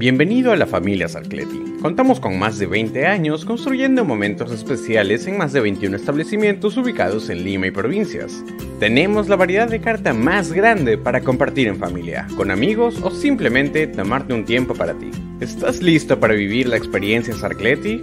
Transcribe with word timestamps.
Bienvenido 0.00 0.50
a 0.50 0.56
la 0.56 0.64
familia 0.64 1.08
Sarcleti. 1.08 1.76
Contamos 1.82 2.20
con 2.20 2.38
más 2.38 2.58
de 2.58 2.64
20 2.64 3.06
años 3.06 3.44
construyendo 3.44 4.02
momentos 4.02 4.50
especiales 4.50 5.26
en 5.26 5.36
más 5.36 5.52
de 5.52 5.60
21 5.60 5.94
establecimientos 5.94 6.78
ubicados 6.78 7.28
en 7.28 7.44
Lima 7.44 7.66
y 7.66 7.70
provincias. 7.70 8.42
Tenemos 8.78 9.28
la 9.28 9.36
variedad 9.36 9.68
de 9.68 9.82
carta 9.82 10.14
más 10.14 10.54
grande 10.54 10.96
para 10.96 11.20
compartir 11.20 11.68
en 11.68 11.76
familia, 11.76 12.26
con 12.34 12.50
amigos 12.50 12.98
o 13.02 13.10
simplemente 13.10 13.86
tomarte 13.88 14.32
un 14.32 14.46
tiempo 14.46 14.72
para 14.72 14.94
ti. 14.94 15.10
¿Estás 15.38 15.82
listo 15.82 16.18
para 16.18 16.32
vivir 16.32 16.66
la 16.66 16.78
experiencia 16.78 17.34
Sarcleti? 17.34 18.00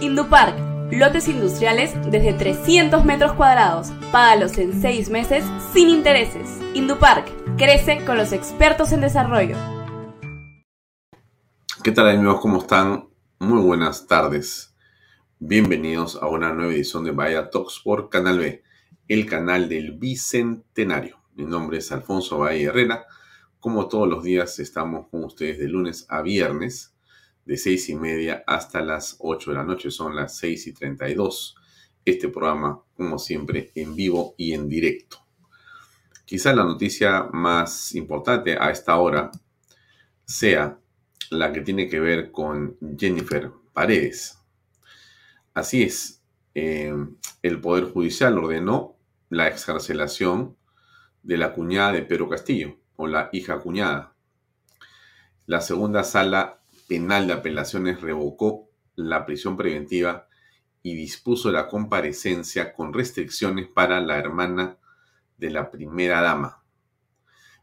Indupark, 0.00 0.56
lotes 0.90 1.28
industriales 1.28 1.94
desde 2.10 2.32
300 2.32 3.04
metros 3.04 3.32
cuadrados. 3.32 3.92
Págalos 4.12 4.58
en 4.58 4.80
6 4.80 5.10
meses 5.10 5.44
sin 5.72 5.88
intereses. 5.88 6.60
Indupark 6.74 7.28
Crece 7.56 8.04
con 8.04 8.16
los 8.16 8.32
expertos 8.32 8.92
en 8.92 9.00
desarrollo. 9.00 9.56
¿Qué 11.82 11.90
tal 11.90 12.08
amigos? 12.08 12.40
¿Cómo 12.40 12.58
están? 12.58 13.08
Muy 13.40 13.60
buenas 13.60 14.06
tardes. 14.06 14.76
Bienvenidos 15.40 16.16
a 16.22 16.28
una 16.28 16.52
nueva 16.52 16.72
edición 16.72 17.02
de 17.04 17.10
Vaya 17.10 17.50
Talks 17.50 17.80
por 17.82 18.08
Canal 18.08 18.38
B, 18.38 18.62
el 19.08 19.26
canal 19.26 19.68
del 19.68 19.92
Bicentenario. 19.92 21.18
Mi 21.34 21.44
nombre 21.44 21.78
es 21.78 21.90
Alfonso 21.90 22.38
Valle 22.38 22.64
Herrera. 22.64 23.06
Como 23.58 23.88
todos 23.88 24.08
los 24.08 24.22
días 24.22 24.58
estamos 24.60 25.08
con 25.08 25.24
ustedes 25.24 25.58
de 25.58 25.68
lunes 25.68 26.06
a 26.08 26.22
viernes, 26.22 26.94
de 27.48 27.56
seis 27.56 27.88
y 27.88 27.94
media 27.94 28.44
hasta 28.46 28.82
las 28.82 29.16
8 29.20 29.52
de 29.52 29.56
la 29.56 29.64
noche, 29.64 29.90
son 29.90 30.14
las 30.14 30.36
6 30.36 30.66
y 30.66 30.72
32. 30.74 31.56
Este 32.04 32.28
programa, 32.28 32.82
como 32.94 33.18
siempre, 33.18 33.72
en 33.74 33.96
vivo 33.96 34.34
y 34.36 34.52
en 34.52 34.68
directo. 34.68 35.16
Quizá 36.26 36.54
la 36.54 36.62
noticia 36.62 37.22
más 37.32 37.94
importante 37.94 38.58
a 38.60 38.70
esta 38.70 38.98
hora 38.98 39.30
sea 40.26 40.78
la 41.30 41.50
que 41.50 41.62
tiene 41.62 41.88
que 41.88 42.00
ver 42.00 42.30
con 42.30 42.76
Jennifer 42.98 43.50
Paredes. 43.72 44.38
Así 45.54 45.84
es, 45.84 46.22
eh, 46.54 46.92
el 47.40 47.60
Poder 47.62 47.84
Judicial 47.84 48.36
ordenó 48.36 48.98
la 49.30 49.48
excarcelación 49.48 50.54
de 51.22 51.38
la 51.38 51.54
cuñada 51.54 51.92
de 51.92 52.02
Pedro 52.02 52.28
Castillo, 52.28 52.76
o 52.96 53.06
la 53.06 53.30
hija 53.32 53.58
cuñada. 53.58 54.12
La 55.46 55.62
segunda 55.62 56.04
sala 56.04 56.58
penal 56.88 57.28
de 57.28 57.34
apelaciones 57.34 58.00
revocó 58.00 58.68
la 58.96 59.24
prisión 59.24 59.56
preventiva 59.56 60.26
y 60.82 60.96
dispuso 60.96 61.52
la 61.52 61.68
comparecencia 61.68 62.72
con 62.72 62.92
restricciones 62.92 63.68
para 63.68 64.00
la 64.00 64.18
hermana 64.18 64.78
de 65.36 65.50
la 65.50 65.70
primera 65.70 66.20
dama. 66.20 66.64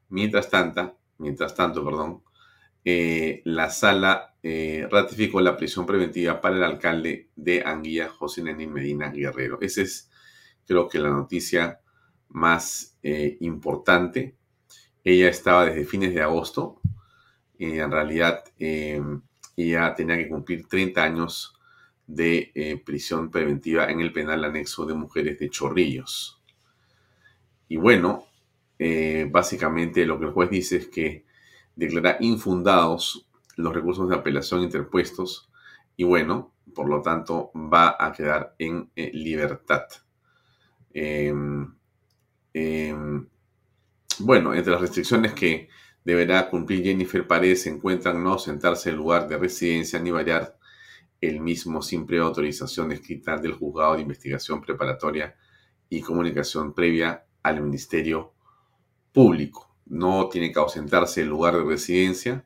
Mientras 0.09 0.49
tanto, 0.49 0.97
mientras 1.17 1.55
tanto, 1.55 1.83
perdón, 1.83 2.23
eh, 2.83 3.41
la 3.45 3.71
sala 3.71 4.35
eh, 4.43 4.87
ratificó 4.91 5.41
la 5.41 5.57
prisión 5.57 5.87
preventiva 5.87 6.39
para 6.39 6.55
el 6.55 6.63
alcalde 6.63 7.31
de 7.35 7.63
Anguilla, 7.65 8.09
José 8.09 8.43
Nenín 8.43 8.71
Medina 8.71 9.09
Guerrero. 9.09 9.57
Esa 9.59 9.81
es, 9.81 10.11
creo 10.67 10.87
que, 10.87 10.99
la 10.99 11.09
noticia 11.09 11.81
más 12.29 12.97
eh, 13.01 13.37
importante. 13.39 14.37
Ella 15.03 15.29
estaba 15.29 15.65
desde 15.65 15.85
fines 15.85 16.13
de 16.13 16.21
agosto. 16.21 16.79
En 17.59 17.91
realidad, 17.91 18.43
ella 18.57 19.93
tenía 19.95 20.17
que 20.17 20.29
cumplir 20.29 20.67
30 20.67 21.03
años 21.03 21.53
de 22.07 22.81
prisión 22.85 23.31
preventiva 23.31 23.89
en 23.89 24.01
el 24.01 24.13
penal 24.13 24.43
anexo 24.43 24.85
de 24.85 24.93
mujeres 24.93 25.39
de 25.39 25.49
Chorrillos. 25.49 26.41
Y 27.67 27.77
bueno, 27.77 28.25
eh, 28.77 29.27
básicamente 29.31 30.05
lo 30.05 30.19
que 30.19 30.25
el 30.25 30.31
juez 30.31 30.49
dice 30.49 30.77
es 30.77 30.87
que 30.87 31.25
declara 31.75 32.17
infundados 32.19 33.27
los 33.55 33.73
recursos 33.73 34.09
de 34.09 34.15
apelación 34.15 34.63
interpuestos 34.63 35.49
y 35.95 36.03
bueno, 36.03 36.53
por 36.73 36.89
lo 36.89 37.01
tanto 37.01 37.51
va 37.55 37.95
a 37.97 38.11
quedar 38.11 38.55
en 38.59 38.89
eh, 38.95 39.11
libertad. 39.13 39.83
Em, 40.93 41.73
em, 42.53 43.27
bueno, 44.19 44.53
entre 44.53 44.71
las 44.73 44.81
restricciones 44.81 45.33
que 45.33 45.69
deberá 46.05 46.49
cumplir 46.49 46.83
Jennifer 46.83 47.27
Paredes 47.27 47.63
se 47.63 47.69
encuentran 47.69 48.23
no 48.23 48.37
sentarse 48.37 48.91
en 48.91 48.95
lugar 48.95 49.27
de 49.27 49.37
residencia 49.37 49.99
ni 49.99 50.11
variar 50.11 50.57
el 51.19 51.41
mismo 51.41 51.81
sin 51.81 52.05
autorización 52.19 52.91
escrita 52.91 53.37
del 53.37 53.53
juzgado 53.53 53.95
de 53.95 54.03
investigación 54.03 54.61
preparatoria 54.61 55.35
y 55.89 56.01
comunicación 56.01 56.73
previa 56.73 57.25
al 57.41 57.61
Ministerio 57.61 58.33
Público. 59.11 59.75
No 59.87 60.29
tiene 60.29 60.51
que 60.51 60.59
ausentarse 60.59 61.21
el 61.21 61.29
lugar 61.29 61.57
de 61.57 61.63
residencia, 61.63 62.45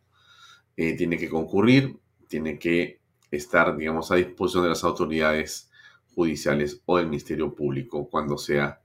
eh, 0.77 0.95
tiene 0.95 1.17
que 1.17 1.29
concurrir, 1.29 1.99
tiene 2.29 2.57
que 2.57 3.01
estar, 3.31 3.75
digamos, 3.75 4.11
a 4.11 4.15
disposición 4.15 4.63
de 4.63 4.69
las 4.69 4.83
autoridades 4.85 5.69
judiciales 6.15 6.81
o 6.85 6.97
del 6.97 7.07
Ministerio 7.07 7.53
Público 7.53 8.09
cuando 8.09 8.37
sea 8.37 8.81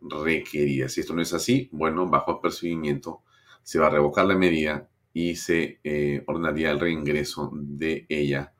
requerida. 0.00 0.88
Si 0.88 1.00
esto 1.00 1.14
no 1.14 1.22
es 1.22 1.32
así, 1.32 1.68
bueno, 1.72 2.08
bajo 2.08 2.32
apercibimiento 2.32 3.22
se 3.62 3.78
va 3.78 3.86
a 3.86 3.90
revocar 3.90 4.26
la 4.26 4.36
medida 4.36 4.88
y 5.12 5.36
se 5.36 5.80
eh, 5.84 6.22
ordenaría 6.26 6.70
el 6.70 6.80
reingreso 6.80 7.50
de 7.54 8.06
ella 8.08 8.52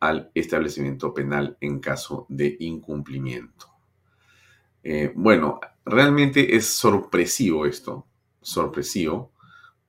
al 0.00 0.30
establecimiento 0.34 1.14
penal 1.14 1.56
en 1.60 1.80
caso 1.80 2.26
de 2.28 2.56
incumplimiento. 2.60 3.66
Eh, 4.82 5.12
bueno, 5.14 5.60
realmente 5.84 6.56
es 6.56 6.66
sorpresivo 6.66 7.66
esto, 7.66 8.06
sorpresivo, 8.40 9.32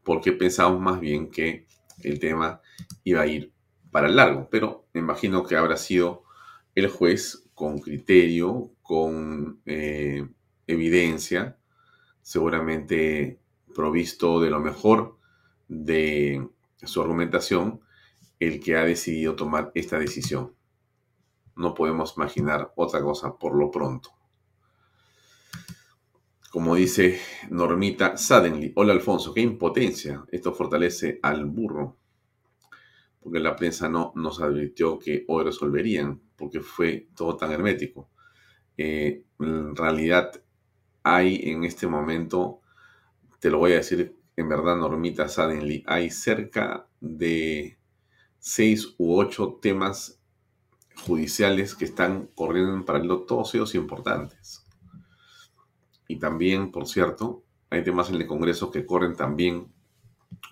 porque 0.04 0.32
pensamos 0.32 0.80
más 0.80 1.00
bien 1.00 1.30
que 1.30 1.68
el 2.04 2.20
tema 2.20 2.62
iba 3.04 3.22
a 3.22 3.28
ir 3.28 3.52
para 3.92 4.08
el 4.08 4.16
largo, 4.16 4.48
pero 4.50 4.88
me 4.94 5.02
imagino 5.02 5.44
que 5.44 5.56
habrá 5.56 5.78
sido 5.78 6.24
el 6.76 6.88
juez 6.88 7.44
con 7.54 7.80
criterio, 7.80 8.72
con 8.82 9.62
eh, 9.66 10.28
evidencia, 10.68 11.58
seguramente 12.22 13.40
provisto 13.78 14.42
de 14.42 14.50
lo 14.50 14.60
mejor 14.60 15.18
de 15.70 16.46
su 16.84 17.00
argumentación, 17.02 17.80
el 18.40 18.60
que 18.60 18.76
ha 18.76 18.84
decidido 18.84 19.38
tomar 19.38 19.72
esta 19.76 19.98
decisión. 19.98 20.54
No 21.56 21.74
podemos 21.74 22.16
imaginar 22.18 22.74
otra 22.76 23.02
cosa 23.02 23.38
por 23.38 23.56
lo 23.56 23.72
pronto 23.72 24.18
como 26.58 26.74
dice 26.74 27.20
Normita 27.52 28.18
Suddenly. 28.18 28.72
Hola 28.76 28.94
Alfonso, 28.94 29.32
qué 29.32 29.42
impotencia. 29.42 30.26
Esto 30.32 30.54
fortalece 30.54 31.20
al 31.22 31.46
burro. 31.46 31.98
Porque 33.20 33.40
la 33.40 33.56
prensa 33.56 33.88
no 33.90 34.12
nos 34.16 34.42
advirtió 34.42 34.98
que 34.98 35.24
hoy 35.28 35.44
resolverían, 35.44 36.20
porque 36.36 36.62
fue 36.62 37.10
todo 37.16 37.38
tan 37.38 37.52
hermético. 37.52 38.10
Eh, 38.76 39.24
en 39.40 39.76
realidad 39.76 40.32
hay 41.04 41.42
en 41.44 41.64
este 41.64 41.86
momento, 41.86 42.62
te 43.40 43.50
lo 43.50 43.60
voy 43.60 43.74
a 43.74 43.78
decir 43.78 44.16
en 44.36 44.50
verdad, 44.50 44.78
Normita 44.78 45.28
Suddenly, 45.28 45.84
hay 45.88 46.12
cerca 46.12 46.88
de 47.00 47.80
seis 48.40 48.94
u 48.98 49.18
ocho 49.18 49.58
temas 49.62 50.22
judiciales 51.06 51.74
que 51.76 51.86
están 51.86 52.30
corriendo 52.36 52.74
en 52.74 52.86
paralelo, 52.86 53.24
todos 53.24 53.54
ellos 53.56 53.74
importantes 53.74 54.68
y 56.08 56.18
también, 56.18 56.72
por 56.72 56.88
cierto, 56.88 57.44
hay 57.70 57.84
temas 57.84 58.10
en 58.10 58.16
el 58.16 58.28
Congreso 58.28 58.72
que 58.72 58.86
corren 58.86 59.16
también 59.16 59.68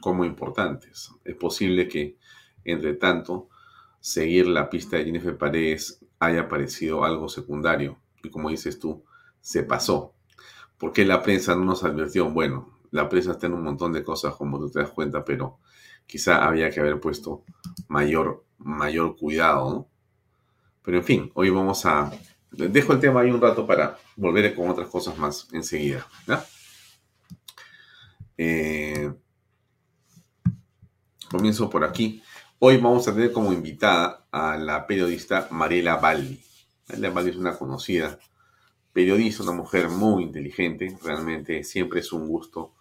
como 0.01 0.25
importantes. 0.25 1.11
Es 1.23 1.35
posible 1.35 1.87
que, 1.87 2.17
entre 2.65 2.93
tanto, 2.95 3.49
seguir 4.01 4.47
la 4.47 4.69
pista 4.69 4.97
de 4.97 5.05
Jennifer 5.05 5.37
Paredes 5.37 6.05
haya 6.19 6.47
parecido 6.49 7.05
algo 7.05 7.29
secundario. 7.29 7.99
Y 8.21 8.29
como 8.29 8.49
dices 8.49 8.79
tú, 8.79 9.03
se 9.39 9.63
pasó. 9.63 10.13
¿Por 10.77 10.91
qué 10.91 11.05
la 11.05 11.23
prensa 11.23 11.55
no 11.55 11.63
nos 11.63 11.83
advirtió? 11.83 12.29
Bueno, 12.29 12.74
la 12.91 13.09
prensa 13.09 13.31
está 13.31 13.47
en 13.47 13.53
un 13.53 13.63
montón 13.63 13.93
de 13.93 14.03
cosas, 14.03 14.35
como 14.35 14.59
tú 14.59 14.69
te 14.69 14.79
das 14.79 14.91
cuenta, 14.91 15.23
pero 15.23 15.59
quizá 16.05 16.45
había 16.45 16.69
que 16.69 16.79
haber 16.79 16.99
puesto 16.99 17.43
mayor, 17.87 18.45
mayor 18.57 19.17
cuidado, 19.17 19.69
¿no? 19.69 19.89
Pero 20.83 20.97
en 20.97 21.03
fin, 21.03 21.31
hoy 21.33 21.49
vamos 21.49 21.85
a... 21.85 22.11
Dejo 22.51 22.93
el 22.93 22.99
tema 22.99 23.21
ahí 23.21 23.31
un 23.31 23.41
rato 23.41 23.65
para 23.65 23.97
volver 24.15 24.53
con 24.55 24.69
otras 24.69 24.87
cosas 24.87 25.17
más 25.17 25.47
enseguida. 25.51 26.07
Eh, 28.37 29.11
comienzo 31.29 31.69
por 31.69 31.83
aquí. 31.83 32.21
Hoy 32.59 32.77
vamos 32.77 33.07
a 33.07 33.13
tener 33.13 33.31
como 33.31 33.51
invitada 33.51 34.27
a 34.31 34.57
la 34.57 34.85
periodista 34.87 35.47
Mariela 35.51 35.97
Baldi. 35.97 36.41
Mariela 36.87 37.09
Baldi 37.09 37.31
es 37.31 37.35
una 37.37 37.57
conocida 37.57 38.17
periodista, 38.95 39.43
una 39.43 39.51
mujer 39.51 39.89
muy 39.89 40.23
inteligente. 40.23 40.97
Realmente 41.03 41.65
siempre 41.65 41.99
es 41.99 42.13
un 42.13 42.29
gusto 42.29 42.73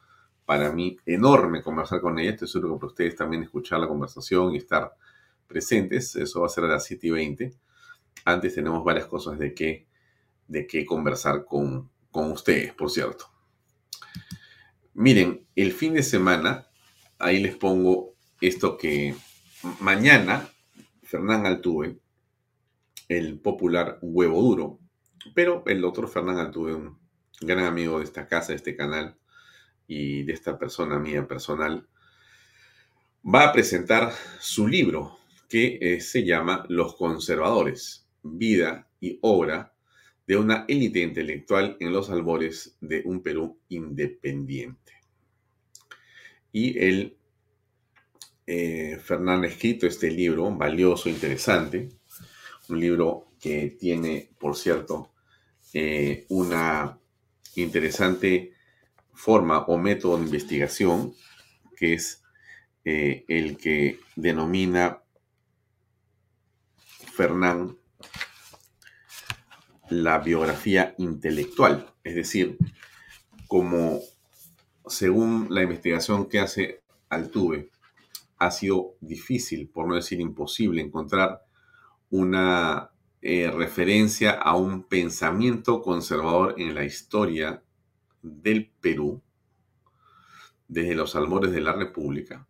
para 0.47 0.71
mí 0.71 0.97
enorme 1.05 1.61
conversar 1.61 2.01
con 2.01 2.17
ella. 2.21 2.31
Estoy 2.31 2.47
seguro 2.47 2.75
que 2.75 2.79
para 2.79 2.91
ustedes 2.93 3.17
también 3.17 3.43
escuchar 3.43 3.81
la 3.81 3.89
conversación 3.89 4.55
y 4.55 4.59
estar 4.59 4.95
presentes. 5.49 6.15
Eso 6.15 6.43
va 6.43 6.47
a 6.47 6.51
ser 6.51 6.65
a 6.65 6.69
las 6.69 6.85
7 6.85 7.09
y 7.09 7.11
20. 7.11 7.55
Antes 8.27 8.55
tenemos 8.55 8.85
varias 8.85 9.07
cosas 9.07 9.41
de 9.41 9.55
qué, 9.55 9.89
de 10.47 10.69
qué 10.69 10.87
conversar 10.87 11.47
con, 11.47 11.91
con 12.13 12.31
ustedes, 12.31 12.73
por 12.75 12.93
cierto. 12.93 13.27
Miren, 14.93 15.45
el 15.57 15.73
fin 15.73 15.95
de 15.95 16.05
semana, 16.05 16.69
ahí 17.19 17.43
les 17.43 17.57
pongo 17.57 18.15
esto 18.41 18.79
que 18.79 19.17
mañana 19.81 20.49
Fernán 21.03 21.45
Altuve, 21.45 21.99
el 23.09 23.41
popular 23.41 23.99
huevo 24.01 24.41
duro, 24.41 24.79
pero 25.35 25.63
el 25.67 25.81
doctor 25.81 26.09
Fernán 26.09 26.39
Altuve, 26.39 26.75
un 26.75 26.99
gran 27.41 27.65
amigo 27.65 27.99
de 27.99 28.05
esta 28.05 28.27
casa, 28.29 28.49
de 28.49 28.57
este 28.57 28.77
canal, 28.77 29.17
y 29.87 30.23
de 30.23 30.33
esta 30.33 30.59
persona 30.59 30.99
mía 30.99 31.27
personal, 31.27 31.87
va 33.25 33.49
a 33.49 33.53
presentar 33.53 34.13
su 34.41 34.67
libro 34.67 35.19
que 35.49 35.79
eh, 35.81 36.01
se 36.01 36.25
llama 36.25 36.65
Los 36.69 36.97
conservadores, 36.97 38.07
vida 38.23 38.89
y 39.01 39.19
obra 39.23 39.75
de 40.27 40.37
una 40.37 40.65
élite 40.69 41.01
intelectual 41.01 41.77
en 41.81 41.93
los 41.93 42.09
albores 42.11 42.77
de 42.81 43.03
un 43.05 43.23
Perú 43.23 43.59
independiente. 43.69 44.93
Y 46.51 46.79
él, 46.79 47.17
eh, 48.47 48.99
Fernán, 49.03 49.45
ha 49.45 49.49
escrito 49.49 49.87
este 49.87 50.11
libro 50.11 50.51
valioso, 50.55 51.09
interesante, 51.11 51.91
un 52.69 52.81
libro 52.81 53.34
que 53.45 53.77
tiene, 53.79 54.31
por 54.39 54.57
cierto, 54.57 55.13
eh, 55.75 56.25
una 56.31 56.99
interesante 57.57 58.55
forma 59.13 59.67
o 59.67 59.77
método 59.77 60.17
de 60.17 60.25
investigación, 60.25 61.13
que 61.77 61.93
es 61.93 62.23
eh, 62.87 63.27
el 63.29 63.59
que 63.59 64.01
denomina 64.17 65.03
Fernán 67.13 67.77
la 69.91 70.21
biografía 70.21 70.95
intelectual, 70.97 71.93
es 72.03 72.15
decir, 72.15 72.57
como 73.47 74.01
según 74.87 75.49
la 75.51 75.65
investigación 75.65 76.31
que 76.31 76.39
hace 76.39 76.83
Altuve, 77.11 77.71
ha 78.39 78.51
sido 78.51 78.95
difícil, 79.03 79.69
por 79.69 79.87
no 79.87 79.97
decir 79.97 80.19
imposible, 80.19 80.81
encontrar 80.81 81.45
una 82.09 82.94
eh, 83.27 83.51
referencia 83.51 84.33
a 84.33 84.55
un 84.55 84.83
pensamiento 84.83 85.81
conservador 85.81 86.57
en 86.59 86.75
la 86.75 86.85
historia 86.85 87.63
del 88.21 88.71
Perú, 88.83 89.23
desde 90.69 90.95
los 90.95 91.17
albores 91.17 91.53
de 91.53 91.63
la 91.63 91.73
República. 91.73 92.47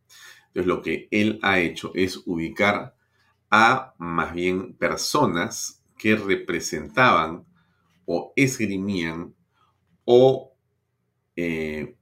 Entonces 0.49 0.67
lo 0.67 0.82
que 0.82 1.06
él 1.12 1.38
ha 1.43 1.61
hecho 1.61 1.93
es 1.94 2.21
ubicar 2.26 2.97
a 3.53 3.94
más 3.99 4.35
bien 4.35 4.75
personas 4.75 5.81
que 5.97 6.17
representaban 6.17 7.47
o 8.05 8.32
esgrimían 8.35 9.32
o 10.05 10.56
eh, 11.37 11.97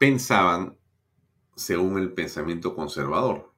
pensaban 0.00 0.76
según 1.54 2.00
el 2.00 2.12
pensamiento 2.14 2.74
conservador. 2.74 3.53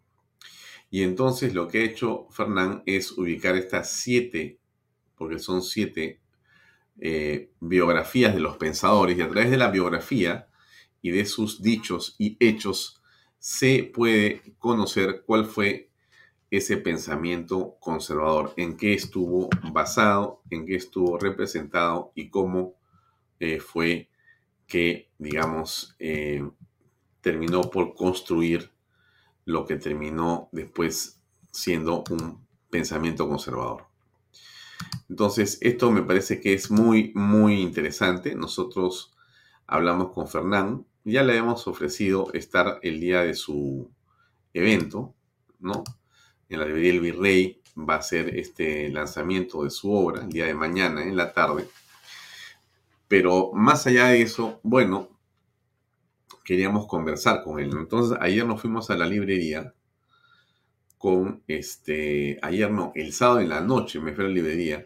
Y 0.90 1.02
entonces 1.02 1.54
lo 1.54 1.68
que 1.68 1.78
ha 1.78 1.84
hecho 1.84 2.26
Fernán 2.30 2.82
es 2.86 3.12
ubicar 3.12 3.56
estas 3.56 3.92
siete, 3.92 4.58
porque 5.16 5.38
son 5.38 5.62
siete 5.62 6.20
eh, 6.98 7.50
biografías 7.60 8.34
de 8.34 8.40
los 8.40 8.56
pensadores 8.56 9.18
y 9.18 9.22
a 9.22 9.28
través 9.28 9.50
de 9.50 9.58
la 9.58 9.70
biografía 9.70 10.48
y 11.02 11.10
de 11.10 11.26
sus 11.26 11.62
dichos 11.62 12.14
y 12.18 12.36
hechos 12.40 13.02
se 13.38 13.84
puede 13.84 14.42
conocer 14.58 15.22
cuál 15.26 15.44
fue 15.44 15.90
ese 16.50 16.76
pensamiento 16.76 17.76
conservador, 17.80 18.54
en 18.56 18.76
qué 18.76 18.94
estuvo 18.94 19.48
basado, 19.72 20.42
en 20.50 20.64
qué 20.64 20.76
estuvo 20.76 21.18
representado 21.18 22.12
y 22.14 22.28
cómo 22.28 22.74
eh, 23.40 23.60
fue 23.60 24.08
que, 24.66 25.10
digamos, 25.18 25.94
eh, 25.98 26.48
terminó 27.20 27.62
por 27.62 27.94
construir 27.94 28.70
lo 29.46 29.64
que 29.64 29.76
terminó 29.76 30.50
después 30.52 31.22
siendo 31.50 32.04
un 32.10 32.46
pensamiento 32.68 33.26
conservador. 33.26 33.86
Entonces, 35.08 35.58
esto 35.62 35.90
me 35.90 36.02
parece 36.02 36.40
que 36.40 36.52
es 36.52 36.70
muy, 36.70 37.12
muy 37.14 37.62
interesante. 37.62 38.34
Nosotros 38.34 39.14
hablamos 39.66 40.12
con 40.12 40.28
Fernán, 40.28 40.84
ya 41.04 41.22
le 41.22 41.36
hemos 41.36 41.66
ofrecido 41.68 42.30
estar 42.34 42.80
el 42.82 43.00
día 43.00 43.22
de 43.22 43.34
su 43.34 43.88
evento, 44.52 45.14
¿no? 45.60 45.84
En 46.48 46.58
la 46.58 46.66
librería 46.66 46.92
El 46.92 47.00
Virrey 47.00 47.62
va 47.76 47.96
a 47.96 48.02
ser 48.02 48.36
este 48.36 48.88
lanzamiento 48.88 49.62
de 49.62 49.70
su 49.70 49.92
obra 49.92 50.22
el 50.22 50.30
día 50.30 50.46
de 50.46 50.54
mañana 50.54 51.02
en 51.04 51.16
la 51.16 51.32
tarde. 51.32 51.68
Pero 53.06 53.52
más 53.52 53.86
allá 53.86 54.08
de 54.08 54.22
eso, 54.22 54.58
bueno, 54.64 55.15
queríamos 56.46 56.86
conversar 56.86 57.42
con 57.44 57.60
él. 57.60 57.70
Entonces, 57.76 58.16
ayer 58.22 58.46
nos 58.46 58.62
fuimos 58.62 58.88
a 58.88 58.96
la 58.96 59.06
librería 59.06 59.74
con 60.96 61.42
este, 61.46 62.38
ayer 62.40 62.70
no, 62.70 62.92
el 62.94 63.12
sábado 63.12 63.40
en 63.40 63.50
la 63.50 63.60
noche 63.60 64.00
me 64.00 64.14
fui 64.14 64.24
a 64.24 64.28
la 64.28 64.34
librería 64.34 64.84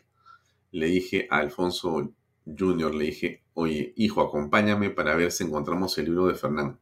le 0.73 0.87
dije 0.87 1.27
a 1.31 1.39
Alfonso 1.39 2.13
Jr., 2.47 2.95
le 2.95 3.05
dije, 3.05 3.43
oye, 3.55 3.93
hijo, 3.97 4.21
acompáñame 4.21 4.91
para 4.91 5.15
ver 5.17 5.33
si 5.33 5.45
encontramos 5.45 5.97
el 5.99 6.07
libro 6.07 6.27
de 6.27 6.35
Fernán. 6.35 6.79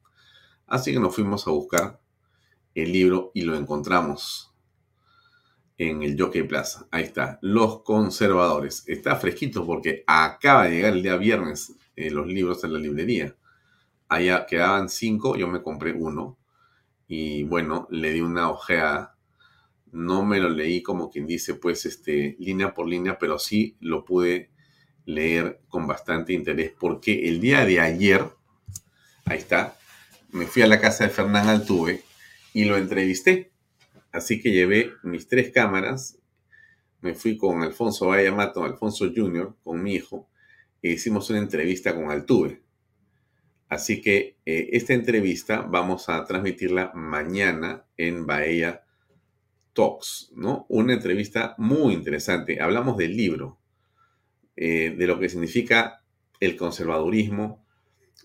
Así 0.66 0.92
que 0.92 1.00
nos 1.00 1.14
fuimos 1.14 1.47
a 1.47 1.50
buscar 1.50 2.00
el 2.75 2.92
libro 2.92 3.30
y 3.35 3.42
lo 3.42 3.56
encontramos 3.56 4.52
en 5.78 6.02
el 6.02 6.20
Jockey 6.20 6.42
Plaza. 6.42 6.87
Ahí 6.90 7.04
está, 7.04 7.38
Los 7.40 7.82
Conservadores. 7.82 8.85
Está 8.87 9.16
fresquito 9.16 9.64
porque 9.64 10.04
acaba 10.06 10.64
de 10.64 10.73
llegar 10.73 10.92
el 10.92 11.02
día 11.02 11.16
viernes 11.16 11.75
eh, 11.97 12.11
los 12.11 12.26
libros 12.26 12.62
en 12.64 12.73
la 12.75 12.78
librería. 12.78 13.35
Allá 14.09 14.47
quedaban 14.47 14.88
cinco, 14.88 15.37
yo 15.37 15.49
me 15.49 15.62
compré 15.62 15.93
uno. 15.93 16.38
Y 17.07 17.45
bueno, 17.45 17.87
le 17.91 18.12
di 18.12 18.21
una 18.21 18.50
ojeada 18.50 19.19
no 19.93 20.25
me 20.25 20.38
lo 20.38 20.50
leí 20.50 20.83
como 20.83 21.11
quien 21.11 21.27
dice, 21.27 21.55
pues, 21.55 21.87
este, 21.87 22.37
línea 22.38 22.75
por 22.75 22.87
línea, 22.87 23.19
pero 23.19 23.38
sí 23.38 23.77
lo 23.81 24.05
pude 24.05 24.50
leer 25.05 25.61
con 25.69 25.87
bastante 25.87 26.33
interés, 26.33 26.73
porque 26.79 27.29
el 27.29 27.41
día 27.41 27.65
de 27.65 27.81
ayer, 27.81 28.25
ahí 29.25 29.38
está, 29.38 29.77
me 30.31 30.47
fui 30.47 30.62
a 30.62 30.67
la 30.67 30.81
casa 30.81 31.05
de 31.05 31.11
Fernán 31.11 31.49
Altuve 31.49 32.03
y 32.53 32.65
lo 32.65 32.77
entrevisté. 32.77 33.50
Así 34.12 34.41
que 34.41 34.53
llevé 34.53 34.93
mis 35.03 35.29
tres 35.29 35.50
cámaras, 35.53 36.19
me 37.00 37.15
fui 37.15 37.37
con 37.37 37.62
Alfonso 37.62 38.11
Mato, 38.35 38.65
Alfonso 38.65 39.11
Jr., 39.15 39.55
con 39.62 39.83
mi 39.83 39.95
hijo, 39.95 40.29
e 40.83 40.91
hicimos 40.93 41.31
una 41.31 41.38
entrevista 41.38 41.95
con 41.95 42.11
Altuve. 42.11 42.62
Así 43.69 44.01
que 44.01 44.37
eh, 44.47 44.71
esta 44.73 44.95
entrevista 44.95 45.61
vamos 45.63 46.09
a 46.09 46.25
transmitirla 46.25 46.93
mañana 46.95 47.85
en 47.97 48.27
Bahía 48.27 48.83
Talks, 49.75 50.33
¿no? 50.35 50.65
Una 50.69 50.95
entrevista 50.95 51.55
muy 51.59 51.93
interesante. 51.93 52.61
Hablamos 52.61 52.97
del 52.97 53.17
libro, 53.17 53.59
eh, 54.57 54.95
de 54.97 55.07
lo 55.07 55.21
que 55.21 55.29
significa 55.29 56.03
el 56.41 56.57
conservadurismo, 56.57 57.65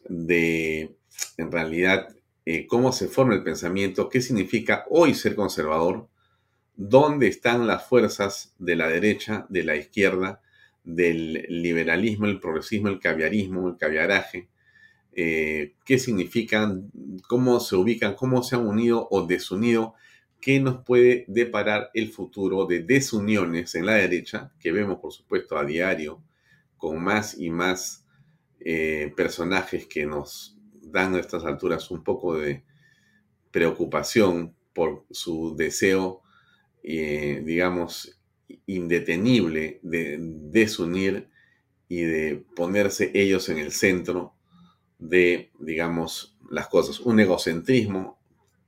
de, 0.08 0.96
en 1.38 1.52
realidad, 1.52 2.16
eh, 2.46 2.66
cómo 2.66 2.92
se 2.92 3.08
forma 3.08 3.36
el 3.36 3.44
pensamiento, 3.44 4.10
qué 4.10 4.22
significa 4.22 4.86
hoy 4.90 5.14
ser 5.14 5.36
conservador, 5.36 6.08
dónde 6.76 7.28
están 7.28 7.68
las 7.68 7.86
fuerzas 7.86 8.56
de 8.60 8.76
la 8.76 8.88
derecha, 8.88 9.46
de 9.50 9.64
la 9.64 9.76
izquierda, 9.76 10.42
del 10.84 11.46
liberalismo, 11.50 12.26
el 12.26 12.40
progresismo, 12.40 12.90
el 12.90 13.00
caviarismo, 13.00 13.70
el 13.70 13.78
caviaraje, 13.78 14.50
eh, 15.16 15.76
qué 15.86 16.00
significan, 16.00 16.92
cómo 17.28 17.60
se 17.60 17.76
ubican, 17.76 18.16
cómo 18.16 18.44
se 18.44 18.56
han 18.56 18.66
unido 18.66 19.08
o 19.12 19.26
desunido, 19.26 19.94
qué 20.42 20.60
nos 20.60 20.84
puede 20.84 21.26
deparar 21.28 21.92
el 21.94 22.12
futuro 22.12 22.66
de 22.66 22.82
desuniones 22.82 23.76
en 23.76 23.86
la 23.86 23.94
derecha, 23.94 24.52
que 24.60 24.72
vemos 24.72 25.00
por 25.00 25.14
supuesto 25.14 25.58
a 25.58 25.66
diario, 25.66 26.22
con 26.78 27.02
más 27.02 27.38
y 27.38 27.50
más 27.50 28.06
eh, 28.60 29.14
personajes 29.16 29.88
que 29.88 30.06
nos 30.06 30.58
dan 30.82 31.16
a 31.16 31.20
estas 31.20 31.46
alturas 31.46 31.92
un 31.92 32.04
poco 32.04 32.38
de 32.38 32.64
preocupación 33.52 34.56
por 34.74 35.06
su 35.12 35.56
deseo, 35.56 36.24
eh, 36.82 37.42
digamos, 37.46 38.20
indetenible 38.66 39.80
de 39.84 40.18
desunir 40.20 41.30
y 41.88 42.02
de 42.02 42.44
ponerse 42.56 43.12
ellos 43.14 43.48
en 43.50 43.60
el 43.60 43.72
centro 43.72 44.33
de, 45.04 45.52
digamos, 45.60 46.38
las 46.50 46.68
cosas. 46.68 47.00
Un 47.02 47.20
egocentrismo 47.20 48.20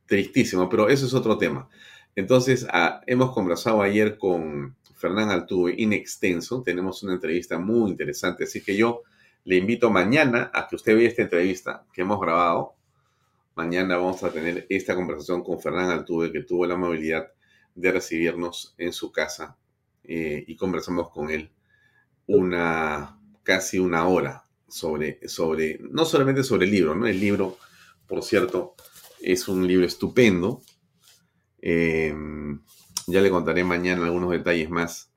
tristísimo, 0.05 0.69
pero 0.69 0.89
eso 0.89 1.05
es 1.05 1.13
otro 1.13 1.37
tema. 1.37 1.69
Entonces, 2.15 2.67
ah, 2.71 3.01
hemos 3.07 3.31
conversado 3.31 3.81
ayer 3.81 4.17
con 4.17 4.75
Fernán 4.95 5.29
Altuve 5.29 5.75
in 5.77 5.93
extenso, 5.93 6.61
tenemos 6.61 7.03
una 7.03 7.13
entrevista 7.13 7.57
muy 7.57 7.91
interesante, 7.91 8.45
así 8.45 8.61
que 8.61 8.75
yo 8.75 9.03
le 9.43 9.57
invito 9.57 9.89
mañana 9.89 10.49
a 10.53 10.67
que 10.67 10.75
usted 10.75 10.95
vea 10.95 11.07
esta 11.07 11.23
entrevista 11.23 11.85
que 11.93 12.01
hemos 12.01 12.19
grabado. 12.19 12.73
Mañana 13.55 13.97
vamos 13.97 14.23
a 14.23 14.31
tener 14.31 14.65
esta 14.69 14.95
conversación 14.95 15.43
con 15.43 15.59
Fernán 15.59 15.89
Altuve, 15.89 16.31
que 16.31 16.43
tuvo 16.43 16.65
la 16.65 16.75
amabilidad 16.75 17.31
de 17.75 17.91
recibirnos 17.91 18.73
en 18.77 18.93
su 18.93 19.11
casa 19.11 19.57
eh, 20.03 20.43
y 20.47 20.55
conversamos 20.55 21.09
con 21.09 21.29
él 21.29 21.51
una 22.27 23.19
casi 23.43 23.77
una 23.77 24.07
hora 24.07 24.44
sobre, 24.67 25.19
sobre, 25.27 25.79
no 25.91 26.05
solamente 26.05 26.43
sobre 26.43 26.65
el 26.65 26.71
libro, 26.71 26.95
¿no? 26.95 27.07
El 27.07 27.19
libro, 27.19 27.57
por 28.07 28.23
cierto, 28.23 28.75
es 29.21 29.47
un 29.47 29.67
libro 29.67 29.85
estupendo. 29.85 30.61
Em, 31.59 32.61
ya 33.07 33.21
le 33.21 33.29
contaré 33.29 33.63
mañana 33.63 34.05
algunos 34.05 34.31
detalles 34.31 34.69
más. 34.69 35.11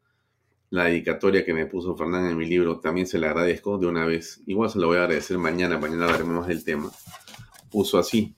La 0.71 0.85
dedicatoria 0.85 1.45
que 1.45 1.55
me 1.55 1.67
puso 1.67 1.97
Fernán 1.97 2.27
en 2.27 2.37
mi 2.37 2.47
libro 2.47 2.81
también 2.81 3.07
se 3.07 3.19
la 3.19 3.29
agradezco 3.29 3.79
de 3.79 3.87
una 3.87 4.05
vez. 4.05 4.43
Igual 4.47 4.71
se 4.71 4.79
lo 4.79 4.89
voy 4.89 4.99
a 4.99 5.05
agradecer 5.05 5.39
mañana, 5.39 5.79
mañana 5.79 6.05
hablaremos 6.05 6.35
más 6.35 6.49
del 6.49 6.65
tema. 6.65 6.91
Puso 7.71 7.99
así, 7.99 8.37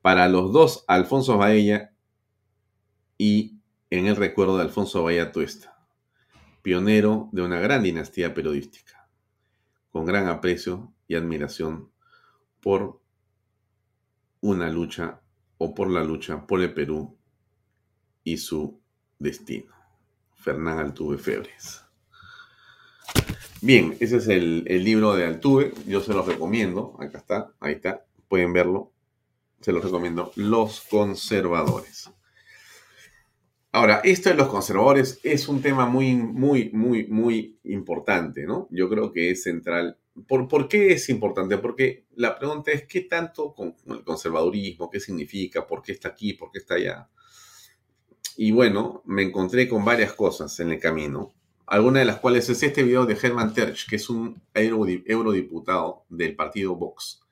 para 0.00 0.28
los 0.28 0.52
dos, 0.52 0.84
Alfonso 0.88 1.38
Baella 1.38 1.92
y 3.16 3.58
en 3.90 4.06
el 4.06 4.16
recuerdo 4.16 4.56
de 4.56 4.62
Alfonso 4.62 5.04
Baella 5.04 5.30
Tuesta, 5.32 5.76
pionero 6.62 7.28
de 7.32 7.42
una 7.42 7.60
gran 7.60 7.82
dinastía 7.82 8.34
periodística, 8.34 9.01
con 9.92 10.06
gran 10.06 10.26
aprecio 10.28 10.92
y 11.06 11.14
admiración 11.14 11.90
por 12.60 13.00
una 14.40 14.70
lucha 14.70 15.20
o 15.58 15.74
por 15.74 15.90
la 15.90 16.02
lucha 16.02 16.46
por 16.46 16.60
el 16.60 16.74
Perú 16.74 17.16
y 18.24 18.38
su 18.38 18.80
destino. 19.18 19.72
Fernán 20.34 20.78
Altuve 20.78 21.18
Febres. 21.18 21.84
Bien, 23.60 23.96
ese 24.00 24.16
es 24.16 24.26
el, 24.26 24.64
libro 24.64 25.14
de 25.14 25.24
Altuve. 25.24 25.72
Yo 25.86 26.00
se 26.00 26.12
los 26.12 26.26
recomiendo. 26.26 26.96
Acá 26.98 27.18
está, 27.18 27.52
ahí 27.60 27.74
está. 27.74 28.04
Pueden 28.26 28.52
verlo. 28.52 28.92
Se 29.60 29.70
los 29.70 29.84
recomiendo. 29.84 30.32
Los 30.34 30.80
conservadores. 30.90 32.10
Ahora, 33.72 34.00
esto 34.04 34.28
de 34.28 34.36
los 34.36 34.48
conservadores 34.48 35.18
es 35.22 35.48
un 35.48 35.62
tema 35.62 35.86
muy, 35.86 36.14
muy, 36.14 36.70
muy, 36.72 37.06
muy 37.06 37.58
importante, 37.64 38.46
¿no? 38.46 38.68
Yo 38.70 38.88
creo 38.88 39.12
que 39.12 39.30
es 39.30 39.42
central 39.42 39.98
¿Por, 40.26 40.68
qué 40.68 40.92
es 40.92 41.08
importante? 41.08 41.56
Porque 41.56 42.04
la 42.16 42.38
pregunta 42.38 42.70
es, 42.70 42.86
¿qué 42.86 43.02
tanto 43.02 43.54
con 43.54 43.74
el 43.86 44.04
conservadurismo? 44.04 44.90
¿Qué 44.90 45.00
significa? 45.00 45.66
¿Por 45.66 45.82
qué 45.82 45.92
está 45.92 46.08
aquí? 46.08 46.34
¿Por 46.34 46.50
qué 46.50 46.58
está 46.58 46.74
allá? 46.74 47.08
Y 48.36 48.52
bueno, 48.52 49.02
me 49.06 49.22
encontré 49.22 49.68
con 49.68 49.84
varias 49.84 50.12
cosas 50.12 50.58
en 50.60 50.70
el 50.70 50.78
camino. 50.78 51.32
Alguna 51.66 52.00
de 52.00 52.04
las 52.04 52.18
cuales 52.18 52.48
es 52.50 52.62
este 52.62 52.82
video 52.82 53.06
de 53.06 53.16
Herman 53.20 53.54
Terch, 53.54 53.88
que 53.88 53.96
es 53.96 54.10
un 54.10 54.42
eurodiputado 54.54 56.04
del 56.10 56.36
partido 56.36 56.76
Vox. 56.76 57.22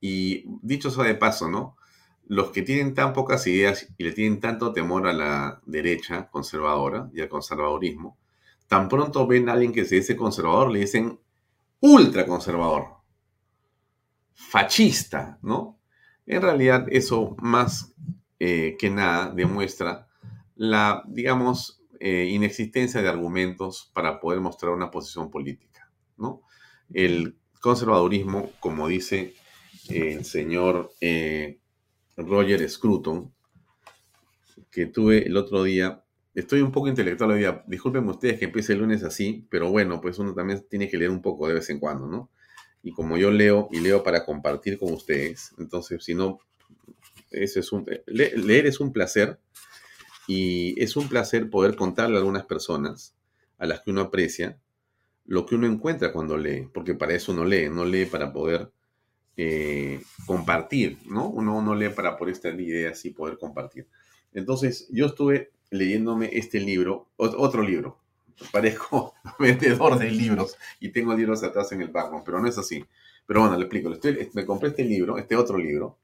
Y 0.00 0.44
dicho 0.62 0.90
sea 0.90 1.04
de 1.04 1.14
paso, 1.14 1.48
¿no? 1.48 1.76
Los 2.28 2.50
que 2.50 2.62
tienen 2.62 2.94
tan 2.94 3.12
pocas 3.12 3.46
ideas 3.46 3.88
y 3.96 4.04
le 4.04 4.12
tienen 4.12 4.38
tanto 4.38 4.72
temor 4.72 5.08
a 5.08 5.12
la 5.12 5.60
derecha 5.66 6.28
conservadora 6.28 7.10
y 7.12 7.20
al 7.20 7.28
conservadurismo, 7.28 8.18
tan 8.68 8.88
pronto 8.88 9.26
ven 9.26 9.48
a 9.48 9.52
alguien 9.52 9.72
que 9.72 9.84
se 9.84 9.96
dice 9.96 10.14
conservador, 10.14 10.70
le 10.70 10.80
dicen 10.80 11.18
ultraconservador, 11.80 12.98
fascista, 14.34 15.38
¿no? 15.42 15.78
En 16.26 16.42
realidad 16.42 16.86
eso 16.90 17.34
más 17.40 17.94
eh, 18.38 18.76
que 18.78 18.90
nada 18.90 19.30
demuestra 19.30 20.06
la, 20.54 21.02
digamos, 21.08 21.82
eh, 21.98 22.28
inexistencia 22.30 23.00
de 23.00 23.08
argumentos 23.08 23.90
para 23.94 24.20
poder 24.20 24.40
mostrar 24.40 24.72
una 24.72 24.90
posición 24.90 25.30
política, 25.30 25.90
¿no? 26.16 26.42
El 26.92 27.38
conservadurismo, 27.60 28.50
como 28.60 28.86
dice 28.86 29.34
el 29.88 30.24
señor 30.24 30.92
eh, 31.00 31.58
Roger 32.18 32.68
Scruton, 32.68 33.32
que 34.70 34.86
tuve 34.86 35.26
el 35.26 35.36
otro 35.36 35.62
día 35.62 36.04
Estoy 36.38 36.60
un 36.60 36.70
poco 36.70 36.86
intelectual 36.86 37.32
hoy 37.32 37.40
día. 37.40 37.64
Disculpen 37.66 38.08
ustedes 38.08 38.38
que 38.38 38.44
empiece 38.44 38.72
el 38.72 38.78
lunes 38.78 39.02
así, 39.02 39.44
pero 39.50 39.72
bueno, 39.72 40.00
pues 40.00 40.20
uno 40.20 40.34
también 40.34 40.64
tiene 40.70 40.88
que 40.88 40.96
leer 40.96 41.10
un 41.10 41.20
poco 41.20 41.48
de 41.48 41.54
vez 41.54 41.68
en 41.68 41.80
cuando, 41.80 42.06
¿no? 42.06 42.30
Y 42.80 42.92
como 42.92 43.16
yo 43.16 43.32
leo 43.32 43.68
y 43.72 43.80
leo 43.80 44.04
para 44.04 44.24
compartir 44.24 44.78
con 44.78 44.92
ustedes, 44.92 45.52
entonces 45.58 46.04
si 46.04 46.14
no, 46.14 46.38
ese 47.32 47.58
es 47.58 47.72
un, 47.72 47.84
leer 48.06 48.66
es 48.68 48.78
un 48.78 48.92
placer 48.92 49.40
y 50.28 50.80
es 50.80 50.94
un 50.94 51.08
placer 51.08 51.50
poder 51.50 51.74
contarle 51.74 52.14
a 52.14 52.18
algunas 52.20 52.44
personas 52.44 53.16
a 53.58 53.66
las 53.66 53.80
que 53.80 53.90
uno 53.90 54.02
aprecia 54.02 54.60
lo 55.24 55.44
que 55.44 55.56
uno 55.56 55.66
encuentra 55.66 56.12
cuando 56.12 56.36
lee, 56.36 56.68
porque 56.72 56.94
para 56.94 57.14
eso 57.14 57.32
uno 57.32 57.44
lee, 57.44 57.68
no 57.68 57.84
lee 57.84 58.06
para 58.06 58.32
poder 58.32 58.70
eh, 59.40 60.02
compartir, 60.26 60.98
¿no? 61.06 61.28
Uno 61.28 61.62
no 61.62 61.72
lee 61.76 61.90
para 61.90 62.16
poder 62.16 62.34
estar 62.34 62.60
ideas 62.60 63.04
y 63.04 63.10
poder 63.10 63.38
compartir. 63.38 63.86
Entonces, 64.32 64.88
yo 64.90 65.06
estuve 65.06 65.52
leyéndome 65.70 66.30
este 66.32 66.58
libro, 66.58 67.08
otro 67.16 67.62
libro. 67.62 68.00
Parezco 68.50 69.14
vendedor 69.38 69.96
de 69.96 70.10
libros 70.10 70.56
y 70.80 70.88
tengo 70.88 71.14
libros 71.14 71.44
atrás 71.44 71.70
en 71.70 71.82
el 71.82 71.88
background, 71.88 72.24
pero 72.24 72.40
no 72.40 72.48
es 72.48 72.58
así. 72.58 72.84
Pero 73.26 73.42
bueno, 73.42 73.56
le 73.56 73.62
explico. 73.62 73.92
me 74.32 74.44
compré 74.44 74.70
este 74.70 74.82
libro, 74.84 75.18
este 75.18 75.36
otro 75.36 75.56
libro. 75.56 76.00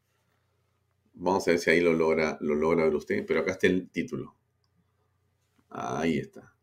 Vamos 1.14 1.48
a 1.48 1.50
ver 1.50 1.58
si 1.58 1.70
ahí 1.70 1.80
lo 1.80 1.92
logra, 1.92 2.38
lo 2.40 2.54
logra 2.54 2.84
ver 2.84 2.94
usted, 2.94 3.26
pero 3.26 3.40
acá 3.40 3.50
está 3.50 3.66
el 3.66 3.90
título. 3.90 4.36
Ahí 5.70 6.18
está. 6.18 6.54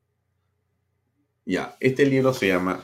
Ya, 1.45 1.75
este 1.81 2.05
libro 2.05 2.33
se 2.33 2.47
llama 2.47 2.81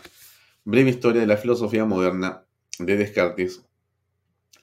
Breve 0.65 0.89
Historia 0.89 1.21
de 1.21 1.27
la 1.27 1.37
Filosofía 1.37 1.85
Moderna 1.85 2.43
de 2.79 2.97
Descartes 2.97 3.66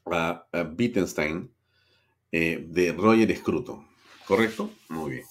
a, 0.07 0.47
Wittgenstein 0.77 1.51
eh, 2.33 2.65
de 2.69 2.93
Roger 2.93 3.35
Scruton. 3.37 3.87
¿Correcto? 4.27 4.71
Muy 4.89 5.11
bien. 5.13 5.25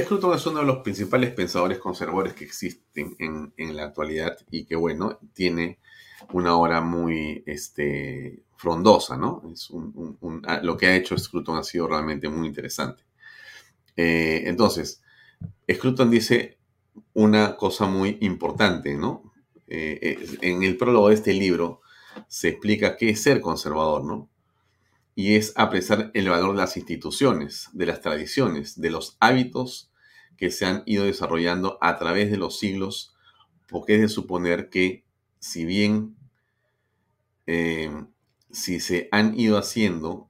Scruton 0.00 0.34
es 0.34 0.46
uno 0.46 0.60
de 0.60 0.66
los 0.66 0.78
principales 0.78 1.32
pensadores 1.32 1.78
conservadores 1.78 2.34
que 2.34 2.44
existen 2.44 3.16
en, 3.18 3.76
la 3.76 3.84
actualidad 3.84 4.36
y 4.50 4.64
que, 4.64 4.76
bueno, 4.76 5.18
tiene 5.32 5.80
una 6.32 6.56
obra 6.56 6.80
muy 6.80 7.42
este, 7.46 8.44
frondosa, 8.56 9.16
¿no? 9.16 9.42
Es 9.52 9.70
ah, 10.46 10.60
lo 10.62 10.76
que 10.76 10.86
ha 10.86 10.96
hecho 10.96 11.18
Scruton 11.18 11.58
ha 11.58 11.64
sido 11.64 11.88
realmente 11.88 12.28
muy 12.28 12.46
interesante. 12.46 13.02
Eh, 13.96 14.44
entonces, 14.46 15.02
Scruton 15.70 16.10
dice 16.10 16.58
una 17.14 17.56
cosa 17.56 17.86
muy 17.86 18.18
importante, 18.20 18.94
¿no? 18.94 19.32
Eh, 19.66 20.16
en 20.42 20.62
el 20.62 20.76
prólogo 20.76 21.08
de 21.08 21.16
este 21.16 21.32
libro 21.32 21.80
se 22.28 22.48
explica 22.48 22.96
qué 22.96 23.10
es 23.10 23.22
ser 23.22 23.40
conservador, 23.40 24.04
¿no? 24.04 24.30
y 25.18 25.36
es 25.36 25.54
apreciar 25.56 26.10
el 26.12 26.28
valor 26.28 26.52
de 26.52 26.58
las 26.58 26.76
instituciones, 26.76 27.70
de 27.72 27.86
las 27.86 28.02
tradiciones, 28.02 28.78
de 28.78 28.90
los 28.90 29.16
hábitos 29.18 29.90
que 30.36 30.50
se 30.50 30.66
han 30.66 30.82
ido 30.84 31.06
desarrollando 31.06 31.78
a 31.80 31.96
través 31.96 32.30
de 32.30 32.36
los 32.36 32.58
siglos, 32.58 33.16
porque 33.66 33.94
es 33.94 34.02
de 34.02 34.08
suponer 34.08 34.68
que 34.68 35.06
si 35.38 35.64
bien 35.64 36.16
eh, 37.46 37.90
si 38.50 38.78
se 38.78 39.08
han 39.10 39.38
ido 39.40 39.56
haciendo 39.56 40.28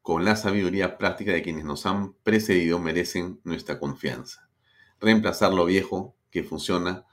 con 0.00 0.24
la 0.24 0.34
sabiduría 0.34 0.96
práctica 0.96 1.32
de 1.32 1.42
quienes 1.42 1.64
nos 1.64 1.84
han 1.84 2.14
precedido, 2.22 2.78
merecen 2.78 3.38
nuestra 3.44 3.78
confianza. 3.78 4.48
Reemplazar 4.98 5.52
lo 5.52 5.66
viejo 5.66 6.16
que 6.30 6.42
funciona 6.42 7.04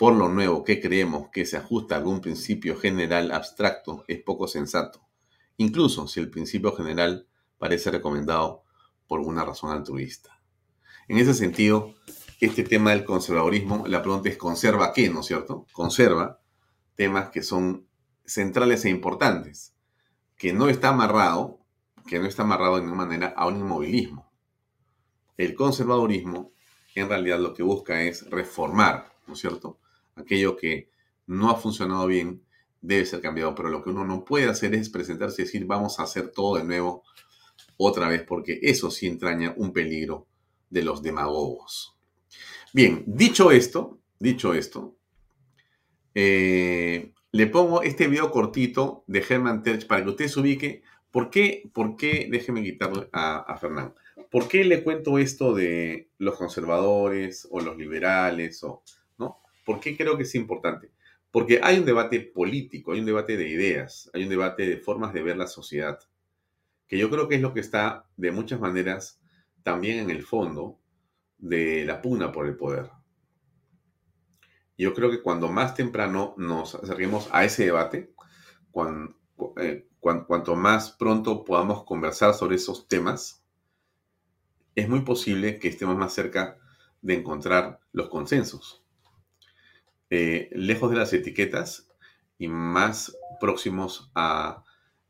por 0.00 0.14
lo 0.14 0.28
nuevo 0.28 0.64
que 0.64 0.80
creemos 0.80 1.28
que 1.30 1.46
se 1.46 1.58
ajusta 1.58 1.94
a 1.94 1.98
algún 1.98 2.20
principio 2.20 2.76
general 2.76 3.30
abstracto 3.30 4.04
es 4.08 4.20
poco 4.20 4.48
sensato 4.48 5.10
incluso 5.60 6.08
si 6.08 6.20
el 6.20 6.30
principio 6.30 6.74
general 6.74 7.28
parece 7.58 7.90
recomendado 7.90 8.64
por 9.06 9.20
una 9.20 9.44
razón 9.44 9.70
altruista. 9.70 10.40
En 11.06 11.18
ese 11.18 11.34
sentido, 11.34 11.94
este 12.40 12.64
tema 12.64 12.90
del 12.90 13.04
conservadurismo, 13.04 13.86
la 13.86 14.00
pregunta 14.00 14.30
es, 14.30 14.38
¿conserva 14.38 14.94
qué, 14.94 15.10
no 15.10 15.20
es 15.20 15.26
cierto? 15.26 15.66
Conserva 15.72 16.40
temas 16.94 17.28
que 17.28 17.42
son 17.42 17.86
centrales 18.24 18.86
e 18.86 18.88
importantes, 18.88 19.74
que 20.38 20.54
no 20.54 20.70
está 20.70 20.88
amarrado, 20.88 21.58
que 22.06 22.18
no 22.18 22.26
está 22.26 22.42
amarrado 22.42 22.76
de 22.76 22.82
ninguna 22.82 23.04
manera 23.04 23.34
a 23.36 23.46
un 23.46 23.58
inmovilismo. 23.58 24.32
El 25.36 25.54
conservadurismo 25.54 26.52
en 26.94 27.08
realidad 27.10 27.38
lo 27.38 27.52
que 27.52 27.62
busca 27.62 28.02
es 28.02 28.30
reformar, 28.30 29.12
¿no 29.26 29.34
es 29.34 29.40
cierto? 29.40 29.78
Aquello 30.16 30.56
que 30.56 30.90
no 31.26 31.50
ha 31.50 31.56
funcionado 31.56 32.06
bien 32.06 32.42
debe 32.80 33.04
ser 33.04 33.20
cambiado, 33.20 33.54
pero 33.54 33.68
lo 33.68 33.82
que 33.82 33.90
uno 33.90 34.04
no 34.04 34.24
puede 34.24 34.48
hacer 34.48 34.74
es 34.74 34.88
presentarse 34.88 35.42
y 35.42 35.44
decir 35.44 35.66
vamos 35.66 35.98
a 35.98 36.04
hacer 36.04 36.30
todo 36.30 36.56
de 36.56 36.64
nuevo 36.64 37.02
otra 37.76 38.08
vez, 38.08 38.22
porque 38.22 38.58
eso 38.62 38.90
sí 38.90 39.06
entraña 39.06 39.54
un 39.56 39.72
peligro 39.72 40.26
de 40.68 40.82
los 40.82 41.02
demagogos. 41.02 41.96
Bien, 42.72 43.04
dicho 43.06 43.50
esto, 43.50 44.00
dicho 44.18 44.54
esto, 44.54 44.96
eh, 46.14 47.12
le 47.32 47.46
pongo 47.46 47.82
este 47.82 48.08
video 48.08 48.30
cortito 48.30 49.04
de 49.06 49.24
Herman 49.28 49.62
Terch 49.62 49.86
para 49.86 50.02
que 50.02 50.10
usted 50.10 50.28
se 50.28 50.40
ubique. 50.40 50.82
¿Por 51.10 51.30
qué? 51.30 51.70
¿Por 51.72 51.96
qué? 51.96 52.28
Déjeme 52.30 52.62
quitarle 52.62 53.08
a, 53.12 53.38
a 53.38 53.56
Fernán. 53.56 53.94
¿Por 54.30 54.46
qué 54.48 54.64
le 54.64 54.82
cuento 54.82 55.18
esto 55.18 55.54
de 55.54 56.10
los 56.18 56.36
conservadores 56.36 57.48
o 57.50 57.60
los 57.60 57.76
liberales 57.76 58.62
o? 58.62 58.82
¿Por 59.70 59.78
qué 59.78 59.96
creo 59.96 60.16
que 60.16 60.24
es 60.24 60.34
importante? 60.34 60.90
Porque 61.30 61.60
hay 61.62 61.78
un 61.78 61.84
debate 61.84 62.18
político, 62.18 62.90
hay 62.90 62.98
un 62.98 63.06
debate 63.06 63.36
de 63.36 63.48
ideas, 63.48 64.10
hay 64.12 64.24
un 64.24 64.28
debate 64.28 64.66
de 64.66 64.78
formas 64.78 65.12
de 65.12 65.22
ver 65.22 65.36
la 65.36 65.46
sociedad, 65.46 66.00
que 66.88 66.98
yo 66.98 67.08
creo 67.08 67.28
que 67.28 67.36
es 67.36 67.40
lo 67.40 67.54
que 67.54 67.60
está 67.60 68.08
de 68.16 68.32
muchas 68.32 68.58
maneras 68.58 69.20
también 69.62 70.00
en 70.00 70.10
el 70.10 70.24
fondo 70.24 70.80
de 71.38 71.84
la 71.84 72.02
pugna 72.02 72.32
por 72.32 72.48
el 72.48 72.56
poder. 72.56 72.90
Yo 74.76 74.92
creo 74.92 75.08
que 75.08 75.22
cuando 75.22 75.46
más 75.46 75.76
temprano 75.76 76.34
nos 76.36 76.74
acerquemos 76.74 77.28
a 77.30 77.44
ese 77.44 77.66
debate, 77.66 78.12
eh, 79.58 79.86
cuanto 80.00 80.56
más 80.56 80.90
pronto 80.90 81.44
podamos 81.44 81.84
conversar 81.84 82.34
sobre 82.34 82.56
esos 82.56 82.88
temas, 82.88 83.44
es 84.74 84.88
muy 84.88 85.02
posible 85.02 85.60
que 85.60 85.68
estemos 85.68 85.96
más 85.96 86.12
cerca 86.12 86.58
de 87.02 87.14
encontrar 87.14 87.78
los 87.92 88.08
consensos. 88.08 88.79
Eh, 90.12 90.50
lejos 90.52 90.90
de 90.90 90.96
las 90.96 91.12
etiquetas 91.12 91.88
y 92.36 92.48
más 92.48 93.16
próximos 93.40 94.10
a 94.16 94.64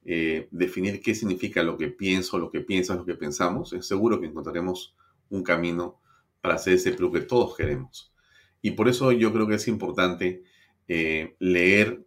eh, 0.05 0.47
definir 0.51 1.01
qué 1.01 1.15
significa 1.15 1.63
lo 1.63 1.79
que 1.79 1.89
pienso, 1.89 2.39
lo 2.39 2.51
que 2.51 2.61
piensas, 2.61 2.99
lo 2.99 3.07
que 3.07 3.15
pensamos, 3.15 3.73
es 3.73 3.87
seguro 3.87 4.21
que 4.21 4.27
encontraremos 4.27 4.95
un 5.31 5.43
camino 5.43 5.99
para 6.43 6.57
hacer 6.57 6.75
ese 6.75 6.93
Perú 6.93 7.11
que 7.13 7.21
todos 7.23 7.57
queremos. 7.57 8.13
Y 8.61 8.73
por 8.73 8.89
eso 8.89 9.11
yo 9.13 9.33
creo 9.33 9.47
que 9.47 9.55
es 9.55 9.69
importante 9.69 10.43
eh, 10.87 11.35
leer, 11.39 12.05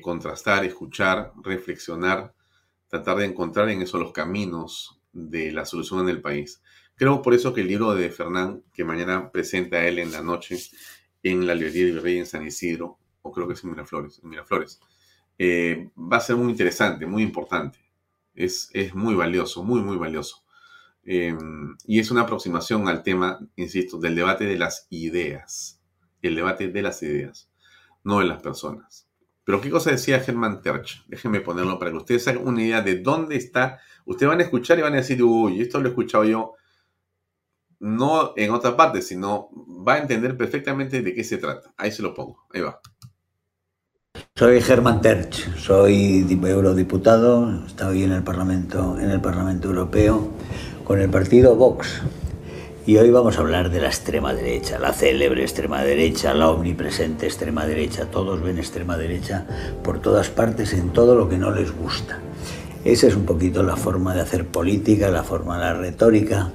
contrastar, 0.00 0.64
escuchar, 0.64 1.34
reflexionar, 1.44 2.32
tratar 2.88 3.18
de 3.18 3.26
encontrar 3.26 3.68
en 3.68 3.82
eso 3.82 3.98
los 3.98 4.10
caminos 4.10 5.02
de 5.12 5.52
la 5.52 5.66
solución 5.66 6.00
en 6.00 6.08
el 6.08 6.22
país. 6.22 6.62
Creo 6.94 7.20
por 7.20 7.34
eso 7.34 7.52
que 7.52 7.60
el 7.60 7.68
libro 7.68 7.94
de 7.94 8.10
Fernán, 8.10 8.62
que 8.72 8.84
mañana 8.84 9.30
presenta 9.30 9.86
él 9.86 9.98
en 9.98 10.12
la 10.12 10.22
noche 10.22 10.56
en 11.30 11.46
la 11.46 11.54
librería 11.54 11.94
de 11.94 12.00
Rey 12.00 12.18
en 12.18 12.26
San 12.26 12.46
Isidro, 12.46 12.98
o 13.22 13.32
creo 13.32 13.46
que 13.46 13.54
es 13.54 13.64
en 13.64 13.70
Miraflores, 13.70 14.20
en 14.22 14.30
Miraflores 14.30 14.80
eh, 15.38 15.90
va 15.96 16.18
a 16.18 16.20
ser 16.20 16.36
muy 16.36 16.50
interesante, 16.50 17.06
muy 17.06 17.22
importante. 17.22 17.78
Es, 18.34 18.70
es 18.72 18.94
muy 18.94 19.14
valioso, 19.14 19.62
muy, 19.62 19.80
muy 19.80 19.96
valioso. 19.96 20.44
Em, 21.04 21.76
y 21.86 22.00
es 22.00 22.10
una 22.10 22.22
aproximación 22.22 22.88
al 22.88 23.02
tema, 23.02 23.38
insisto, 23.56 23.98
del 23.98 24.14
debate 24.14 24.44
de 24.44 24.58
las 24.58 24.86
ideas. 24.90 25.80
El 26.22 26.34
debate 26.34 26.68
de 26.68 26.82
las 26.82 27.02
ideas, 27.02 27.50
no 28.04 28.20
de 28.20 28.26
las 28.26 28.42
personas. 28.42 29.08
Pero 29.44 29.60
¿qué 29.60 29.70
cosa 29.70 29.90
decía 29.90 30.20
Germán 30.20 30.60
Terch? 30.60 31.04
Déjenme 31.06 31.40
ponerlo 31.40 31.78
para 31.78 31.92
que 31.92 31.98
ustedes 31.98 32.26
hagan 32.28 32.46
una 32.46 32.62
idea 32.62 32.82
de 32.82 33.00
dónde 33.00 33.36
está. 33.36 33.78
Ustedes 34.04 34.28
van 34.28 34.40
a 34.40 34.44
escuchar 34.44 34.78
y 34.78 34.82
van 34.82 34.94
a 34.94 34.96
decir, 34.96 35.22
uy, 35.22 35.60
esto 35.60 35.80
lo 35.80 35.86
he 35.86 35.90
escuchado 35.90 36.24
yo 36.24 36.54
no 37.80 38.32
en 38.36 38.50
otra 38.52 38.76
parte, 38.76 39.02
sino 39.02 39.48
va 39.86 39.94
a 39.94 39.98
entender 39.98 40.36
perfectamente 40.36 41.02
de 41.02 41.14
qué 41.14 41.24
se 41.24 41.38
trata. 41.38 41.72
Ahí 41.76 41.90
se 41.90 42.02
lo 42.02 42.14
pongo. 42.14 42.46
Ahí 42.52 42.60
va. 42.60 42.80
Soy 44.34 44.60
Germán 44.60 45.00
Terch, 45.00 45.56
soy 45.56 46.26
eurodiputado, 46.30 47.66
estoy 47.66 48.02
en 48.02 48.12
el 48.12 48.22
Parlamento, 48.22 48.98
en 48.98 49.10
el 49.10 49.20
Parlamento 49.20 49.68
Europeo 49.68 50.28
con 50.84 51.00
el 51.00 51.10
partido 51.10 51.56
Vox. 51.56 52.02
Y 52.86 52.98
hoy 52.98 53.10
vamos 53.10 53.36
a 53.36 53.40
hablar 53.40 53.70
de 53.70 53.80
la 53.80 53.88
extrema 53.88 54.32
derecha, 54.32 54.78
la 54.78 54.92
célebre 54.92 55.42
extrema 55.42 55.82
derecha, 55.82 56.34
la 56.34 56.50
omnipresente 56.50 57.26
extrema 57.26 57.66
derecha. 57.66 58.06
Todos 58.10 58.42
ven 58.42 58.58
extrema 58.58 58.96
derecha 58.96 59.46
por 59.82 60.00
todas 60.00 60.28
partes 60.28 60.72
en 60.72 60.90
todo 60.90 61.14
lo 61.14 61.28
que 61.28 61.36
no 61.36 61.50
les 61.50 61.72
gusta. 61.72 62.20
Esa 62.84 63.08
es 63.08 63.16
un 63.16 63.26
poquito 63.26 63.62
la 63.64 63.76
forma 63.76 64.14
de 64.14 64.20
hacer 64.20 64.46
política, 64.46 65.10
la 65.10 65.24
forma 65.24 65.58
de 65.58 65.64
la 65.64 65.74
retórica 65.74 66.52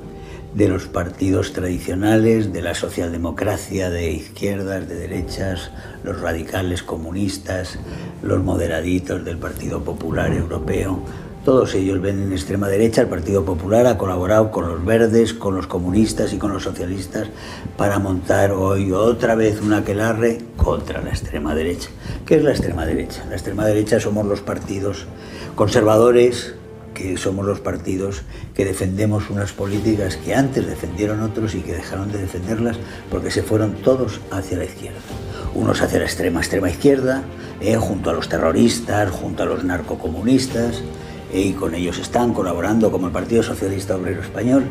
de 0.54 0.68
los 0.68 0.86
partidos 0.88 1.54
tradicionales, 1.54 2.52
de 2.52 2.62
la 2.62 2.76
socialdemocracia, 2.76 3.90
de 3.90 4.12
izquierdas, 4.12 4.88
de 4.88 4.96
derechas, 4.96 5.72
los 6.04 6.20
radicales 6.20 6.84
comunistas, 6.84 7.80
los 8.22 8.44
moderaditos 8.44 9.24
del 9.24 9.38
Partido 9.38 9.84
Popular 9.84 10.34
Europeo. 10.34 11.02
Todos 11.46 11.74
ellos 11.74 12.00
ven 12.02 12.22
en 12.22 12.34
extrema 12.34 12.68
derecha. 12.68 13.02
El 13.02 13.08
Partido 13.08 13.44
Popular 13.44 13.88
ha 13.88 13.98
colaborado 13.98 14.52
con 14.52 14.68
los 14.68 14.86
verdes, 14.86 15.34
con 15.34 15.56
los 15.56 15.66
comunistas 15.66 16.34
y 16.34 16.38
con 16.38 16.54
los 16.54 16.64
socialistas 16.64 17.30
para 17.78 17.98
montar 17.98 18.52
hoy 18.52 18.92
otra 18.92 19.34
vez 19.34 19.60
una 19.60 19.78
aquelarre 19.78 20.40
contra 20.56 21.02
la 21.02 21.10
extrema 21.10 21.56
derecha. 21.56 21.90
¿Qué 22.28 22.36
es 22.36 22.44
la 22.44 22.52
extrema 22.52 22.86
derecha? 22.86 23.26
La 23.28 23.36
extrema 23.36 23.66
derecha 23.66 24.00
somos 24.00 24.28
los 24.28 24.42
partidos 24.42 25.08
conservadores, 25.56 26.54
que 27.02 27.18
somos 27.18 27.46
los 27.46 27.60
partidos 27.60 28.22
que 28.54 28.66
defendemos 28.66 29.30
unas 29.30 29.52
políticas 29.52 30.18
que 30.18 30.36
antes 30.36 30.68
defendieron 30.68 31.22
otros 31.22 31.56
y 31.56 31.62
que 31.62 31.74
dejaron 31.74 32.12
de 32.12 32.20
defenderlas 32.20 32.78
porque 33.10 33.32
se 33.32 33.44
fueron 33.44 33.74
todos 33.76 34.22
hacia 34.32 34.58
la 34.58 34.66
izquierda. 34.66 35.00
Unos 35.54 35.82
hacia 35.82 36.00
la 36.00 36.06
extrema, 36.06 36.40
extrema 36.40 36.70
izquierda, 36.70 37.24
eh, 37.60 37.76
junto 37.76 38.10
a 38.10 38.14
los 38.14 38.30
terroristas, 38.30 39.10
junto 39.10 39.44
a 39.44 39.46
los 39.46 39.64
narcocomunistas, 39.64 40.82
eh, 41.34 41.42
y 41.42 41.54
con 41.54 41.76
ellos 41.76 41.98
están 41.98 42.34
colaborando 42.34 42.92
como 42.92 43.08
el 43.08 43.14
Partido 43.14 43.44
Socialista 43.44 43.96
Obrero 43.96 44.22
Español, 44.22 44.66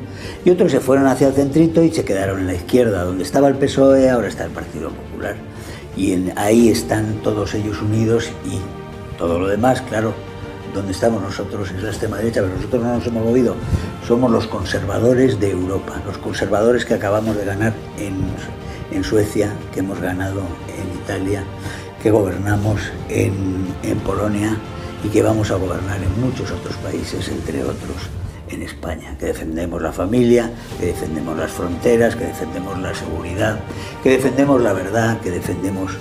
y 0.44 0.50
otros 0.50 0.72
se 0.72 0.80
fueron 0.80 1.06
hacia 1.06 1.28
el 1.28 1.34
centrito 1.34 1.82
y 1.82 1.90
se 1.90 2.04
quedaron 2.04 2.40
en 2.40 2.46
la 2.46 2.54
izquierda, 2.54 3.04
donde 3.04 3.24
estaba 3.24 3.48
el 3.48 3.56
PSOE, 3.56 4.08
ahora 4.08 4.28
está 4.28 4.44
el 4.44 4.52
Partido 4.52 4.90
Popular. 4.90 5.36
Y 5.96 6.30
ahí 6.36 6.68
están 6.68 7.20
todos 7.22 7.54
ellos 7.54 7.82
unidos 7.82 8.30
y 8.46 9.18
todo 9.18 9.38
lo 9.38 9.48
demás, 9.48 9.82
claro, 9.82 10.14
donde 10.74 10.92
estamos 10.92 11.22
nosotros 11.22 11.70
es 11.70 11.82
la 11.82 11.90
extrema 11.90 12.18
derecha, 12.18 12.40
pero 12.42 12.54
nosotros 12.54 12.82
no 12.82 12.94
nos 12.94 13.06
hemos 13.06 13.24
movido. 13.24 13.56
Somos 14.06 14.30
los 14.30 14.46
conservadores 14.46 15.38
de 15.40 15.50
Europa, 15.50 16.00
los 16.06 16.18
conservadores 16.18 16.84
que 16.84 16.94
acabamos 16.94 17.36
de 17.36 17.44
ganar 17.44 17.72
en, 17.98 18.16
en 18.90 19.04
Suecia, 19.04 19.52
que 19.72 19.80
hemos 19.80 20.00
ganado 20.00 20.42
en 20.68 21.00
Italia, 21.02 21.44
que 22.02 22.10
gobernamos 22.10 22.80
en, 23.08 23.66
en 23.82 23.98
Polonia 24.00 24.56
y 25.04 25.08
que 25.08 25.22
vamos 25.22 25.50
a 25.50 25.56
gobernar 25.56 25.98
en 26.02 26.20
muchos 26.20 26.50
otros 26.50 26.76
países, 26.76 27.28
entre 27.28 27.62
otros 27.62 28.10
en 28.48 28.62
España, 28.62 29.16
que 29.18 29.26
defendemos 29.26 29.80
la 29.80 29.92
familia, 29.92 30.50
que 30.78 30.86
defendemos 30.86 31.38
las 31.38 31.50
fronteras, 31.50 32.16
que 32.16 32.26
defendemos 32.26 32.78
la 32.80 32.94
seguridad, 32.94 33.60
que 34.02 34.10
defendemos 34.10 34.60
la 34.60 34.72
verdad, 34.72 35.20
que 35.20 35.30
defendemos 35.30 35.92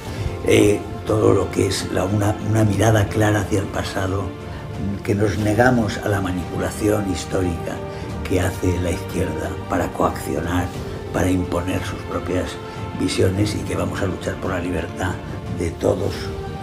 eh, 0.47 0.79
todo 1.05 1.33
lo 1.33 1.51
que 1.51 1.67
es 1.67 1.87
la, 1.91 2.05
una, 2.05 2.35
una 2.49 2.63
mirada 2.63 3.07
clara 3.07 3.41
hacia 3.41 3.59
el 3.59 3.65
pasado, 3.65 4.23
que 5.03 5.15
nos 5.15 5.37
negamos 5.37 5.97
a 5.97 6.09
la 6.09 6.21
manipulación 6.21 7.11
histórica 7.11 7.75
que 8.27 8.41
hace 8.41 8.79
la 8.81 8.91
izquierda 8.91 9.49
para 9.69 9.87
coaccionar, 9.93 10.67
para 11.13 11.29
imponer 11.29 11.83
sus 11.83 11.99
propias 12.03 12.51
visiones 12.99 13.55
y 13.55 13.59
que 13.59 13.75
vamos 13.75 14.01
a 14.01 14.05
luchar 14.05 14.35
por 14.35 14.51
la 14.51 14.59
libertad 14.59 15.13
de 15.57 15.71
todos 15.71 16.13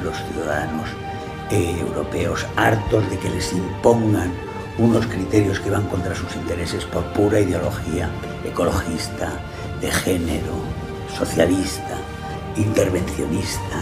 los 0.02 0.16
ciudadanos 0.30 0.88
europeos, 1.50 2.46
hartos 2.56 3.08
de 3.10 3.18
que 3.18 3.30
les 3.30 3.52
impongan 3.52 4.32
unos 4.78 5.06
criterios 5.06 5.60
que 5.60 5.70
van 5.70 5.86
contra 5.88 6.14
sus 6.14 6.34
intereses 6.36 6.84
por 6.84 7.04
pura 7.12 7.40
ideología 7.40 8.10
ecologista, 8.44 9.40
de 9.80 9.90
género, 9.90 10.52
socialista, 11.16 11.98
intervencionista, 12.56 13.78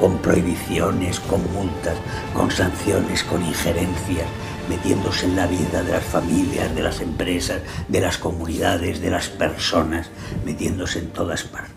con 0.00 0.18
prohibiciones, 0.18 1.20
con 1.20 1.40
multas, 1.52 1.96
con 2.34 2.50
sanciones, 2.50 3.24
con 3.24 3.44
injerencias, 3.44 4.26
metiéndose 4.68 5.26
en 5.26 5.36
la 5.36 5.46
vida 5.46 5.82
de 5.82 5.92
las 5.92 6.04
familias, 6.04 6.74
de 6.74 6.82
las 6.82 7.00
empresas, 7.00 7.62
de 7.88 8.00
las 8.00 8.18
comunidades, 8.18 9.00
de 9.00 9.10
las 9.10 9.28
personas, 9.28 10.10
metiéndose 10.44 11.00
en 11.00 11.10
todas 11.10 11.44
partes. 11.44 11.74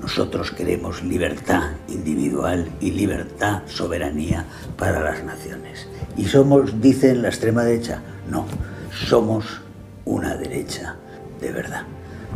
Nosotros 0.00 0.50
queremos 0.50 1.02
libertad 1.02 1.72
individual 1.88 2.70
y 2.80 2.90
libertad, 2.92 3.62
soberanía 3.66 4.46
para 4.76 5.00
las 5.02 5.22
naciones. 5.24 5.88
Y 6.16 6.24
somos, 6.24 6.80
dicen 6.80 7.22
la 7.22 7.28
extrema 7.28 7.64
derecha, 7.64 8.02
no, 8.30 8.46
somos 8.90 9.60
una 10.04 10.36
derecha 10.36 10.96
de 11.40 11.52
verdad. 11.52 11.84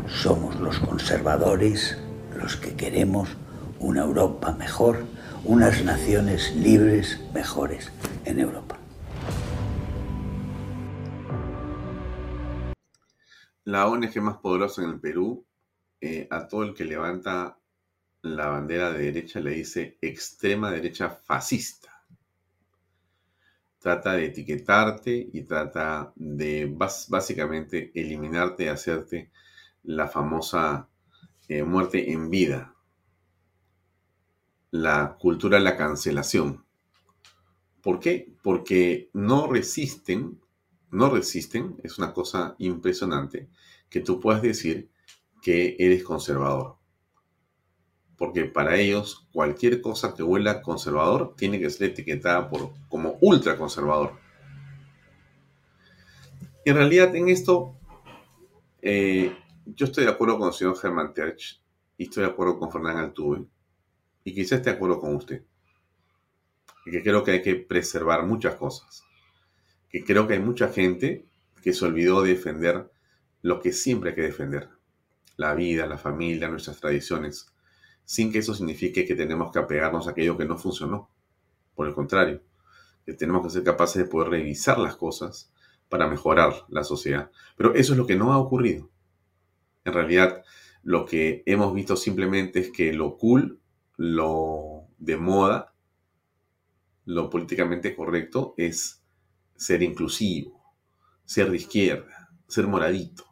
somos 0.07 0.59
los 0.61 0.79
conservadores 0.79 1.97
los 2.37 2.57
que 2.57 2.75
queremos 2.75 3.29
una 3.85 4.01
Europa 4.01 4.53
mejor, 4.53 5.05
unas 5.45 5.85
naciones 5.85 6.57
libres 6.57 7.21
mejores 7.35 7.93
en 8.25 8.41
Europa. 8.41 8.79
La 13.65 13.87
ONG 13.87 14.23
más 14.23 14.39
poderosa 14.39 14.83
en 14.83 14.89
el 14.89 15.01
Perú, 15.01 15.45
eh, 16.01 16.27
a 16.31 16.49
todo 16.49 16.63
el 16.63 16.75
que 16.75 16.87
levanta 16.87 17.59
la 18.23 18.47
bandera 18.49 18.91
de 18.91 19.05
derecha 19.05 19.39
le 19.41 19.51
dice 19.51 19.99
extrema 20.01 20.71
derecha 20.71 21.11
fascista. 21.11 21.91
Trata 23.79 24.15
de 24.15 24.25
etiquetarte 24.27 25.29
y 25.31 25.43
trata 25.43 26.11
de 26.17 26.75
básicamente 26.75 27.93
eliminarte 27.95 28.65
y 28.65 28.69
hacerte 28.69 29.31
la 29.83 30.09
famosa 30.09 30.89
eh, 31.49 31.63
muerte 31.63 32.11
en 32.11 32.31
vida. 32.31 32.74
La 34.77 35.17
cultura 35.21 35.59
de 35.59 35.63
la 35.63 35.77
cancelación. 35.77 36.65
¿Por 37.81 38.01
qué? 38.01 38.35
Porque 38.43 39.09
no 39.13 39.47
resisten, 39.47 40.41
no 40.91 41.11
resisten, 41.11 41.77
es 41.85 41.97
una 41.99 42.13
cosa 42.13 42.57
impresionante, 42.59 43.49
que 43.89 44.01
tú 44.01 44.19
puedas 44.19 44.43
decir 44.43 44.91
que 45.41 45.77
eres 45.79 46.03
conservador. 46.03 46.75
Porque 48.17 48.47
para 48.47 48.75
ellos 48.75 49.29
cualquier 49.33 49.81
cosa 49.81 50.13
que 50.13 50.25
huela 50.25 50.61
conservador 50.61 51.37
tiene 51.37 51.61
que 51.61 51.71
ser 51.71 51.91
etiquetada 51.91 52.51
por, 52.51 52.73
como 52.89 53.17
ultraconservador. 53.21 54.15
En 56.65 56.75
realidad 56.75 57.15
en 57.15 57.29
esto 57.29 57.77
eh, 58.83 59.39
yo 59.67 59.87
estoy 59.87 60.03
de 60.03 60.11
acuerdo 60.11 60.37
con 60.37 60.49
el 60.49 60.55
señor 60.55 60.77
Germán 60.77 61.15
Terch 61.15 61.63
y 61.97 62.05
estoy 62.07 62.25
de 62.25 62.31
acuerdo 62.31 62.59
con 62.59 62.73
Fernán 62.73 62.97
Altuve 62.97 63.47
y 64.25 64.35
quizás 64.35 64.59
esté 64.59 64.71
de 64.71 64.77
acuerdo 64.77 65.01
con 65.01 65.15
usted. 65.15 65.45
Y 66.87 66.91
que 66.91 67.03
creo 67.03 67.23
que 67.23 67.33
hay 67.33 67.43
que 67.43 67.55
preservar 67.57 68.27
muchas 68.27 68.57
cosas. 68.57 69.05
Que 69.91 70.03
creo 70.03 70.27
que 70.27 70.35
hay 70.35 70.41
mucha 70.41 70.69
gente 70.69 71.27
que 71.63 71.73
se 71.73 71.85
olvidó 71.85 72.23
de 72.23 72.31
defender 72.31 72.91
lo 73.43 73.61
que 73.61 73.73
siempre 73.73 74.11
hay 74.11 74.17
que 74.17 74.23
defender. 74.23 74.71
La 75.37 75.55
vida, 75.55 75.87
la 75.87 75.99
familia, 75.99 76.49
nuestras 76.49 76.81
tradiciones. 76.81 77.53
Sin 78.05 78.33
que 78.33 78.39
eso 78.39 78.55
signifique 78.55 79.05
que 79.05 79.15
tenemos 79.15 79.53
que 79.53 79.59
apegarnos 79.59 80.07
a 80.07 80.11
aquello 80.11 80.37
que 80.37 80.47
no 80.47 80.57
funcionó. 80.57 81.11
Por 81.75 81.87
el 81.87 81.95
contrario, 81.95 82.43
que 83.05 83.15
tenemos 83.15 83.43
que 83.43 83.51
ser 83.51 83.63
capaces 83.63 84.03
de 84.03 84.09
poder 84.09 84.29
revisar 84.31 84.79
las 84.79 84.97
cosas 84.97 85.53
para 85.89 86.09
mejorar 86.09 86.55
la 86.69 86.85
sociedad. 86.85 87.31
Pero 87.57 87.75
eso 87.75 87.93
es 87.93 87.99
lo 87.99 88.07
que 88.07 88.17
no 88.17 88.33
ha 88.33 88.39
ocurrido. 88.39 88.91
En 89.85 89.93
realidad, 89.93 90.45
lo 90.83 91.05
que 91.05 91.43
hemos 91.47 91.75
visto 91.75 91.97
simplemente 91.97 92.61
es 92.61 92.71
que 92.71 92.93
lo 92.93 93.17
cool, 93.17 93.61
lo 93.97 94.89
de 94.99 95.17
moda, 95.17 95.75
lo 97.05 97.31
políticamente 97.31 97.95
correcto 97.95 98.55
es 98.57 99.03
ser 99.57 99.83
inclusivo, 99.83 100.63
ser 101.25 101.51
de 101.51 101.57
izquierda, 101.59 102.31
ser 102.49 102.67
moradito, 102.67 103.25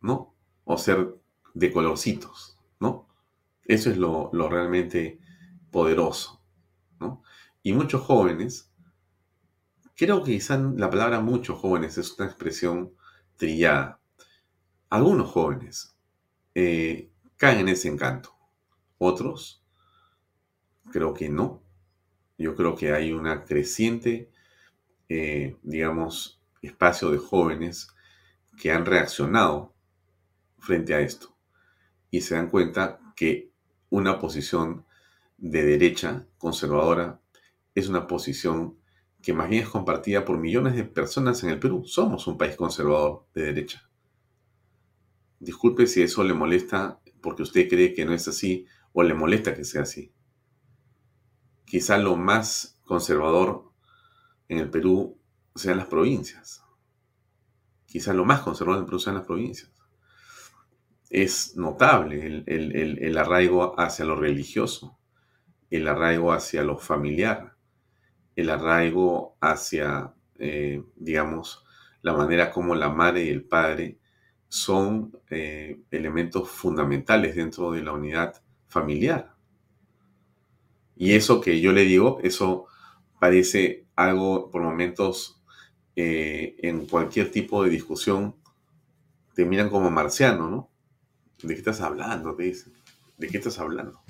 ¿no? 0.00 0.34
O 0.64 0.78
ser 0.78 1.16
de 1.54 1.72
colorcitos, 1.72 2.58
¿no? 2.78 3.08
Eso 3.64 3.90
es 3.90 3.96
lo, 3.96 4.30
lo 4.32 4.48
realmente 4.48 5.20
poderoso, 5.70 6.42
¿no? 6.98 7.22
Y 7.62 7.72
muchos 7.72 8.02
jóvenes, 8.02 8.70
creo 9.96 10.22
que 10.22 10.32
quizá 10.32 10.56
la 10.58 10.90
palabra 10.90 11.20
muchos 11.20 11.58
jóvenes 11.58 11.98
es 11.98 12.18
una 12.18 12.26
expresión 12.26 12.94
trillada, 13.36 14.00
algunos 14.88 15.30
jóvenes 15.30 15.96
eh, 16.54 17.09
caen 17.40 17.60
en 17.60 17.70
ese 17.70 17.88
encanto, 17.88 18.36
otros 18.98 19.64
creo 20.92 21.14
que 21.14 21.30
no. 21.30 21.62
Yo 22.36 22.54
creo 22.54 22.76
que 22.76 22.92
hay 22.92 23.12
una 23.12 23.44
creciente, 23.44 24.30
eh, 25.08 25.56
digamos, 25.62 26.42
espacio 26.60 27.10
de 27.10 27.16
jóvenes 27.16 27.88
que 28.60 28.70
han 28.70 28.84
reaccionado 28.84 29.74
frente 30.58 30.92
a 30.92 31.00
esto 31.00 31.34
y 32.10 32.20
se 32.20 32.34
dan 32.34 32.50
cuenta 32.50 33.00
que 33.16 33.50
una 33.88 34.18
posición 34.18 34.84
de 35.38 35.64
derecha 35.64 36.26
conservadora 36.36 37.22
es 37.74 37.88
una 37.88 38.06
posición 38.06 38.76
que 39.22 39.32
más 39.32 39.48
bien 39.48 39.62
es 39.62 39.70
compartida 39.70 40.26
por 40.26 40.36
millones 40.36 40.76
de 40.76 40.84
personas 40.84 41.42
en 41.42 41.48
el 41.48 41.58
Perú. 41.58 41.84
Somos 41.86 42.26
un 42.26 42.36
país 42.36 42.54
conservador 42.54 43.24
de 43.32 43.44
derecha. 43.44 43.88
Disculpe 45.38 45.86
si 45.86 46.02
eso 46.02 46.22
le 46.22 46.34
molesta 46.34 47.00
porque 47.22 47.42
usted 47.42 47.68
cree 47.68 47.92
que 47.94 48.04
no 48.04 48.14
es 48.14 48.26
así 48.28 48.66
o 48.92 49.02
le 49.02 49.14
molesta 49.14 49.54
que 49.54 49.64
sea 49.64 49.82
así. 49.82 50.12
Quizá 51.64 51.98
lo 51.98 52.16
más 52.16 52.80
conservador 52.84 53.70
en 54.48 54.58
el 54.58 54.70
Perú 54.70 55.20
sean 55.54 55.76
las 55.76 55.86
provincias. 55.86 56.64
Quizá 57.86 58.12
lo 58.12 58.24
más 58.24 58.40
conservador 58.40 58.78
en 58.78 58.82
el 58.82 58.86
Perú 58.86 58.98
sean 58.98 59.16
las 59.16 59.26
provincias. 59.26 59.70
Es 61.08 61.56
notable 61.56 62.44
el, 62.46 63.18
arraigo 63.18 63.78
hacia 63.78 64.04
lo 64.04 64.16
religioso, 64.16 64.98
el 65.70 65.86
arraigo 65.88 66.32
hacia 66.32 66.62
lo 66.62 66.78
familiar, 66.78 67.56
el 68.36 68.50
arraigo 68.50 69.36
hacia, 69.40 70.14
eh, 70.38 70.82
digamos, 70.96 71.64
la 72.02 72.14
manera 72.14 72.50
como 72.50 72.74
la 72.74 72.90
madre 72.90 73.24
y 73.24 73.28
el 73.28 73.44
padre 73.44 73.99
son 74.50 75.16
eh, 75.30 75.80
elementos 75.92 76.50
fundamentales 76.50 77.36
dentro 77.36 77.70
de 77.70 77.82
la 77.82 77.92
unidad 77.92 78.42
familiar. 78.66 79.32
Y 80.96 81.14
eso 81.14 81.40
que 81.40 81.60
yo 81.60 81.72
le 81.72 81.82
digo, 81.82 82.18
eso 82.24 82.66
parece 83.20 83.86
algo 83.94 84.50
por 84.50 84.62
momentos 84.62 85.40
eh, 85.94 86.56
en 86.58 86.86
cualquier 86.86 87.30
tipo 87.30 87.62
de 87.62 87.70
discusión, 87.70 88.34
te 89.34 89.44
miran 89.44 89.70
como 89.70 89.88
marciano, 89.88 90.50
¿no? 90.50 90.68
¿De 91.42 91.54
qué 91.54 91.60
estás 91.60 91.80
hablando? 91.80 92.34
Te 92.34 92.42
dicen. 92.42 92.72
¿De 93.18 93.28
qué 93.28 93.38
estás 93.38 93.60
hablando? 93.60 94.02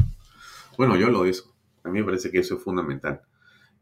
Bueno, 0.79 0.97
yo 0.97 1.11
lo 1.11 1.25
de 1.25 1.31
eso. 1.31 1.55
A 1.85 1.91
mí 1.91 1.99
me 1.99 2.05
parece 2.07 2.31
que 2.31 2.39
eso 2.39 2.57
es 2.57 2.63
fundamental. 2.63 3.21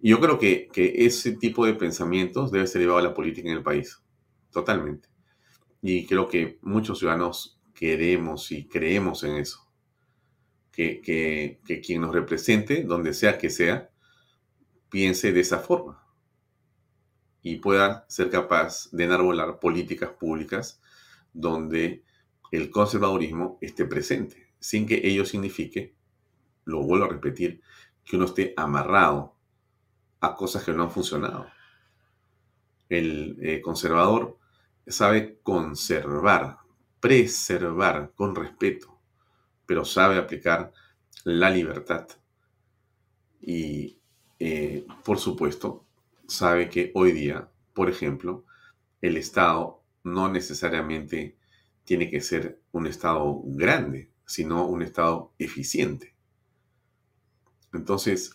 Y 0.00 0.10
yo 0.10 0.18
creo 0.18 0.40
que, 0.40 0.68
que 0.72 1.06
ese 1.06 1.32
tipo 1.32 1.64
de 1.64 1.74
pensamientos 1.74 2.50
debe 2.50 2.66
ser 2.66 2.80
llevado 2.80 2.98
a 2.98 3.02
la 3.02 3.14
política 3.14 3.48
en 3.48 3.58
el 3.58 3.62
país. 3.62 4.02
Totalmente. 4.50 5.08
Y 5.82 6.06
creo 6.06 6.28
que 6.28 6.58
muchos 6.62 6.98
ciudadanos 6.98 7.60
queremos 7.74 8.50
y 8.50 8.66
creemos 8.66 9.22
en 9.24 9.36
eso. 9.36 9.64
Que, 10.72 11.00
que, 11.00 11.80
quien 11.80 12.02
nos 12.02 12.14
represente, 12.14 12.84
donde 12.84 13.12
sea 13.12 13.36
que 13.36 13.50
sea, 13.50 13.90
piense 14.90 15.32
de 15.32 15.40
esa 15.40 15.58
forma 15.58 16.04
y 17.42 17.56
pueda 17.56 18.04
ser 18.08 18.30
capaz 18.30 18.88
de 18.92 19.04
enarbolar 19.04 19.58
políticas 19.58 20.10
públicas 20.10 20.80
donde 21.32 22.04
el 22.52 22.70
conservadurismo 22.70 23.58
esté 23.60 23.84
presente, 23.86 24.52
sin 24.60 24.86
que 24.86 25.00
ello 25.02 25.24
signifique, 25.24 25.94
lo 26.64 26.82
vuelvo 26.82 27.06
a 27.06 27.08
repetir, 27.08 27.60
que 28.04 28.16
uno 28.16 28.26
esté 28.26 28.54
amarrado 28.56 29.34
a 30.20 30.34
cosas 30.34 30.64
que 30.64 30.72
no 30.72 30.84
han 30.84 30.90
funcionado. 30.90 31.46
El 32.88 33.36
eh, 33.42 33.60
conservador 33.60 34.38
sabe 34.88 35.38
conservar, 35.42 36.59
preservar 37.01 38.12
con 38.14 38.35
respeto, 38.35 38.98
pero 39.66 39.85
sabe 39.85 40.16
aplicar 40.16 40.72
la 41.24 41.51
libertad. 41.51 42.09
Y, 43.40 43.98
eh, 44.38 44.87
por 45.05 45.18
supuesto, 45.18 45.85
sabe 46.27 46.68
que 46.68 46.90
hoy 46.94 47.12
día, 47.12 47.48
por 47.74 47.88
ejemplo, 47.88 48.44
el 49.01 49.16
Estado 49.16 49.83
no 50.05 50.29
necesariamente 50.29 51.37
tiene 51.85 52.11
que 52.11 52.20
ser 52.20 52.61
un 52.72 52.87
Estado 52.87 53.40
grande, 53.44 54.11
sino 54.27 54.66
un 54.66 54.83
Estado 54.83 55.33
eficiente. 55.38 56.14
Entonces, 57.72 58.35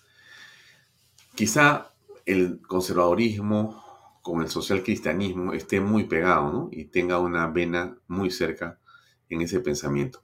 quizá 1.36 1.94
el 2.26 2.62
conservadurismo 2.62 3.84
con 4.24 4.42
el 4.42 4.48
social 4.48 4.82
cristianismo 4.82 5.54
esté 5.54 5.82
muy 5.82 6.06
pegado, 6.06 6.52
¿no? 6.52 6.70
Y 6.72 6.86
tenga 6.86 7.20
una 7.20 7.46
vena 7.48 7.98
muy 8.08 8.32
cerca 8.32 8.80
en 9.30 9.42
ese 9.42 9.60
pensamiento. 9.60 10.24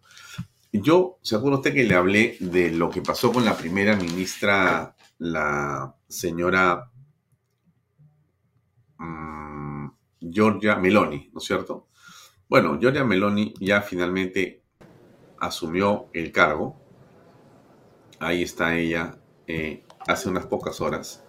Yo, 0.72 1.20
¿se 1.22 1.36
acuerda 1.36 1.58
usted 1.58 1.74
que 1.74 1.84
le 1.84 1.96
hablé 1.96 2.38
de 2.40 2.72
lo 2.72 2.90
que 2.90 3.02
pasó 3.02 3.32
con 3.34 3.44
la 3.44 3.58
primera 3.58 3.98
ministra, 3.98 4.96
la 5.18 5.96
señora 6.08 6.90
mm, 8.98 9.88
Giorgia 10.22 10.78
Meloni, 10.78 11.30
¿no 11.34 11.40
es 11.40 11.44
cierto? 11.44 11.90
Bueno, 12.48 12.80
Giorgia 12.80 13.04
Meloni 13.04 13.54
ya 13.60 13.82
finalmente 13.82 14.64
asumió 15.40 16.08
el 16.14 16.32
cargo. 16.32 16.80
Ahí 18.20 18.44
está 18.44 18.78
ella 18.78 19.20
eh, 19.46 19.84
hace 20.08 20.30
unas 20.30 20.46
pocas 20.46 20.80
horas 20.80 21.26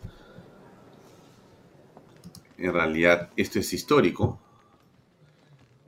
en 2.60 2.72
realidad 2.72 3.30
esto 3.36 3.58
es 3.58 3.72
histórico. 3.72 4.38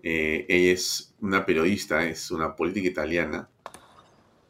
Eh, 0.02 0.46
ella 0.48 0.72
es 0.72 1.14
una 1.20 1.46
periodista, 1.46 2.04
es 2.04 2.30
una 2.30 2.56
política 2.56 2.88
italiana 2.88 3.48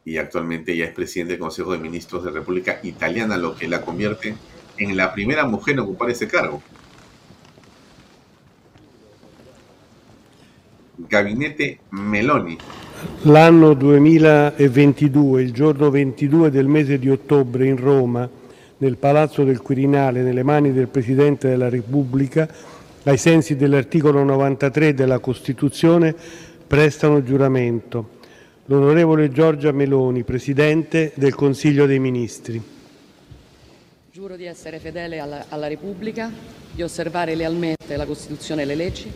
y 0.05 0.17
actualmente 0.17 0.73
ella 0.73 0.85
es 0.85 0.93
presidente 0.93 1.33
del 1.33 1.39
Consejo 1.39 1.73
de 1.73 1.79
Ministros 1.79 2.23
de 2.23 2.31
República 2.31 2.79
Italiana, 2.83 3.37
lo 3.37 3.55
que 3.55 3.67
la 3.67 3.81
convierte 3.81 4.35
en 4.77 4.97
la 4.97 5.13
primera 5.13 5.45
mujer 5.45 5.75
en 5.75 5.81
ocupar 5.81 6.09
ese 6.09 6.27
cargo. 6.27 6.63
Gabinete 10.97 11.81
Meloni. 11.91 12.57
L'anno 13.23 13.73
2022, 13.73 15.41
il 15.41 15.51
giorno 15.51 15.91
22 15.91 16.49
del 16.49 16.67
mese 16.67 16.97
di 16.97 17.09
ottobre 17.09 17.67
in 17.67 17.77
Roma, 17.77 18.29
nel 18.83 18.97
Palazzo 18.97 19.45
del 19.45 19.61
Quirinale, 19.61 20.23
nelle 20.23 20.43
mani 20.43 20.73
del 20.73 20.87
Presidente 20.87 21.47
della 21.47 21.69
Repubblica, 21.69 22.47
ai 23.03 23.17
sensi 23.17 23.55
dell'articolo 23.55 24.23
93 24.23 24.93
della 24.93 25.19
Costituzione, 25.19 26.13
prestano 26.67 27.23
giuramento. 27.23 28.19
L'onorevole 28.65 29.31
Giorgia 29.31 29.71
Meloni, 29.71 30.23
Presidente 30.23 31.13
del 31.15 31.33
Consiglio 31.33 31.85
dei 31.85 31.99
Ministri. 31.99 32.61
Giuro 34.11 34.35
di 34.35 34.45
essere 34.45 34.79
fedele 34.79 35.19
alla, 35.19 35.45
alla 35.47 35.67
Repubblica, 35.67 36.29
di 36.71 36.83
osservare 36.83 37.35
lealmente 37.35 37.95
la 37.95 38.05
Costituzione 38.05 38.63
e 38.63 38.65
le 38.65 38.75
leggi 38.75 39.09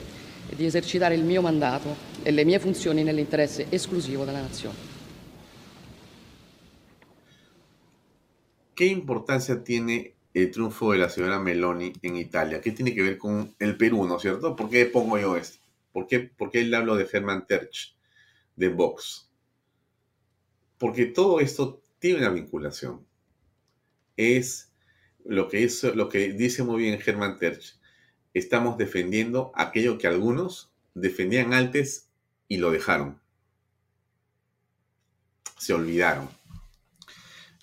e 0.50 0.56
di 0.56 0.66
esercitare 0.66 1.14
il 1.14 1.26
mio 1.26 1.42
mandato 1.42 1.94
e 2.24 2.32
le 2.32 2.46
mie 2.46 2.60
funzioni 2.60 3.04
nell'interesse 3.04 3.66
esclusivo 3.68 4.24
della 4.24 4.42
Nazione. 4.42 4.87
¿Qué 8.78 8.86
importancia 8.86 9.64
tiene 9.64 10.14
el 10.36 10.52
triunfo 10.52 10.92
de 10.92 11.00
la 11.00 11.10
señora 11.10 11.40
Meloni 11.40 11.94
en 12.04 12.16
Italia? 12.16 12.62
¿Qué 12.62 12.70
tiene 12.70 12.94
que 12.94 13.02
ver 13.02 13.18
con 13.18 13.56
el 13.58 13.76
Perú, 13.76 14.06
no 14.06 14.18
es 14.18 14.22
cierto? 14.22 14.56
¿Por 14.56 14.70
qué 14.70 14.86
pongo 14.86 15.18
yo 15.18 15.36
esto? 15.36 15.58
¿Por 15.92 16.06
qué, 16.06 16.20
por 16.20 16.52
qué 16.52 16.70
hablo 16.76 16.96
de 16.96 17.10
Herman 17.12 17.48
Terch, 17.48 17.98
de 18.56 18.70
Vox? 18.70 19.32
Porque 20.78 21.08
todo 21.08 21.40
esto 21.40 21.82
tiene 21.98 22.20
una 22.20 22.30
vinculación. 22.30 23.04
Es 24.16 24.72
lo 25.26 25.48
que, 25.48 26.34
dice 26.34 26.62
muy 26.62 26.84
bien 26.84 27.00
Herman 27.04 27.40
Terch. 27.40 27.80
Estamos 28.36 28.78
defendiendo 28.78 29.52
aquello 29.56 29.98
que 29.98 30.06
algunos 30.06 30.72
defendían 30.94 31.56
antes 31.56 32.12
y 32.48 32.58
lo 32.58 32.70
dejaron. 32.70 33.20
Se 35.58 35.74
olvidaron. 35.74 36.30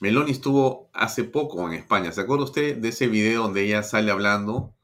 Meloni 0.04 0.32
estuvo 0.32 0.90
hace 0.92 1.24
poco 1.24 1.66
en 1.66 1.72
España. 1.72 2.12
¿Se 2.12 2.20
acuerda 2.20 2.44
usted 2.44 2.76
de 2.76 2.90
ese 2.90 3.06
video 3.06 3.44
donde 3.44 3.62
ella 3.62 3.82
sale 3.82 4.10
hablando 4.10 4.74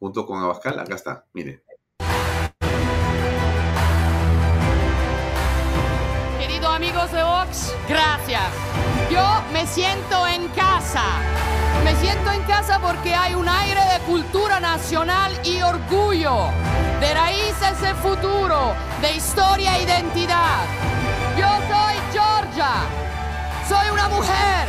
junto 0.00 0.26
con 0.26 0.42
Abascal? 0.42 0.80
Acá 0.80 0.96
está, 0.96 1.26
mire. 1.32 1.62
Queridos 6.40 6.74
amigos 6.74 7.12
de 7.12 7.22
Vox, 7.22 7.72
gracias. 7.88 8.42
Yo 9.12 9.24
me 9.52 9.64
siento 9.68 10.26
en 10.26 10.48
casa. 10.48 11.04
Me 11.84 11.94
siento 11.94 12.32
en 12.32 12.42
casa 12.42 12.80
porque 12.80 13.14
hay 13.14 13.36
un 13.36 13.48
aire 13.48 13.80
de 13.92 14.04
cultura 14.06 14.58
nacional 14.58 15.30
y 15.44 15.62
orgullo, 15.62 16.48
de 16.98 17.14
raíces 17.14 17.80
de 17.80 17.94
futuro, 17.94 18.74
de 19.00 19.14
historia 19.14 19.78
e 19.78 19.84
identidad. 19.84 20.66
Yo 21.38 21.46
soy 21.68 21.94
Georgia. 22.12 23.13
Soy 23.68 23.88
una 23.90 24.08
mujer, 24.10 24.68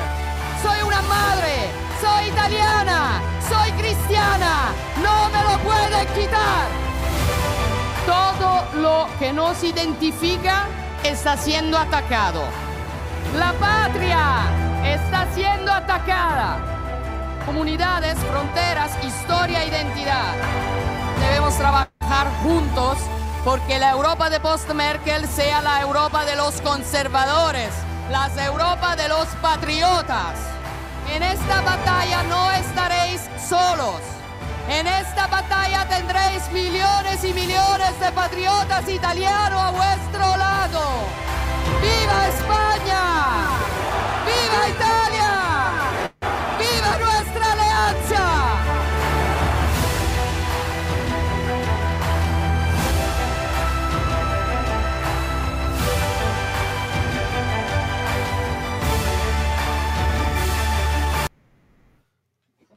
soy 0.64 0.82
una 0.88 1.02
madre, 1.02 1.70
soy 2.00 2.30
italiana, 2.30 3.22
soy 3.50 3.72
cristiana, 3.74 4.72
no 5.04 5.30
me 5.32 5.44
lo 5.44 5.58
pueden 5.60 6.08
quitar. 6.14 6.68
Todo 8.06 8.82
lo 8.82 9.08
que 9.20 9.34
nos 9.34 9.62
identifica 9.66 10.68
está 11.04 11.36
siendo 11.36 11.78
atacado. 11.78 12.44
La 13.38 13.52
patria 13.54 14.44
está 14.86 15.28
siendo 15.36 15.74
atacada. 15.74 16.58
Comunidades, 17.46 18.18
fronteras, 18.32 18.92
historia, 19.04 19.66
identidad. 19.66 20.36
Debemos 21.20 21.54
trabajar 21.58 22.28
juntos 22.44 22.98
porque 23.44 23.78
la 23.78 23.92
Europa 23.92 24.30
de 24.30 24.40
post-Merkel 24.40 25.28
sea 25.28 25.62
la 25.62 25.82
Europa 25.82 26.24
de 26.24 26.38
los 26.38 26.62
conservadores 26.62 27.72
las 28.10 28.38
Europa 28.38 28.96
de 28.96 29.08
los 29.08 29.28
patriotas. 29.42 30.38
En 31.14 31.24
esta 31.24 31.62
batalla 31.62 32.24
no 32.24 32.52
estaréis 32.52 33.22
solos. 33.48 34.02
En 34.70 34.88
esta 34.88 35.28
batalla 35.28 35.88
tendréis 35.88 36.52
millones 36.52 37.24
y 37.24 37.34
millones 37.34 38.00
de 38.00 38.12
patriotas 38.12 38.88
italianos 38.90 39.60
a 39.60 39.72
vuestro 39.72 40.38
lado. 40.38 40.82
¡Viva 41.82 42.28
España! 42.28 43.02
¡Viva 44.26 44.70
Italia! 44.70 45.25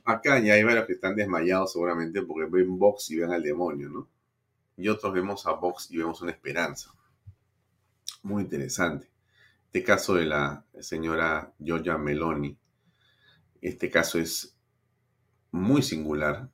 Acá 0.09 0.39
ya 0.39 0.55
hay 0.55 0.63
varios 0.63 0.87
que 0.87 0.95
están 0.95 1.15
desmayados 1.15 1.73
seguramente 1.73 2.23
porque 2.23 2.49
ven 2.51 2.79
Vox 2.79 3.11
y 3.11 3.17
ven 3.17 3.31
al 3.31 3.43
demonio, 3.43 3.91
¿no? 3.91 4.09
Y 4.77 4.89
otros 4.89 5.13
vemos 5.13 5.47
a 5.47 5.53
Vox 5.53 5.91
y 5.91 5.99
vemos 5.99 6.23
una 6.23 6.31
esperanza. 6.31 6.95
Muy 8.23 8.45
interesante. 8.45 9.11
Este 9.67 9.85
caso 9.85 10.15
de 10.15 10.25
la 10.25 10.65
señora 10.81 11.53
Giorgia 11.59 11.99
Meloni, 11.99 12.57
este 13.61 13.91
caso 13.91 14.19
es 14.19 14.57
muy 15.51 15.83
singular. 15.83 16.49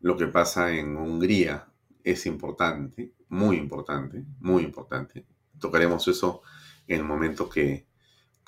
Lo 0.00 0.18
que 0.18 0.26
pasa 0.26 0.72
en 0.72 0.96
Hungría 0.96 1.66
es 2.04 2.26
importante, 2.26 3.14
muy 3.28 3.56
importante, 3.56 4.24
muy 4.40 4.62
importante. 4.62 5.24
Tocaremos 5.58 6.06
eso 6.06 6.42
en 6.86 6.98
el 6.98 7.04
momento 7.04 7.48
que, 7.48 7.86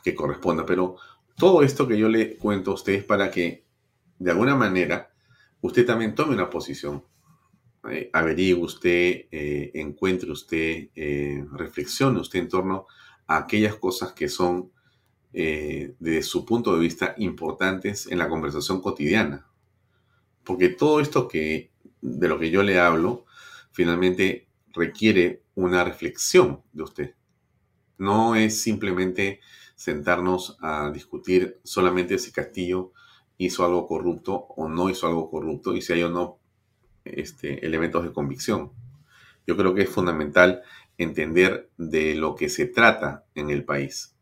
que 0.03 0.14
corresponda. 0.14 0.67
Pero 0.67 0.97
todo 1.37 1.62
esto 1.62 1.88
que 1.88 1.97
yo 1.97 2.09
le 2.11 2.37
cuento 2.37 2.73
a 2.73 2.75
ustedes 2.75 3.05
para 3.05 3.31
que 3.31 3.63
de 4.18 4.31
alguna 4.31 4.55
manera, 4.55 5.11
usted 5.61 5.87
también 5.87 6.14
tome 6.14 6.35
una 6.35 6.50
posición. 6.50 7.05
Eh, 7.90 8.11
averigüe 8.12 8.64
usted, 8.64 9.27
eh, 9.31 9.70
encuentre 9.74 10.31
usted, 10.31 10.88
eh, 10.94 11.44
reflexione 11.53 12.20
usted 12.20 12.38
en 12.38 12.48
torno 12.48 12.87
a 13.27 13.38
aquellas 13.38 13.77
cosas 13.77 14.12
que 14.12 14.29
son, 14.29 14.72
eh, 15.33 15.94
desde 15.98 16.22
su 16.22 16.44
punto 16.44 16.74
de 16.74 16.81
vista, 16.81 17.14
importantes 17.18 18.07
en 18.07 18.18
la 18.18 18.29
conversación 18.29 18.81
cotidiana. 18.81 19.46
Porque 20.44 20.68
todo 20.68 21.00
esto 21.00 21.29
que, 21.29 21.72
de 22.00 22.29
lo 22.29 22.38
que 22.38 22.50
yo 22.50 22.62
le 22.62 22.79
hablo, 22.79 23.27
finalmente 23.72 24.48
requiere 24.72 25.42
una 25.55 25.85
reflexión 25.85 26.62
de 26.72 26.83
usted. 26.83 27.14
No 27.98 28.35
es 28.35 28.61
simplemente 28.61 29.40
sentarnos 29.74 30.57
a 30.61 30.90
discutir 30.90 31.61
solamente 31.64 32.18
si 32.18 32.33
Castillo 32.33 32.92
hizo 33.38 33.64
algo 33.64 33.87
corrupto 33.87 34.47
o 34.57 34.68
no 34.68 34.90
hizo 34.90 35.07
algo 35.07 35.31
corrupto 35.31 35.75
y 35.75 35.83
si 35.83 35.92
hay 35.92 36.03
o 36.03 36.11
no 36.11 36.38
este, 37.05 37.64
elementos 37.66 38.05
de 38.05 38.12
convicción. 38.12 38.73
Yo 39.47 39.57
creo 39.57 39.75
que 39.75 39.83
es 39.83 39.90
fundamental 39.90 40.62
entender 40.97 41.70
de 41.77 42.14
lo 42.14 42.35
que 42.35 42.49
se 42.49 42.66
trata 42.66 43.25
en 43.35 43.51
el 43.51 43.64
país 43.64 44.14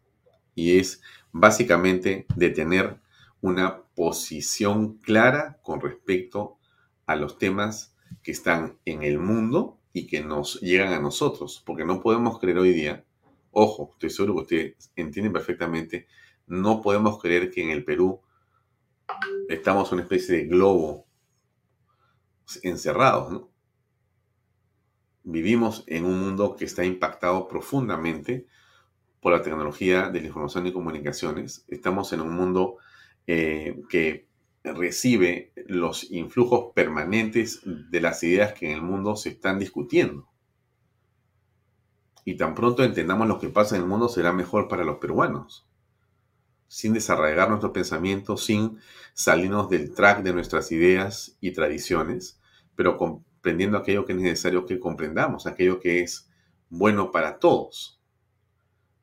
y 0.54 0.78
es 0.78 1.02
básicamente 1.32 2.26
de 2.34 2.50
tener 2.50 2.98
una 3.40 3.82
posición 3.94 4.98
clara 4.98 5.58
con 5.62 5.80
respecto 5.80 6.58
a 7.06 7.16
los 7.16 7.38
temas 7.38 7.94
que 8.22 8.32
están 8.32 8.78
en 8.84 9.02
el 9.02 9.18
mundo 9.18 9.78
y 9.92 10.06
que 10.06 10.22
nos 10.22 10.60
llegan 10.60 10.92
a 10.92 11.00
nosotros, 11.00 11.62
porque 11.66 11.84
no 11.84 12.00
podemos 12.00 12.38
creer 12.38 12.58
hoy 12.58 12.72
día, 12.72 13.04
ojo, 13.50 13.90
estoy 13.92 14.10
seguro 14.10 14.34
que 14.34 14.40
ustedes 14.40 14.92
entienden 14.96 15.32
perfectamente, 15.32 16.06
no 16.46 16.80
podemos 16.80 17.20
creer 17.20 17.50
que 17.50 17.62
en 17.62 17.70
el 17.70 17.84
Perú 17.84 18.20
estamos 19.48 19.88
en 19.88 19.94
una 19.94 20.02
especie 20.02 20.36
de 20.36 20.44
globo 20.44 21.06
encerrados, 22.62 23.32
¿no? 23.32 23.50
Vivimos 25.24 25.84
en 25.86 26.04
un 26.04 26.18
mundo 26.18 26.56
que 26.56 26.64
está 26.64 26.84
impactado 26.84 27.46
profundamente 27.46 28.46
por 29.20 29.32
la 29.32 29.42
tecnología 29.42 30.08
de 30.08 30.20
la 30.20 30.26
información 30.26 30.66
y 30.66 30.72
comunicaciones. 30.72 31.64
Estamos 31.68 32.12
en 32.12 32.20
un 32.20 32.32
mundo 32.32 32.78
eh, 33.28 33.80
que 33.88 34.26
recibe 34.64 35.52
los 35.66 36.10
influjos 36.10 36.72
permanentes 36.74 37.60
de 37.64 38.00
las 38.00 38.22
ideas 38.24 38.52
que 38.52 38.66
en 38.66 38.72
el 38.72 38.82
mundo 38.82 39.14
se 39.14 39.28
están 39.28 39.60
discutiendo. 39.60 40.28
Y 42.24 42.36
tan 42.36 42.54
pronto 42.54 42.82
entendamos 42.82 43.28
lo 43.28 43.38
que 43.38 43.48
pasa 43.48 43.76
en 43.76 43.82
el 43.82 43.88
mundo 43.88 44.08
será 44.08 44.32
mejor 44.32 44.66
para 44.66 44.84
los 44.84 44.98
peruanos 44.98 45.68
sin 46.72 46.94
desarraigar 46.94 47.50
nuestros 47.50 47.72
pensamientos, 47.72 48.46
sin 48.46 48.78
salirnos 49.12 49.68
del 49.68 49.92
track 49.92 50.22
de 50.22 50.32
nuestras 50.32 50.72
ideas 50.72 51.36
y 51.38 51.50
tradiciones, 51.50 52.40
pero 52.74 52.96
comprendiendo 52.96 53.76
aquello 53.76 54.06
que 54.06 54.14
es 54.14 54.18
necesario 54.18 54.64
que 54.64 54.80
comprendamos, 54.80 55.46
aquello 55.46 55.80
que 55.80 56.00
es 56.00 56.30
bueno 56.70 57.10
para 57.10 57.38
todos. 57.38 58.00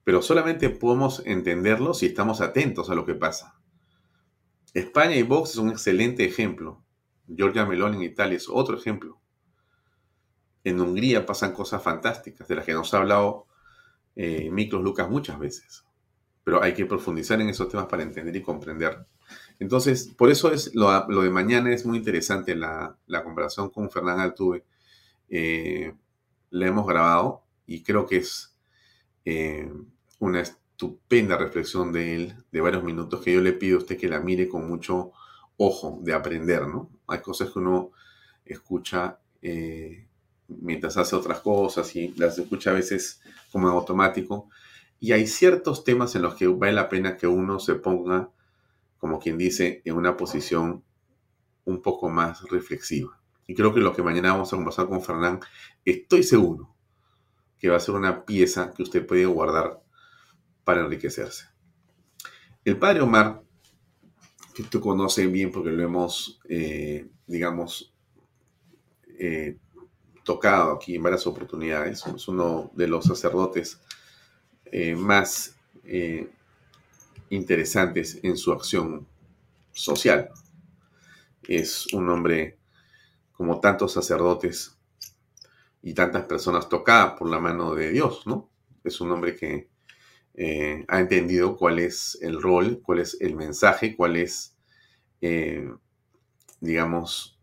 Pero 0.03 0.23
solamente 0.23 0.71
podemos 0.71 1.21
entenderlo 1.27 1.93
si 1.93 2.07
estamos 2.07 2.41
atentos 2.41 2.89
a 2.89 2.95
lo 2.95 3.05
que 3.05 3.13
pasa. 3.13 3.61
España 4.73 5.15
y 5.15 5.21
Vox 5.21 5.51
es 5.51 5.57
un 5.57 5.69
excelente 5.69 6.25
ejemplo. 6.25 6.83
Giorgia 7.27 7.67
Meloni 7.67 7.97
en 7.97 8.03
Italia 8.11 8.37
es 8.37 8.49
otro 8.49 8.77
ejemplo. 8.77 9.21
En 10.63 10.81
Hungría 10.81 11.23
pasan 11.23 11.53
cosas 11.53 11.83
fantásticas, 11.83 12.47
de 12.47 12.55
las 12.55 12.65
que 12.65 12.73
nos 12.73 12.91
ha 12.95 12.97
hablado 12.97 13.45
eh, 14.15 14.49
Miklos 14.49 14.81
Lucas 14.81 15.07
muchas 15.07 15.37
veces. 15.37 15.85
Pero 16.49 16.63
hay 16.63 16.73
que 16.73 16.87
profundizar 16.87 17.39
en 17.39 17.49
esos 17.49 17.69
temas 17.69 17.85
para 17.85 18.01
entender 18.01 18.35
y 18.35 18.41
comprender. 18.41 19.05
Entonces, 19.59 20.07
por 20.17 20.31
eso 20.31 20.51
es 20.51 20.73
lo, 20.73 20.89
de 21.21 21.29
mañana 21.29 21.71
es 21.71 21.85
muy 21.85 21.99
interesante 21.99 22.55
la, 22.55 22.97
comparación 23.23 23.69
con 23.69 23.91
Fernán 23.91 24.19
Altuve. 24.19 24.65
Eh, 25.29 25.93
la 26.49 26.65
hemos 26.65 26.87
grabado 26.87 27.43
y 27.67 27.83
creo 27.83 28.07
que 28.07 28.17
es 28.17 28.57
eh, 29.25 29.71
una 30.17 30.41
estupenda 30.41 31.37
reflexión 31.37 31.91
de 31.91 32.15
él, 32.15 32.35
de 32.51 32.61
varios 32.61 32.83
minutos, 32.83 33.21
que 33.21 33.31
yo 33.31 33.41
le 33.41 33.53
pido 33.53 33.77
a 33.77 33.81
usted 33.81 33.95
que 33.95 34.09
la 34.09 34.19
mire 34.19 34.49
con 34.49 34.67
mucho 34.67 35.11
ojo 35.57 35.99
de 36.01 36.15
aprender, 36.15 36.67
¿no? 36.67 36.89
Hay 37.05 37.19
cosas 37.19 37.51
que 37.51 37.59
uno 37.59 37.91
escucha 38.43 39.19
eh, 39.43 40.07
mientras 40.47 40.97
hace 40.97 41.15
otras 41.15 41.41
cosas 41.41 41.95
y 41.95 42.07
las 42.17 42.39
escucha 42.39 42.71
a 42.71 42.73
veces 42.73 43.21
como 43.51 43.67
en 43.69 43.75
automático. 43.75 44.49
Y 44.99 45.13
hay 45.13 45.27
ciertos 45.27 45.83
temas 45.83 46.15
en 46.15 46.23
los 46.23 46.35
que 46.35 46.47
vale 46.47 46.73
la 46.73 46.89
pena 46.89 47.15
que 47.15 47.27
uno 47.27 47.59
se 47.59 47.75
ponga, 47.75 48.31
como 48.97 49.19
quien 49.19 49.37
dice, 49.37 49.81
en 49.85 49.95
una 49.95 50.17
posición 50.17 50.83
un 51.65 51.81
poco 51.81 52.09
más 52.09 52.43
reflexiva. 52.49 53.19
Y 53.47 53.55
creo 53.55 53.73
que 53.73 53.79
lo 53.79 53.93
que 53.93 54.03
mañana 54.03 54.33
vamos 54.33 54.51
a 54.51 54.57
conversar 54.57 54.87
con 54.87 55.01
Fernán, 55.01 55.39
estoy 55.85 56.23
seguro 56.23 56.75
que 57.57 57.69
va 57.69 57.77
a 57.77 57.79
ser 57.79 57.95
una 57.95 58.25
pieza 58.25 58.73
que 58.73 58.83
usted 58.83 59.05
puede 59.05 59.25
guardar 59.25 59.81
para 60.63 60.81
enriquecerse. 60.81 61.45
El 62.63 62.77
padre 62.77 63.01
Omar, 63.01 63.41
que 64.53 64.63
tú 64.63 64.79
conoces 64.81 65.31
bien 65.31 65.51
porque 65.51 65.71
lo 65.71 65.83
hemos, 65.83 66.39
eh, 66.47 67.09
digamos, 67.25 67.93
eh, 69.17 69.57
tocado 70.23 70.73
aquí 70.73 70.95
en 70.95 71.03
varias 71.03 71.25
oportunidades, 71.25 72.05
es 72.05 72.27
uno 72.27 72.71
de 72.75 72.87
los 72.87 73.05
sacerdotes 73.05 73.81
eh, 74.71 74.95
más 74.95 75.55
interesantes 77.29 78.19
en 78.23 78.37
su 78.37 78.51
acción 78.51 79.07
social. 79.71 80.29
Es 81.47 81.91
un 81.93 82.09
hombre 82.09 82.57
como 83.31 83.59
tantos 83.59 83.93
sacerdotes 83.93 84.77
y 85.81 85.93
tantas 85.93 86.25
personas 86.25 86.67
tocadas 86.67 87.13
por 87.17 87.29
la 87.29 87.39
mano 87.39 87.73
de 87.73 87.91
Dios, 87.91 88.27
¿no? 88.27 88.49
Es 88.83 88.99
un 89.01 89.11
hombre 89.11 89.35
que 89.35 89.69
eh, 90.33 90.85
ha 90.87 90.99
entendido 90.99 91.55
cuál 91.57 91.79
es 91.79 92.17
el 92.21 92.41
rol, 92.41 92.81
cuál 92.83 92.99
es 92.99 93.17
el 93.21 93.35
mensaje, 93.35 93.95
cuál 93.95 94.17
es, 94.17 94.55
eh, 95.21 95.69
digamos, 96.59 97.39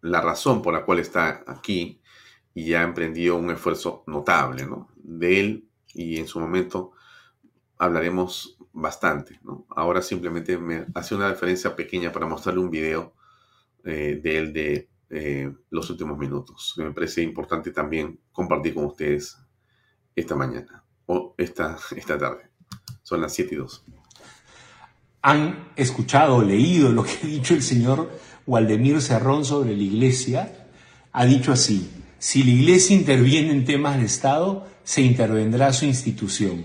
la 0.00 0.20
razón 0.20 0.62
por 0.62 0.74
la 0.74 0.84
cual 0.84 1.00
está 1.00 1.42
aquí 1.46 2.00
y 2.54 2.74
ha 2.74 2.82
emprendido 2.82 3.36
un 3.36 3.50
esfuerzo 3.50 4.04
notable, 4.06 4.66
¿no? 4.66 4.88
De 5.04 5.40
él 5.40 5.68
y 5.92 6.18
en 6.18 6.26
su 6.26 6.40
momento 6.40 6.92
hablaremos 7.78 8.58
bastante. 8.72 9.38
Ahora 9.68 10.02
simplemente 10.02 10.58
me 10.58 10.86
hace 10.94 11.14
una 11.14 11.28
referencia 11.28 11.76
pequeña 11.76 12.10
para 12.10 12.26
mostrarle 12.26 12.60
un 12.60 12.70
video 12.70 13.14
eh, 13.84 14.18
de 14.22 14.38
él 14.38 14.52
de 14.52 14.88
los 15.70 15.90
últimos 15.90 16.18
minutos. 16.18 16.74
Me 16.76 16.90
parece 16.90 17.22
importante 17.22 17.70
también 17.70 18.18
compartir 18.32 18.74
con 18.74 18.86
ustedes 18.86 19.38
esta 20.16 20.34
mañana 20.34 20.82
o 21.06 21.34
esta, 21.38 21.76
esta 21.94 22.18
tarde. 22.18 22.50
Son 23.02 23.20
las 23.20 23.32
7 23.34 23.54
y 23.54 23.58
2. 23.58 23.84
¿Han 25.22 25.72
escuchado 25.76 26.42
leído 26.42 26.92
lo 26.92 27.02
que 27.02 27.12
ha 27.22 27.26
dicho 27.26 27.54
el 27.54 27.62
señor 27.62 28.10
Waldemir 28.46 29.00
Serrón 29.00 29.44
sobre 29.44 29.74
la 29.74 29.82
iglesia? 29.82 30.68
Ha 31.12 31.24
dicho 31.24 31.52
así, 31.52 31.90
si 32.18 32.42
la 32.42 32.50
iglesia 32.50 32.96
interviene 32.96 33.50
en 33.52 33.64
temas 33.64 33.98
de 33.98 34.04
Estado, 34.04 34.66
se 34.84 35.00
intervendrá 35.00 35.72
su 35.72 35.86
institución. 35.86 36.64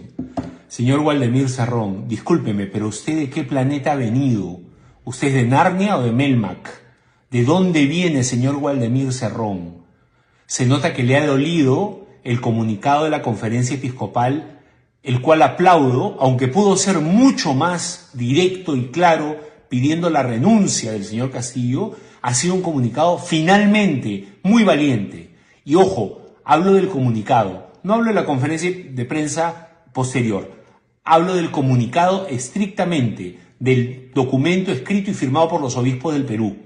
Señor 0.67 0.99
Waldemir 0.99 1.49
Serrón, 1.49 2.07
discúlpeme, 2.07 2.67
pero 2.67 2.89
¿usted 2.89 3.17
de 3.17 3.29
qué 3.29 3.43
planeta 3.43 3.93
ha 3.93 3.95
venido? 3.95 4.59
¿Usted 5.05 5.29
es 5.29 5.33
de 5.35 5.43
Narnia 5.45 5.97
o 5.97 6.03
de 6.03 6.11
Melmac? 6.11 6.69
¿De 7.31 7.43
dónde 7.43 7.85
viene, 7.85 8.23
señor 8.23 8.57
Waldemir 8.57 9.13
Serrón? 9.13 9.85
Se 10.45 10.65
nota 10.65 10.93
que 10.93 11.03
le 11.03 11.15
ha 11.15 11.25
dolido 11.25 12.07
el 12.23 12.41
comunicado 12.41 13.05
de 13.05 13.09
la 13.09 13.21
conferencia 13.21 13.77
episcopal, 13.77 14.59
el 15.01 15.21
cual 15.21 15.41
aplaudo, 15.41 16.17
aunque 16.19 16.49
pudo 16.49 16.75
ser 16.75 16.99
mucho 16.99 17.53
más 17.53 18.09
directo 18.13 18.75
y 18.75 18.87
claro 18.87 19.39
pidiendo 19.69 20.09
la 20.09 20.23
renuncia 20.23 20.91
del 20.91 21.05
señor 21.05 21.31
Castillo, 21.31 21.93
ha 22.21 22.33
sido 22.33 22.55
un 22.55 22.61
comunicado 22.61 23.17
finalmente 23.17 24.33
muy 24.43 24.63
valiente. 24.63 25.35
Y 25.63 25.75
ojo, 25.75 26.21
hablo 26.43 26.73
del 26.73 26.89
comunicado, 26.89 27.68
no 27.83 27.93
hablo 27.93 28.07
de 28.07 28.13
la 28.13 28.25
conferencia 28.25 28.71
de 28.71 29.05
prensa 29.05 29.69
posterior, 29.93 30.51
hablo 31.03 31.35
del 31.35 31.51
comunicado 31.51 32.27
estrictamente 32.27 33.39
del 33.59 34.11
documento 34.13 34.71
escrito 34.71 35.11
y 35.11 35.13
firmado 35.13 35.49
por 35.49 35.61
los 35.61 35.75
obispos 35.75 36.13
del 36.13 36.25
Perú, 36.25 36.57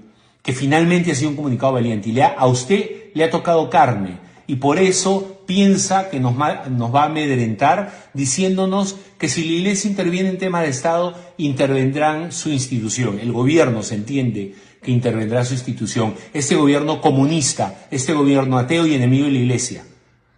que 0.42 0.52
finalmente 0.52 1.10
ha 1.10 1.14
sido 1.14 1.30
un 1.30 1.36
comunicado 1.36 1.72
valiente. 1.72 2.10
Y 2.10 2.20
a 2.20 2.46
usted 2.46 3.12
le 3.14 3.24
ha 3.24 3.30
tocado 3.30 3.70
carne, 3.70 4.18
y 4.46 4.56
por 4.56 4.78
eso 4.78 5.42
piensa 5.46 6.10
que 6.10 6.20
nos 6.20 6.38
va, 6.38 6.66
nos 6.68 6.94
va 6.94 7.04
a 7.04 7.06
amedrentar 7.06 8.10
diciéndonos 8.12 8.96
que 9.18 9.28
si 9.28 9.44
la 9.44 9.52
Iglesia 9.58 9.90
interviene 9.90 10.28
en 10.28 10.38
temas 10.38 10.62
de 10.62 10.68
Estado, 10.68 11.14
intervendrán 11.38 12.32
su 12.32 12.50
institución. 12.50 13.18
El 13.20 13.32
gobierno 13.32 13.82
se 13.82 13.94
entiende 13.94 14.54
que 14.82 14.90
intervendrá 14.90 15.44
su 15.44 15.54
institución. 15.54 16.14
Este 16.34 16.54
gobierno 16.56 17.00
comunista, 17.00 17.86
este 17.90 18.12
gobierno 18.12 18.58
ateo 18.58 18.86
y 18.86 18.94
enemigo 18.94 19.24
de 19.24 19.32
la 19.32 19.38
Iglesia. 19.38 19.84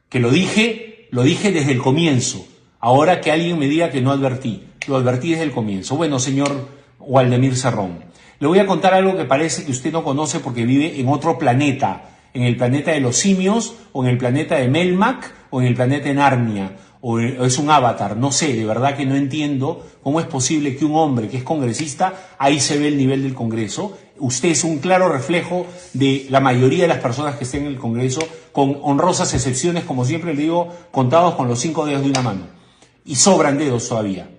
Que 0.09 0.21
lo 0.21 0.31
dije, 0.31 1.09
lo 1.11 1.23
dije 1.23 1.53
desde 1.53 1.73
el 1.73 1.83
comienzo. 1.83 2.47
Ahora 2.81 3.21
que 3.21 3.33
alguien 3.33 3.59
me 3.59 3.69
diga 3.69 3.91
que 3.91 4.01
no 4.01 4.13
advertí, 4.13 4.65
lo 4.87 4.97
advertí 4.97 5.31
desde 5.31 5.45
el 5.45 5.53
comienzo. 5.53 5.97
Bueno, 5.97 6.19
señor 6.19 6.69
Waldemir 6.99 7.57
Serrón, 7.57 8.05
le 8.39 8.47
voy 8.47 8.59
a 8.59 8.67
contar 8.67 8.95
algo 8.95 9.17
que 9.17 9.25
parece 9.25 9.65
que 9.65 9.73
usted 9.73 9.93
no 9.93 10.05
conoce 10.05 10.41
porque 10.41 10.65
vive 10.65 11.01
en 11.01 11.09
otro 11.09 11.39
planeta 11.39 12.17
en 12.37 12.43
el 12.43 12.57
planeta 12.57 12.93
de 12.93 13.01
los 13.01 13.17
simios, 13.17 13.75
o 13.93 14.05
en 14.05 14.11
el 14.11 14.19
planeta 14.19 14.57
de 14.57 14.69
Melmac, 14.69 15.33
o 15.49 15.63
en 15.63 15.69
el 15.69 15.75
planeta 15.75 16.09
de 16.09 16.15
Narnia, 16.15 16.77
o 17.01 17.19
es 17.19 17.57
un 17.57 17.71
avatar, 17.71 18.17
no 18.17 18.31
sé, 18.31 18.53
de 18.55 18.67
verdad 18.67 18.95
que 18.95 19.07
no 19.07 19.17
entiendo 19.17 19.87
cómo 20.03 20.21
es 20.21 20.27
posible 20.27 20.77
que 20.77 20.85
un 20.85 20.97
hombre 20.97 21.29
que 21.29 21.39
es 21.39 21.43
congresista, 21.43 22.13
ahí 22.39 22.61
se 22.61 22.79
ve 22.79 22.89
el 22.89 22.99
nivel 22.99 23.23
del 23.23 23.35
Congreso, 23.35 23.97
usted 24.19 24.51
es 24.51 24.65
un 24.65 24.79
claro 24.79 25.09
reflejo 25.09 25.67
de 25.95 26.27
la 26.29 26.41
mayoría 26.41 26.83
de 26.83 26.89
las 26.89 26.99
personas 26.99 27.37
que 27.37 27.45
estén 27.45 27.63
en 27.63 27.69
el 27.69 27.79
Congreso, 27.79 28.21
con 28.57 28.81
honrosas 28.83 29.35
excepciones, 29.35 29.85
como 29.85 30.07
siempre 30.07 30.35
le 30.35 30.41
digo, 30.41 30.75
contados 30.91 31.35
con 31.35 31.47
los 31.47 31.61
cinco 31.61 31.85
dedos 31.85 32.03
de 32.03 32.09
una 32.09 32.23
mano. 32.23 32.47
Y 33.05 33.17
sobran 33.17 33.59
dedos 33.59 33.87
todavía. 33.87 34.31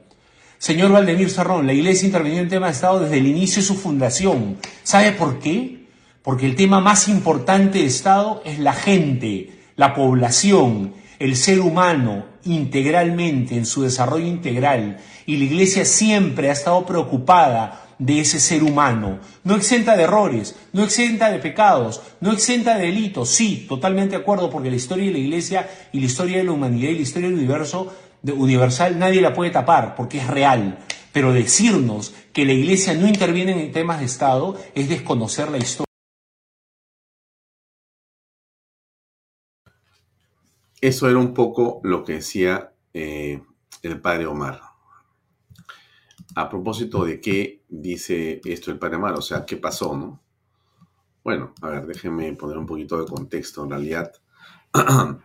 Señor 0.57 0.91
Valdemir 0.91 1.29
Sarrón, 1.29 1.67
la 1.67 1.73
Iglesia 1.73 2.07
intervenió 2.07 2.41
en 2.41 2.49
tema 2.49 2.65
de 2.65 2.73
Estado 2.73 2.99
desde 2.99 3.19
el 3.19 3.27
inicio 3.27 3.61
de 3.61 3.67
su 3.67 3.75
fundación. 3.75 4.57
¿Sabe 4.83 5.11
por 5.11 5.39
qué? 5.39 5.77
porque 6.27 6.45
el 6.45 6.57
tema 6.57 6.81
más 6.81 7.07
importante 7.07 7.79
de 7.79 7.85
Estado 7.85 8.41
es 8.43 8.59
la 8.59 8.73
gente, 8.73 9.51
la 9.77 9.93
población, 9.93 10.93
el 11.19 11.37
ser 11.37 11.61
humano 11.61 12.25
integralmente, 12.43 13.55
en 13.55 13.65
su 13.65 13.83
desarrollo 13.83 14.27
integral. 14.27 14.97
Y 15.25 15.37
la 15.37 15.45
Iglesia 15.45 15.85
siempre 15.85 16.49
ha 16.49 16.51
estado 16.51 16.85
preocupada 16.85 17.86
de 17.99 18.19
ese 18.19 18.39
ser 18.39 18.63
humano, 18.63 19.19
no 19.43 19.55
exenta 19.55 19.97
de 19.97 20.03
errores, 20.03 20.55
no 20.73 20.83
exenta 20.83 21.31
de 21.31 21.39
pecados, 21.39 22.01
no 22.21 22.31
exenta 22.31 22.77
de 22.77 22.85
delitos, 22.85 23.29
sí, 23.29 23.65
totalmente 23.67 24.15
de 24.15 24.21
acuerdo, 24.21 24.49
porque 24.49 24.69
la 24.69 24.75
historia 24.75 25.05
de 25.05 25.13
la 25.13 25.17
Iglesia 25.17 25.69
y 25.91 25.99
la 25.99 26.05
historia 26.05 26.37
de 26.37 26.43
la 26.43 26.51
humanidad 26.51 26.89
y 26.91 26.95
la 26.95 27.01
historia 27.01 27.29
del 27.29 27.37
universo 27.37 27.93
universal 28.23 28.99
nadie 28.99 29.21
la 29.21 29.33
puede 29.33 29.51
tapar, 29.51 29.95
porque 29.95 30.19
es 30.19 30.27
real. 30.27 30.79
Pero 31.11 31.33
decirnos 31.33 32.13
que 32.33 32.45
la 32.45 32.53
Iglesia 32.53 32.93
no 32.93 33.07
interviene 33.07 33.53
en 33.53 33.71
temas 33.71 33.99
de 33.99 34.05
Estado 34.05 34.55
es 34.75 34.89
desconocer 34.89 35.49
la 35.49 35.57
historia. 35.57 35.87
Eso 40.79 41.09
era 41.09 41.17
un 41.17 41.33
poco 41.33 41.81
lo 41.83 42.03
que 42.03 42.13
decía 42.13 42.71
eh, 42.93 43.41
el 43.81 43.99
padre 43.99 44.27
Omar. 44.27 44.66
A 46.37 46.49
propósito 46.49 47.03
de 47.03 47.19
qué 47.19 47.63
dice 47.67 48.41
esto 48.45 48.69
el 48.69 48.93
Omar, 48.93 49.15
o 49.15 49.23
sea, 49.23 49.43
¿qué 49.43 49.57
pasó, 49.57 49.97
no? 49.97 50.21
Bueno, 51.23 51.55
a 51.63 51.69
ver, 51.69 51.87
déjenme 51.87 52.31
poner 52.33 52.59
un 52.59 52.67
poquito 52.67 52.99
de 52.99 53.07
contexto. 53.07 53.63
En 53.63 53.71
realidad, 53.71 54.13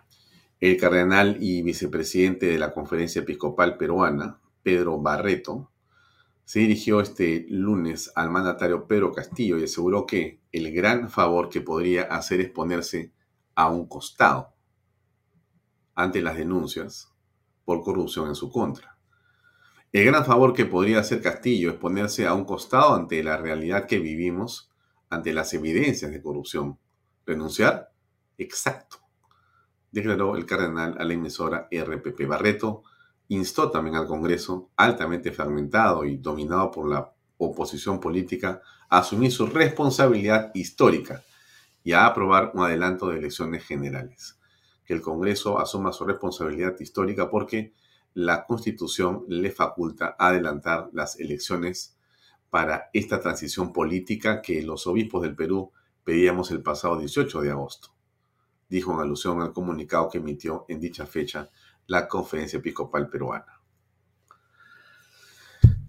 el 0.61 0.77
cardenal 0.79 1.37
y 1.39 1.61
vicepresidente 1.61 2.47
de 2.47 2.59
la 2.59 2.73
Conferencia 2.73 3.21
Episcopal 3.21 3.77
Peruana, 3.77 4.41
Pedro 4.63 5.03
Barreto, 5.03 5.71
se 6.47 6.61
dirigió 6.61 7.03
este 7.03 7.45
lunes 7.51 8.11
al 8.15 8.31
mandatario 8.31 8.87
Pedro 8.87 9.13
Castillo 9.13 9.59
y 9.59 9.65
aseguró 9.65 10.07
que 10.07 10.41
el 10.51 10.73
gran 10.73 11.11
favor 11.11 11.51
que 11.51 11.61
podría 11.61 12.05
hacer 12.05 12.41
es 12.41 12.49
ponerse 12.49 13.13
a 13.55 13.69
un 13.69 13.87
costado 13.87 14.55
ante 15.95 16.23
las 16.23 16.39
denuncias 16.39 17.13
por 17.67 17.83
corrupción 17.83 18.29
en 18.29 18.35
su 18.35 18.51
contra. 18.51 18.92
El 19.93 20.07
gran 20.07 20.25
favor 20.25 20.55
que 20.55 20.65
podría 20.65 21.01
hacer 21.01 21.21
Castillo 21.21 21.69
es 21.69 21.77
ponerse 21.77 22.27
a 22.27 22.33
un 22.33 22.47
costado 22.47 22.95
ante 22.95 23.23
la 23.23 23.37
realidad 23.37 23.87
que 23.87 23.99
vivimos, 23.99 24.71
ante 25.11 25.35
las 25.35 25.53
evidencias 25.53 26.11
de 26.11 26.23
corrupción. 26.23 26.79
¿Renunciar? 27.27 27.93
Exacto, 28.39 28.97
declaró 29.91 30.35
el 30.37 30.47
cardenal 30.47 30.97
a 30.99 31.05
la 31.05 31.13
emisora 31.13 31.69
RPP. 31.71 32.27
Barreto 32.27 32.85
instó 33.29 33.71
también 33.71 33.97
al 33.97 34.07
Congreso, 34.07 34.71
altamente 34.77 35.31
fragmentado 35.31 36.07
y 36.07 36.17
dominado 36.17 36.71
por 36.71 36.89
la 36.89 37.13
oposición 37.37 38.01
política, 38.01 38.63
a 38.89 39.01
asumir 39.01 39.31
su 39.31 39.47
responsabilidad 39.47 40.53
histórica 40.55 41.23
y 41.85 41.93
a 41.93 42.07
aprobar 42.07 42.53
un 42.55 42.65
adelanto 42.65 43.09
de 43.09 43.19
elecciones 43.19 43.63
generales. 43.63 44.39
Que 44.87 44.95
el 44.95 45.03
Congreso 45.03 45.59
asuma 45.59 45.93
su 45.93 46.07
responsabilidad 46.07 46.81
histórica 46.81 47.29
porque 47.29 47.75
la 48.15 48.45
Constitución 48.45 49.25
le 49.29 49.51
faculta 49.51 50.17
adelantar 50.19 50.91
las 50.93 51.19
elecciones 51.19 51.97
para 52.51 52.91
esta 52.93 53.21
transición 53.21 53.73
política 53.73 54.43
que 54.43 54.63
los 54.63 54.87
obispos 54.87 55.23
del 55.23 55.35
Perú 55.35 55.73
pedíamos 56.05 56.51
el 56.51 56.63
pasado 56.63 56.99
18 56.99 57.41
de 57.41 57.51
agosto, 57.51 57.95
dijo 58.69 58.93
en 58.93 59.01
alusión 59.01 59.41
al 59.41 59.53
comunicado 59.53 60.11
que 60.11 60.19
emitió 60.19 60.67
en 60.69 60.81
dicha 60.81 61.07
fecha 61.07 61.51
la 61.87 62.09
Conferencia 62.09 62.59
Episcopal 62.59 63.09
Peruana. 63.09 63.61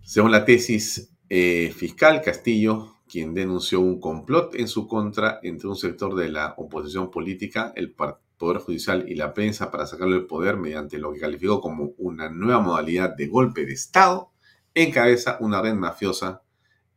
Según 0.04 0.32
la 0.32 0.46
tesis 0.46 1.14
eh, 1.30 1.74
fiscal, 1.76 2.22
Castillo, 2.22 2.98
quien 3.08 3.34
denunció 3.34 3.80
un 3.80 4.00
complot 4.00 4.56
en 4.56 4.68
su 4.68 4.88
contra 4.88 5.40
entre 5.44 5.68
un 5.68 5.76
sector 5.76 6.16
de 6.16 6.30
la 6.30 6.56
oposición 6.58 7.12
política, 7.12 7.74
el 7.76 7.94
Poder 8.44 8.58
Judicial 8.58 9.06
y 9.08 9.16
la 9.16 9.34
prensa 9.34 9.72
para 9.72 9.88
sacarle 9.88 10.18
el 10.18 10.26
poder 10.26 10.58
mediante 10.58 10.98
lo 10.98 11.14
que 11.14 11.22
calificó 11.22 11.62
como 11.62 11.94
una 11.98 12.28
nueva 12.28 12.60
modalidad 12.60 13.16
de 13.16 13.28
golpe 13.28 13.66
de 13.66 13.72
Estado, 13.72 14.34
encabeza 14.74 15.38
una 15.40 15.62
red 15.62 15.76
mafiosa 15.76 16.42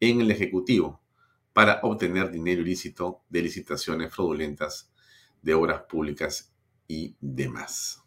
en 0.01 0.21
el 0.23 0.33
Ejecutivo 0.33 1.01
para 1.53 1.79
obtener 1.85 2.33
dinero 2.33 2.63
ilícito 2.63 3.23
de 3.29 3.43
licitaciones 3.43 4.13
fraudulentas 4.13 4.91
de 5.41 5.55
obras 5.55 5.83
públicas 5.83 6.53
y 6.89 7.15
demás. 7.21 8.03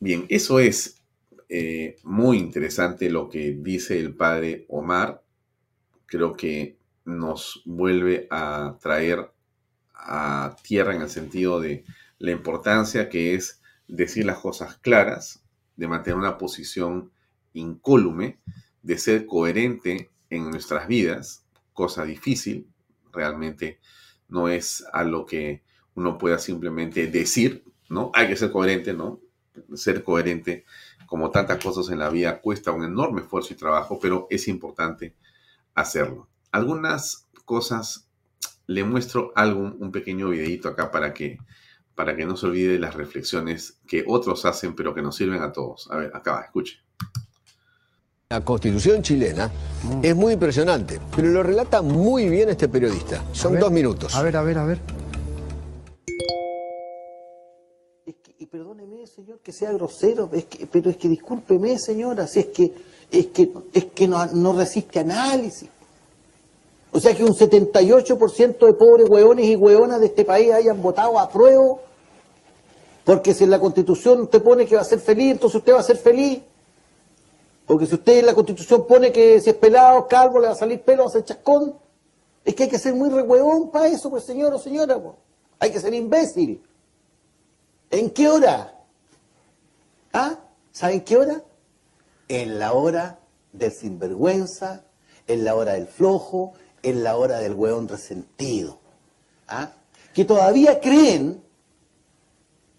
Bien, 0.00 0.26
eso 0.28 0.58
es 0.58 1.00
eh, 1.48 1.94
muy 2.02 2.38
interesante 2.38 3.08
lo 3.08 3.28
que 3.28 3.52
dice 3.52 4.00
el 4.00 4.16
padre 4.16 4.66
Omar. 4.68 5.22
Creo 6.06 6.34
que 6.34 6.80
nos 7.04 7.62
vuelve 7.64 8.26
a 8.32 8.76
traer 8.80 9.30
a 10.08 10.56
tierra 10.62 10.94
en 10.94 11.02
el 11.02 11.10
sentido 11.10 11.60
de 11.60 11.84
la 12.18 12.32
importancia 12.32 13.08
que 13.08 13.34
es 13.34 13.60
decir 13.86 14.24
las 14.24 14.38
cosas 14.38 14.76
claras, 14.78 15.44
de 15.76 15.86
mantener 15.86 16.18
una 16.18 16.38
posición 16.38 17.12
incólume, 17.52 18.40
de 18.82 18.98
ser 18.98 19.26
coherente 19.26 20.10
en 20.30 20.50
nuestras 20.50 20.88
vidas, 20.88 21.44
cosa 21.72 22.04
difícil, 22.04 22.68
realmente 23.12 23.78
no 24.28 24.48
es 24.48 24.84
a 24.92 25.04
lo 25.04 25.24
que 25.24 25.62
uno 25.94 26.18
pueda 26.18 26.38
simplemente 26.38 27.06
decir, 27.06 27.64
¿no? 27.88 28.10
Hay 28.14 28.28
que 28.28 28.36
ser 28.36 28.50
coherente, 28.50 28.92
¿no? 28.92 29.20
ser 29.74 30.02
coherente, 30.02 30.64
como 31.06 31.30
tantas 31.30 31.62
cosas 31.62 31.90
en 31.90 31.98
la 31.98 32.10
vida, 32.10 32.40
cuesta 32.40 32.72
un 32.72 32.84
enorme 32.84 33.22
esfuerzo 33.22 33.52
y 33.52 33.56
trabajo, 33.56 33.98
pero 34.00 34.26
es 34.30 34.48
importante 34.48 35.14
hacerlo. 35.74 36.28
Algunas 36.50 37.28
cosas, 37.44 38.07
le 38.68 38.84
muestro 38.84 39.32
algún, 39.34 39.76
un 39.80 39.90
pequeño 39.90 40.28
videito 40.28 40.68
acá 40.68 40.90
para 40.90 41.12
que, 41.12 41.38
para 41.94 42.14
que 42.14 42.24
no 42.24 42.36
se 42.36 42.46
olvide 42.46 42.78
las 42.78 42.94
reflexiones 42.94 43.80
que 43.86 44.04
otros 44.06 44.44
hacen, 44.44 44.76
pero 44.76 44.94
que 44.94 45.02
nos 45.02 45.16
sirven 45.16 45.42
a 45.42 45.52
todos. 45.52 45.90
A 45.90 45.96
ver, 45.96 46.12
acá 46.14 46.32
va, 46.32 46.42
escuche. 46.42 46.78
La 48.30 48.44
constitución 48.44 49.02
chilena 49.02 49.50
es 50.02 50.14
muy 50.14 50.34
impresionante, 50.34 51.00
pero 51.16 51.28
lo 51.28 51.42
relata 51.42 51.80
muy 51.80 52.28
bien 52.28 52.50
este 52.50 52.68
periodista. 52.68 53.24
Son 53.32 53.58
dos 53.58 53.72
minutos. 53.72 54.14
A 54.14 54.22
ver, 54.22 54.36
a 54.36 54.42
ver, 54.42 54.58
a 54.58 54.64
ver. 54.64 54.78
señor, 59.06 59.40
que 59.40 59.52
sea 59.52 59.72
grosero, 59.72 60.30
pero 60.70 60.90
es 60.90 60.96
que 60.96 61.08
discúlpeme, 61.08 61.78
señora, 61.78 62.26
si 62.26 62.40
es 62.40 62.46
que, 62.46 62.72
es 63.10 63.26
que, 63.26 63.50
es 63.72 63.86
que 63.86 64.06
no, 64.06 64.24
no 64.26 64.52
resiste 64.52 65.00
análisis. 65.00 65.68
O 66.92 67.00
sea 67.00 67.14
que 67.14 67.24
un 67.24 67.34
78% 67.34 68.58
de 68.58 68.72
pobres 68.72 69.08
hueones 69.08 69.46
y 69.46 69.56
hueonas 69.56 70.00
de 70.00 70.06
este 70.06 70.24
país 70.24 70.52
hayan 70.52 70.80
votado 70.80 71.18
a 71.18 71.28
prueba, 71.28 71.76
porque 73.04 73.34
si 73.34 73.44
en 73.44 73.50
la 73.50 73.58
constitución 73.58 74.22
usted 74.22 74.42
pone 74.42 74.66
que 74.66 74.74
va 74.74 74.82
a 74.82 74.84
ser 74.84 75.00
feliz, 75.00 75.32
entonces 75.32 75.58
usted 75.58 75.72
va 75.72 75.80
a 75.80 75.82
ser 75.82 75.96
feliz. 75.96 76.40
Porque 77.66 77.86
si 77.86 77.94
usted 77.94 78.18
en 78.18 78.26
la 78.26 78.34
constitución 78.34 78.86
pone 78.86 79.12
que 79.12 79.40
si 79.40 79.50
es 79.50 79.56
pelado, 79.56 80.08
calvo, 80.08 80.40
le 80.40 80.46
va 80.46 80.52
a 80.52 80.56
salir 80.56 80.80
pelo, 80.80 81.04
va 81.04 81.08
a 81.08 81.12
ser 81.12 81.24
chascón. 81.24 81.74
Es 82.44 82.54
que 82.54 82.64
hay 82.64 82.68
que 82.70 82.78
ser 82.78 82.94
muy 82.94 83.10
re 83.10 83.24
para 83.70 83.88
eso, 83.88 84.08
pues 84.08 84.24
señor 84.24 84.54
o 84.54 84.58
señora. 84.58 84.98
Pues. 84.98 85.14
Hay 85.58 85.70
que 85.70 85.80
ser 85.80 85.92
imbécil. 85.92 86.62
¿En 87.90 88.10
qué 88.10 88.28
hora? 88.28 88.74
¿Ah? 90.12 90.38
¿Saben 90.72 91.02
qué 91.02 91.16
hora? 91.16 91.42
En 92.28 92.58
la 92.58 92.72
hora 92.72 93.18
del 93.52 93.72
sinvergüenza, 93.72 94.84
en 95.26 95.44
la 95.44 95.54
hora 95.54 95.74
del 95.74 95.86
flojo, 95.86 96.54
en 96.82 97.02
la 97.02 97.16
hora 97.16 97.38
del 97.38 97.54
hueón 97.54 97.88
resentido. 97.88 98.78
¿Ah? 99.46 99.70
Que 100.14 100.24
todavía 100.24 100.80
creen 100.80 101.42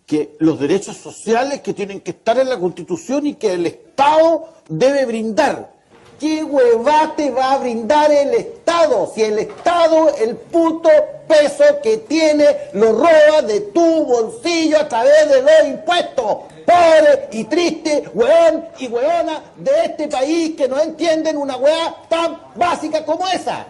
que 0.05 0.35
los 0.39 0.59
derechos 0.59 0.97
sociales 0.97 1.61
que 1.61 1.73
tienen 1.73 2.01
que 2.01 2.11
estar 2.11 2.37
en 2.39 2.49
la 2.49 2.59
Constitución 2.59 3.27
y 3.27 3.35
que 3.35 3.53
el 3.53 3.65
Estado 3.67 4.53
debe 4.67 5.05
brindar. 5.05 5.71
¿Qué 6.19 6.43
huevate 6.43 7.31
va 7.31 7.53
a 7.53 7.57
brindar 7.59 8.11
el 8.11 8.33
Estado? 8.33 9.11
Si 9.13 9.21
el 9.21 9.39
Estado, 9.39 10.13
el 10.17 10.35
puto 10.35 10.89
peso 11.27 11.63
que 11.81 11.97
tiene, 11.97 12.45
lo 12.73 12.91
roba 12.91 13.41
de 13.43 13.61
tu 13.61 14.05
bolsillo 14.05 14.79
a 14.79 14.89
través 14.89 15.29
de 15.29 15.41
los 15.41 15.67
impuestos 15.67 16.37
pobre 16.69 17.29
y 17.31 17.43
triste, 17.45 18.03
weón 18.13 18.67
y 18.77 18.87
weona 18.87 19.41
de 19.55 19.71
este 19.85 20.07
país 20.07 20.55
que 20.55 20.67
no 20.67 20.79
entienden 20.79 21.37
una 21.37 21.57
weá 21.57 21.95
tan 22.09 22.39
básica 22.55 23.03
como 23.03 23.27
esa. 23.27 23.65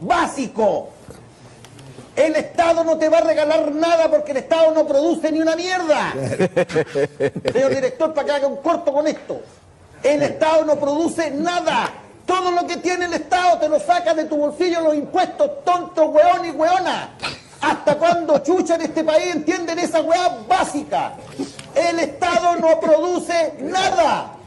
Básico. 0.00 0.90
El 2.16 2.34
Estado 2.34 2.82
no 2.82 2.98
te 2.98 3.08
va 3.08 3.18
a 3.18 3.20
regalar 3.22 3.70
nada 3.72 4.10
porque 4.10 4.32
el 4.32 4.38
Estado 4.38 4.74
no 4.74 4.86
produce 4.86 5.30
ni 5.30 5.40
una 5.40 5.54
mierda. 5.54 6.12
Señor 7.52 7.74
director, 7.74 8.12
para 8.12 8.26
que 8.26 8.32
haga 8.32 8.46
un 8.48 8.56
corto 8.56 8.92
con 8.92 9.06
esto. 9.06 9.40
El 10.02 10.22
Estado 10.22 10.64
no 10.64 10.76
produce 10.76 11.30
nada. 11.30 11.90
Todo 12.26 12.50
lo 12.50 12.66
que 12.66 12.78
tiene 12.78 13.06
el 13.06 13.14
Estado 13.14 13.58
te 13.58 13.68
lo 13.68 13.78
saca 13.78 14.14
de 14.14 14.24
tu 14.24 14.36
bolsillo 14.36 14.80
los 14.80 14.94
impuestos, 14.94 15.64
tonto, 15.64 16.06
weón 16.06 16.44
y 16.44 16.50
weona. 16.50 17.10
¿Hasta 17.60 17.96
cuándo 17.96 18.38
chucha 18.38 18.74
en 18.74 18.82
este 18.82 19.04
país 19.04 19.34
entienden 19.34 19.78
esa 19.78 20.00
weá 20.00 20.38
básica? 20.48 21.12
El 21.74 22.00
Estado 22.00 22.56
no 22.56 22.80
produce 22.80 23.54
nada. 23.60 24.37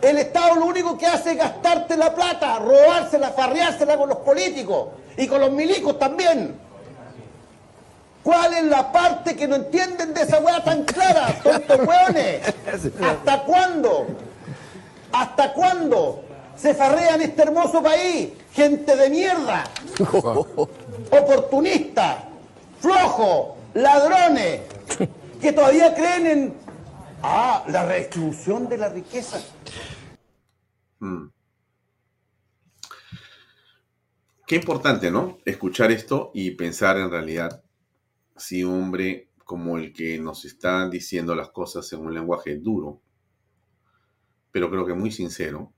El 0.00 0.18
Estado 0.18 0.54
lo 0.54 0.66
único 0.66 0.96
que 0.96 1.06
hace 1.06 1.32
es 1.32 1.38
gastarte 1.38 1.96
la 1.96 2.14
plata, 2.14 2.58
robársela, 2.58 3.30
farreársela 3.30 3.96
con 3.96 4.08
los 4.08 4.18
políticos 4.18 4.88
y 5.16 5.26
con 5.26 5.40
los 5.40 5.50
milicos 5.50 5.98
también. 5.98 6.54
¿Cuál 8.22 8.54
es 8.54 8.64
la 8.64 8.92
parte 8.92 9.34
que 9.34 9.48
no 9.48 9.56
entienden 9.56 10.12
de 10.14 10.22
esa 10.22 10.38
weá 10.38 10.62
tan 10.62 10.84
clara, 10.84 11.34
tontos 11.42 11.80
weones? 11.80 12.42
¿Hasta 13.02 13.42
cuándo? 13.42 14.06
¿Hasta 15.12 15.52
cuándo 15.52 16.22
se 16.56 16.74
farrea 16.74 17.14
en 17.14 17.22
este 17.22 17.42
hermoso 17.42 17.82
país? 17.82 18.30
Gente 18.52 18.96
de 18.96 19.10
mierda, 19.10 19.64
oportunista, 21.10 22.24
flojo, 22.80 23.56
ladrones, 23.74 24.60
que 25.40 25.52
todavía 25.52 25.94
creen 25.94 26.26
en 26.26 26.54
ah, 27.22 27.62
la 27.68 27.84
redistribución 27.84 28.68
de 28.68 28.78
la 28.78 28.88
riqueza. 28.88 29.38
Hmm. 31.00 31.28
Qué 34.46 34.56
importante, 34.56 35.10
¿no? 35.10 35.38
Escuchar 35.44 35.92
esto 35.92 36.30
y 36.32 36.52
pensar 36.52 36.96
en 36.96 37.10
realidad 37.10 37.62
si 38.36 38.64
un 38.64 38.82
hombre 38.82 39.28
como 39.44 39.78
el 39.78 39.92
que 39.92 40.18
nos 40.18 40.44
está 40.44 40.88
diciendo 40.88 41.34
las 41.34 41.50
cosas 41.50 41.92
en 41.92 42.00
un 42.00 42.14
lenguaje 42.14 42.56
duro, 42.56 43.02
pero 44.50 44.70
creo 44.70 44.86
que 44.86 44.94
muy 44.94 45.10
sincero, 45.10 45.72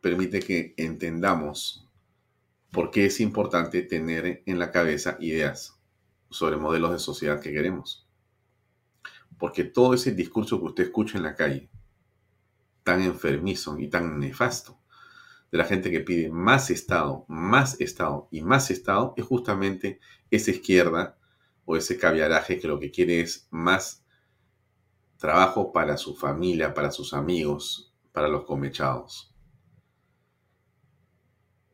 permite 0.00 0.40
que 0.40 0.74
entendamos 0.76 1.86
por 2.70 2.90
qué 2.90 3.06
es 3.06 3.20
importante 3.20 3.82
tener 3.82 4.42
en 4.46 4.58
la 4.58 4.70
cabeza 4.70 5.16
ideas 5.20 5.80
sobre 6.30 6.56
modelos 6.56 6.92
de 6.92 6.98
sociedad 6.98 7.40
que 7.40 7.52
queremos. 7.52 8.06
Porque 9.38 9.64
todo 9.64 9.94
ese 9.94 10.12
discurso 10.12 10.58
que 10.58 10.66
usted 10.66 10.84
escucha 10.84 11.18
en 11.18 11.24
la 11.24 11.34
calle, 11.34 11.68
tan 12.86 13.02
enfermizo 13.02 13.80
y 13.80 13.88
tan 13.88 14.20
nefasto 14.20 14.78
de 15.50 15.58
la 15.58 15.64
gente 15.64 15.90
que 15.90 15.98
pide 15.98 16.30
más 16.30 16.70
Estado, 16.70 17.24
más 17.26 17.80
Estado 17.80 18.28
y 18.30 18.42
más 18.42 18.70
Estado 18.70 19.12
es 19.16 19.24
justamente 19.24 19.98
esa 20.30 20.52
izquierda 20.52 21.18
o 21.64 21.76
ese 21.76 21.98
caviaraje 21.98 22.60
que 22.60 22.68
lo 22.68 22.78
que 22.78 22.92
quiere 22.92 23.20
es 23.22 23.48
más 23.50 24.04
trabajo 25.16 25.72
para 25.72 25.96
su 25.96 26.14
familia, 26.14 26.74
para 26.74 26.92
sus 26.92 27.12
amigos, 27.12 27.92
para 28.12 28.28
los 28.28 28.44
comechados. 28.44 29.34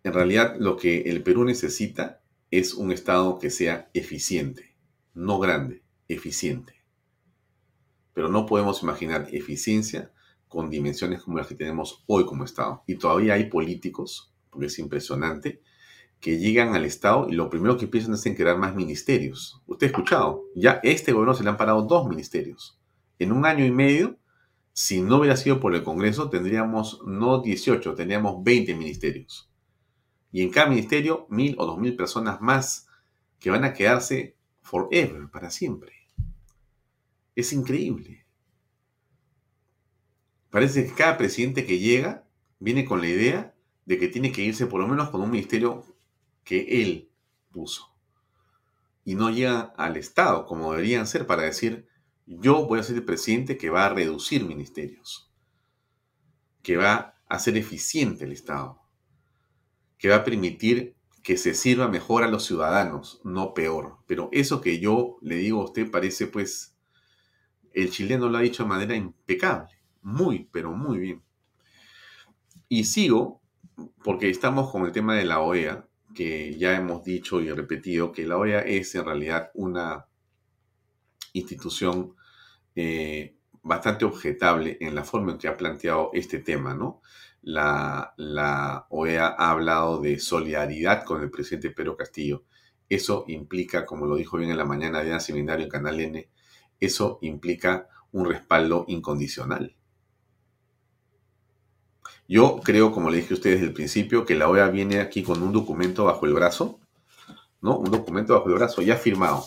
En 0.05 0.15
realidad 0.15 0.57
lo 0.59 0.79
que 0.79 1.03
el 1.03 1.23
Perú 1.23 1.45
necesita 1.45 2.23
es 2.51 2.73
un 2.73 2.91
Estado 2.91 3.39
que 3.39 3.51
sea 3.51 3.91
eficiente, 3.93 4.75
no 5.13 5.39
grande, 5.39 5.83
eficiente. 6.09 6.83
Pero 8.15 8.31
no 8.31 8.47
podemos 8.47 8.83
imaginar 8.83 9.29
eficiencia 9.31 10.11
con 10.53 10.69
dimensiones 10.69 11.23
como 11.23 11.39
las 11.39 11.47
que 11.47 11.55
tenemos 11.55 12.05
hoy 12.07 12.27
como 12.27 12.45
Estado. 12.45 12.85
Y 12.87 12.97
todavía 12.97 13.35
hay 13.35 13.45
políticos, 13.45 14.35
porque 14.51 14.67
es 14.67 14.79
impresionante, 14.79 15.63
que 16.21 16.39
llegan 16.39 16.75
al 16.75 16.85
Estado 16.85 17.27
y 17.29 17.33
lo 17.33 17.49
primero 17.49 17.79
que 17.79 17.89
piensan 17.89 18.15
es 18.15 18.27
en 18.27 18.35
crear 18.35 18.59
más 18.59 18.75
ministerios. 18.75 19.63
Usted 19.67 19.87
ha 19.87 19.91
escuchado, 19.91 20.45
ya 20.55 20.79
este 20.83 21.13
gobierno 21.13 21.35
se 21.35 21.43
le 21.43 21.49
han 21.49 21.57
parado 21.57 21.83
dos 21.83 22.07
ministerios. 22.07 22.79
En 23.19 23.33
un 23.33 23.47
año 23.47 23.65
y 23.65 23.71
medio, 23.71 24.19
si 24.75 25.01
no 25.01 25.19
hubiera 25.19 25.37
sido 25.37 25.59
por 25.59 25.75
el 25.75 25.83
Congreso, 25.83 26.29
tendríamos 26.29 27.01
no 27.07 27.41
18, 27.41 27.95
tendríamos 27.95 28.45
20 28.45 28.75
ministerios. 28.75 29.51
Y 30.31 30.43
en 30.43 30.51
cada 30.51 30.69
ministerio, 30.69 31.27
mil 31.31 31.57
o 31.59 31.67
dos 31.67 31.79
mil 31.79 31.97
personas 31.97 32.41
más 32.43 32.89
que 33.41 33.51
van 33.51 33.65
a 33.65 33.73
quedarse 33.73 34.37
forever, 34.61 35.31
para 35.31 35.51
siempre. 35.51 35.93
Es 37.35 37.53
increíble. 37.53 38.22
Parece 40.53 40.85
que 40.85 40.93
cada 40.93 41.17
presidente 41.17 41.65
que 41.65 41.79
llega 41.79 42.29
viene 42.59 42.85
con 42.85 43.01
la 43.01 43.09
idea 43.09 43.55
de 43.87 43.99
que 43.99 44.07
tiene 44.07 44.33
que 44.33 44.43
irse 44.43 44.67
por 44.67 44.83
lo 44.83 44.87
menos 44.87 45.09
con 45.09 45.23
un 45.23 45.31
ministerio 45.31 45.83
que 46.45 46.83
él 46.83 47.11
puso. 47.51 47.97
Y 49.03 49.15
no 49.15 49.31
llega 49.31 49.73
al 49.79 49.97
Estado 49.97 50.45
como 50.45 50.73
deberían 50.73 51.07
ser 51.07 51.27
para 51.27 51.45
decir, 51.45 51.89
yo 52.27 52.67
voy 52.67 52.81
a 52.81 52.83
ser 52.83 52.97
el 52.97 53.05
presidente 53.07 53.57
que 53.57 53.71
va 53.71 53.87
a 53.87 53.95
reducir 53.95 54.45
ministerios, 54.45 55.33
que 56.63 56.77
va 56.77 57.17
a 57.29 57.35
hacer 57.35 57.57
eficiente 57.57 58.27
el 58.27 58.33
Estado, 58.33 58.79
que 59.97 60.11
va 60.11 60.17
a 60.17 60.25
permitir 60.25 60.97
que 61.23 61.39
se 61.39 61.55
sirva 61.55 61.89
mejor 61.89 62.25
a 62.25 62.29
los 62.29 62.45
ciudadanos, 62.45 63.23
no 63.25 63.55
peor. 63.55 64.01
Pero 64.07 64.29
eso 64.33 64.61
que 64.61 64.81
yo 64.81 65.17
le 65.23 65.37
digo 65.37 65.63
a 65.63 65.65
usted 65.65 65.91
parece 65.91 66.27
pues, 66.27 66.77
el 67.73 67.91
chileno 67.91 68.29
lo 68.29 68.37
ha 68.37 68.43
dicho 68.43 68.65
de 68.65 68.69
manera 68.69 68.95
impecable, 68.95 69.82
muy, 70.03 70.49
pero 70.53 70.73
muy 70.73 70.99
bien. 70.99 71.23
Y 72.69 72.85
sigo, 72.85 73.41
porque 74.05 74.29
estamos 74.31 74.71
con 74.71 74.85
el 74.85 74.93
tema 74.93 75.15
de 75.15 75.25
la 75.25 75.41
OEA, 75.41 75.87
que 76.15 76.57
ya 76.59 76.77
hemos 76.77 77.05
dicho 77.05 77.41
y 77.41 77.51
repetido 77.51 78.13
que 78.13 78.27
la 78.27 78.37
OEA 78.37 78.61
es 78.61 78.95
en 78.95 79.05
realidad 79.05 79.51
una 79.55 80.07
institución 81.33 82.15
eh, 82.75 83.37
bastante 83.63 84.05
objetable 84.05 84.77
en 84.81 84.95
la 84.95 85.05
forma 85.05 85.33
en 85.33 85.39
que 85.39 85.49
ha 85.49 85.57
planteado 85.57 86.11
este 86.13 86.39
tema, 86.41 86.75
¿no? 86.75 87.01
la, 87.43 88.87
OEA 88.91 89.27
ha 89.27 89.51
hablado 89.51 90.01
de 90.01 90.19
solidaridad 90.19 91.05
con 91.05 91.23
el 91.23 91.31
presidente 91.31 91.71
Pedro 91.71 91.97
Castillo. 91.97 92.45
Eso 92.89 93.25
implica, 93.29 93.85
como 93.85 94.07
lo 94.07 94.17
dijo 94.17 94.37
bien 94.37 94.51
en 94.51 94.59
la 94.59 94.65
mañana 94.65 95.03
de 95.03 95.13
un 95.13 95.21
seminario 95.21 95.65
en 95.65 95.71
Canal 95.71 96.01
N, 96.01 96.29
eso 96.81 97.19
implica 97.23 97.89
un 98.13 98.27
respaldo 98.27 98.85
incondicional. 98.89 99.75
Yo 102.33 102.63
creo, 102.65 102.93
como 102.93 103.11
le 103.11 103.19
dije 103.19 103.35
a 103.35 103.37
ustedes 103.37 103.57
desde 103.57 103.67
el 103.67 103.75
principio, 103.75 104.25
que 104.25 104.35
la 104.35 104.49
OEA 104.49 104.69
viene 104.69 105.01
aquí 105.01 105.23
con 105.23 105.43
un 105.43 105.53
documento 105.53 106.07
bajo 106.07 106.25
el 106.25 106.33
brazo, 106.33 106.81
¿no? 107.61 107.77
Un 107.77 107.91
documento 107.91 108.33
bajo 108.33 108.49
el 108.49 108.55
brazo 108.55 108.81
ya 108.81 108.97
firmado, 108.97 109.45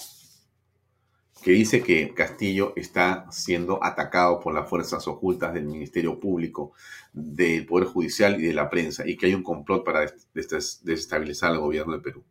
que 1.43 1.49
dice 1.49 1.81
que 1.81 2.13
Castillo 2.13 2.73
está 2.75 3.25
siendo 3.31 3.83
atacado 3.83 4.39
por 4.39 4.53
las 4.53 4.69
fuerzas 4.69 5.07
ocultas 5.07 5.51
del 5.55 5.65
Ministerio 5.65 6.19
Público, 6.19 6.73
del 7.11 7.65
Poder 7.65 7.87
Judicial 7.87 8.39
y 8.39 8.45
de 8.45 8.53
la 8.53 8.69
prensa, 8.69 9.01
y 9.07 9.17
que 9.17 9.25
hay 9.25 9.33
un 9.33 9.41
complot 9.41 9.83
para 9.83 10.05
desestabilizar 10.35 11.53
al 11.53 11.61
gobierno 11.61 11.93
de 11.93 12.01
Perú. 12.01 12.23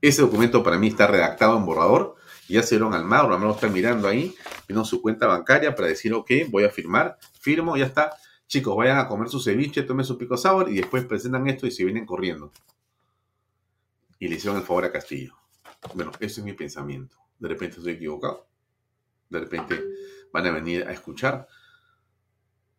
Ese 0.00 0.22
documento 0.22 0.62
para 0.62 0.78
mí 0.78 0.86
está 0.86 1.08
redactado 1.08 1.58
en 1.58 1.66
borrador, 1.66 2.14
ya 2.48 2.62
se 2.62 2.76
dieron 2.76 2.94
al 2.94 3.04
Mauro, 3.04 3.34
al 3.34 3.50
está 3.50 3.66
mirando 3.66 4.06
ahí, 4.06 4.36
viendo 4.68 4.84
su 4.84 5.02
cuenta 5.02 5.26
bancaria 5.26 5.74
para 5.74 5.88
decir, 5.88 6.14
ok, 6.14 6.30
voy 6.48 6.62
a 6.62 6.70
firmar, 6.70 7.18
firmo, 7.40 7.76
ya 7.76 7.86
está. 7.86 8.12
Chicos, 8.48 8.76
vayan 8.76 8.98
a 8.98 9.08
comer 9.08 9.28
su 9.28 9.40
ceviche, 9.40 9.82
tomen 9.82 10.04
su 10.04 10.16
pico 10.16 10.36
sour 10.36 10.70
y 10.70 10.76
después 10.76 11.04
presentan 11.04 11.48
esto 11.48 11.66
y 11.66 11.72
se 11.72 11.84
vienen 11.84 12.06
corriendo. 12.06 12.52
Y 14.18 14.28
le 14.28 14.36
hicieron 14.36 14.58
el 14.58 14.64
favor 14.64 14.84
a 14.84 14.92
Castillo. 14.92 15.34
Bueno, 15.94 16.12
ese 16.20 16.40
es 16.40 16.44
mi 16.44 16.52
pensamiento. 16.52 17.16
De 17.38 17.48
repente 17.48 17.78
estoy 17.78 17.94
equivocado. 17.94 18.46
De 19.28 19.40
repente 19.40 19.82
van 20.32 20.46
a 20.46 20.52
venir 20.52 20.86
a 20.86 20.92
escuchar 20.92 21.48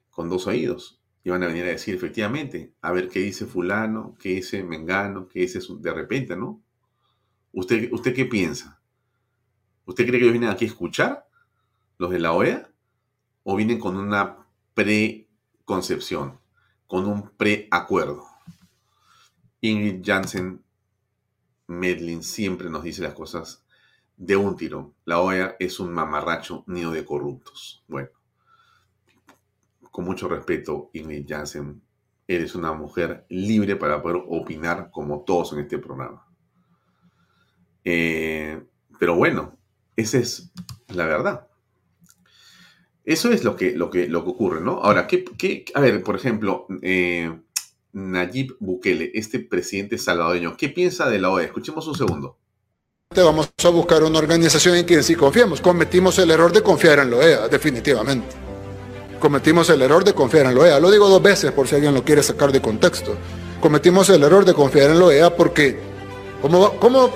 con 0.09 0.29
dos 0.29 0.47
oídos 0.47 1.01
y 1.23 1.29
van 1.29 1.43
a 1.43 1.47
venir 1.47 1.63
a 1.63 1.67
decir 1.67 1.93
efectivamente, 1.93 2.73
a 2.81 2.91
ver 2.93 3.09
qué 3.09 3.19
dice 3.19 3.45
fulano, 3.45 4.15
qué 4.19 4.29
dice 4.29 4.63
Mengano, 4.63 5.27
qué 5.27 5.41
dice 5.41 5.59
de 5.79 5.93
repente, 5.93 6.37
¿no? 6.37 6.63
¿Usted, 7.51 7.91
¿Usted 7.91 8.15
qué 8.15 8.25
piensa? 8.25 8.81
¿Usted 9.85 10.05
cree 10.05 10.19
que 10.19 10.25
ellos 10.25 10.31
vienen 10.31 10.49
aquí 10.49 10.65
a 10.65 10.69
escuchar, 10.69 11.27
los 11.97 12.11
de 12.11 12.19
la 12.19 12.31
OEA? 12.31 12.71
¿O 13.43 13.55
vienen 13.55 13.79
con 13.79 13.97
una 13.97 14.45
preconcepción, 15.67 16.39
con 16.87 17.05
un 17.05 17.29
preacuerdo? 17.31 18.25
Ingrid 19.59 20.01
Jansen 20.01 20.63
Medlin 21.67 22.23
siempre 22.23 22.69
nos 22.69 22.83
dice 22.83 23.01
las 23.01 23.13
cosas 23.13 23.65
de 24.15 24.37
un 24.37 24.55
tirón. 24.55 24.93
La 25.03 25.19
OEA 25.19 25.57
es 25.59 25.81
un 25.81 25.91
mamarracho 25.91 26.63
nido 26.67 26.91
de 26.91 27.03
corruptos. 27.03 27.83
Bueno, 27.89 28.07
con 29.91 30.05
mucho 30.05 30.29
respeto, 30.29 30.89
Ingrid 30.93 31.25
Jansen, 31.27 31.81
eres 32.25 32.55
una 32.55 32.71
mujer 32.71 33.25
libre 33.27 33.75
para 33.75 34.01
poder 34.01 34.23
opinar 34.25 34.89
como 34.89 35.25
todos 35.25 35.51
en 35.51 35.59
este 35.59 35.79
programa. 35.79 36.25
Eh, 37.83 38.63
pero 38.97 39.15
bueno, 39.17 39.57
esa 39.97 40.17
es 40.19 40.49
la 40.87 41.07
verdad. 41.07 41.45
Eso 43.07 43.31
es 43.31 43.45
lo 43.45 43.55
que, 43.55 43.71
lo 43.71 43.89
que, 43.89 44.09
lo 44.09 44.25
que 44.25 44.31
ocurre, 44.31 44.59
¿no? 44.59 44.81
Ahora, 44.83 45.07
¿qué, 45.07 45.23
qué 45.23 45.63
a 45.73 45.79
ver, 45.79 46.03
por 46.03 46.17
ejemplo, 46.17 46.67
eh, 46.81 47.31
Nayib 47.93 48.57
Bukele, 48.59 49.11
este 49.13 49.39
presidente 49.39 49.97
salvadoreño, 49.97 50.57
¿qué 50.57 50.67
piensa 50.67 51.09
de 51.09 51.17
la 51.17 51.29
OEA? 51.29 51.45
Escuchemos 51.45 51.87
un 51.87 51.95
segundo. 51.95 52.37
Vamos 53.15 53.49
a 53.63 53.69
buscar 53.69 54.03
una 54.03 54.19
organización 54.19 54.75
en 54.75 54.83
quien 54.83 55.05
sí 55.05 55.15
confiemos. 55.15 55.61
Cometimos 55.61 56.19
el 56.19 56.31
error 56.31 56.51
de 56.51 56.61
confiar 56.61 56.99
en 56.99 57.11
la 57.11 57.15
OEA, 57.15 57.47
definitivamente. 57.47 58.35
Cometimos 59.21 59.69
el 59.69 59.81
error 59.81 60.03
de 60.03 60.13
confiar 60.13 60.47
en 60.47 60.55
la 60.55 60.61
OEA. 60.63 60.79
Lo 60.81 60.91
digo 60.91 61.07
dos 61.07 61.23
veces 61.23 61.53
por 61.53 61.65
si 61.65 61.75
alguien 61.75 61.93
lo 61.93 62.03
quiere 62.03 62.21
sacar 62.21 62.51
de 62.51 62.61
contexto. 62.61 63.15
Cometimos 63.61 64.09
el 64.09 64.21
error 64.21 64.43
de 64.43 64.53
confiar 64.53 64.91
en 64.91 64.99
la 64.99 65.05
OEA 65.05 65.33
porque, 65.33 65.79
¿cómo, 66.41 66.71
cómo, 66.71 67.09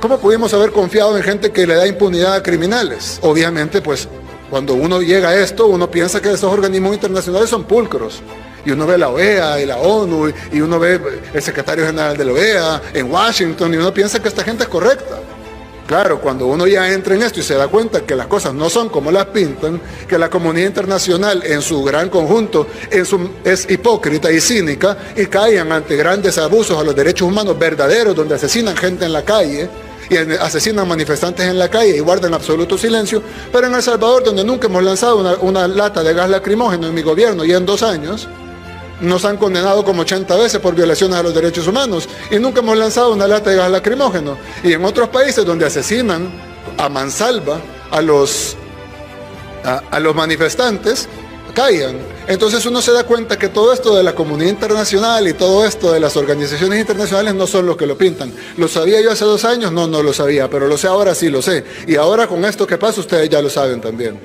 cómo 0.00 0.18
pudimos 0.18 0.52
haber 0.54 0.72
confiado 0.72 1.16
en 1.16 1.22
gente 1.22 1.50
que 1.50 1.66
le 1.66 1.74
da 1.74 1.86
impunidad 1.86 2.34
a 2.34 2.42
criminales? 2.42 3.18
Obviamente, 3.22 3.80
pues, 3.80 4.08
cuando 4.50 4.74
uno 4.74 5.02
llega 5.02 5.30
a 5.30 5.36
esto, 5.36 5.66
uno 5.66 5.90
piensa 5.90 6.22
que 6.22 6.30
esos 6.30 6.52
organismos 6.52 6.94
internacionales 6.94 7.50
son 7.50 7.64
pulcros 7.64 8.22
y 8.64 8.70
uno 8.70 8.86
ve 8.86 8.98
la 8.98 9.08
OEA 9.08 9.60
y 9.60 9.66
la 9.66 9.76
ONU 9.78 10.32
y 10.52 10.60
uno 10.60 10.78
ve 10.78 11.00
el 11.34 11.42
secretario 11.42 11.86
general 11.86 12.16
de 12.16 12.24
la 12.24 12.32
OEA 12.32 12.82
en 12.94 13.10
Washington 13.10 13.74
y 13.74 13.76
uno 13.76 13.92
piensa 13.92 14.20
que 14.20 14.28
esta 14.28 14.42
gente 14.42 14.64
es 14.64 14.68
correcta. 14.68 15.20
Claro, 15.86 16.20
cuando 16.20 16.46
uno 16.46 16.66
ya 16.66 16.92
entra 16.92 17.14
en 17.14 17.22
esto 17.22 17.40
y 17.40 17.42
se 17.42 17.54
da 17.54 17.66
cuenta 17.66 18.02
que 18.02 18.14
las 18.14 18.26
cosas 18.26 18.52
no 18.52 18.68
son 18.68 18.90
como 18.90 19.10
las 19.10 19.24
pintan, 19.26 19.80
que 20.06 20.18
la 20.18 20.28
comunidad 20.28 20.66
internacional 20.66 21.42
en 21.46 21.62
su 21.62 21.82
gran 21.82 22.10
conjunto 22.10 22.66
es 22.90 23.70
hipócrita 23.70 24.30
y 24.30 24.38
cínica 24.38 24.98
y 25.16 25.24
caen 25.26 25.72
ante 25.72 25.96
grandes 25.96 26.36
abusos 26.36 26.78
a 26.78 26.84
los 26.84 26.94
derechos 26.94 27.26
humanos 27.26 27.58
verdaderos, 27.58 28.14
donde 28.14 28.34
asesinan 28.34 28.76
gente 28.76 29.06
en 29.06 29.14
la 29.14 29.24
calle 29.24 29.70
y 30.10 30.16
asesinan 30.16 30.88
manifestantes 30.88 31.46
en 31.46 31.58
la 31.58 31.68
calle 31.68 31.96
y 31.96 32.00
guardan 32.00 32.34
absoluto 32.34 32.78
silencio, 32.78 33.22
pero 33.52 33.66
en 33.66 33.74
El 33.74 33.82
Salvador, 33.82 34.24
donde 34.24 34.44
nunca 34.44 34.66
hemos 34.66 34.82
lanzado 34.82 35.38
una, 35.40 35.68
lata 35.68 36.02
de 36.02 36.14
gas 36.14 36.30
lacrimógeno 36.30 36.86
en 36.86 36.94
mi 36.94 37.02
gobierno 37.02 37.44
y 37.44 37.52
en 37.52 37.66
dos 37.66 37.82
años, 37.82 38.28
nos 39.00 39.24
han 39.24 39.36
condenado 39.36 39.84
como 39.84 40.02
80 40.02 40.34
veces 40.36 40.60
por 40.60 40.74
violaciones 40.74 41.18
a 41.18 41.22
los 41.22 41.34
derechos 41.34 41.68
humanos 41.68 42.08
y 42.30 42.38
nunca 42.38 42.60
hemos 42.60 42.76
lanzado 42.76 43.12
una 43.12 43.28
lata 43.28 43.50
de 43.50 43.56
gas 43.56 43.70
lacrimógeno. 43.70 44.38
Y 44.64 44.72
en 44.72 44.84
otros 44.84 45.08
países 45.08 45.44
donde 45.44 45.66
asesinan 45.66 46.28
a 46.76 46.88
mansalva 46.88 47.60
a 47.90 48.00
los, 48.00 48.56
a, 49.64 50.00
los 50.00 50.14
manifestantes, 50.14 51.08
callan. 51.58 51.98
Entonces 52.28 52.64
uno 52.66 52.80
se 52.80 52.92
da 52.92 53.04
cuenta 53.04 53.36
que 53.36 53.48
todo 53.48 53.72
esto 53.72 53.96
de 53.96 54.04
la 54.04 54.14
comunidad 54.14 54.50
internacional 54.50 55.26
y 55.26 55.32
todo 55.34 55.64
esto 55.64 55.92
de 55.92 55.98
las 55.98 56.16
organizaciones 56.16 56.78
internacionales 56.78 57.34
no 57.34 57.48
son 57.48 57.66
lo 57.66 57.76
que 57.76 57.84
lo 57.86 57.98
pintan. 57.98 58.32
¿Lo 58.56 58.68
sabía 58.68 59.00
yo 59.02 59.10
hace 59.10 59.24
dos 59.24 59.44
años? 59.44 59.72
No, 59.72 59.88
no 59.88 60.00
lo 60.04 60.12
sabía, 60.12 60.48
pero 60.48 60.68
lo 60.68 60.78
sé 60.78 60.86
ahora, 60.86 61.16
sí 61.16 61.28
lo 61.30 61.42
sé. 61.42 61.64
Y 61.88 61.96
ahora 61.96 62.28
con 62.28 62.44
esto 62.44 62.64
que 62.64 62.78
pasa, 62.78 63.00
ustedes 63.00 63.28
ya 63.28 63.42
lo 63.42 63.50
saben 63.50 63.80
también. 63.80 64.20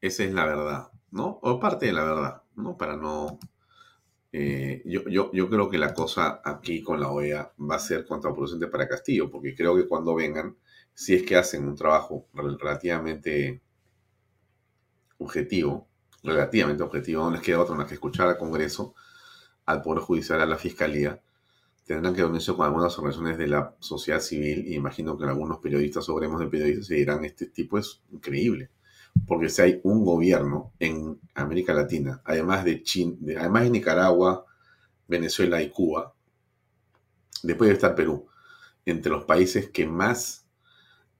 Esa 0.00 0.22
es 0.22 0.32
la 0.32 0.46
verdad, 0.46 0.92
¿no? 1.10 1.40
O 1.42 1.58
parte 1.58 1.86
de 1.86 1.92
la 1.92 2.04
verdad, 2.04 2.42
¿no? 2.54 2.76
Para 2.76 2.96
no... 2.96 3.40
eh, 4.30 4.80
yo, 4.84 5.00
yo, 5.08 5.32
yo 5.32 5.50
creo 5.50 5.68
que 5.68 5.76
la 5.78 5.92
cosa 5.92 6.40
aquí 6.44 6.84
con 6.84 7.00
la 7.00 7.10
OEA 7.10 7.52
va 7.68 7.74
a 7.74 7.80
ser 7.80 8.06
contraproducente 8.06 8.68
para 8.68 8.86
Castillo, 8.86 9.28
porque 9.28 9.56
creo 9.56 9.74
que 9.74 9.88
cuando 9.88 10.14
vengan, 10.14 10.56
si 10.94 11.14
es 11.16 11.24
que 11.24 11.34
hacen 11.34 11.66
un 11.66 11.74
trabajo 11.74 12.28
rel- 12.32 12.56
relativamente 12.60 13.60
objetivo, 15.18 15.88
relativamente 16.22 16.82
objetivo, 16.82 17.24
no 17.24 17.30
les 17.32 17.42
queda 17.42 17.60
otra 17.60 17.74
más 17.76 17.86
que 17.86 17.94
escuchar 17.94 18.28
al 18.28 18.38
Congreso, 18.38 18.94
al 19.66 19.82
Poder 19.82 20.02
Judicial, 20.02 20.40
a 20.40 20.46
la 20.46 20.56
Fiscalía, 20.58 21.20
tendrán 21.86 22.14
que 22.14 22.22
reunirse 22.22 22.54
con 22.54 22.66
algunas 22.66 22.96
organizaciones 22.98 23.38
de 23.38 23.46
la 23.48 23.74
sociedad 23.80 24.20
civil 24.20 24.66
y 24.66 24.74
imagino 24.74 25.16
que 25.18 25.24
algunos 25.24 25.58
periodistas 25.58 26.08
o 26.08 26.14
gremios 26.16 26.40
de 26.40 26.48
periodistas 26.48 26.86
se 26.86 26.94
dirán, 26.96 27.24
este 27.24 27.46
tipo 27.46 27.78
es 27.78 28.02
increíble. 28.10 28.70
Porque 29.26 29.48
si 29.48 29.62
hay 29.62 29.80
un 29.84 30.04
gobierno 30.04 30.72
en 30.78 31.18
América 31.34 31.74
Latina, 31.74 32.22
además 32.24 32.64
de, 32.64 32.82
Chin- 32.82 33.18
de- 33.20 33.38
además 33.38 33.64
de 33.64 33.70
Nicaragua, 33.70 34.44
Venezuela 35.08 35.62
y 35.62 35.70
Cuba, 35.70 36.14
después 37.42 37.68
de 37.68 37.74
estar 37.74 37.94
Perú, 37.94 38.26
entre 38.84 39.12
los 39.12 39.24
países 39.24 39.70
que 39.70 39.86
más 39.86 40.46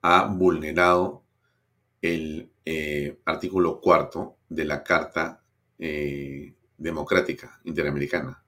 ha 0.01 0.25
vulnerado 0.27 1.23
el 2.01 2.51
eh, 2.71 3.17
artículo 3.25 3.81
cuarto 3.81 4.37
de 4.47 4.63
la 4.63 4.83
Carta 4.83 5.41
eh, 5.79 6.53
Democrática 6.77 7.59
Interamericana. 7.63 8.43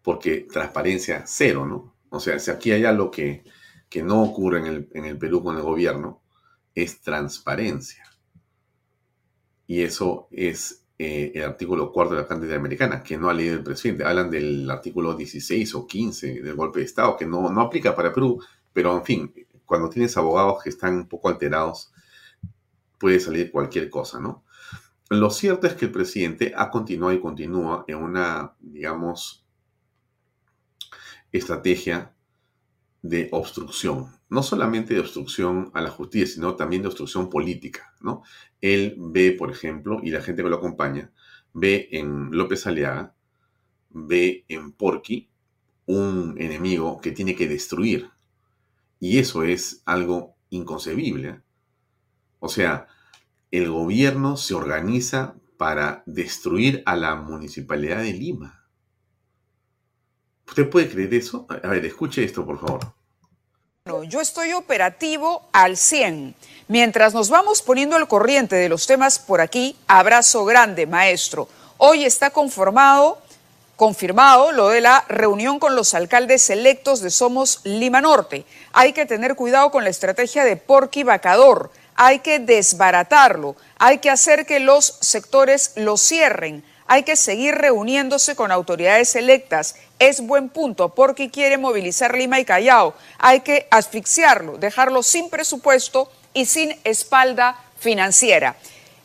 Porque 0.00 0.46
transparencia 0.50 1.24
cero, 1.26 1.66
¿no? 1.66 1.96
O 2.08 2.18
sea, 2.18 2.38
si 2.38 2.50
aquí 2.50 2.72
hay 2.72 2.86
algo 2.86 3.10
que, 3.10 3.44
que 3.90 4.02
no 4.02 4.22
ocurre 4.22 4.60
en 4.60 4.66
el, 4.68 4.88
en 4.94 5.04
el 5.04 5.18
Perú 5.18 5.42
con 5.42 5.54
el 5.54 5.62
gobierno, 5.62 6.22
es 6.74 7.02
transparencia. 7.02 8.04
Y 9.66 9.82
eso 9.82 10.26
es 10.30 10.86
eh, 10.98 11.32
el 11.34 11.42
artículo 11.42 11.92
cuarto 11.92 12.14
de 12.14 12.22
la 12.22 12.26
Carta 12.26 12.44
Interamericana, 12.44 13.02
que 13.02 13.18
no 13.18 13.28
ha 13.28 13.34
leído 13.34 13.56
el 13.56 13.62
presidente. 13.62 14.04
Hablan 14.04 14.30
del 14.30 14.70
artículo 14.70 15.14
16 15.14 15.74
o 15.74 15.86
15 15.86 16.40
del 16.40 16.54
golpe 16.54 16.78
de 16.78 16.86
Estado, 16.86 17.18
que 17.18 17.26
no, 17.26 17.50
no 17.50 17.60
aplica 17.60 17.94
para 17.94 18.14
Perú, 18.14 18.42
pero 18.72 18.96
en 18.96 19.04
fin, 19.04 19.34
cuando 19.66 19.90
tienes 19.90 20.16
abogados 20.16 20.62
que 20.62 20.70
están 20.70 20.94
un 20.94 21.06
poco 21.06 21.28
alterados, 21.28 21.92
puede 23.04 23.20
salir 23.20 23.50
cualquier 23.50 23.90
cosa, 23.90 24.18
¿no? 24.18 24.46
Lo 25.10 25.28
cierto 25.28 25.66
es 25.66 25.74
que 25.74 25.84
el 25.84 25.92
presidente 25.92 26.54
ha 26.56 26.70
continuado 26.70 27.12
y 27.12 27.20
continúa 27.20 27.84
en 27.86 27.98
una, 27.98 28.54
digamos, 28.60 29.44
estrategia 31.30 32.14
de 33.02 33.28
obstrucción. 33.30 34.06
No 34.30 34.42
solamente 34.42 34.94
de 34.94 35.00
obstrucción 35.00 35.70
a 35.74 35.82
la 35.82 35.90
justicia, 35.90 36.36
sino 36.36 36.56
también 36.56 36.80
de 36.80 36.88
obstrucción 36.88 37.28
política, 37.28 37.94
¿no? 38.00 38.22
Él 38.62 38.94
ve, 38.96 39.32
por 39.32 39.50
ejemplo, 39.50 40.00
y 40.02 40.10
la 40.10 40.22
gente 40.22 40.42
que 40.42 40.48
lo 40.48 40.56
acompaña, 40.56 41.12
ve 41.52 41.90
en 41.92 42.30
López 42.30 42.66
Aliaga, 42.66 43.14
ve 43.90 44.46
en 44.48 44.72
Porqui 44.72 45.28
un 45.84 46.36
enemigo 46.38 47.02
que 47.02 47.12
tiene 47.12 47.36
que 47.36 47.48
destruir. 47.48 48.08
Y 48.98 49.18
eso 49.18 49.42
es 49.42 49.82
algo 49.84 50.36
inconcebible. 50.48 51.42
O 52.44 52.48
sea, 52.50 52.88
el 53.58 53.70
gobierno 53.70 54.36
se 54.36 54.54
organiza 54.54 55.36
para 55.56 56.02
destruir 56.06 56.82
a 56.86 56.96
la 56.96 57.14
municipalidad 57.14 57.98
de 57.98 58.12
Lima. 58.12 58.66
¿Usted 60.48 60.68
puede 60.68 60.90
creer 60.90 61.14
eso? 61.14 61.46
A 61.48 61.68
ver, 61.68 61.84
escuche 61.86 62.24
esto, 62.24 62.44
por 62.44 62.58
favor. 62.58 62.80
Yo 64.08 64.20
estoy 64.20 64.52
operativo 64.54 65.48
al 65.52 65.76
100. 65.76 66.34
Mientras 66.66 67.14
nos 67.14 67.30
vamos 67.30 67.62
poniendo 67.62 67.94
al 67.94 68.08
corriente 68.08 68.56
de 68.56 68.68
los 68.68 68.88
temas 68.88 69.20
por 69.20 69.40
aquí, 69.40 69.76
abrazo 69.86 70.44
grande, 70.44 70.86
maestro. 70.86 71.48
Hoy 71.76 72.04
está 72.04 72.30
conformado, 72.30 73.18
confirmado 73.76 74.50
lo 74.50 74.70
de 74.70 74.80
la 74.80 75.04
reunión 75.08 75.60
con 75.60 75.76
los 75.76 75.94
alcaldes 75.94 76.50
electos 76.50 77.00
de 77.00 77.10
Somos 77.10 77.60
Lima 77.62 78.00
Norte. 78.00 78.46
Hay 78.72 78.92
que 78.92 79.06
tener 79.06 79.36
cuidado 79.36 79.70
con 79.70 79.84
la 79.84 79.90
estrategia 79.90 80.44
de 80.44 80.56
Porqui 80.56 81.04
Vacador. 81.04 81.70
Hay 81.94 82.20
que 82.20 82.38
desbaratarlo. 82.38 83.56
Hay 83.78 83.98
que 83.98 84.10
hacer 84.10 84.46
que 84.46 84.60
los 84.60 84.98
sectores 85.00 85.72
lo 85.76 85.96
cierren. 85.96 86.64
Hay 86.86 87.02
que 87.02 87.16
seguir 87.16 87.54
reuniéndose 87.54 88.36
con 88.36 88.52
autoridades 88.52 89.14
electas. 89.16 89.76
Es 89.98 90.20
buen 90.20 90.48
punto 90.48 90.94
porque 90.94 91.30
quiere 91.30 91.56
movilizar 91.56 92.16
Lima 92.16 92.40
y 92.40 92.44
Callao. 92.44 92.94
Hay 93.18 93.40
que 93.40 93.66
asfixiarlo, 93.70 94.58
dejarlo 94.58 95.02
sin 95.02 95.30
presupuesto 95.30 96.10
y 96.34 96.46
sin 96.46 96.78
espalda 96.84 97.58
financiera. 97.78 98.56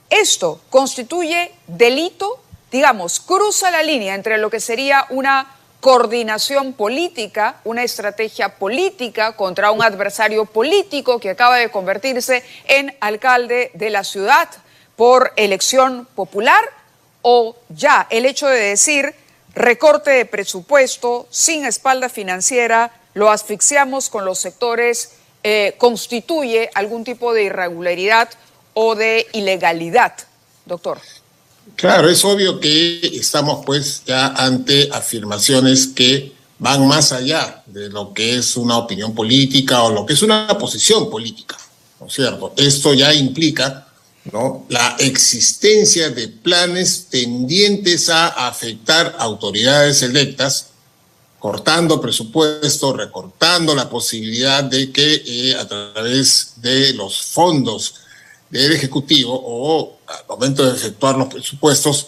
Esto 0.10 0.60
constituye 0.70 1.52
delito, 1.68 2.42
digamos, 2.72 3.20
cruza 3.20 3.72
la 3.72 3.84
línea 3.84 4.16
entre 4.16 4.38
lo 4.38 4.50
que 4.50 4.60
sería 4.60 5.06
una 5.10 5.56
coordinación 5.80 6.74
política, 6.74 7.62
una 7.64 7.84
estrategia 7.84 8.58
política 8.58 9.36
contra 9.36 9.72
un 9.72 9.82
adversario 9.82 10.46
político 10.46 11.20
que 11.20 11.30
acaba 11.30 11.58
de 11.58 11.72
convertirse 11.72 12.44
en 12.68 12.96
alcalde 13.00 13.72
de 13.74 13.90
la 13.90 14.04
ciudad 14.04 14.50
por 14.96 15.32
elección 15.38 16.08
popular 16.16 16.64
o 17.22 17.56
ya 17.70 18.08
el 18.10 18.26
hecho 18.26 18.48
de 18.48 18.60
decir 18.60 19.16
recorte 19.56 20.12
de 20.12 20.26
presupuesto 20.26 21.28
sin 21.30 21.66
espalda 21.66 22.10
financiera, 22.10 22.92
lo 23.14 23.32
asfixiamos 23.32 24.10
con 24.10 24.26
los 24.26 24.40
sectores, 24.40 25.14
eh, 25.44 25.76
constituye 25.78 26.70
algún 26.74 27.04
tipo 27.04 27.34
de 27.34 27.44
irregularidad 27.44 28.30
o 28.74 28.96
de 28.96 29.26
ilegalidad, 29.34 30.14
doctor. 30.66 31.00
Claro, 31.76 32.10
es 32.10 32.24
obvio 32.26 32.60
que 32.60 33.00
estamos 33.14 33.66
pues 33.66 34.04
ya 34.06 34.28
ante 34.28 34.90
afirmaciones 34.92 35.88
que 35.88 36.34
van 36.60 36.88
más 36.88 37.12
allá 37.12 37.64
de 37.66 37.90
lo 37.90 38.14
que 38.14 38.36
es 38.36 38.58
una 38.58 38.78
opinión 38.78 39.16
política 39.16 39.84
o 39.84 39.92
lo 39.92 40.06
que 40.06 40.14
es 40.14 40.22
una 40.22 40.48
posición 40.58 41.10
política, 41.10 41.58
¿no 42.00 42.08
es 42.08 42.14
cierto? 42.14 42.54
Esto 42.58 42.94
ya 42.94 43.14
implica 43.14 43.88
¿no? 44.32 44.66
la 44.70 44.98
existencia 45.00 46.10
de 46.10 46.28
planes 46.28 47.08
tendientes 47.10 48.10
a 48.10 48.28
afectar 48.48 49.16
autoridades 49.18 50.02
electas, 50.02 50.68
cortando 51.40 52.02
presupuesto, 52.02 52.92
recortando 52.92 53.74
la 53.74 53.90
posibilidad 53.90 54.62
de 54.64 54.92
que 54.92 55.24
eh, 55.26 55.56
a 55.56 55.66
través 55.66 56.54
de 56.58 56.94
los 56.94 57.22
fondos 57.22 57.96
del 58.50 58.72
Ejecutivo 58.72 59.40
o 59.44 60.00
al 60.08 60.26
momento 60.28 60.66
de 60.66 60.76
efectuar 60.76 61.18
los 61.18 61.28
presupuestos 61.28 62.08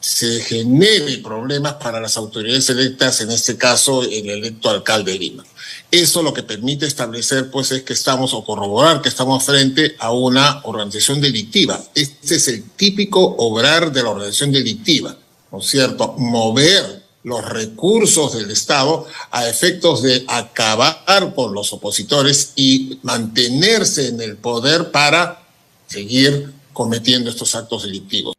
se 0.00 0.40
genere 0.40 1.18
problemas 1.18 1.74
para 1.74 2.00
las 2.00 2.16
autoridades 2.16 2.70
electas, 2.70 3.20
en 3.22 3.30
este 3.30 3.56
caso 3.56 4.02
el 4.02 4.30
electo 4.30 4.70
alcalde 4.70 5.12
de 5.12 5.18
Lima. 5.18 5.44
Eso 5.90 6.22
lo 6.22 6.32
que 6.32 6.44
permite 6.44 6.86
establecer 6.86 7.50
pues 7.50 7.72
es 7.72 7.82
que 7.82 7.94
estamos 7.94 8.32
o 8.32 8.44
corroborar 8.44 9.02
que 9.02 9.08
estamos 9.08 9.42
frente 9.42 9.96
a 9.98 10.12
una 10.12 10.60
organización 10.64 11.20
delictiva. 11.20 11.82
Este 11.94 12.36
es 12.36 12.48
el 12.48 12.70
típico 12.70 13.20
obrar 13.38 13.92
de 13.92 14.02
la 14.02 14.10
organización 14.10 14.52
delictiva, 14.52 15.16
¿no 15.50 15.58
es 15.58 15.66
cierto? 15.66 16.14
Mover 16.18 17.04
los 17.24 17.44
recursos 17.44 18.34
del 18.34 18.50
Estado 18.52 19.06
a 19.32 19.48
efectos 19.48 20.02
de 20.02 20.24
acabar 20.28 21.34
con 21.34 21.52
los 21.52 21.72
opositores 21.72 22.52
y 22.54 23.00
mantenerse 23.02 24.08
en 24.08 24.20
el 24.20 24.36
poder 24.36 24.92
para 24.92 25.45
seguir 25.86 26.52
cometiendo 26.72 27.30
estos 27.30 27.54
actos 27.54 27.84
delictivos. 27.84 28.34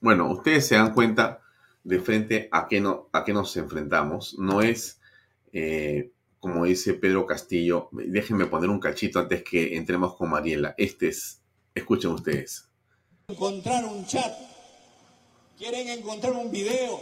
Bueno, 0.00 0.30
ustedes 0.32 0.66
se 0.66 0.76
dan 0.76 0.94
cuenta 0.94 1.42
de 1.84 2.00
frente 2.00 2.48
a 2.52 2.66
qué, 2.68 2.80
no, 2.80 3.08
a 3.12 3.22
qué 3.22 3.32
nos 3.34 3.54
enfrentamos. 3.56 4.38
No 4.38 4.62
es, 4.62 4.98
eh, 5.52 6.10
como 6.38 6.64
dice 6.64 6.94
Pedro 6.94 7.26
Castillo, 7.26 7.90
déjenme 7.92 8.46
poner 8.46 8.70
un 8.70 8.80
cachito 8.80 9.18
antes 9.18 9.42
que 9.42 9.76
entremos 9.76 10.16
con 10.16 10.30
Mariela. 10.30 10.74
Este 10.78 11.08
es, 11.08 11.42
escuchen 11.74 12.12
ustedes. 12.12 12.64
Encontrar 13.28 13.84
un 13.84 14.06
chat, 14.06 14.32
quieren 15.58 15.88
encontrar 15.88 16.32
un 16.32 16.50
video, 16.50 16.98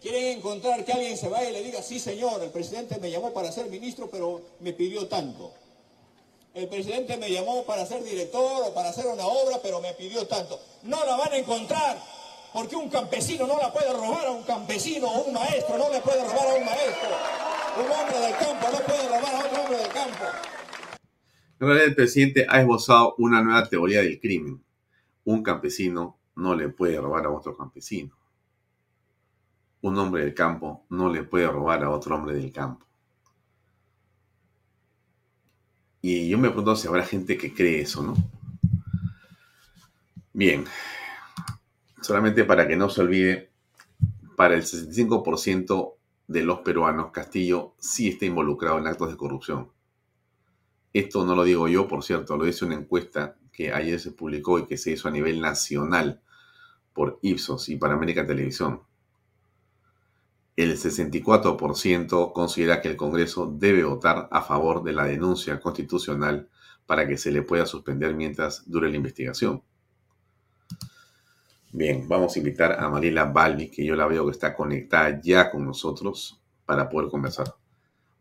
quieren 0.00 0.38
encontrar 0.38 0.84
que 0.86 0.92
alguien 0.92 1.18
se 1.18 1.28
vaya 1.28 1.50
y 1.50 1.52
le 1.52 1.62
diga, 1.62 1.82
sí 1.82 1.98
señor, 1.98 2.42
el 2.42 2.50
presidente 2.50 2.98
me 2.98 3.10
llamó 3.10 3.32
para 3.34 3.52
ser 3.52 3.68
ministro, 3.68 4.08
pero 4.10 4.42
me 4.60 4.72
pidió 4.72 5.06
tanto. 5.06 5.52
El 6.54 6.68
presidente 6.68 7.16
me 7.16 7.30
llamó 7.30 7.64
para 7.64 7.86
ser 7.86 8.04
director 8.04 8.62
o 8.66 8.74
para 8.74 8.90
hacer 8.90 9.06
una 9.06 9.24
obra, 9.24 9.56
pero 9.62 9.80
me 9.80 9.94
pidió 9.94 10.26
tanto. 10.26 10.60
No 10.82 11.02
la 11.06 11.16
van 11.16 11.32
a 11.32 11.38
encontrar, 11.38 11.98
porque 12.52 12.76
un 12.76 12.90
campesino 12.90 13.46
no 13.46 13.58
la 13.58 13.72
puede 13.72 13.90
robar 13.90 14.26
a 14.26 14.30
un 14.32 14.42
campesino 14.42 15.06
o 15.06 15.24
un 15.24 15.32
maestro 15.32 15.78
no 15.78 15.88
le 15.88 16.00
puede 16.00 16.22
robar 16.22 16.48
a 16.48 16.54
un 16.54 16.64
maestro. 16.66 17.08
Un 17.78 17.90
hombre 17.90 18.18
del 18.20 18.36
campo 18.36 18.66
no 18.70 18.78
puede 18.84 19.08
robar 19.08 19.34
a 19.34 19.46
otro 19.46 19.62
hombre 19.62 19.78
del 19.78 19.88
campo. 19.88 20.24
En 21.58 21.66
realidad 21.66 21.88
el 21.88 21.94
presidente 21.94 22.46
ha 22.46 22.60
esbozado 22.60 23.14
una 23.16 23.40
nueva 23.40 23.66
teoría 23.66 24.02
del 24.02 24.20
crimen. 24.20 24.62
Un 25.24 25.42
campesino 25.42 26.18
no 26.34 26.54
le 26.54 26.68
puede 26.68 27.00
robar 27.00 27.24
a 27.24 27.30
otro 27.30 27.56
campesino. 27.56 28.14
Un 29.80 29.98
hombre 29.98 30.24
del 30.24 30.34
campo 30.34 30.84
no 30.90 31.08
le 31.08 31.22
puede 31.22 31.46
robar 31.46 31.82
a 31.82 31.90
otro 31.90 32.14
hombre 32.14 32.34
del 32.34 32.52
campo. 32.52 32.86
Y 36.02 36.28
yo 36.28 36.36
me 36.36 36.48
pregunto 36.48 36.74
si 36.74 36.88
habrá 36.88 37.04
gente 37.04 37.38
que 37.38 37.54
cree 37.54 37.82
eso, 37.82 38.02
¿no? 38.02 38.16
Bien, 40.32 40.64
solamente 42.00 42.44
para 42.44 42.66
que 42.66 42.74
no 42.74 42.90
se 42.90 43.02
olvide, 43.02 43.50
para 44.36 44.56
el 44.56 44.62
65% 44.62 45.94
de 46.26 46.42
los 46.42 46.60
peruanos, 46.60 47.12
Castillo 47.12 47.74
sí 47.78 48.08
está 48.08 48.26
involucrado 48.26 48.78
en 48.78 48.88
actos 48.88 49.10
de 49.10 49.16
corrupción. 49.16 49.70
Esto 50.92 51.24
no 51.24 51.36
lo 51.36 51.44
digo 51.44 51.68
yo, 51.68 51.86
por 51.86 52.02
cierto, 52.02 52.36
lo 52.36 52.44
dice 52.46 52.64
una 52.64 52.74
encuesta 52.74 53.36
que 53.52 53.72
ayer 53.72 54.00
se 54.00 54.10
publicó 54.10 54.58
y 54.58 54.66
que 54.66 54.78
se 54.78 54.90
hizo 54.90 55.06
a 55.06 55.12
nivel 55.12 55.40
nacional 55.40 56.20
por 56.92 57.20
Ipsos 57.22 57.68
y 57.68 57.76
para 57.76 57.94
América 57.94 58.26
Televisión. 58.26 58.82
El 60.56 60.76
64% 60.76 62.32
considera 62.32 62.80
que 62.80 62.88
el 62.88 62.96
Congreso 62.96 63.46
debe 63.46 63.84
votar 63.84 64.28
a 64.30 64.42
favor 64.42 64.82
de 64.82 64.92
la 64.92 65.04
denuncia 65.04 65.58
constitucional 65.60 66.48
para 66.86 67.06
que 67.08 67.16
se 67.16 67.30
le 67.30 67.42
pueda 67.42 67.64
suspender 67.64 68.14
mientras 68.14 68.68
dure 68.68 68.90
la 68.90 68.96
investigación. 68.96 69.62
Bien, 71.72 72.06
vamos 72.06 72.36
a 72.36 72.38
invitar 72.38 72.78
a 72.78 72.88
Mariela 72.90 73.24
Balbi, 73.24 73.70
que 73.70 73.84
yo 73.84 73.96
la 73.96 74.06
veo 74.06 74.26
que 74.26 74.32
está 74.32 74.54
conectada 74.54 75.18
ya 75.22 75.50
con 75.50 75.64
nosotros 75.64 76.38
para 76.66 76.86
poder 76.88 77.08
conversar. 77.08 77.54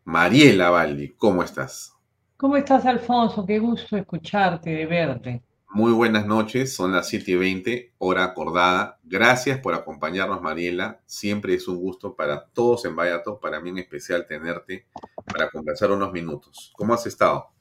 Mariela 0.05 0.69
Balbi, 0.69 1.09
¿cómo 1.17 1.43
estás? 1.43 1.93
¿Cómo 2.37 2.55
estás, 2.55 2.85
Alfonso? 2.85 3.45
Qué 3.45 3.59
gusto 3.59 3.97
escucharte, 3.97 4.69
de 4.69 4.85
verte. 4.85 5.43
Muy 5.73 5.93
buenas 5.93 6.25
noches, 6.25 6.75
son 6.75 6.91
las 6.91 7.07
7 7.07 7.31
y 7.31 7.35
20, 7.35 7.93
hora 7.97 8.25
acordada. 8.25 8.99
Gracias 9.03 9.57
por 9.59 9.73
acompañarnos, 9.73 10.41
Mariela. 10.41 10.99
Siempre 11.05 11.53
es 11.53 11.65
un 11.65 11.77
gusto 11.77 12.13
para 12.13 12.45
todos 12.47 12.83
en 12.83 12.93
Vallato, 12.93 13.39
para 13.39 13.61
mí 13.61 13.69
en 13.69 13.77
especial 13.77 14.27
tenerte 14.27 14.87
para 15.25 15.49
conversar 15.49 15.91
unos 15.91 16.11
minutos. 16.11 16.73
¿Cómo 16.75 16.93
has 16.93 17.07
estado? 17.07 17.51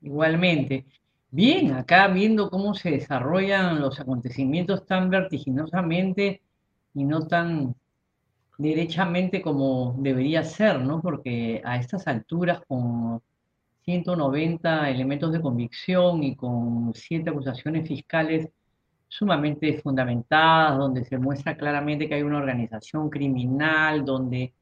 Igualmente. 0.00 0.86
Bien, 1.30 1.72
acá 1.72 2.08
viendo 2.08 2.48
cómo 2.48 2.74
se 2.74 2.92
desarrollan 2.92 3.78
los 3.78 4.00
acontecimientos 4.00 4.86
tan 4.86 5.10
vertiginosamente 5.10 6.40
y 6.94 7.04
no 7.04 7.26
tan 7.26 7.76
derechamente 8.56 9.42
como 9.42 9.96
debería 9.98 10.44
ser, 10.44 10.80
¿no? 10.80 11.02
Porque 11.02 11.60
a 11.62 11.76
estas 11.76 12.06
alturas, 12.06 12.62
con 12.66 13.20
190 13.90 14.88
elementos 14.90 15.32
de 15.32 15.40
convicción 15.40 16.22
y 16.22 16.36
con 16.36 16.92
siete 16.94 17.30
acusaciones 17.30 17.88
fiscales 17.88 18.48
sumamente 19.08 19.80
fundamentadas, 19.82 20.78
donde 20.78 21.04
se 21.04 21.18
muestra 21.18 21.56
claramente 21.56 22.08
que 22.08 22.14
hay 22.14 22.22
una 22.22 22.38
organización 22.38 23.10
criminal, 23.10 24.04
donde, 24.04 24.54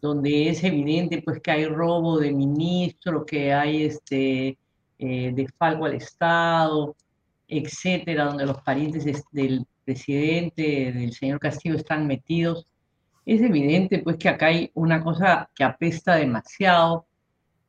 donde 0.00 0.48
es 0.48 0.64
evidente 0.64 1.20
pues 1.22 1.40
que 1.42 1.50
hay 1.50 1.66
robo 1.66 2.18
de 2.18 2.32
ministros, 2.32 3.24
que 3.26 3.52
hay 3.52 3.84
este 3.84 4.58
eh, 4.98 5.32
desfalco 5.34 5.84
al 5.84 5.94
Estado, 5.94 6.96
etcétera, 7.46 8.24
donde 8.24 8.46
los 8.46 8.62
parientes 8.62 9.04
del 9.30 9.66
presidente, 9.84 10.92
del 10.92 11.12
señor 11.12 11.38
Castillo, 11.38 11.76
están 11.76 12.06
metidos. 12.06 12.66
Es 13.26 13.42
evidente 13.42 13.98
pues 13.98 14.16
que 14.16 14.30
acá 14.30 14.46
hay 14.46 14.70
una 14.74 15.02
cosa 15.04 15.50
que 15.54 15.64
apesta 15.64 16.14
demasiado 16.14 17.06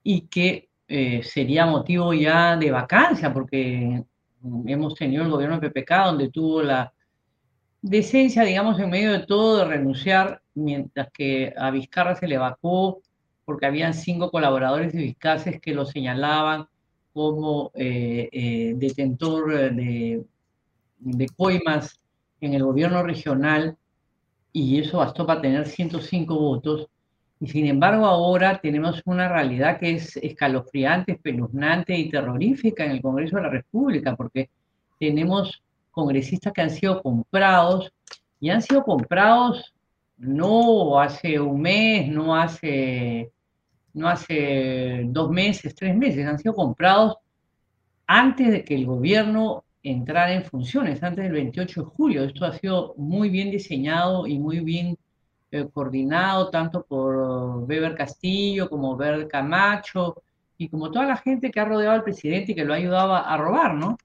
y 0.04 0.22
que 0.22 0.67
eh, 0.88 1.22
sería 1.24 1.66
motivo 1.66 2.14
ya 2.14 2.56
de 2.56 2.72
vacancia, 2.72 3.34
porque 3.34 4.04
hemos 4.66 4.96
tenido 4.96 5.24
el 5.24 5.32
gobierno 5.32 5.60
de 5.60 5.70
PPK 5.70 6.06
donde 6.06 6.30
tuvo 6.30 6.62
la 6.62 6.94
decencia, 7.82 8.44
digamos, 8.44 8.80
en 8.80 8.90
medio 8.90 9.12
de 9.12 9.26
todo 9.26 9.58
de 9.58 9.66
renunciar, 9.66 10.42
mientras 10.54 11.10
que 11.12 11.54
a 11.58 11.72
Vizcarra 11.72 12.16
se 12.16 12.28
le 12.28 12.36
evacuó 12.36 13.02
porque 13.46 13.66
habían 13.66 13.94
cinco 13.94 14.30
colaboradores 14.30 14.92
de 14.92 15.00
Vizcaces 15.00 15.62
que 15.62 15.74
lo 15.74 15.86
señalaban 15.86 16.68
como 17.14 17.72
eh, 17.76 18.28
eh, 18.32 18.74
detentor 18.76 19.74
de, 19.74 20.24
de 21.00 21.30
coimas 21.30 22.00
en 22.42 22.54
el 22.54 22.64
gobierno 22.64 23.04
regional 23.04 23.78
y 24.52 24.80
eso 24.80 24.98
bastó 24.98 25.26
para 25.26 25.42
tener 25.42 25.68
105 25.68 26.36
votos. 26.36 26.88
Y 27.40 27.48
sin 27.48 27.68
embargo 27.68 28.06
ahora 28.06 28.60
tenemos 28.60 29.02
una 29.06 29.28
realidad 29.28 29.80
que 29.80 29.92
es 29.92 30.18
escalofriante, 30.18 31.14
espeluznante 31.14 31.96
y 31.96 32.10
terrorífica 32.10 32.84
en 32.84 32.92
el 32.92 33.02
Congreso 33.02 33.38
de 33.38 33.44
la 33.44 33.50
República, 33.50 34.16
porque 34.16 34.50
tenemos 35.00 35.62
congresistas 35.92 36.54
que 36.54 36.62
han 36.62 36.70
sido 36.72 37.02
comprados 37.02 37.92
y 38.40 38.50
han 38.50 38.62
sido 38.62 38.84
comprados 38.84 39.74
no 40.18 41.00
hace 41.00 41.40
un 41.40 41.62
mes, 41.62 42.10
no 42.10 42.36
hace 42.36 43.32
no 43.94 44.08
hace 44.08 45.06
dos 45.08 45.30
meses, 45.32 45.74
tres 45.76 45.96
meses, 45.96 46.26
han 46.26 46.38
sido 46.38 46.54
comprados 46.54 47.18
antes 48.06 48.52
de 48.52 48.64
que 48.64 48.76
el 48.76 48.86
gobierno 48.86 49.64
entrara 49.84 50.34
en 50.34 50.46
funciones, 50.46 51.02
antes 51.04 51.24
del 51.26 51.34
28 51.34 51.82
de 51.82 51.88
julio. 51.88 52.24
Esto 52.24 52.46
ha 52.46 52.54
sido 52.54 52.94
muy 52.98 53.30
bien 53.30 53.52
diseñado 53.52 54.28
y 54.28 54.38
muy 54.38 54.60
bien 54.60 54.98
eh, 55.52 55.68
coordinado 55.72 56.50
tanto 56.50 56.84
por 56.84 57.16
Weber 57.68 57.96
Castillo 57.96 58.70
como 58.70 58.98
Ver 58.98 59.28
Camacho 59.28 60.22
y 60.58 60.70
como 60.70 60.92
toda 60.92 61.06
la 61.06 61.18
gente 61.18 61.52
que 61.52 61.60
ha 61.60 61.66
rodeado 61.66 61.94
al 61.94 62.04
presidente 62.04 62.52
y 62.52 62.56
que 62.56 62.66
lo 62.66 62.74
ha 62.74 62.78
ayudado 62.78 63.14
a, 63.16 63.38
robar, 63.38 63.76
¿no? 63.76 63.98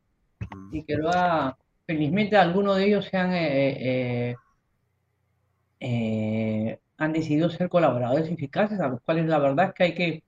Y 0.71 0.85
que 0.85 0.97
lo 0.97 1.11
ha, 1.11 1.57
felizmente 1.87 2.37
algunos 2.37 2.77
de 2.77 2.87
ellos 2.87 3.07
se 3.07 3.17
han 3.17 3.33
eh, 3.35 4.37
eh 5.81 6.79
han 7.03 7.13
decidido 7.13 7.51
ser 7.51 7.69
colaboradores 7.69 8.31
eficaces, 8.31 8.81
a 8.81 8.89
los 8.89 9.01
cuales 9.03 9.27
la 9.27 9.39
verdad 9.39 9.67
es 9.69 9.75
que 9.75 9.85
hay 9.85 9.95
que, 9.95 10.23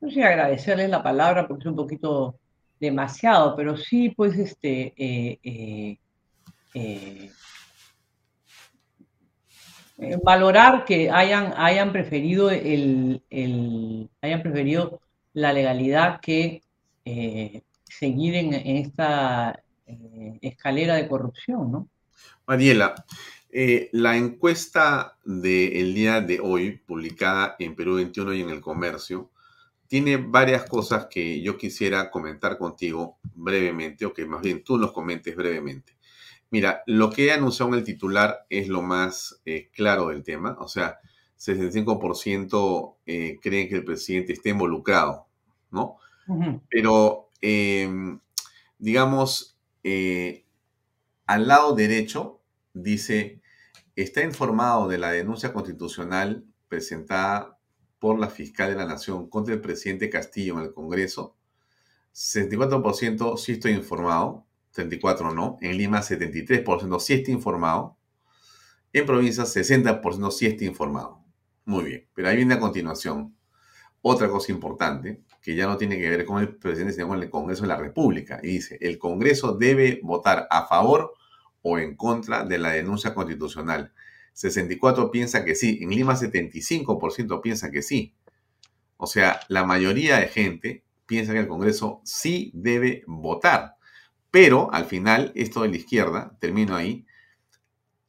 no 0.00 0.10
sé, 0.10 0.22
agradecerles 0.22 0.90
la 0.90 1.02
palabra 1.02 1.48
porque 1.48 1.62
es 1.62 1.66
un 1.66 1.76
poquito 1.76 2.38
demasiado, 2.78 3.56
pero 3.56 3.76
sí, 3.76 4.10
pues, 4.10 4.38
este, 4.38 4.92
eh, 9.98 10.06
eh, 10.06 10.12
eh, 10.12 10.18
valorar 10.22 10.84
que 10.84 11.10
hayan, 11.10 11.52
hayan 11.56 11.92
preferido 11.92 12.50
el, 12.50 13.20
hayan 14.22 14.42
preferido 14.42 15.00
la 15.34 15.52
legalidad 15.52 16.20
que 16.20 16.62
seguir 17.84 18.34
en, 18.34 18.54
esta 18.54 19.62
escalera 20.42 20.94
de 20.96 21.08
corrupción, 21.08 21.72
¿no? 21.72 21.88
Mariela, 22.46 22.94
eh, 23.50 23.88
la 23.92 24.16
encuesta 24.16 25.16
del 25.24 25.94
día 25.94 26.20
de 26.20 26.38
hoy, 26.40 26.76
publicada 26.76 27.56
en 27.58 27.74
Perú 27.74 27.96
21 27.96 28.34
y 28.34 28.42
en 28.42 28.50
el 28.50 28.60
Comercio, 28.60 29.30
tiene 29.86 30.18
varias 30.18 30.64
cosas 30.64 31.06
que 31.06 31.40
yo 31.40 31.56
quisiera 31.56 32.10
comentar 32.10 32.58
contigo 32.58 33.18
brevemente, 33.34 34.04
o 34.04 34.12
que 34.12 34.26
más 34.26 34.42
bien 34.42 34.62
tú 34.62 34.76
nos 34.76 34.92
comentes 34.92 35.34
brevemente. 35.34 35.94
Mira, 36.50 36.82
lo 36.86 37.10
que 37.10 37.26
he 37.26 37.32
anunciado 37.32 37.72
en 37.72 37.78
el 37.78 37.84
titular 37.84 38.46
es 38.48 38.68
lo 38.68 38.82
más 38.82 39.40
eh, 39.44 39.70
claro 39.72 40.08
del 40.08 40.22
tema, 40.22 40.56
o 40.60 40.68
sea, 40.68 40.98
65% 41.38 42.96
eh, 43.06 43.38
creen 43.40 43.68
que 43.68 43.76
el 43.76 43.84
presidente 43.84 44.32
esté 44.32 44.50
involucrado, 44.50 45.26
¿no? 45.70 45.96
Pero, 46.68 47.30
em, 47.40 48.20
digamos, 48.78 49.56
al 51.26 51.48
lado 51.48 51.74
derecho 51.74 52.40
dice, 52.74 53.40
está 53.96 54.22
informado 54.22 54.88
de 54.88 54.98
la 54.98 55.10
denuncia 55.10 55.52
constitucional 55.52 56.44
presentada 56.68 57.58
por 57.98 58.18
la 58.18 58.28
fiscal 58.28 58.70
de 58.70 58.76
la 58.76 58.86
Nación 58.86 59.28
contra 59.28 59.54
el 59.54 59.60
presidente 59.60 60.10
Castillo 60.10 60.58
en 60.58 60.66
el 60.66 60.72
Congreso. 60.72 61.36
64% 62.14 63.36
sí 63.36 63.52
estoy 63.52 63.72
informado, 63.72 64.46
34% 64.78 65.34
no. 65.34 65.58
En 65.60 65.76
Lima 65.76 66.00
73% 66.00 67.00
sí 67.00 67.14
está 67.14 67.30
informado. 67.30 67.96
En 68.92 69.06
provincias 69.06 69.54
60% 69.54 70.30
sí 70.30 70.46
está 70.46 70.64
informado. 70.64 71.24
Muy 71.64 71.84
bien, 71.84 72.08
pero 72.14 72.28
ahí 72.28 72.36
viene 72.36 72.54
a 72.54 72.60
continuación 72.60 73.36
otra 74.00 74.28
cosa 74.28 74.52
importante 74.52 75.22
que 75.42 75.54
ya 75.54 75.66
no 75.66 75.76
tiene 75.76 75.98
que 75.98 76.08
ver 76.08 76.24
con 76.24 76.40
el 76.40 76.56
presidente, 76.56 76.94
sino 76.94 77.08
con 77.08 77.22
el 77.22 77.30
Congreso 77.30 77.62
de 77.62 77.68
la 77.68 77.76
República. 77.76 78.40
Y 78.42 78.48
dice, 78.48 78.78
el 78.80 78.98
Congreso 78.98 79.52
debe 79.52 80.00
votar 80.02 80.46
a 80.50 80.66
favor 80.66 81.12
o 81.62 81.78
en 81.78 81.96
contra 81.96 82.44
de 82.44 82.58
la 82.58 82.70
denuncia 82.70 83.14
constitucional. 83.14 83.92
64 84.32 85.10
piensa 85.10 85.44
que 85.44 85.54
sí, 85.54 85.78
en 85.82 85.90
Lima 85.90 86.14
75% 86.14 87.40
piensa 87.40 87.70
que 87.70 87.82
sí. 87.82 88.14
O 88.96 89.06
sea, 89.06 89.40
la 89.48 89.64
mayoría 89.64 90.18
de 90.18 90.28
gente 90.28 90.84
piensa 91.06 91.32
que 91.32 91.40
el 91.40 91.48
Congreso 91.48 92.00
sí 92.04 92.50
debe 92.54 93.02
votar. 93.06 93.77
Pero 94.30 94.72
al 94.72 94.84
final, 94.84 95.32
esto 95.34 95.62
de 95.62 95.68
la 95.68 95.76
izquierda, 95.76 96.36
termino 96.40 96.76
ahí, 96.76 97.06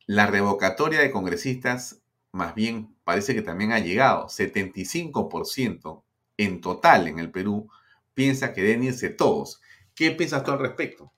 la 0.05 0.25
revocatoria 0.25 0.99
de 0.99 1.11
congresistas 1.11 2.01
más 2.31 2.55
bien 2.55 2.95
parece 3.03 3.33
que 3.33 3.41
también 3.41 3.71
ha 3.71 3.79
llegado. 3.79 4.27
75% 4.27 6.03
en 6.37 6.61
total 6.61 7.07
en 7.07 7.19
el 7.19 7.31
Perú 7.31 7.69
piensa 8.13 8.53
que 8.53 8.61
deben 8.61 8.83
irse 8.83 9.09
todos. 9.09 9.61
¿Qué 9.95 10.11
piensas 10.11 10.43
tú 10.43 10.51
al 10.51 10.59
respecto? 10.59 11.11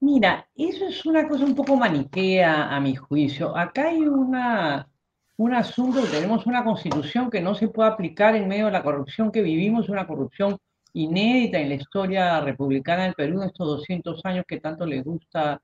Mira, 0.00 0.46
eso 0.54 0.86
es 0.86 1.04
una 1.06 1.26
cosa 1.26 1.44
un 1.44 1.54
poco 1.54 1.76
maniquea 1.76 2.74
a 2.74 2.80
mi 2.80 2.94
juicio. 2.94 3.56
Acá 3.56 3.88
hay 3.88 4.02
una, 4.02 4.88
un 5.36 5.54
asunto, 5.54 6.02
tenemos 6.04 6.46
una 6.46 6.64
constitución 6.64 7.30
que 7.30 7.40
no 7.40 7.54
se 7.54 7.68
puede 7.68 7.90
aplicar 7.90 8.36
en 8.36 8.46
medio 8.46 8.66
de 8.66 8.72
la 8.72 8.82
corrupción 8.82 9.32
que 9.32 9.42
vivimos, 9.42 9.88
una 9.88 10.06
corrupción 10.06 10.58
inédita 10.92 11.58
en 11.58 11.68
la 11.68 11.74
historia 11.74 12.40
republicana 12.40 13.04
del 13.04 13.14
Perú 13.14 13.42
en 13.42 13.48
estos 13.48 13.66
200 13.66 14.24
años 14.24 14.44
que 14.46 14.60
tanto 14.60 14.86
le 14.86 15.02
gusta 15.02 15.60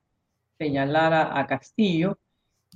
señalar 0.57 1.13
a, 1.13 1.45
Castillo, 1.47 2.19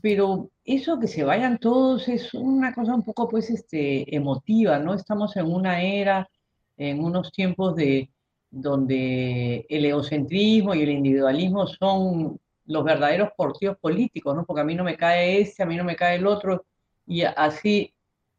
pero 0.01 0.49
eso 0.63 0.99
que 0.99 1.07
se 1.07 1.23
vayan 1.23 1.59
todos 1.59 2.07
es 2.07 2.33
una 2.33 2.73
cosa 2.73 2.95
un 2.95 3.03
poco 3.03 3.29
pues 3.29 3.49
este, 3.49 4.15
emotiva, 4.15 4.79
¿no? 4.79 4.93
Estamos 4.93 5.35
en 5.37 5.45
una 5.45 5.81
era, 5.81 6.29
en 6.77 7.03
unos 7.03 7.31
tiempos 7.31 7.75
de 7.75 8.09
donde 8.49 9.65
el 9.69 9.85
egocentrismo 9.85 10.73
y 10.75 10.81
el 10.83 10.89
individualismo 10.89 11.67
son 11.67 12.39
los 12.65 12.83
verdaderos 12.83 13.29
partidos 13.37 13.77
políticos, 13.77 14.35
¿no? 14.35 14.45
Porque 14.45 14.61
a 14.61 14.65
mí 14.65 14.75
no 14.75 14.83
me 14.83 14.97
cae 14.97 15.41
este, 15.41 15.63
a 15.63 15.65
mí 15.65 15.75
no 15.75 15.83
me 15.83 15.95
cae 15.95 16.17
el 16.17 16.27
otro, 16.27 16.65
y 17.07 17.23
así, 17.23 17.93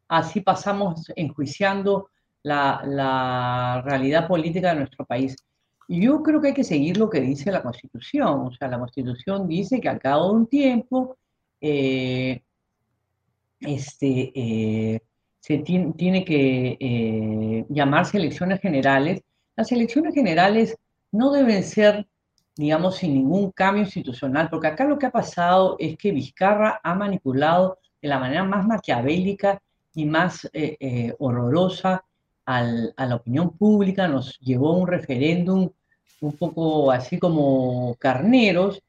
así 0.07 0.41
pasamos 0.41 1.11
enjuiciando 1.15 2.09
la, 2.43 2.81
la 2.85 3.81
realidad 3.85 4.27
política 4.27 4.69
de 4.69 4.79
nuestro 4.79 5.05
país. 5.05 5.35
Yo 5.87 6.21
creo 6.21 6.39
que 6.39 6.49
hay 6.49 6.53
que 6.53 6.63
seguir 6.63 6.97
lo 6.97 7.09
que 7.09 7.19
dice 7.19 7.51
la 7.51 7.63
Constitución. 7.63 8.47
O 8.47 8.51
sea, 8.51 8.67
la 8.67 8.79
Constitución 8.79 9.47
dice 9.47 9.81
que 9.81 9.89
al 9.89 9.99
cabo 9.99 10.29
de 10.29 10.35
un 10.35 10.47
tiempo 10.47 11.17
eh, 11.61 12.41
este, 13.59 14.31
eh, 14.35 15.01
se 15.39 15.57
tiene, 15.59 15.93
tiene 15.93 16.23
que 16.23 16.77
eh, 16.79 17.65
llamarse 17.69 18.17
elecciones 18.17 18.61
generales. 18.61 19.23
Las 19.55 19.71
elecciones 19.71 20.13
generales 20.13 20.77
no 21.11 21.31
deben 21.31 21.63
ser, 21.63 22.07
digamos, 22.55 22.97
sin 22.97 23.15
ningún 23.15 23.51
cambio 23.51 23.83
institucional, 23.83 24.49
porque 24.49 24.67
acá 24.67 24.85
lo 24.85 24.97
que 24.99 25.07
ha 25.07 25.11
pasado 25.11 25.75
es 25.79 25.97
que 25.97 26.11
Vizcarra 26.11 26.79
ha 26.83 26.93
manipulado 26.93 27.79
de 28.01 28.07
la 28.09 28.19
manera 28.19 28.43
más 28.43 28.65
maquiavélica 28.65 29.61
y 29.93 30.05
más 30.05 30.49
horrorosa 31.17 32.05
a 32.57 33.05
la 33.05 33.15
opinión 33.15 33.51
pública, 33.57 34.07
nos 34.07 34.39
llevó 34.39 34.69
a 34.69 34.77
un 34.77 34.87
referéndum 34.87 35.69
un 36.21 36.33
poco 36.33 36.91
así 36.91 37.19
como 37.19 37.95
carneros, 37.99 38.81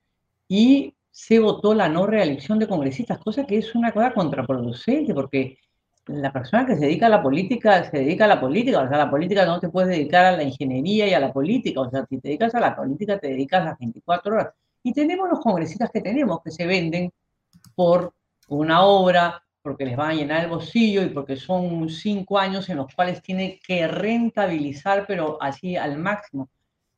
y 0.48 0.94
se 1.10 1.38
votó 1.38 1.74
la 1.74 1.88
no 1.88 2.06
reelección 2.06 2.58
de 2.58 2.66
congresistas, 2.66 3.18
cosa 3.18 3.46
que 3.46 3.58
es 3.58 3.74
una 3.74 3.92
cosa 3.92 4.12
contraproducente, 4.12 5.14
porque 5.14 5.58
la 6.06 6.32
persona 6.32 6.66
que 6.66 6.74
se 6.74 6.86
dedica 6.86 7.06
a 7.06 7.10
la 7.10 7.22
política 7.22 7.84
se 7.88 7.98
dedica 7.98 8.24
a 8.24 8.28
la 8.28 8.40
política, 8.40 8.80
o 8.80 8.88
sea, 8.88 8.98
la 8.98 9.10
política 9.10 9.44
no 9.46 9.60
te 9.60 9.68
puedes 9.68 9.90
dedicar 9.90 10.24
a 10.24 10.36
la 10.36 10.42
ingeniería 10.42 11.06
y 11.06 11.14
a 11.14 11.20
la 11.20 11.32
política, 11.32 11.82
o 11.82 11.90
sea, 11.90 12.04
si 12.08 12.18
te 12.18 12.28
dedicas 12.28 12.54
a 12.54 12.60
la 12.60 12.74
política 12.74 13.18
te 13.18 13.28
dedicas 13.28 13.64
las 13.64 13.78
24 13.78 14.34
horas. 14.34 14.48
Y 14.82 14.92
tenemos 14.92 15.28
los 15.28 15.40
congresistas 15.40 15.90
que 15.92 16.00
tenemos, 16.00 16.42
que 16.42 16.50
se 16.50 16.66
venden 16.66 17.12
por 17.74 18.12
una 18.48 18.82
obra, 18.84 19.42
porque 19.62 19.84
les 19.84 19.96
van 19.96 20.10
a 20.10 20.14
llenar 20.14 20.44
el 20.44 20.50
bolsillo 20.50 21.02
y 21.02 21.10
porque 21.10 21.36
son 21.36 21.88
cinco 21.88 22.38
años 22.38 22.68
en 22.68 22.78
los 22.78 22.94
cuales 22.94 23.22
tiene 23.22 23.60
que 23.66 23.86
rentabilizar, 23.86 25.06
pero 25.06 25.40
así 25.42 25.76
al 25.76 25.98
máximo. 25.98 26.48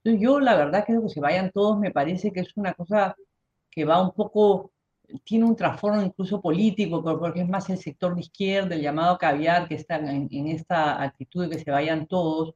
Entonces 0.04 0.22
yo 0.22 0.40
la 0.40 0.56
verdad 0.56 0.84
creo 0.86 1.02
que 1.02 1.08
se 1.08 1.20
vayan 1.20 1.50
todos, 1.50 1.78
me 1.78 1.90
parece 1.90 2.32
que 2.32 2.40
es 2.40 2.56
una 2.56 2.74
cosa 2.74 3.16
que 3.70 3.84
va 3.84 4.02
un 4.02 4.12
poco, 4.12 4.72
tiene 5.24 5.44
un 5.44 5.56
trasfondo 5.56 6.02
incluso 6.02 6.40
político, 6.40 7.02
porque 7.02 7.42
es 7.42 7.48
más 7.48 7.68
el 7.70 7.78
sector 7.78 8.14
de 8.14 8.22
izquierda, 8.22 8.74
el 8.74 8.82
llamado 8.82 9.18
caviar, 9.18 9.68
que 9.68 9.74
está 9.76 9.96
en, 9.96 10.48
esta 10.48 11.02
actitud 11.02 11.44
de 11.44 11.56
que 11.56 11.64
se 11.64 11.70
vayan 11.70 12.06
todos, 12.06 12.54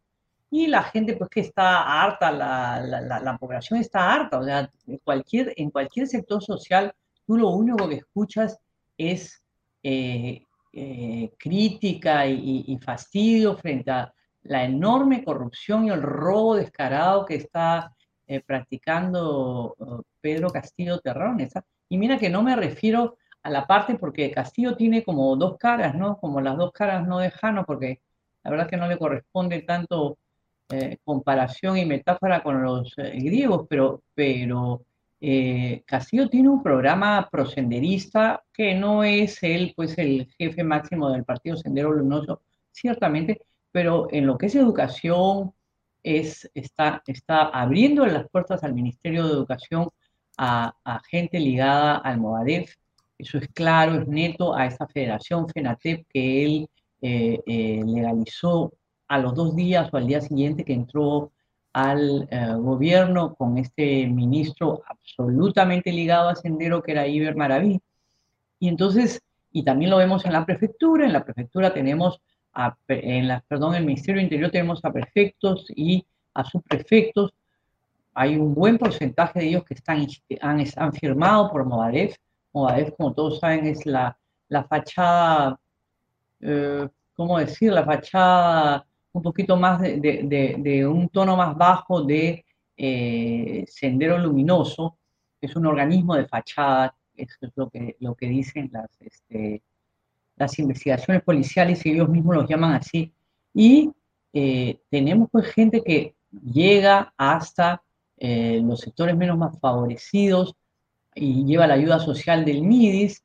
y 0.50 0.68
la 0.68 0.82
gente 0.84 1.16
pues 1.16 1.30
que 1.30 1.40
está 1.40 2.02
harta, 2.02 2.30
la, 2.30 2.80
la, 2.80 3.20
la, 3.20 3.38
población 3.38 3.80
está 3.80 4.12
harta, 4.12 4.38
o 4.38 4.44
sea, 4.44 4.70
en 4.86 4.98
cualquier, 4.98 5.52
en 5.56 5.70
cualquier 5.70 6.06
sector 6.06 6.42
social, 6.42 6.94
tú 7.26 7.36
lo 7.36 7.50
único 7.50 7.88
que 7.88 7.96
escuchas 7.96 8.58
es 8.96 9.42
eh, 9.88 10.44
eh, 10.72 11.30
crítica 11.38 12.26
y, 12.26 12.76
fastidio 12.82 13.56
frente 13.56 13.92
a 13.92 14.12
la 14.42 14.64
enorme 14.64 15.22
corrupción 15.22 15.84
y 15.84 15.90
el 15.90 16.02
robo 16.02 16.56
descarado 16.56 17.24
que 17.24 17.36
está 17.36 17.94
eh, 18.26 18.40
practicando 18.40 19.76
uh, 19.78 20.02
Pedro 20.20 20.50
Castillo 20.50 20.98
Terrones. 20.98 21.52
Y 21.88 21.98
mira 21.98 22.18
que 22.18 22.28
no 22.28 22.42
me 22.42 22.56
refiero 22.56 23.16
a 23.44 23.48
la 23.50 23.64
parte 23.68 23.94
porque 23.94 24.32
Castillo 24.32 24.76
tiene 24.76 25.04
como 25.04 25.36
dos 25.36 25.56
caras, 25.56 25.94
¿no? 25.94 26.18
Como 26.18 26.40
las 26.40 26.56
dos 26.56 26.72
caras 26.72 27.06
no 27.06 27.20
de 27.20 27.30
Jano, 27.30 27.64
porque 27.64 28.00
la 28.42 28.50
verdad 28.50 28.68
que 28.68 28.76
no 28.76 28.88
le 28.88 28.98
corresponde 28.98 29.62
tanto 29.62 30.18
comparación 31.04 31.78
y 31.78 31.86
metáfora 31.86 32.42
con 32.42 32.60
los 32.60 32.92
griegos, 32.96 33.66
pero, 33.70 34.02
pero 34.16 34.82
Castillo 35.86 36.28
tiene 36.28 36.48
un 36.48 36.62
programa 36.62 37.28
prosenderista 37.30 38.44
que 38.52 38.74
no 38.74 39.02
es 39.02 39.42
él, 39.42 39.72
pues, 39.74 39.96
el 39.98 40.28
jefe 40.38 40.62
máximo 40.62 41.10
del 41.10 41.24
Partido 41.24 41.56
Sendero 41.56 41.92
Luminoso, 41.92 42.42
ciertamente, 42.70 43.40
pero 43.72 44.08
en 44.10 44.26
lo 44.26 44.36
que 44.36 44.46
es 44.46 44.54
educación, 44.54 45.52
es, 46.06 46.48
está, 46.54 47.02
está 47.06 47.46
abriendo 47.46 48.06
las 48.06 48.28
puertas 48.30 48.62
al 48.62 48.74
Ministerio 48.74 49.26
de 49.26 49.32
Educación 49.32 49.88
a, 50.38 50.72
gente 51.10 51.40
ligada 51.40 51.96
al 51.96 52.18
Movadef. 52.18 52.74
Eso 53.18 53.38
es 53.38 53.48
claro, 53.48 54.00
es 54.00 54.06
neto 54.06 54.54
a 54.54 54.66
esa 54.66 54.86
federación 54.86 55.48
FENATEP 55.48 56.06
que 56.08 56.44
él 56.44 56.70
eh, 57.02 57.40
eh, 57.46 57.82
legalizó 57.84 58.72
a 59.08 59.18
los 59.18 59.34
dos 59.34 59.56
días 59.56 59.88
o 59.92 59.96
al 59.96 60.06
día 60.06 60.20
siguiente 60.20 60.64
que 60.64 60.74
entró 60.74 61.32
al 61.76 62.26
eh, 62.30 62.54
gobierno 62.56 63.34
con 63.34 63.58
este 63.58 64.06
ministro 64.06 64.82
absolutamente 64.86 65.92
ligado 65.92 66.30
a 66.30 66.34
Sendero 66.34 66.82
que 66.82 66.92
era 66.92 67.06
Iber 67.06 67.36
Maraví. 67.36 67.78
Y 68.58 68.68
entonces, 68.68 69.20
y 69.52 69.62
también 69.62 69.90
lo 69.90 69.98
vemos 69.98 70.24
en 70.24 70.32
la 70.32 70.46
prefectura, 70.46 71.04
en 71.04 71.12
la 71.12 71.22
prefectura 71.22 71.74
tenemos 71.74 72.18
en 72.88 73.28
la, 73.28 73.44
perdón, 73.46 73.74
el 73.74 73.84
Ministerio 73.84 74.22
Interior 74.22 74.50
tenemos 74.50 74.82
a 74.86 74.90
prefectos 74.90 75.66
y 75.76 76.06
a 76.32 76.44
subprefectos. 76.44 77.34
Hay 78.14 78.38
un 78.38 78.54
buen 78.54 78.78
porcentaje 78.78 79.40
de 79.40 79.48
ellos 79.48 79.64
que 79.64 79.74
están, 79.74 80.06
han, 80.40 80.64
han 80.76 80.92
firmado 80.94 81.50
por 81.50 81.66
Movadef. 81.66 82.16
Movadef, 82.54 82.94
como 82.96 83.12
todos 83.12 83.38
saben, 83.38 83.66
es 83.66 83.84
la, 83.84 84.16
la 84.48 84.64
fachada, 84.64 85.60
eh, 86.40 86.88
¿cómo 87.14 87.38
decir? 87.38 87.70
La 87.70 87.84
fachada 87.84 88.86
un 89.16 89.22
poquito 89.22 89.56
más 89.56 89.80
de, 89.80 90.86
un 90.86 91.08
tono 91.08 91.36
más 91.36 91.56
bajo 91.56 92.02
de 92.02 92.44
eh, 92.76 93.64
Sendero 93.66 94.18
Luminoso. 94.18 94.98
Es 95.40 95.56
un 95.56 95.66
organismo 95.66 96.14
de 96.16 96.26
fachada, 96.26 96.94
eso 97.16 97.36
es 97.40 97.52
lo 97.56 97.68
que, 97.68 97.96
lo 98.00 98.14
que 98.14 98.28
dicen 98.28 98.70
las... 98.72 98.90
Este, 99.00 99.62
las 100.36 100.58
investigaciones 100.58 101.22
policiales, 101.22 101.84
y 101.84 101.90
ellos 101.92 102.08
mismos 102.08 102.36
los 102.36 102.48
llaman 102.48 102.74
así, 102.74 103.12
y 103.54 103.90
eh, 104.32 104.78
tenemos 104.90 105.28
pues 105.30 105.46
gente 105.46 105.82
que 105.82 106.14
llega 106.52 107.12
hasta 107.16 107.82
eh, 108.18 108.60
los 108.62 108.80
sectores 108.80 109.16
menos 109.16 109.38
más 109.38 109.58
favorecidos 109.58 110.54
y 111.14 111.44
lleva 111.44 111.66
la 111.66 111.74
ayuda 111.74 111.98
social 111.98 112.44
del 112.44 112.62
MIDIS, 112.62 113.24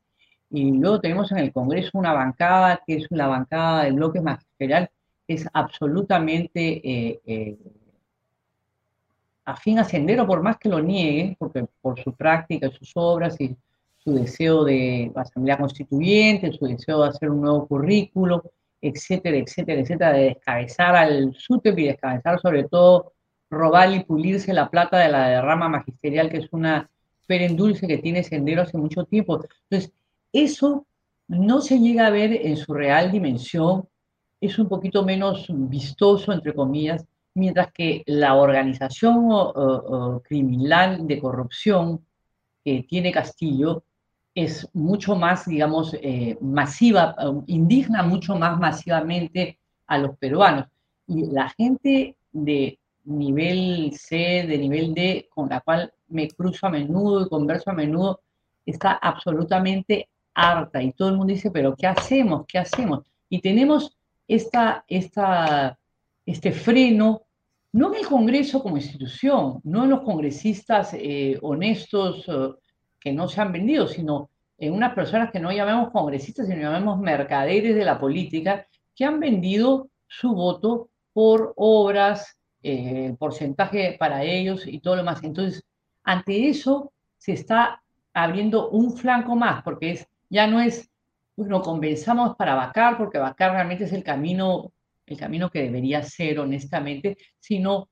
y 0.49 0.71
luego 0.71 0.99
tenemos 0.99 1.31
en 1.31 1.39
el 1.39 1.51
Congreso 1.51 1.91
una 1.93 2.13
bancada 2.13 2.81
que 2.85 2.95
es 2.95 3.07
la 3.09 3.27
bancada 3.27 3.83
del 3.83 3.93
bloque 3.93 4.21
magisterial, 4.21 4.89
es 5.33 5.47
absolutamente 5.53 6.81
eh, 6.83 7.57
afín 9.45 9.79
a 9.79 9.83
Sendero, 9.83 10.25
por 10.27 10.41
más 10.41 10.57
que 10.57 10.69
lo 10.69 10.79
niegue, 10.79 11.35
porque 11.39 11.65
por 11.81 11.99
su 11.99 12.13
práctica, 12.13 12.69
sus 12.69 12.91
obras 12.95 13.39
y 13.39 13.55
su 13.97 14.13
deseo 14.13 14.63
de 14.63 15.11
asamblea 15.15 15.57
constituyente, 15.57 16.51
su 16.51 16.65
deseo 16.65 17.03
de 17.03 17.09
hacer 17.09 17.29
un 17.29 17.41
nuevo 17.41 17.67
currículo, 17.67 18.43
etcétera, 18.81 19.37
etcétera, 19.37 19.81
etcétera, 19.81 20.13
de 20.13 20.23
descabezar 20.23 20.95
al 20.95 21.35
SUTEP 21.35 21.77
y 21.79 21.87
descabezar 21.87 22.39
sobre 22.41 22.63
todo, 22.63 23.13
robar 23.49 23.93
y 23.93 24.03
pulirse 24.03 24.53
la 24.53 24.69
plata 24.69 24.97
de 24.97 25.09
la 25.09 25.27
derrama 25.27 25.69
magisterial, 25.69 26.29
que 26.29 26.37
es 26.37 26.47
una 26.51 26.89
pera 27.27 27.45
en 27.45 27.55
dulce 27.55 27.87
que 27.87 27.99
tiene 27.99 28.23
Sendero 28.23 28.63
hace 28.63 28.77
mucho 28.77 29.03
tiempo. 29.05 29.41
Entonces, 29.69 29.93
eso 30.33 30.87
no 31.27 31.61
se 31.61 31.79
llega 31.79 32.07
a 32.07 32.11
ver 32.11 32.33
en 32.33 32.57
su 32.57 32.73
real 32.73 33.11
dimensión, 33.11 33.87
es 34.41 34.59
un 34.59 34.67
poquito 34.67 35.05
menos 35.05 35.45
vistoso, 35.49 36.33
entre 36.33 36.53
comillas, 36.53 37.05
mientras 37.35 37.71
que 37.71 38.03
la 38.07 38.35
organización 38.35 39.29
criminal 40.23 41.07
de 41.07 41.19
corrupción 41.19 42.03
que 42.63 42.83
tiene 42.83 43.11
Castillo 43.11 43.83
es 44.33 44.67
mucho 44.73 45.15
más, 45.15 45.45
digamos, 45.45 45.93
eh, 45.93 46.37
masiva, 46.41 47.15
um, 47.19 47.43
indigna 47.47 48.03
mucho 48.03 48.35
más 48.35 48.57
masivamente 48.59 49.59
a 49.87 49.97
los 49.97 50.17
peruanos. 50.17 50.67
Y 51.07 51.25
la 51.31 51.49
gente 51.49 52.15
de 52.31 52.79
nivel 53.03 53.91
C, 53.93 54.45
de 54.47 54.57
nivel 54.57 54.93
D, 54.93 55.27
con 55.33 55.49
la 55.49 55.59
cual 55.61 55.93
me 56.07 56.29
cruzo 56.29 56.67
a 56.67 56.69
menudo 56.69 57.25
y 57.25 57.29
converso 57.29 57.71
a 57.71 57.73
menudo, 57.73 58.21
está 58.65 58.93
absolutamente 58.93 60.07
harta. 60.33 60.81
Y 60.81 60.93
todo 60.93 61.09
el 61.09 61.17
mundo 61.17 61.33
dice, 61.33 61.51
pero 61.51 61.75
¿qué 61.75 61.87
hacemos? 61.87 62.45
¿Qué 62.47 62.57
hacemos? 62.57 63.01
Y 63.29 63.41
tenemos 63.41 63.97
esta, 64.35 64.85
este 66.25 66.51
freno, 66.51 67.23
no 67.73 67.93
en 67.93 67.99
el 67.99 68.07
Congreso 68.07 68.61
como 68.61 68.77
institución, 68.77 69.61
no 69.63 69.83
en 69.83 69.89
los 69.89 70.01
congresistas 70.01 70.93
eh, 70.93 71.37
honestos, 71.41 72.25
que 72.99 73.11
no 73.11 73.27
se 73.27 73.41
han 73.41 73.51
vendido, 73.51 73.87
sino 73.87 74.29
en 74.57 74.73
unas 74.73 74.93
personas 74.93 75.31
que 75.31 75.39
no 75.39 75.51
llamemos 75.51 75.89
congresistas, 75.89 76.47
sino 76.47 76.61
llamemos 76.61 76.99
mercaderes 76.99 77.75
de 77.75 77.83
la 77.83 77.99
política, 77.99 78.67
que 78.95 79.05
han 79.05 79.19
vendido 79.19 79.89
su 80.07 80.33
voto 80.35 80.89
por 81.13 81.53
obras, 81.55 82.37
eh, 82.61 83.15
porcentaje 83.17 83.95
para 83.99 84.23
ellos 84.23 84.67
y 84.67 84.79
todo 84.79 84.97
lo 84.97 85.03
más. 85.03 85.23
Entonces, 85.23 85.63
ante 86.03 86.47
eso 86.47 86.93
se 87.17 87.31
está 87.33 87.81
abriendo 88.13 88.69
un 88.69 88.95
flanco 88.95 89.35
más, 89.35 89.63
porque 89.63 89.91
es, 89.91 90.07
ya 90.29 90.45
no 90.45 90.61
es, 90.61 90.90
bueno, 91.35 91.61
convenzamos 91.61 92.35
para 92.35 92.55
vacar, 92.55 92.97
porque 92.97 93.17
vacar 93.17 93.53
realmente 93.53 93.85
es 93.85 93.93
el 93.93 94.03
camino, 94.03 94.71
el 95.05 95.17
camino 95.17 95.49
que 95.49 95.63
debería 95.63 96.03
ser, 96.03 96.39
honestamente, 96.39 97.17
sino 97.39 97.89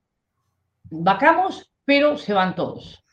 vacamos, 0.83 1.71
pero 1.85 2.17
se 2.17 2.33
van 2.33 2.55
todos. 2.55 3.03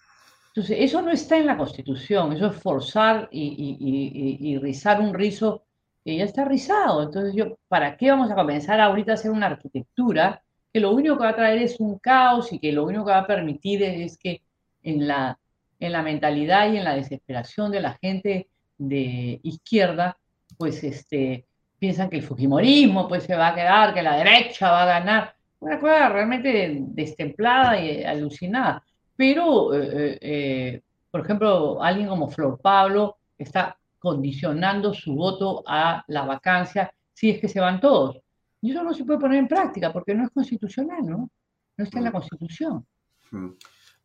Entonces, 0.48 0.78
eso 0.80 1.02
no 1.02 1.10
está 1.10 1.36
en 1.36 1.46
la 1.46 1.56
Constitución, 1.58 2.32
eso 2.32 2.46
es 2.46 2.56
forzar 2.56 3.28
y, 3.30 4.58
rizar 4.58 5.00
un 5.00 5.12
rizo 5.12 5.64
que 6.02 6.16
ya 6.16 6.24
está 6.24 6.46
rizado. 6.46 7.02
Entonces, 7.02 7.34
yo, 7.34 7.58
¿para 7.68 7.96
qué 7.96 8.10
vamos 8.10 8.30
a 8.30 8.34
comenzar 8.34 8.80
ahorita 8.80 9.12
a 9.12 9.14
hacer 9.16 9.30
una 9.30 9.46
arquitectura 9.46 10.42
que 10.72 10.80
lo 10.80 10.92
único 10.92 11.16
que 11.16 11.24
va 11.24 11.30
a 11.30 11.36
traer 11.36 11.60
es 11.60 11.78
un 11.78 11.98
caos 11.98 12.52
y 12.52 12.58
que 12.58 12.72
lo 12.72 12.84
único 12.84 13.04
que 13.04 13.12
va 13.12 13.18
a 13.18 13.26
permitir 13.26 13.82
es 13.82 14.16
que 14.18 14.42
en 14.82 15.06
la, 15.06 15.38
en 15.78 15.92
la 15.92 16.02
mentalidad 16.02 16.72
y 16.72 16.78
en 16.78 16.84
la 16.84 16.94
desesperación 16.94 17.70
de 17.70 17.80
la 17.80 17.98
gente 18.00 18.48
de 18.78 19.40
izquierda, 19.42 20.16
pues 20.56 20.82
este, 20.84 21.46
piensan 21.78 22.08
que 22.08 22.16
el 22.16 22.22
Fujimorismo 22.22 23.08
pues, 23.08 23.24
se 23.24 23.36
va 23.36 23.48
a 23.48 23.54
quedar, 23.54 23.94
que 23.94 24.02
la 24.02 24.16
derecha 24.16 24.70
va 24.70 24.82
a 24.82 25.00
ganar. 25.00 25.34
Una 25.60 25.78
cosa 25.80 26.08
realmente 26.08 26.78
destemplada 26.80 27.80
y 27.80 28.04
alucinada. 28.04 28.82
Pero, 29.16 29.74
eh, 29.74 29.88
eh, 29.92 30.18
eh, 30.20 30.82
por 31.10 31.22
ejemplo, 31.22 31.82
alguien 31.82 32.08
como 32.08 32.28
Flor 32.28 32.60
Pablo 32.60 33.16
está 33.38 33.76
condicionando 33.98 34.92
su 34.92 35.14
voto 35.14 35.64
a 35.66 36.04
la 36.08 36.24
vacancia 36.24 36.92
si 37.12 37.30
es 37.30 37.40
que 37.40 37.48
se 37.48 37.60
van 37.60 37.80
todos. 37.80 38.20
Y 38.60 38.72
eso 38.72 38.82
no 38.82 38.92
se 38.92 39.04
puede 39.04 39.20
poner 39.20 39.38
en 39.38 39.48
práctica 39.48 39.92
porque 39.92 40.14
no 40.14 40.24
es 40.24 40.30
constitucional, 40.30 41.06
¿no? 41.06 41.30
No 41.76 41.84
está 41.84 41.98
en 41.98 42.04
la 42.04 42.12
Constitución. 42.12 42.86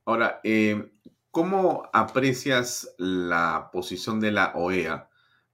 Ahora, 0.06 0.40
¿cómo 1.32 1.90
aprecias 1.94 2.94
la 2.98 3.70
posición 3.72 4.20
de 4.20 4.32
la 4.32 4.54
OEA 4.56 5.10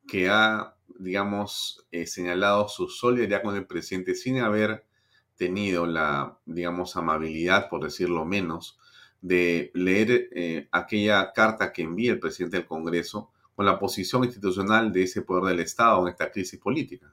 que 0.08 0.30
ha, 0.30 0.76
digamos, 1.00 1.86
señalado 2.06 2.68
su 2.68 2.88
solidaridad 2.90 3.44
con 3.44 3.56
el 3.56 3.68
presidente 3.68 4.16
sin 4.16 4.40
haber 4.40 4.86
tenido 5.36 5.86
la, 5.86 6.38
digamos, 6.46 6.98
amabilidad, 6.98 7.70
por 7.70 7.84
decirlo 7.84 8.26
menos, 8.26 8.80
de 9.22 9.72
leer 9.74 10.30
eh, 10.34 10.68
aquella 10.72 11.32
carta 11.32 11.72
que 11.72 11.84
envía 11.84 12.12
el 12.12 12.20
presidente 12.20 12.58
del 12.58 12.66
Congreso 12.66 13.32
con 13.56 13.66
la 13.66 13.80
posición 13.80 14.24
institucional 14.24 14.92
de 14.92 15.04
ese 15.04 15.22
poder 15.22 15.56
del 15.56 15.60
Estado 15.62 16.02
en 16.02 16.10
esta 16.10 16.32
crisis 16.32 16.60
política. 16.60 17.12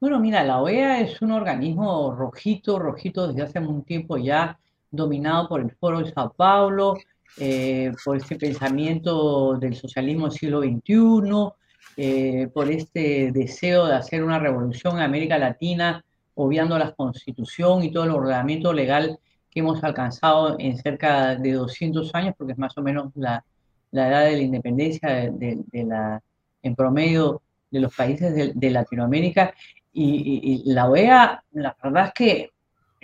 Bueno, 0.00 0.20
mira, 0.20 0.44
la 0.44 0.60
OEA 0.60 1.00
es 1.00 1.20
un 1.22 1.32
organismo 1.32 2.14
rojito, 2.14 2.78
rojito 2.78 3.28
desde 3.28 3.42
hace 3.42 3.58
un 3.58 3.84
tiempo 3.84 4.18
ya, 4.18 4.58
dominado 4.96 5.48
por 5.48 5.60
el 5.60 5.70
Foro 5.72 6.00
de 6.00 6.12
Sao 6.12 6.32
Paulo, 6.32 6.96
eh, 7.38 7.92
por 8.04 8.16
este 8.16 8.36
pensamiento 8.36 9.56
del 9.58 9.74
socialismo 9.74 10.28
del 10.28 10.38
siglo 10.38 10.62
XXI, 10.62 11.52
eh, 11.96 12.48
por 12.52 12.70
este 12.70 13.32
deseo 13.32 13.86
de 13.86 13.94
hacer 13.94 14.22
una 14.22 14.38
revolución 14.38 14.96
en 14.96 15.02
América 15.02 15.38
Latina, 15.38 16.04
obviando 16.34 16.78
la 16.78 16.92
constitución 16.92 17.84
y 17.84 17.92
todo 17.92 18.04
el 18.04 18.10
ordenamiento 18.10 18.72
legal 18.72 19.18
que 19.50 19.60
hemos 19.60 19.82
alcanzado 19.84 20.56
en 20.58 20.76
cerca 20.76 21.36
de 21.36 21.52
200 21.52 22.14
años, 22.14 22.34
porque 22.36 22.52
es 22.52 22.58
más 22.58 22.76
o 22.76 22.82
menos 22.82 23.12
la, 23.14 23.44
la 23.92 24.08
edad 24.08 24.24
de 24.24 24.32
la 24.32 24.42
independencia 24.42 25.30
de, 25.30 25.64
la, 25.72 26.20
en 26.62 26.74
promedio 26.74 27.42
de 27.70 27.80
los 27.80 27.94
países 27.94 28.54
de, 28.54 28.70
Latinoamérica. 28.70 29.54
Y, 29.92 30.62
la 30.66 30.88
OEA, 30.88 31.44
la 31.52 31.76
verdad 31.80 32.06
es 32.06 32.12
que 32.12 32.50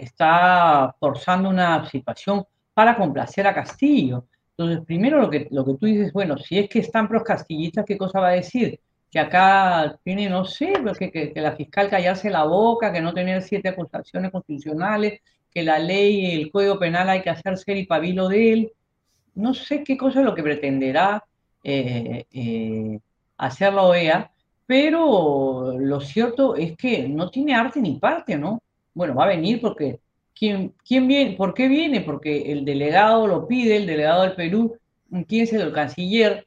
está 0.03 0.95
forzando 0.99 1.49
una 1.49 1.89
situación 1.89 2.45
para 2.75 2.97
complacer 2.97 3.47
a 3.47 3.55
Castillo. 3.55 4.27
Entonces, 4.57 4.85
primero 4.87 5.21
lo 5.21 5.31
que, 5.31 5.49
lo 5.51 5.65
que 5.65 5.75
tú 5.75 5.87
dices, 5.87 6.13
bueno, 6.13 6.37
si 6.39 6.59
es 6.59 6.69
que 6.69 6.81
están 6.81 7.09
pros 7.09 7.23
castillistas, 7.23 7.85
¿qué 7.87 7.97
cosa 7.97 8.21
va 8.21 8.29
a 8.29 8.33
decir? 8.33 8.81
Que 9.11 9.19
acá 9.19 9.99
tiene, 10.05 10.29
no 10.29 10.45
sé, 10.45 10.73
que, 10.99 11.11
que, 11.11 11.33
que 11.33 11.41
la 11.41 11.57
fiscal 11.57 11.89
callarse 11.89 12.31
la 12.31 12.45
boca, 12.45 12.93
que 12.93 13.01
no 13.01 13.13
tener 13.13 13.43
siete 13.43 13.69
acusaciones 13.69 14.31
constitucionales, 14.31 15.21
que 15.51 15.63
la 15.63 15.79
ley, 15.79 16.33
el 16.41 16.51
código 16.51 16.79
penal 16.79 17.09
hay 17.09 17.23
que 17.23 17.31
hacerse 17.31 17.73
el 17.73 17.87
pabilo 17.87 18.29
de 18.29 18.53
él. 18.53 18.73
No 19.35 19.55
sé 19.55 19.83
qué 19.83 19.97
cosa 19.97 20.21
es 20.21 20.25
lo 20.25 20.35
que 20.35 20.43
pretenderá 20.43 21.25
eh, 21.65 22.25
eh, 22.33 22.99
hacer 23.37 23.73
la 23.73 23.83
OEA, 23.83 24.31
pero 24.67 25.75
lo 25.79 26.01
cierto 26.01 26.55
es 26.55 26.77
que 26.77 27.09
no 27.09 27.31
tiene 27.31 27.55
arte 27.55 27.81
ni 27.81 27.99
parte, 27.99 28.37
¿no? 28.39 28.63
Bueno, 28.95 29.15
va 29.15 29.25
a 29.25 29.29
venir 29.29 29.61
porque 29.61 30.01
¿quién, 30.35 30.75
quién 30.87 31.07
viene? 31.09 31.37
¿Por 31.37 31.55
qué 31.55 31.69
viene? 31.69 32.01
Porque 32.01 32.53
el 32.53 32.65
delegado 32.65 33.27
lo 33.27 33.47
pide, 33.47 33.77
el 33.77 33.87
delegado 33.87 34.23
del 34.23 34.35
Perú, 34.35 34.77
¿quién 35.27 35.45
es 35.45 35.53
el 35.53 35.73
canciller? 35.73 36.47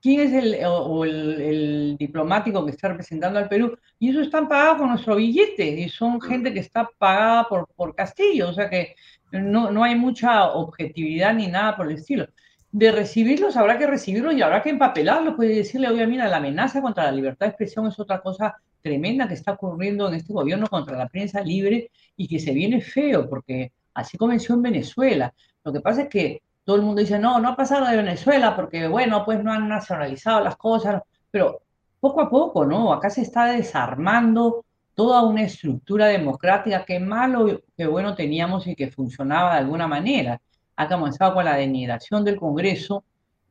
quién 0.00 0.20
es 0.20 0.32
el, 0.32 0.64
o, 0.66 1.04
el, 1.04 1.96
diplomático 1.98 2.64
que 2.64 2.70
está 2.70 2.88
representando 2.88 3.38
al 3.38 3.48
Perú, 3.48 3.76
y 3.98 4.10
eso 4.10 4.20
están 4.20 4.48
pagados 4.48 4.78
con 4.78 4.88
nuestro 4.88 5.16
billete, 5.16 5.66
y 5.66 5.88
son 5.88 6.20
gente 6.20 6.52
que 6.52 6.60
está 6.60 6.88
pagada 6.98 7.48
por, 7.48 7.68
por 7.74 7.94
Castillo, 7.94 8.50
o 8.50 8.52
sea 8.52 8.70
que 8.70 8.94
no, 9.32 9.70
no 9.70 9.82
hay 9.82 9.96
mucha 9.96 10.52
objetividad 10.52 11.34
ni 11.34 11.48
nada 11.48 11.76
por 11.76 11.88
el 11.88 11.96
estilo. 11.96 12.26
De 12.70 12.92
recibirlos 12.92 13.56
habrá 13.56 13.78
que 13.78 13.86
recibirlos 13.86 14.34
y 14.34 14.42
habrá 14.42 14.62
que 14.62 14.70
empapelarlos, 14.70 15.34
puede 15.34 15.56
decirle, 15.56 15.88
obviamente, 15.88 16.28
la 16.28 16.36
amenaza 16.36 16.80
contra 16.80 17.04
la 17.04 17.12
libertad 17.12 17.46
de 17.46 17.50
expresión 17.50 17.86
es 17.86 17.98
otra 17.98 18.20
cosa 18.20 18.56
tremenda 18.84 19.26
que 19.26 19.34
está 19.34 19.52
ocurriendo 19.52 20.08
en 20.08 20.14
este 20.14 20.34
gobierno 20.34 20.66
contra 20.66 20.96
la 20.98 21.08
prensa 21.08 21.40
libre 21.40 21.90
y 22.18 22.28
que 22.28 22.38
se 22.38 22.52
viene 22.52 22.82
feo, 22.82 23.28
porque 23.30 23.72
así 23.94 24.18
comenzó 24.18 24.52
en 24.52 24.60
Venezuela. 24.62 25.32
Lo 25.64 25.72
que 25.72 25.80
pasa 25.80 26.02
es 26.02 26.08
que 26.08 26.42
todo 26.64 26.76
el 26.76 26.82
mundo 26.82 27.00
dice, 27.00 27.18
no, 27.18 27.40
no 27.40 27.48
ha 27.48 27.56
pasado 27.56 27.86
de 27.86 27.96
Venezuela 27.96 28.54
porque, 28.54 28.86
bueno, 28.86 29.24
pues 29.24 29.42
no 29.42 29.50
han 29.52 29.68
nacionalizado 29.70 30.44
las 30.44 30.56
cosas, 30.56 31.02
pero 31.30 31.62
poco 31.98 32.20
a 32.20 32.28
poco, 32.28 32.66
¿no? 32.66 32.92
Acá 32.92 33.08
se 33.08 33.22
está 33.22 33.46
desarmando 33.46 34.66
toda 34.94 35.22
una 35.22 35.44
estructura 35.44 36.06
democrática 36.06 36.84
que 36.84 37.00
malo 37.00 37.62
que 37.76 37.86
bueno 37.86 38.14
teníamos 38.14 38.66
y 38.66 38.76
que 38.76 38.90
funcionaba 38.90 39.54
de 39.54 39.60
alguna 39.60 39.88
manera. 39.88 40.40
Ha 40.76 40.88
comenzado 40.88 41.34
con 41.34 41.46
la 41.46 41.56
denigración 41.56 42.22
del 42.22 42.36
Congreso 42.36 43.04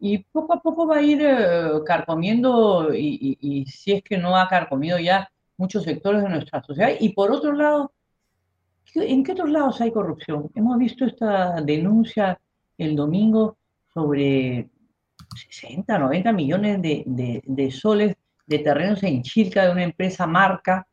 y 0.05 0.17
poco 0.17 0.51
a 0.51 0.59
poco 0.61 0.85
va 0.85 0.97
a 0.97 1.01
ir 1.01 1.21
eh, 1.21 1.79
carcomiendo 1.85 2.93
y, 2.93 3.37
y, 3.39 3.65
si 3.67 3.93
es 3.93 4.03
que 4.03 4.17
no 4.17 4.35
ha 4.35 4.49
carcomido 4.49 4.99
ya 4.99 5.31
muchos 5.55 5.83
sectores 5.83 6.21
de 6.23 6.27
nuestra 6.27 6.61
sociedad. 6.61 6.89
Y 6.99 7.13
por 7.13 7.31
otro 7.31 7.53
lado, 7.53 7.93
¿en 8.95 9.23
qué 9.23 9.31
otros 9.31 9.49
lados 9.49 9.79
hay 9.79 9.93
corrupción? 9.93 10.51
Hemos 10.55 10.77
visto 10.77 11.05
esta 11.05 11.61
denuncia 11.61 12.37
el 12.77 12.97
domingo 12.97 13.55
sobre 13.93 14.69
60, 15.49 15.97
90 15.97 16.33
millones 16.33 16.81
de, 16.81 17.71
soles 17.71 18.17
de 18.45 18.59
terrenos 18.59 19.01
en 19.03 19.23
Chilca 19.23 19.67
de 19.67 19.71
una 19.71 19.83
empresa 19.85 20.27
marca, 20.27 20.85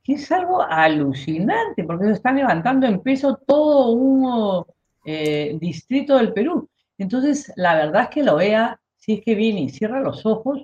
que 0.00 0.12
es 0.12 0.30
algo 0.30 0.62
alucinante, 0.62 1.82
porque 1.82 2.04
se 2.04 2.12
están 2.12 2.36
levantando 2.36 2.86
en 2.86 3.00
peso 3.00 3.36
todo 3.44 3.90
un 3.90 4.64
eh, 5.04 5.56
distrito 5.60 6.18
del 6.18 6.32
Perú. 6.32 6.68
Entonces, 6.98 7.52
la 7.56 7.74
verdad 7.74 8.02
es 8.04 8.08
que 8.08 8.22
la 8.22 8.34
OEA, 8.34 8.80
si 8.96 9.14
es 9.14 9.24
que 9.24 9.34
viene 9.34 9.62
y 9.62 9.70
cierra 9.70 10.00
los 10.00 10.24
ojos, 10.24 10.62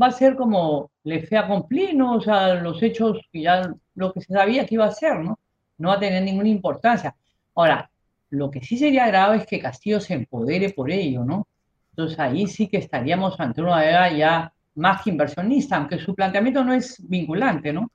va 0.00 0.06
a 0.06 0.12
ser 0.12 0.36
como 0.36 0.90
le 1.04 1.22
fea 1.26 1.46
cumplir, 1.46 1.94
¿no? 1.94 2.16
O 2.16 2.20
sea, 2.20 2.54
los 2.54 2.82
hechos 2.82 3.20
que 3.32 3.42
ya 3.42 3.74
lo 3.94 4.12
que 4.12 4.20
se 4.20 4.32
sabía 4.32 4.66
que 4.66 4.76
iba 4.76 4.86
a 4.86 4.92
ser, 4.92 5.18
¿no? 5.18 5.38
No 5.78 5.88
va 5.88 5.94
a 5.96 6.00
tener 6.00 6.22
ninguna 6.22 6.48
importancia. 6.48 7.14
Ahora, 7.54 7.90
lo 8.30 8.50
que 8.50 8.62
sí 8.62 8.78
sería 8.78 9.06
grave 9.06 9.38
es 9.38 9.46
que 9.46 9.60
Castillo 9.60 10.00
se 10.00 10.14
empodere 10.14 10.70
por 10.70 10.90
ello, 10.90 11.24
¿no? 11.24 11.46
Entonces 11.90 12.18
ahí 12.18 12.46
sí 12.46 12.68
que 12.68 12.78
estaríamos 12.78 13.38
ante 13.38 13.60
una 13.60 13.84
era 13.84 14.10
ya 14.10 14.52
más 14.74 15.02
que 15.02 15.10
inversionista, 15.10 15.76
aunque 15.76 15.98
su 15.98 16.14
planteamiento 16.14 16.64
no 16.64 16.72
es 16.72 16.96
vinculante, 17.06 17.72
¿no? 17.72 17.90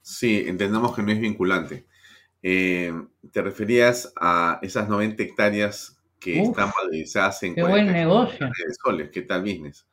Sí, 0.00 0.44
entendamos 0.46 0.94
que 0.94 1.02
no 1.02 1.12
es 1.12 1.20
vinculante. 1.20 1.86
Eh, 2.42 2.92
te 3.30 3.42
referías 3.42 4.12
a 4.18 4.58
esas 4.62 4.88
90 4.88 5.22
hectáreas 5.22 6.01
que 6.22 6.40
están 6.40 6.70
valorizadas 6.76 7.42
en 7.42 7.54
qué 7.54 7.62
buen 7.62 7.90
negocio. 7.90 8.46
de 8.46 8.74
soles. 8.82 9.10
¿Qué 9.10 9.22
tal 9.22 9.42
business? 9.42 9.86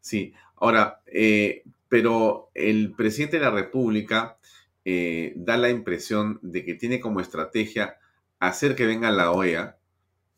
Sí, 0.00 0.32
ahora, 0.56 1.00
eh, 1.06 1.62
pero 1.88 2.50
el 2.54 2.92
presidente 2.92 3.38
de 3.38 3.44
la 3.44 3.50
República 3.50 4.36
eh, 4.84 5.32
da 5.36 5.56
la 5.56 5.70
impresión 5.70 6.38
de 6.42 6.64
que 6.64 6.74
tiene 6.74 7.00
como 7.00 7.20
estrategia 7.20 7.96
hacer 8.38 8.76
que 8.76 8.86
venga 8.86 9.10
la 9.10 9.32
OEA, 9.32 9.78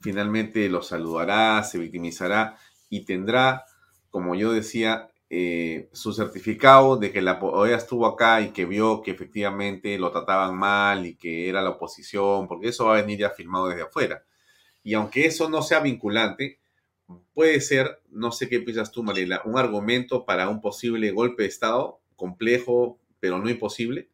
finalmente 0.01 0.69
lo 0.69 0.83
saludará, 0.83 1.63
se 1.65 1.79
victimizará 1.79 2.57
y 2.89 3.05
tendrá, 3.05 3.65
como 4.11 4.35
yo 4.35 4.53
decía, 4.53 5.11
eh, 5.29 5.89
su 5.93 6.13
certificado 6.13 6.97
de 6.97 7.11
que 7.11 7.21
la 7.21 7.41
OEA 7.41 7.77
estuvo 7.77 8.07
acá 8.07 8.41
y 8.41 8.51
que 8.51 8.65
vio 8.65 9.03
que 9.03 9.11
efectivamente 9.11 9.99
lo 9.99 10.13
trataban 10.13 10.57
mal 10.57 11.05
y 11.05 11.17
que 11.17 11.49
era 11.49 11.63
la 11.63 11.71
oposición, 11.71 12.47
porque 12.47 12.69
eso 12.69 12.87
va 12.87 12.99
a 12.99 13.01
venir 13.01 13.19
ya 13.19 13.31
firmado 13.31 13.69
desde 13.69 13.83
afuera. 13.83 14.23
Y 14.87 14.95
aunque 14.95 15.27
eso 15.27 15.51
no 15.51 15.63
sea 15.63 15.81
vinculante, 15.81 16.61
puede 17.35 17.61
ser, 17.61 18.03
no 18.09 18.31
sé 18.31 18.49
qué 18.49 18.61
piensas 18.61 18.93
tú, 18.93 19.03
Mariela, 19.03 19.43
un 19.45 19.59
argumento 19.59 20.25
para 20.25 20.49
un 20.49 20.61
posible 20.61 21.11
golpe 21.11 21.43
de 21.43 21.49
Estado 21.49 21.99
complejo, 22.15 23.01
pero 23.19 23.39
no 23.39 23.51
imposible. 23.51 24.09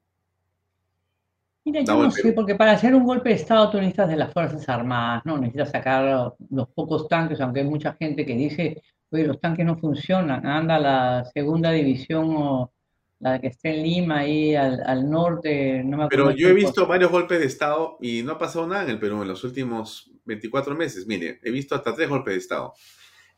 Mira, 1.66 1.82
yo 1.82 2.02
no 2.04 2.10
sé, 2.10 2.32
porque 2.32 2.54
para 2.54 2.72
hacer 2.72 2.94
un 2.94 3.04
golpe 3.04 3.28
de 3.28 3.34
Estado 3.34 3.70
tú 3.70 3.76
necesitas 3.76 4.08
de 4.08 4.16
las 4.16 4.32
Fuerzas 4.32 4.66
Armadas, 4.66 5.26
¿no? 5.26 5.36
Necesitas 5.36 5.72
sacar 5.72 6.32
los 6.48 6.68
pocos 6.70 7.06
tanques, 7.06 7.38
aunque 7.42 7.60
hay 7.60 7.66
mucha 7.66 7.92
gente 7.92 8.24
que 8.24 8.34
dice, 8.34 8.82
oye, 9.10 9.26
los 9.26 9.38
tanques 9.42 9.66
no 9.66 9.76
funcionan, 9.76 10.46
anda 10.46 10.78
la 10.78 11.26
segunda 11.34 11.70
división 11.70 12.34
o 12.34 12.72
la 13.20 13.38
que 13.38 13.48
está 13.48 13.68
en 13.68 13.82
Lima, 13.82 14.20
ahí 14.20 14.54
al, 14.54 14.82
al 14.86 15.10
norte, 15.10 15.84
no 15.84 15.98
me 15.98 16.08
Pero 16.08 16.22
acuerdo 16.22 16.38
yo 16.38 16.48
he 16.48 16.54
visto 16.54 16.86
varios 16.86 17.10
golpes 17.10 17.40
de 17.40 17.44
Estado 17.44 17.98
y 18.00 18.22
no 18.22 18.32
ha 18.32 18.38
pasado 18.38 18.66
nada 18.66 18.84
en 18.84 18.90
el 18.90 18.98
Perú 18.98 19.20
en 19.20 19.28
los 19.28 19.44
últimos 19.44 20.11
24 20.24 20.74
meses. 20.74 21.06
Mire, 21.06 21.40
he 21.42 21.50
visto 21.50 21.74
hasta 21.74 21.94
tres 21.94 22.08
golpes 22.08 22.34
de 22.34 22.38
Estado. 22.38 22.74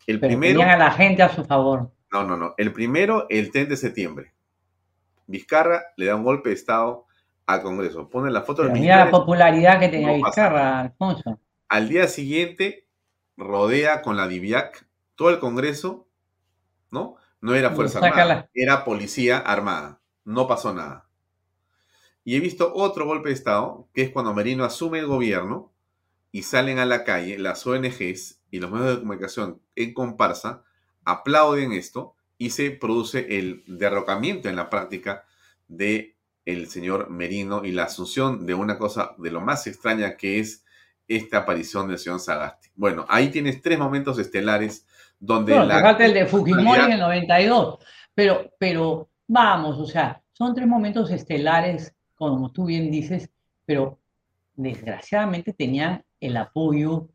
El 0.06 0.20
pero 0.20 0.30
primero, 0.30 0.60
tenían 0.60 0.80
a 0.80 0.84
la 0.84 0.90
gente 0.90 1.22
a 1.22 1.34
su 1.34 1.44
favor. 1.44 1.90
no, 2.12 2.24
no, 2.24 2.36
no. 2.36 2.54
El 2.58 2.72
primero, 2.72 3.26
el 3.30 3.50
3 3.50 3.68
de 3.68 3.76
septiembre. 3.76 4.34
Vizcarra 5.26 5.82
le 5.96 6.06
da 6.06 6.16
un 6.16 6.24
golpe 6.24 6.50
de 6.50 6.54
Estado 6.54 7.06
al 7.46 7.62
Congreso. 7.62 8.08
Pone 8.08 8.30
la 8.30 8.42
foto 8.42 8.62
Pero 8.62 8.74
del 8.74 8.82
mira 8.82 9.04
la 9.04 9.10
popularidad 9.10 9.80
que 9.80 9.88
tenía 9.88 10.08
pasa 10.20 10.26
Vizcarra, 10.26 10.80
Alfonso. 10.80 11.40
Al 11.68 11.88
día 11.88 12.06
siguiente, 12.08 12.86
rodea 13.36 14.02
con 14.02 14.16
la 14.16 14.28
DIVIAC 14.28 14.86
todo 15.14 15.30
el 15.30 15.38
Congreso, 15.38 16.08
¿no? 16.90 17.16
No 17.40 17.54
era 17.54 17.70
Fuerza 17.70 17.98
Armada, 17.98 18.48
era 18.54 18.84
Policía 18.84 19.38
Armada. 19.38 20.00
No 20.24 20.46
pasó 20.46 20.72
nada. 20.72 21.08
Y 22.24 22.36
he 22.36 22.40
visto 22.40 22.72
otro 22.74 23.04
golpe 23.04 23.28
de 23.28 23.34
Estado, 23.34 23.88
que 23.92 24.02
es 24.02 24.10
cuando 24.10 24.32
Merino 24.32 24.64
asume 24.64 24.98
el 24.98 25.06
gobierno 25.06 25.73
y 26.34 26.42
salen 26.42 26.80
a 26.80 26.84
la 26.84 27.04
calle 27.04 27.38
las 27.38 27.64
ONGs 27.64 28.40
y 28.50 28.58
los 28.58 28.68
medios 28.68 28.96
de 28.96 28.98
comunicación 28.98 29.62
en 29.76 29.94
comparsa, 29.94 30.64
aplauden 31.04 31.70
esto 31.70 32.16
y 32.38 32.50
se 32.50 32.72
produce 32.72 33.38
el 33.38 33.62
derrocamiento 33.68 34.48
en 34.48 34.56
la 34.56 34.68
práctica 34.68 35.22
de 35.68 36.16
el 36.44 36.66
señor 36.66 37.08
Merino 37.08 37.64
y 37.64 37.70
la 37.70 37.84
asunción 37.84 38.46
de 38.46 38.54
una 38.54 38.78
cosa 38.78 39.14
de 39.16 39.30
lo 39.30 39.40
más 39.42 39.68
extraña 39.68 40.16
que 40.16 40.40
es 40.40 40.64
esta 41.06 41.38
aparición 41.38 41.86
del 41.86 42.00
señor 42.00 42.18
Sagasti. 42.18 42.68
Bueno, 42.74 43.06
ahí 43.08 43.28
tienes 43.28 43.62
tres 43.62 43.78
momentos 43.78 44.18
estelares 44.18 44.88
donde 45.20 45.54
No, 45.54 45.64
la 45.64 45.82
falta 45.82 46.04
el 46.04 46.14
de 46.14 46.26
Fujimori 46.26 46.80
en 46.80 46.92
el 46.94 46.98
personalidad- 46.98 47.28
92. 47.28 47.78
Pero, 48.12 48.50
pero 48.58 49.08
vamos, 49.28 49.78
o 49.78 49.86
sea, 49.86 50.20
son 50.32 50.52
tres 50.52 50.66
momentos 50.66 51.12
estelares, 51.12 51.94
como 52.16 52.50
tú 52.50 52.64
bien 52.64 52.90
dices, 52.90 53.30
pero 53.64 54.00
desgraciadamente 54.56 55.52
tenían 55.52 56.03
el 56.26 56.36
apoyo 56.36 57.08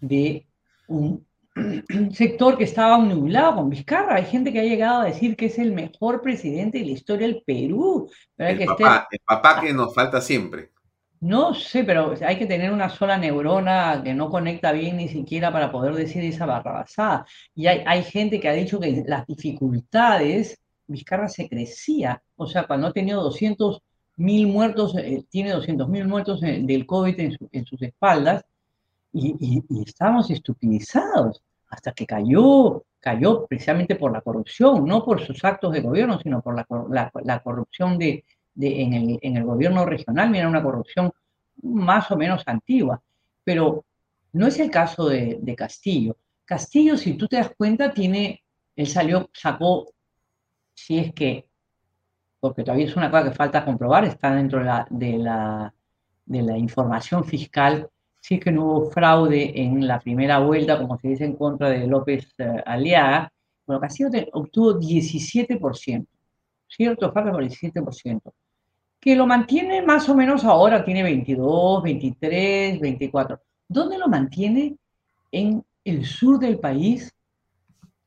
de 0.00 0.46
un 0.88 1.24
sector 2.12 2.58
que 2.58 2.64
estaba 2.64 2.98
nublado 2.98 3.56
con 3.56 3.70
Vizcarra. 3.70 4.16
Hay 4.16 4.26
gente 4.26 4.52
que 4.52 4.60
ha 4.60 4.64
llegado 4.64 5.00
a 5.02 5.04
decir 5.06 5.36
que 5.36 5.46
es 5.46 5.58
el 5.58 5.72
mejor 5.72 6.20
presidente 6.22 6.78
de 6.78 6.84
la 6.86 6.90
historia 6.92 7.26
del 7.26 7.42
Perú. 7.46 8.10
Pero 8.36 8.48
hay 8.48 8.52
el 8.54 8.58
que 8.58 8.64
estar- 8.64 8.76
papá, 8.76 9.08
el 9.10 9.18
papá 9.24 9.60
que 9.60 9.72
nos 9.72 9.94
falta 9.94 10.20
siempre. 10.20 10.70
no 11.20 11.54
sé, 11.54 11.82
pero 11.82 12.14
hay 12.24 12.38
que 12.38 12.46
tener 12.46 12.70
una 12.70 12.90
sola 12.90 13.16
neurona 13.16 14.02
que 14.04 14.12
no 14.14 14.28
conecta 14.30 14.70
bien 14.72 14.98
ni 14.98 15.08
siquiera 15.08 15.50
para 15.50 15.72
poder 15.72 15.94
decir 15.94 16.22
esa 16.24 16.44
barrabasada. 16.46 17.24
Y 17.54 17.66
hay, 17.68 17.82
hay 17.86 18.02
gente 18.04 18.38
que 18.38 18.48
ha 18.48 18.52
dicho 18.52 18.78
que 18.78 19.02
las 19.06 19.26
dificultades, 19.26 20.58
Vizcarra 20.86 21.28
se 21.28 21.48
crecía. 21.48 22.22
O 22.36 22.46
sea, 22.46 22.66
cuando 22.66 22.86
ha 22.88 22.92
tenido 22.92 23.22
200 23.22 23.80
mil 24.16 24.46
muertos, 24.48 24.96
eh, 24.96 25.24
tiene 25.30 25.50
200 25.52 25.88
mil 25.88 26.06
muertos 26.06 26.42
eh, 26.42 26.60
del 26.62 26.86
COVID 26.86 27.18
en, 27.20 27.32
su- 27.32 27.48
sus 27.66 27.82
espaldas, 27.82 28.44
y, 29.12 29.34
y, 29.70 29.82
estábamos 29.82 30.30
estupidizados 30.30 31.42
hasta 31.70 31.92
que 31.92 32.06
cayó, 32.06 32.84
cayó 33.00 33.46
precisamente 33.46 33.96
por 33.96 34.12
la 34.12 34.20
corrupción, 34.20 34.84
no 34.86 35.04
por 35.04 35.20
sus 35.24 35.42
actos 35.44 35.72
de 35.72 35.80
gobierno, 35.80 36.18
sino 36.20 36.42
por 36.42 36.54
la, 36.56 36.64
cor- 36.64 36.92
la- 36.94 37.10
la 37.24 37.42
corrupción 37.42 37.98
de, 37.98 38.24
de- 38.54 38.82
en, 38.82 38.92
el, 38.94 39.18
en 39.22 39.36
el 39.36 39.44
gobierno 39.44 39.84
regional, 39.86 40.30
mira, 40.30 40.48
una 40.48 40.62
corrupción 40.62 41.10
más 41.62 42.10
o 42.10 42.16
menos 42.16 42.42
antigua. 42.46 43.02
Pero 43.44 43.84
no 44.32 44.46
es 44.46 44.58
el 44.60 44.70
caso 44.70 45.08
de, 45.08 45.38
de 45.40 45.56
Castillo. 45.56 46.16
Castillo, 46.44 46.96
si 46.96 47.14
tú 47.14 47.26
te 47.28 47.36
das 47.36 47.52
cuenta, 47.56 47.92
tiene, 47.92 48.42
él 48.76 48.86
salió, 48.86 49.28
sacó, 49.32 49.86
si 50.74 50.98
es 50.98 51.12
que, 51.14 51.46
porque 52.48 52.62
todavía 52.62 52.86
es 52.86 52.96
una 52.96 53.10
cosa 53.10 53.24
que 53.24 53.34
falta 53.34 53.64
comprobar, 53.64 54.04
está 54.04 54.34
dentro 54.34 54.60
de 54.60 54.64
la, 55.18 55.72
de 56.24 56.42
la, 56.42 56.58
información 56.58 57.24
fiscal, 57.24 57.88
si 58.20 58.36
es 58.36 58.40
que 58.40 58.52
no 58.52 58.64
hubo 58.64 58.90
fraude 58.90 59.60
en 59.60 59.86
la 59.86 60.00
primera 60.00 60.38
vuelta, 60.38 60.78
como 60.78 60.98
se 60.98 61.08
dice 61.08 61.24
en 61.24 61.36
contra 61.36 61.70
de 61.70 61.86
López 61.86 62.34
eh, 62.38 62.62
Aliaga, 62.64 63.32
bueno, 63.66 63.80
Castillo 63.80 64.10
obtuvo 64.32 64.78
17%, 64.78 66.06
¿cierto? 66.68 67.12
Falta 67.12 67.32
por 67.32 67.42
el 67.42 67.50
17%, 67.50 68.20
que 69.00 69.16
lo 69.16 69.26
mantiene 69.26 69.82
más 69.82 70.08
o 70.08 70.14
menos 70.14 70.44
ahora, 70.44 70.84
tiene 70.84 71.02
22, 71.02 71.82
23, 71.82 72.80
24. 72.80 73.40
¿Dónde 73.68 73.98
lo 73.98 74.08
mantiene? 74.08 74.76
En 75.32 75.64
el 75.84 76.04
sur 76.04 76.38
del 76.38 76.58
país 76.58 77.12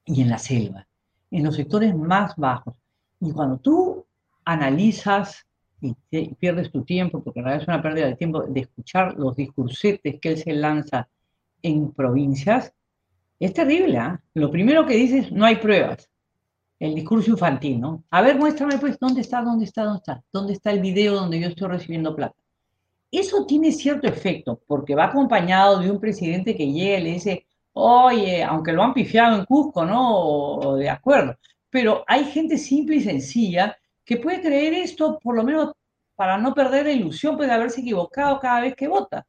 y 0.05 0.21
en 0.21 0.29
la 0.29 0.37
selva, 0.37 0.87
en 1.29 1.43
los 1.43 1.55
sectores 1.55 1.95
más 1.95 2.35
bajos. 2.35 2.73
Y 3.19 3.31
cuando 3.31 3.57
tú 3.57 4.05
analizas 4.45 5.45
y 5.81 5.95
te- 6.09 6.35
pierdes 6.39 6.71
tu 6.71 6.83
tiempo, 6.83 7.23
porque 7.23 7.39
en 7.39 7.45
realidad 7.45 7.63
es 7.63 7.67
una 7.67 7.81
pérdida 7.81 8.07
de 8.07 8.15
tiempo, 8.15 8.43
de 8.43 8.61
escuchar 8.61 9.15
los 9.17 9.35
discursetes 9.35 10.19
que 10.19 10.29
él 10.29 10.37
se 10.37 10.53
lanza 10.53 11.07
en 11.61 11.91
provincias, 11.91 12.73
es 13.39 13.53
terrible. 13.53 13.97
¿ah? 13.97 14.21
Lo 14.33 14.51
primero 14.51 14.85
que 14.85 14.95
dice 14.95 15.19
es, 15.19 15.31
no 15.31 15.45
hay 15.45 15.57
pruebas. 15.57 16.09
El 16.79 16.95
discurso 16.95 17.31
infantil, 17.31 17.79
¿no? 17.79 18.03
A 18.09 18.21
ver, 18.21 18.37
muéstrame 18.37 18.77
pues, 18.77 18.97
¿dónde 18.99 19.21
está, 19.21 19.41
dónde 19.41 19.65
está, 19.65 19.83
dónde 19.83 19.99
está? 19.99 20.23
¿Dónde 20.31 20.53
está 20.53 20.71
el 20.71 20.79
video 20.79 21.15
donde 21.15 21.39
yo 21.39 21.47
estoy 21.47 21.67
recibiendo 21.67 22.15
plata? 22.15 22.35
Eso 23.11 23.45
tiene 23.45 23.71
cierto 23.71 24.07
efecto, 24.07 24.61
porque 24.67 24.95
va 24.95 25.05
acompañado 25.05 25.79
de 25.79 25.89
un 25.91 25.99
presidente 25.99 26.55
que 26.55 26.71
llega 26.71 26.99
y 26.99 27.03
le 27.03 27.11
dice, 27.13 27.45
oye, 27.73 28.43
aunque 28.43 28.71
lo 28.71 28.83
han 28.83 28.93
pifiado 28.93 29.37
en 29.37 29.45
Cusco, 29.45 29.83
¿no? 29.85 30.19
O 30.19 30.75
de 30.75 30.89
acuerdo, 30.89 31.35
pero 31.69 32.03
hay 32.07 32.25
gente 32.25 32.57
simple 32.57 32.97
y 32.97 33.01
sencilla 33.01 33.75
que 34.09 34.17
puede 34.17 34.41
creer 34.41 34.73
esto, 34.73 35.19
por 35.21 35.35
lo 35.35 35.43
menos 35.43 35.71
para 36.15 36.35
no 36.39 36.55
perder 36.55 36.87
la 36.87 36.91
ilusión 36.93 37.37
pues, 37.37 37.47
de 37.47 37.53
haberse 37.53 37.81
equivocado 37.81 38.39
cada 38.39 38.61
vez 38.61 38.73
que 38.75 38.87
vota. 38.87 39.23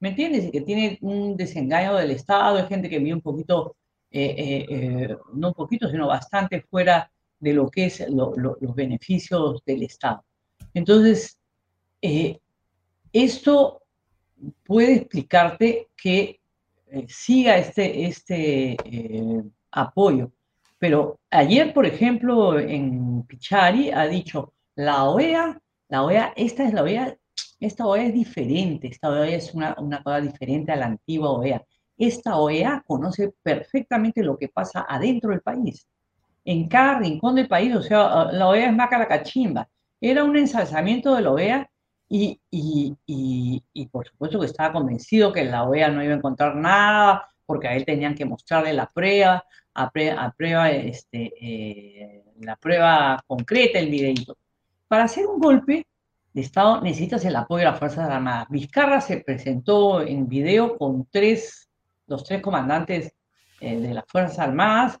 ¿Me 0.00 0.08
entiendes? 0.08 0.46
Y 0.46 0.50
que 0.50 0.60
tiene 0.62 0.98
un 1.02 1.36
desengaño 1.36 1.94
del 1.94 2.10
Estado, 2.10 2.56
hay 2.56 2.66
gente 2.66 2.90
que 2.90 2.98
vive 2.98 3.14
un 3.14 3.20
poquito, 3.20 3.76
eh, 4.10 4.34
eh, 4.36 4.66
eh, 4.68 5.16
no 5.34 5.48
un 5.48 5.54
poquito, 5.54 5.88
sino 5.88 6.08
bastante 6.08 6.62
fuera 6.62 7.08
de 7.38 7.52
lo 7.52 7.70
que 7.70 7.84
es 7.86 8.00
lo- 8.10 8.34
lo- 8.36 8.56
los 8.60 8.74
beneficios 8.74 9.62
del 9.64 9.84
Estado. 9.84 10.24
Entonces, 10.74 11.38
esto 13.12 13.82
puede 14.64 14.94
explicarte 14.96 15.88
que 15.96 16.40
siga 17.06 17.56
este, 17.56 18.06
este 18.06 18.76
apoyo. 19.70 20.32
Pero 20.84 21.18
ayer, 21.30 21.72
por 21.72 21.86
ejemplo, 21.86 22.60
en 22.60 23.22
Pichari 23.22 23.90
ha 23.90 24.06
dicho, 24.06 24.52
la 24.74 25.04
OEA, 25.04 25.58
la 25.88 26.02
OEA, 26.02 26.34
esta 26.36 26.62
es 26.62 26.74
la 26.74 26.82
OEA, 26.82 27.16
esta 27.58 27.86
OEA 27.86 28.08
es 28.08 28.12
diferente, 28.12 28.88
esta 28.88 29.08
OEA 29.08 29.34
es 29.34 29.54
una, 29.54 29.74
cosa 29.74 30.20
diferente 30.20 30.72
a 30.72 30.76
la 30.76 30.84
antigua 30.84 31.30
OEA. 31.30 31.64
Esta 31.96 32.36
OEA 32.36 32.84
conoce 32.86 33.32
perfectamente 33.42 34.22
lo 34.22 34.36
que 34.36 34.48
pasa 34.48 34.84
adentro 34.86 35.30
del 35.30 35.40
país, 35.40 35.88
en 36.44 36.68
cada 36.68 36.98
rincón 36.98 37.36
del 37.36 37.48
país, 37.48 37.74
o 37.74 37.80
sea, 37.80 38.26
la 38.30 38.46
OEA 38.46 38.66
es 38.66 38.76
maca 38.76 38.98
la 38.98 39.08
cachimba. 39.08 39.66
Era 39.98 40.22
un 40.22 40.36
ensalzamiento 40.36 41.14
de 41.14 41.22
la 41.22 41.30
OEA 41.30 41.70
y, 42.10 42.38
y, 42.50 42.94
y, 43.06 43.64
y 43.72 43.86
por 43.86 44.06
supuesto 44.06 44.38
que 44.38 44.44
estaba 44.44 44.74
convencido 44.74 45.32
que 45.32 45.46
la 45.46 45.64
OEA 45.64 45.88
no 45.88 46.04
iba 46.04 46.12
a 46.12 46.18
encontrar 46.18 46.54
nada, 46.54 47.26
porque 47.46 47.68
a 47.68 47.74
él 47.74 47.86
tenían 47.86 48.14
que 48.14 48.26
mostrarle 48.26 48.74
la 48.74 48.86
prueba, 48.86 49.44
a, 49.74 49.90
pre- 49.90 50.12
a 50.12 50.30
prueba, 50.30 50.70
este, 50.70 51.32
eh, 51.40 52.24
la 52.40 52.56
prueba 52.56 53.22
concreta, 53.26 53.78
el 53.78 53.90
videito. 53.90 54.36
Para 54.88 55.04
hacer 55.04 55.26
un 55.26 55.40
golpe 55.40 55.86
de 56.32 56.40
Estado 56.40 56.80
necesitas 56.80 57.24
el 57.24 57.36
apoyo 57.36 57.60
de 57.64 57.70
las 57.70 57.78
Fuerzas 57.78 58.08
Armadas. 58.08 58.46
Vizcarra 58.50 59.00
se 59.00 59.18
presentó 59.18 60.02
en 60.02 60.28
video 60.28 60.76
con 60.76 61.06
tres, 61.10 61.68
los 62.06 62.24
tres 62.24 62.40
comandantes 62.40 63.12
eh, 63.60 63.80
de 63.80 63.94
las 63.94 64.04
Fuerzas 64.06 64.38
Armadas, 64.38 64.98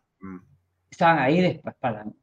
estaban 0.90 1.18
ahí 1.18 1.40
despalando. 1.40 2.14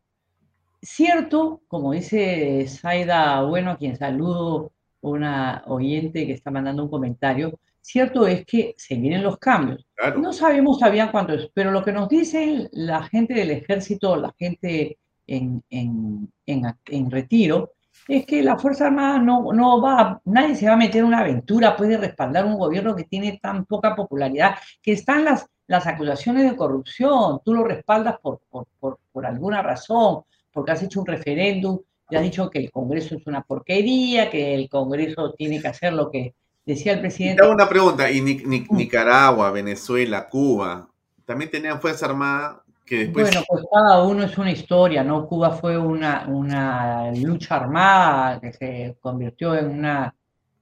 Cierto, 0.81 1.61
como 1.67 1.91
dice 1.91 2.65
Zaida 2.67 3.41
Bueno, 3.41 3.71
a 3.71 3.77
quien 3.77 3.97
saludo, 3.97 4.71
una 5.01 5.63
oyente 5.67 6.25
que 6.25 6.33
está 6.33 6.51
mandando 6.51 6.83
un 6.83 6.89
comentario, 6.89 7.59
cierto 7.81 8.27
es 8.27 8.45
que 8.45 8.73
se 8.77 8.95
vienen 8.95 9.23
los 9.23 9.37
cambios. 9.37 9.85
No 10.17 10.33
sabemos 10.33 10.79
todavía 10.79 11.11
cuánto 11.11 11.33
es, 11.33 11.49
pero 11.53 11.71
lo 11.71 11.83
que 11.83 11.91
nos 11.91 12.09
dicen 12.09 12.69
la 12.71 13.03
gente 13.03 13.33
del 13.33 13.51
ejército, 13.51 14.15
la 14.15 14.33
gente 14.37 14.97
en, 15.27 15.63
en, 15.69 16.31
en, 16.45 16.63
en 16.85 17.11
retiro, 17.11 17.73
es 18.07 18.25
que 18.25 18.41
la 18.41 18.57
Fuerza 18.57 18.87
Armada 18.87 19.19
no, 19.19 19.53
no 19.53 19.81
va, 19.81 20.21
nadie 20.25 20.55
se 20.55 20.67
va 20.67 20.73
a 20.73 20.77
meter 20.77 20.99
en 20.99 21.07
una 21.07 21.19
aventura, 21.19 21.75
puede 21.75 21.97
respaldar 21.97 22.45
un 22.45 22.57
gobierno 22.57 22.95
que 22.95 23.03
tiene 23.03 23.39
tan 23.41 23.65
poca 23.65 23.95
popularidad, 23.95 24.55
que 24.81 24.93
están 24.93 25.25
las, 25.25 25.47
las 25.67 25.87
acusaciones 25.87 26.49
de 26.49 26.57
corrupción, 26.57 27.39
tú 27.45 27.53
lo 27.53 27.63
respaldas 27.63 28.19
por, 28.19 28.41
por, 28.49 28.67
por, 28.79 28.99
por 29.11 29.25
alguna 29.25 29.61
razón, 29.61 30.23
porque 30.51 30.71
has 30.71 30.83
hecho 30.83 30.99
un 30.99 31.07
referéndum 31.07 31.79
Ya 32.09 32.19
has 32.19 32.25
dicho 32.25 32.49
que 32.49 32.59
el 32.59 32.71
Congreso 32.71 33.15
es 33.15 33.25
una 33.27 33.41
porquería, 33.43 34.29
que 34.29 34.53
el 34.53 34.67
Congreso 34.69 35.33
tiene 35.33 35.61
que 35.61 35.67
hacer 35.69 35.93
lo 35.93 36.11
que 36.11 36.35
decía 36.65 36.93
el 36.93 37.01
presidente. 37.01 37.43
Hago 37.43 37.53
una 37.53 37.69
pregunta, 37.69 38.09
y 38.11 38.21
Nicaragua, 38.21 39.51
Venezuela, 39.51 40.27
Cuba, 40.29 40.87
también 41.25 41.49
tenían 41.51 41.81
Fuerza 41.81 42.05
Armada 42.05 42.63
que 42.85 43.05
después... 43.05 43.27
Bueno, 43.27 43.45
pues 43.47 43.63
cada 43.71 44.03
uno 44.03 44.23
es 44.23 44.37
una 44.37 44.51
historia, 44.51 45.03
¿no? 45.03 45.27
Cuba 45.27 45.51
fue 45.51 45.77
una, 45.77 46.25
una 46.27 47.11
lucha 47.11 47.55
armada 47.55 48.39
que 48.39 48.53
se 48.53 48.97
convirtió 48.99 49.55
en 49.55 49.69
una, 49.69 50.13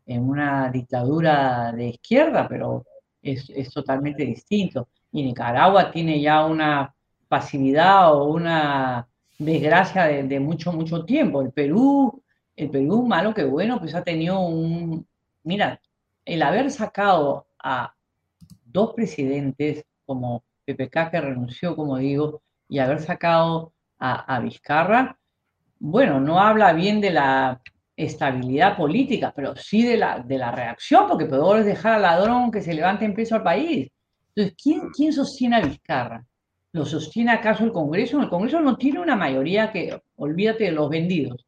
en 0.05 0.30
una 0.30 0.69
dictadura 0.69 1.71
de 1.71 1.88
izquierda, 1.88 2.47
pero 2.47 2.85
es, 3.21 3.49
es 3.49 3.71
totalmente 3.71 4.23
distinto. 4.26 4.89
Y 5.11 5.23
Nicaragua 5.23 5.89
tiene 5.91 6.21
ya 6.21 6.45
una 6.45 6.93
pasividad 7.27 8.13
o 8.13 8.26
una 8.26 9.07
desgracia 9.39 10.05
de, 10.05 10.39
mucho, 10.39 10.71
mucho 10.71 11.05
tiempo. 11.05 11.41
El 11.41 11.51
Perú, 11.51 12.21
el 12.55 12.69
Perú, 12.69 13.07
malo 13.07 13.34
que 13.34 13.45
bueno, 13.45 13.80
pues 13.80 13.95
ha 13.95 14.03
tenido 14.03 14.39
un... 14.41 15.07
Mira, 15.43 15.80
el 16.30 16.43
haber 16.43 16.69
sacado 16.69 17.47
a 17.61 17.95
dos 18.64 18.93
presidentes 18.93 19.84
como 20.06 20.43
PPK 20.65 21.10
que 21.10 21.22
renunció, 21.22 21.76
como 21.76 21.97
digo, 21.97 22.43
y 22.68 22.77
haber 22.77 23.01
sacado 23.01 23.73
a, 23.97 24.39
Vizcarra, 24.39 25.18
bueno, 25.80 26.22
no 26.22 26.39
habla 26.39 26.72
bien 26.72 27.01
de 27.01 27.11
la 27.11 27.61
estabilidad 27.97 28.77
política, 28.77 29.34
pero 29.35 29.56
sí 29.56 29.84
de 29.84 29.97
la, 29.97 30.19
de 30.19 30.38
la 30.38 30.51
reacción, 30.51 31.07
porque 31.07 31.26
peor 31.26 31.60
es 31.60 31.65
dejar 31.65 31.95
al 31.95 32.03
ladrón 32.03 32.51
que 32.51 32.61
se 32.61 32.73
levante 32.73 33.03
en 33.03 33.14
peso 33.14 33.35
al 33.35 33.43
país. 33.43 33.89
Entonces, 34.30 34.56
¿quién, 34.61 34.89
¿quién 34.95 35.11
sostiene 35.11 35.57
a 35.57 35.61
Vizcarra? 35.61 36.26
¿Lo 36.72 36.85
sostiene 36.85 37.31
acaso 37.31 37.65
el 37.65 37.73
Congreso? 37.73 38.22
El 38.22 38.30
Congreso 38.30 38.61
no 38.61 38.77
tiene 38.77 38.99
una 38.99 39.15
mayoría 39.15 39.72
que, 39.72 39.99
olvídate 40.15 40.65
de 40.65 40.72
los 40.72 40.89
vendidos. 40.89 41.45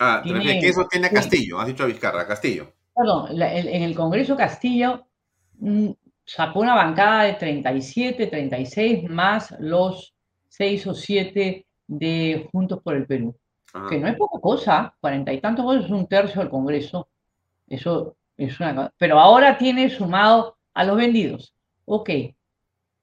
Ah, 0.00 0.20
tiene, 0.24 0.58
¿quién 0.58 0.72
sostiene 0.72 1.06
a 1.08 1.10
Castillo? 1.10 1.60
Has 1.60 1.66
dicho 1.66 1.84
a 1.84 1.86
Vizcarra, 1.86 2.26
Castillo. 2.26 2.72
Perdón, 2.94 3.40
en 3.40 3.82
el 3.82 3.94
Congreso 3.94 4.36
Castillo 4.36 5.06
mm, 5.58 5.90
sacó 6.24 6.60
una 6.60 6.74
bancada 6.74 7.24
de 7.24 7.34
37, 7.34 8.26
36, 8.26 9.08
más 9.08 9.54
los 9.58 10.14
6 10.48 10.86
o 10.88 10.94
7 10.94 11.66
de 11.86 12.48
Juntos 12.52 12.80
por 12.82 12.96
el 12.96 13.06
Perú. 13.06 13.34
Ah. 13.74 13.86
Que 13.88 13.98
no 13.98 14.08
es 14.08 14.16
poca 14.16 14.40
cosa, 14.40 14.94
cuarenta 15.00 15.32
y 15.32 15.40
tantos 15.40 15.64
votos 15.64 15.86
es 15.86 15.90
un 15.90 16.06
tercio 16.06 16.40
del 16.40 16.50
Congreso. 16.50 17.08
Eso 17.66 18.16
es 18.36 18.58
una 18.60 18.92
Pero 18.98 19.18
ahora 19.18 19.56
tiene 19.56 19.88
sumado 19.88 20.58
a 20.74 20.84
los 20.84 20.96
vendidos. 20.96 21.54
Ok, 21.86 22.10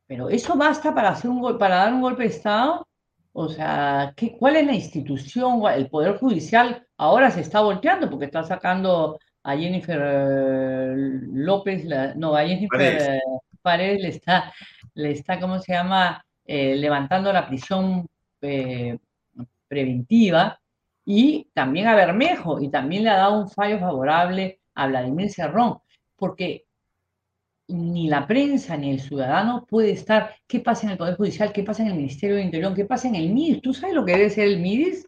pero 0.05 0.29
¿eso 0.29 0.55
basta 0.55 0.93
para, 0.93 1.09
hacer 1.09 1.29
un, 1.29 1.57
para 1.57 1.75
dar 1.77 1.93
un 1.93 2.01
golpe 2.01 2.23
de 2.23 2.29
Estado? 2.29 2.87
O 3.33 3.47
sea, 3.47 4.13
¿qué, 4.15 4.35
¿cuál 4.37 4.55
es 4.55 4.65
la 4.65 4.73
institución? 4.73 5.61
El 5.73 5.89
Poder 5.89 6.17
Judicial 6.17 6.87
ahora 6.97 7.29
se 7.31 7.41
está 7.41 7.61
volteando 7.61 8.09
porque 8.09 8.25
está 8.25 8.43
sacando 8.43 9.19
a 9.43 9.57
Jennifer 9.57 9.99
eh, 10.01 10.95
López, 11.31 11.85
no, 12.15 12.35
a 12.35 12.45
Jennifer 12.45 13.19
Paredes, 13.61 14.01
le 14.01 14.07
está, 14.09 14.53
le 14.93 15.11
está, 15.11 15.39
¿cómo 15.39 15.59
se 15.59 15.73
llama? 15.73 16.23
Eh, 16.45 16.75
levantando 16.75 17.31
la 17.31 17.47
prisión 17.47 18.07
eh, 18.41 18.97
preventiva 19.67 20.59
y 21.05 21.47
también 21.53 21.87
a 21.87 21.95
Bermejo 21.95 22.59
y 22.59 22.69
también 22.69 23.03
le 23.03 23.09
ha 23.09 23.17
dado 23.17 23.39
un 23.39 23.49
fallo 23.49 23.79
favorable 23.79 24.59
a 24.75 24.87
Vladimir 24.87 25.31
Cerrón, 25.31 25.79
porque 26.15 26.65
ni 27.67 28.07
la 28.07 28.25
prensa 28.25 28.75
ni 28.77 28.91
el 28.91 28.99
ciudadano 28.99 29.65
puede 29.69 29.91
estar, 29.91 30.35
¿qué 30.47 30.59
pasa 30.59 30.87
en 30.87 30.93
el 30.93 30.97
Poder 30.97 31.17
Judicial? 31.17 31.53
¿Qué 31.53 31.63
pasa 31.63 31.83
en 31.83 31.89
el 31.89 31.95
Ministerio 31.95 32.37
de 32.37 32.43
Interior? 32.43 32.73
¿Qué 32.73 32.85
pasa 32.85 33.07
en 33.07 33.15
el 33.15 33.29
MIDIS? 33.29 33.61
¿Tú 33.61 33.73
sabes 33.73 33.95
lo 33.95 34.03
que 34.03 34.13
debe 34.13 34.29
ser 34.29 34.47
el 34.47 34.59
MIDIS? 34.59 35.07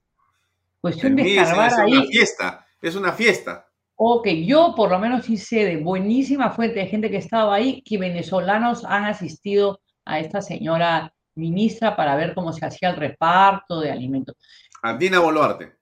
Cuestión 0.80 1.16
de 1.16 1.24
escarbar 1.24 1.74
ahí. 1.80 1.91
Es 1.91 1.98
una 1.98 2.08
fiesta, 2.08 2.68
es 2.82 2.95
una 2.95 3.12
fiesta. 3.14 3.70
Ok, 4.03 4.30
yo 4.48 4.73
por 4.76 4.90
lo 4.90 4.98
menos 4.98 5.26
sí 5.26 5.38
sé 5.38 5.64
de 5.64 5.78
buenísima 5.78 6.49
fuente 6.49 6.80
de 6.80 6.88
gente 6.88 7.11
que 7.11 7.18
estaba 7.18 7.53
ahí 7.53 7.84
que 7.84 7.99
venezolanos 7.99 8.84
han 8.84 9.06
asistido 9.06 9.80
a 10.06 10.19
esta 10.19 10.41
señora 10.41 11.14
ministra 11.36 11.95
para 11.95 12.15
ver 12.15 12.34
cómo 12.34 12.52
se 12.52 12.65
hacía 12.65 12.90
el 12.90 12.95
reparto 12.95 13.80
de 13.80 13.91
alimentos. 13.91 14.36
A 14.82 14.98
Dina 14.98 15.19
Boluarte. 15.19 15.76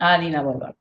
A 0.00 0.18
Dina 0.18 0.42
Boluarte. 0.42 0.80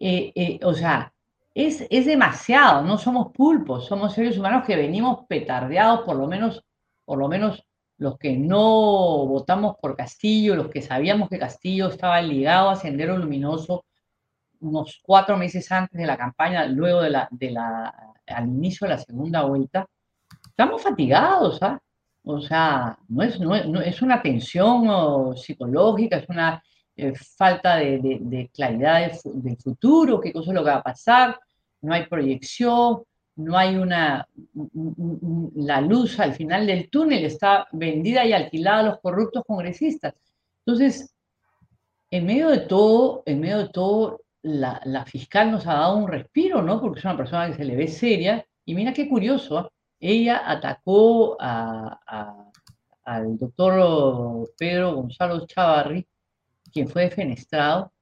Eh, 0.00 0.32
eh, 0.34 0.60
o 0.62 0.72
sea, 0.72 1.12
es, 1.52 1.86
demasiado, 1.90 2.80
no 2.80 2.96
somos 2.96 3.30
pulpos, 3.30 3.84
somos 3.84 4.14
seres 4.14 4.38
humanos 4.38 4.64
que 4.66 4.76
venimos 4.76 5.26
petardeados, 5.28 6.06
por 6.06 6.16
lo 6.16 6.26
menos, 6.26 6.64
por 7.04 7.18
lo 7.18 7.28
menos 7.28 7.62
los 7.98 8.16
que 8.16 8.34
no 8.34 9.26
votamos 9.26 9.76
por 9.78 9.94
Castillo, 9.94 10.56
los 10.56 10.70
que 10.70 10.80
sabíamos 10.80 11.28
que 11.28 11.38
Castillo 11.38 11.88
estaba 11.88 12.22
ligado 12.22 12.70
a 12.70 12.76
Sendero 12.76 13.18
Luminoso 13.18 13.84
unos 14.64 15.00
cuatro 15.02 15.36
meses 15.36 15.70
antes 15.70 15.98
de 15.98 16.06
la 16.06 16.16
campaña, 16.16 16.66
luego 16.66 17.02
de 17.02 17.10
la, 17.10 17.28
de 17.30 17.50
la, 17.50 17.94
al 18.26 18.46
inicio 18.46 18.86
de 18.86 18.94
la 18.94 18.98
segunda 18.98 19.42
vuelta, 19.42 19.86
estamos 20.48 20.82
fatigados, 20.82 21.62
¿ah? 21.62 21.80
O 22.26 22.40
sea, 22.40 22.98
no 23.08 23.22
es, 23.22 23.38
no 23.38 23.54
es, 23.54 24.00
una 24.00 24.22
tensión 24.22 25.36
psicológica, 25.36 26.16
es 26.16 26.28
una 26.30 26.62
eh, 26.96 27.12
falta 27.14 27.76
de, 27.76 28.50
claridad 28.54 29.12
del, 29.24 29.58
futuro, 29.58 30.20
qué 30.20 30.32
cosa 30.32 30.50
es 30.50 30.54
lo 30.54 30.64
que 30.64 30.70
va 30.70 30.76
a 30.76 30.82
pasar, 30.82 31.38
no 31.82 31.92
hay 31.92 32.06
proyección, 32.06 33.02
no 33.36 33.58
hay 33.58 33.76
una, 33.76 34.26
la 35.56 35.82
luz 35.82 36.18
al 36.18 36.32
final 36.32 36.66
del 36.66 36.88
túnel 36.88 37.26
está 37.26 37.66
vendida 37.72 38.24
y 38.24 38.32
alquilada 38.32 38.78
a 38.78 38.82
los 38.84 39.00
corruptos 39.00 39.44
congresistas. 39.46 40.14
Entonces, 40.64 41.14
en 42.10 42.24
medio 42.24 42.48
de 42.48 42.60
todo, 42.60 43.22
en 43.26 43.40
medio 43.40 43.58
de 43.58 43.68
todo, 43.68 44.23
la, 44.44 45.04
fiscal 45.06 45.50
nos 45.50 45.66
ha 45.66 45.74
dado 45.74 45.96
un 45.96 46.08
respiro, 46.08 46.62
¿no? 46.62 46.80
Porque 46.80 46.98
es 47.00 47.04
una 47.04 47.16
persona 47.16 47.48
que 47.48 47.54
se 47.54 47.64
le 47.64 47.76
ve 47.76 47.88
seria. 47.88 48.44
Y 48.64 48.74
mira 48.74 48.92
qué 48.92 49.08
curioso, 49.08 49.70
ella 49.98 50.42
atacó 50.44 51.36
al 51.40 53.38
doctor 53.38 54.50
Pedro 54.56 54.94
Gonzalo 54.94 55.46
Chavarri 55.46 56.06
quien 56.72 56.88
fue 56.88 57.02
defenestrado 57.02 57.92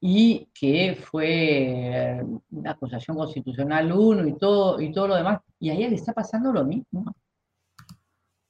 y 0.00 0.48
que 0.54 0.94
fue 0.94 2.22
una 2.50 2.72
acusación 2.72 3.16
constitucional 3.16 3.90
uno 3.90 4.28
y 4.28 4.36
todo, 4.36 4.80
y 4.80 4.92
todo 4.92 5.08
lo 5.08 5.16
demás, 5.16 5.40
y 5.58 5.70
a 5.70 5.74
ella 5.74 5.88
le 5.88 5.96
está 5.96 6.12
pasando 6.12 6.52
lo 6.52 6.64
mismo. 6.64 7.12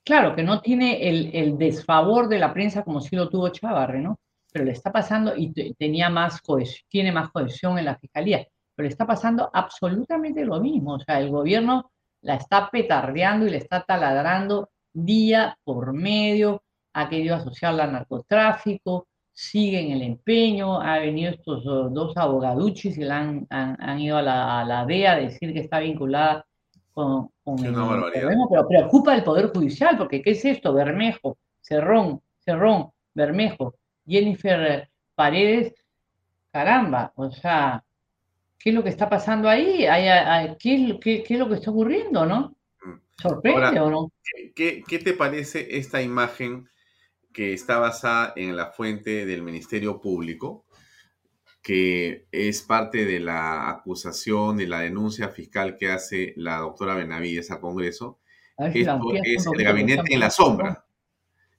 Claro 0.05 0.35
que 0.35 0.43
no 0.43 0.61
tiene 0.61 1.09
el, 1.09 1.57
desfavor 1.57 2.29
de 2.29 2.39
la 2.39 2.53
prensa 2.53 2.83
como 2.83 3.01
si 3.01 3.15
lo 3.15 3.29
tuvo 3.29 3.51
Chavarre, 3.51 4.01
¿no? 4.01 4.19
Pero 4.53 4.65
le 4.65 4.73
está 4.73 4.91
pasando 4.91 5.35
y 5.37 5.53
tenía 5.75 6.09
más 6.09 6.41
cohesión, 6.41 6.87
tiene 6.89 7.13
más 7.13 7.31
cohesión 7.31 7.79
en 7.79 7.85
la 7.85 7.99
fiscalía, 7.99 8.47
pero 8.75 8.85
le 8.85 8.91
está 8.93 9.07
pasando 9.07 9.51
absolutamente 9.53 10.45
lo 10.45 10.61
mismo. 10.61 10.95
O 10.95 11.01
sea, 11.01 11.21
el 11.21 11.31
gobierno 11.31 11.91
la 12.23 12.37
está 12.37 12.71
petardeando 12.71 13.47
y 13.47 13.51
le 13.51 13.59
está 13.59 13.83
taladrando 13.85 14.71
día 14.93 15.57
por 15.65 15.93
medio, 15.93 16.63
ha 16.95 17.09
querido 17.09 17.37
asociarla 17.37 17.85
al 17.85 17.93
narcotráfico, 17.93 19.07
siguen 19.33 19.93
el 19.93 20.03
empeño, 20.03 20.81
ha 20.81 20.99
venido 20.99 21.31
estos 21.31 21.63
dos 21.65 22.17
abogaduchis 22.17 22.99
y 22.99 23.05
la 23.05 23.19
han, 23.19 23.47
han, 23.51 24.01
ido 24.01 24.17
a 24.17 24.23
la, 24.23 24.61
a 24.61 24.65
la, 24.65 24.85
DEA 24.85 25.13
a 25.13 25.19
decir 25.21 25.53
que 25.53 25.61
está 25.61 25.79
vinculada 25.79 26.45
con, 26.93 27.31
con 27.45 27.65
el 27.65 27.73
problema, 27.73 28.47
pero 28.51 28.67
preocupa 28.67 29.15
el 29.15 29.23
Poder 29.23 29.53
Judicial, 29.55 29.97
porque 29.97 30.23
¿qué 30.23 30.33
es 30.33 30.45
esto? 30.45 30.73
Bermejo, 30.73 31.39
Cerrón, 31.61 32.21
Cerrón, 32.41 32.91
Bermejo, 33.15 33.77
Jennifer 34.09 34.89
Paredes, 35.15 35.75
caramba, 36.51 37.13
o 37.17 37.31
sea, 37.31 37.85
¿qué 38.59 38.71
es 38.71 38.75
lo 38.75 38.83
que 38.83 38.91
está 38.91 39.09
pasando 39.09 39.49
ahí? 39.49 39.87
¿Qué, 40.59 40.99
qué, 41.01 41.23
qué 41.23 41.35
es 41.35 41.39
lo 41.39 41.49
que 41.49 41.57
está 41.57 41.71
ocurriendo, 41.71 42.25
no? 42.25 42.57
Mm. 42.83 42.95
¿Sorprende 43.21 43.81
o 43.81 43.91
no? 43.91 44.13
¿qué, 44.55 44.83
¿Qué 44.87 44.99
te 44.99 45.13
parece 45.13 45.77
esta 45.77 46.01
imagen? 46.01 46.69
que 47.39 47.53
está 47.53 47.79
basada 47.79 48.33
en 48.35 48.57
la 48.57 48.73
fuente 48.73 49.25
del 49.25 49.43
Ministerio 49.43 50.01
Público, 50.01 50.65
que 51.63 52.27
es 52.33 52.63
parte 52.63 53.05
de 53.05 53.21
la 53.21 53.71
acusación, 53.71 54.57
de 54.57 54.67
la 54.67 54.81
denuncia 54.81 55.29
fiscal 55.29 55.77
que 55.77 55.89
hace 55.89 56.33
la 56.37 56.59
doctora 56.59 56.97
Benavides 56.97 57.53
al 57.53 57.61
Congreso. 57.61 58.19
Esto 58.57 59.13
es 59.23 59.47
el 59.47 59.63
gabinete 59.63 60.15
en 60.15 60.19
la 60.19 60.31
sombra. 60.31 60.85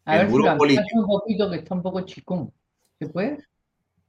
A 0.10 0.22
el 0.22 0.28
ver 0.28 0.58
político. 0.58 1.00
un 1.00 1.08
poquito 1.08 1.50
que 1.50 1.58
está 1.58 1.76
un 1.76 1.82
poco 1.82 2.02
chicón. 2.02 2.52
¿Se 2.98 3.08
puede? 3.08 3.38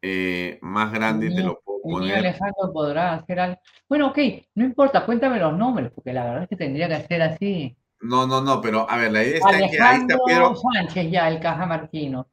Eh, 0.03 0.59
más 0.63 0.93
grande 0.93 1.31
te 1.31 1.43
lo 1.43 1.61
puedo 1.61 1.83
poner. 1.83 2.17
Alejandro 2.17 2.73
podrá 2.73 3.15
hacer 3.15 3.39
algo. 3.39 3.61
Bueno, 3.89 4.09
ok, 4.09 4.19
no 4.55 4.65
importa, 4.65 5.05
cuéntame 5.05 5.39
los 5.39 5.57
nombres, 5.57 5.91
porque 5.95 6.13
la 6.13 6.25
verdad 6.25 6.43
es 6.45 6.49
que 6.49 6.57
tendría 6.57 6.89
que 6.89 6.95
hacer 6.95 7.23
así. 7.23 7.77
No, 8.01 8.27
no, 8.27 8.41
no, 8.41 8.61
pero 8.63 8.89
a 8.89 8.97
ver, 8.97 9.13
la 9.13 9.23
idea 9.23 9.37
está 9.37 9.59
en 9.59 9.71
que 9.71 9.81
ahí 9.81 10.01
está 10.01 10.19
Pedro. 10.25 10.55
Sánchez 10.57 11.11
ya, 11.11 11.29
el 11.29 11.39
Cajamarquino. 11.39 12.29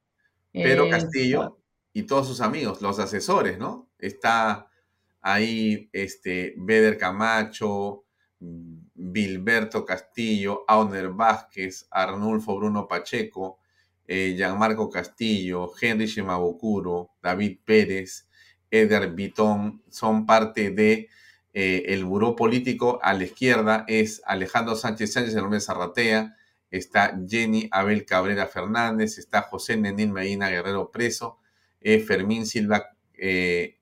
Pedro 0.53 0.85
eh, 0.85 0.89
Castillo 0.89 1.59
y 1.91 2.03
todos 2.03 2.27
sus 2.27 2.39
amigos, 2.39 2.81
los 2.81 2.99
asesores, 2.99 3.57
¿no? 3.57 3.89
Está 3.99 4.67
ahí 5.21 5.89
este 5.91 6.53
Beder 6.57 6.97
Camacho, 6.97 8.05
Bilberto 8.97 9.85
Castillo, 9.85 10.65
Auner 10.67 11.09
Vázquez, 11.09 11.87
Arnulfo 11.91 12.57
Bruno 12.57 12.87
Pacheco, 12.87 13.59
eh, 14.07 14.33
Gianmarco 14.35 14.89
Castillo, 14.89 15.71
Henry 15.79 16.07
Shimabukuro, 16.07 17.11
David 17.21 17.59
Pérez, 17.63 18.27
Eder 18.71 19.11
Bitón 19.11 19.83
son 19.89 20.25
parte 20.25 20.71
de 20.71 21.09
eh, 21.53 21.83
el 21.87 22.05
buró 22.05 22.35
político. 22.35 22.99
A 23.01 23.13
la 23.13 23.23
izquierda 23.23 23.85
es 23.87 24.21
Alejandro 24.25 24.75
Sánchez 24.75 25.13
Sánchez, 25.13 25.35
hombre 25.37 25.61
Zarratea, 25.61 26.35
está 26.71 27.17
Jenny 27.27 27.69
Abel 27.71 28.05
Cabrera 28.05 28.47
Fernández, 28.47 29.17
está 29.17 29.43
José 29.43 29.77
Nenil 29.77 30.11
Medina 30.11 30.49
Guerrero 30.49 30.91
preso, 30.91 31.39
eh, 31.81 31.99
Fermín 31.99 32.45
Silva 32.45 32.97
eh, 33.13 33.76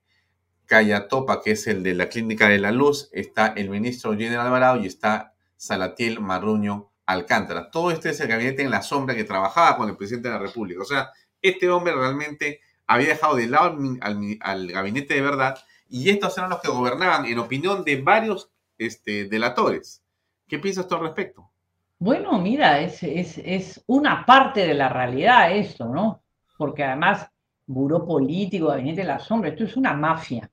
Topa, 1.10 1.42
que 1.42 1.52
es 1.52 1.68
el 1.68 1.84
de 1.84 1.94
la 1.94 2.10
Clínica 2.10 2.50
de 2.50 2.60
la 2.60 2.72
Luz, 2.72 3.10
está 3.12 3.48
el 3.48 3.70
ministro 3.70 4.16
General 4.18 4.48
Alvarado 4.48 4.82
y 4.82 4.88
está 4.88 5.34
Salatiel 5.56 6.20
Marruño 6.20 6.92
Alcántara. 7.06 7.70
Todo 7.70 7.92
este 7.92 8.10
es 8.10 8.20
el 8.20 8.28
gabinete 8.28 8.64
en 8.64 8.72
la 8.72 8.82
sombra 8.82 9.16
que 9.16 9.24
trabajaba 9.24 9.78
con 9.78 9.90
el 9.90 9.98
presidente 9.98 10.30
de 10.30 10.36
la 10.36 10.40
República. 10.40 10.82
O 10.82 10.86
sea, 10.86 11.12
este 11.42 11.70
hombre 11.70 11.94
realmente 11.94 12.62
había 12.88 13.10
dejado 13.10 13.36
de 13.36 13.48
lado 13.48 13.78
al, 14.02 14.68
gabinete 14.68 15.16
de 15.16 15.22
verdad 15.22 15.58
y 15.88 16.10
estos 16.10 16.38
eran 16.38 16.50
los 16.50 16.62
que 16.62 16.70
gobernaban, 16.70 17.26
en 17.26 17.38
opinión 17.40 17.84
de 17.84 18.02
varios 18.02 18.50
este, 18.78 19.26
delatores. 19.26 20.04
¿Qué 20.48 20.60
piensas 20.60 20.88
tú 20.88 20.96
al 20.96 21.02
respecto? 21.02 21.50
Bueno, 21.98 22.38
mira, 22.40 22.82
es, 22.82 23.02
es, 23.04 23.84
una 23.88 24.26
parte 24.26 24.68
de 24.68 24.74
la 24.74 24.90
realidad 24.90 25.56
esto, 25.56 25.88
¿no? 25.88 26.24
Porque 26.58 26.84
además, 26.84 27.30
buró 27.66 28.06
político, 28.06 28.68
gabinete 28.68 29.02
de 29.02 29.08
la 29.08 29.20
sombra, 29.20 29.50
esto 29.50 29.64
es 29.64 29.78
una 29.78 29.94
mafia. 29.94 30.50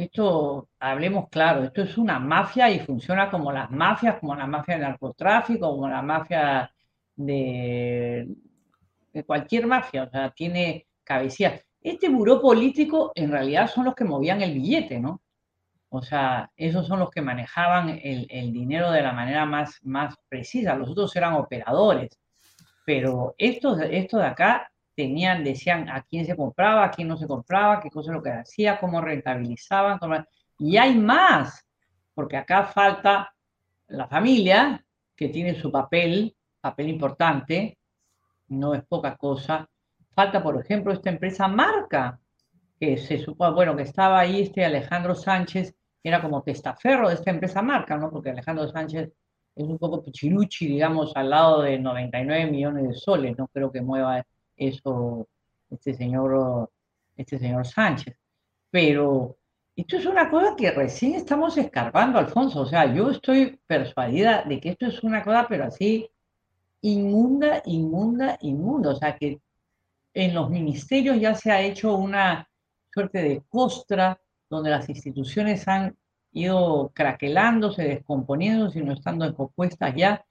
Esto, 0.00 0.70
hablemos 0.78 1.28
claro, 1.28 1.62
esto 1.62 1.82
es 1.82 1.98
una 1.98 2.18
mafia 2.18 2.70
y 2.70 2.80
funciona 2.80 3.30
como 3.30 3.52
las 3.52 3.70
mafias, 3.70 4.18
como 4.18 4.34
la 4.34 4.46
mafia 4.46 4.76
del 4.76 4.84
narcotráfico, 4.84 5.70
como 5.70 5.90
la 5.90 6.00
mafia 6.00 6.72
de, 7.16 8.26
cualquier 9.26 9.66
mafia, 9.66 10.04
o 10.04 10.10
sea, 10.10 10.30
tiene 10.30 10.86
cabecía. 11.04 11.60
Este 11.82 12.08
buró 12.08 12.40
político 12.40 13.12
en 13.14 13.30
realidad 13.30 13.68
son 13.68 13.84
los 13.84 13.94
que 13.94 14.04
movían 14.04 14.40
el 14.40 14.54
billete, 14.54 14.98
¿no? 14.98 15.20
O 15.90 16.00
sea, 16.00 16.50
esos 16.56 16.86
son 16.86 17.00
los 17.00 17.10
que 17.10 17.20
manejaban 17.20 18.00
el, 18.02 18.52
dinero 18.54 18.90
de 18.92 19.02
la 19.02 19.12
manera 19.12 19.44
más, 19.44 19.80
más 19.82 20.16
precisa. 20.30 20.76
Los 20.76 20.88
otros 20.88 21.14
eran 21.14 21.34
operadores. 21.34 22.18
Pero 22.86 23.34
estos, 23.36 23.78
estos 23.82 24.20
de 24.20 24.26
acá 24.26 24.72
tenían, 25.00 25.42
decían 25.42 25.88
a 25.88 26.02
quién 26.02 26.26
se 26.26 26.36
compraba, 26.36 26.84
a 26.84 26.90
quién 26.90 27.08
no 27.08 27.16
se 27.16 27.26
compraba, 27.26 27.80
qué 27.80 27.90
cosa 27.90 28.12
lo 28.12 28.22
que 28.22 28.32
hacía, 28.32 28.78
cómo 28.78 29.00
rentabilizaban. 29.00 29.98
Y 30.58 30.76
hay 30.76 30.94
más, 30.94 31.66
porque 32.12 32.36
acá 32.36 32.64
falta 32.64 33.34
la 33.88 34.06
familia, 34.06 34.84
que 35.16 35.30
tiene 35.30 35.54
su 35.54 35.72
papel, 35.72 36.36
papel 36.60 36.90
importante, 36.90 37.78
no 38.48 38.74
es 38.74 38.82
poca 38.84 39.16
cosa. 39.16 39.66
Falta, 40.14 40.42
por 40.42 40.60
ejemplo, 40.60 40.92
esta 40.92 41.08
empresa 41.08 41.48
Marca, 41.48 42.20
que 42.78 42.98
se 42.98 43.18
supone, 43.18 43.54
bueno, 43.54 43.74
que 43.74 43.84
estaba 43.84 44.20
ahí 44.20 44.42
este 44.42 44.66
Alejandro 44.66 45.14
Sánchez, 45.14 45.74
era 46.02 46.20
como 46.20 46.42
testaferro 46.42 47.08
de 47.08 47.14
esta 47.14 47.30
empresa 47.30 47.62
Marca, 47.62 47.96
¿no? 47.96 48.10
Porque 48.10 48.30
Alejandro 48.30 48.68
Sánchez 48.68 49.10
es 49.56 49.64
un 49.64 49.78
poco 49.78 50.02
pichiruchi, 50.02 50.66
digamos, 50.66 51.12
al 51.16 51.30
lado 51.30 51.62
de 51.62 51.78
99 51.78 52.50
millones 52.50 52.88
de 52.88 52.94
soles, 52.94 53.38
no 53.38 53.48
creo 53.48 53.72
que 53.72 53.80
mueva 53.80 54.26
eso 54.60 55.26
este 55.70 55.94
señor, 55.94 56.70
este 57.16 57.38
señor 57.38 57.66
Sánchez. 57.66 58.16
Pero 58.70 59.36
esto 59.74 59.96
es 59.96 60.06
una 60.06 60.30
cosa 60.30 60.54
que 60.56 60.70
recién 60.70 61.14
estamos 61.14 61.56
escarbando, 61.56 62.18
Alfonso. 62.18 62.60
O 62.60 62.66
sea, 62.66 62.92
yo 62.92 63.10
estoy 63.10 63.58
persuadida 63.66 64.44
de 64.44 64.60
que 64.60 64.70
esto 64.70 64.86
es 64.86 65.02
una 65.02 65.22
cosa, 65.22 65.46
pero 65.48 65.64
así 65.64 66.08
inmunda, 66.82 67.62
inmunda, 67.64 68.36
inmunda. 68.42 68.90
O 68.90 68.96
sea, 68.96 69.16
que 69.16 69.40
en 70.12 70.34
los 70.34 70.50
ministerios 70.50 71.20
ya 71.20 71.34
se 71.34 71.50
ha 71.50 71.62
hecho 71.62 71.96
una 71.96 72.48
suerte 72.92 73.22
de 73.22 73.42
costra 73.48 74.20
donde 74.48 74.70
las 74.70 74.88
instituciones 74.88 75.66
han 75.68 75.96
ido 76.32 76.90
craquelándose, 76.94 77.82
descomponiéndose 77.84 78.80
y 78.80 78.82
no 78.82 78.92
estando 78.92 79.24
descompuestas 79.24 79.94
ya, 79.96 80.24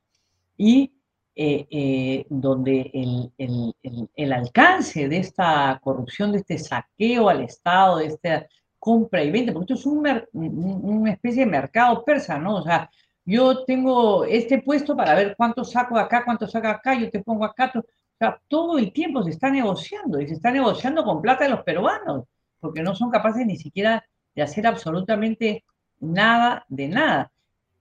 y 0.57 0.93
eh, 1.41 1.67
eh, 1.71 2.25
donde 2.29 2.91
el, 3.37 4.33
alcance 4.33 5.07
de 5.07 5.19
esta 5.19 5.79
corrupción, 5.81 6.33
de 6.33 6.39
este 6.39 6.57
saqueo 6.57 7.29
al 7.29 7.43
Estado, 7.43 7.99
de 7.99 8.07
esta 8.07 8.45
compra 8.77 9.23
y 9.23 9.31
venta, 9.31 9.53
porque 9.53 9.73
esto 9.73 9.79
es 9.79 9.85
una 9.85 11.11
especie 11.11 11.45
de 11.45 11.51
mercado 11.51 12.03
persa, 12.03 12.37
¿no? 12.37 12.57
O 12.57 12.61
sea, 12.61 12.89
yo 13.23 13.63
tengo 13.63 14.25
este 14.25 14.61
puesto 14.61 14.97
para 14.97 15.15
ver 15.15 15.33
cuánto 15.37 15.63
saco 15.63 15.97
acá, 15.97 16.25
cuánto 16.25 16.45
saco 16.45 16.67
acá, 16.67 16.99
yo 16.99 17.09
te 17.09 17.23
pongo 17.23 17.45
acá. 17.45 17.71
O 17.73 17.83
sea, 18.17 18.37
todo 18.49 18.77
el 18.77 18.91
tiempo 18.91 19.23
se 19.23 19.29
está 19.29 19.49
negociando 19.49 20.19
y 20.19 20.27
se 20.27 20.33
está 20.33 20.51
negociando 20.51 21.05
con 21.05 21.21
plata 21.21 21.45
de 21.45 21.51
los 21.51 21.63
peruanos, 21.63 22.25
porque 22.59 22.83
no 22.83 22.93
son 22.95 23.09
capaces 23.09 23.45
ni 23.45 23.55
siquiera 23.55 24.03
de 24.35 24.41
hacer 24.41 24.67
absolutamente 24.67 25.63
nada 26.01 26.65
de 26.67 26.89
nada. 26.89 27.31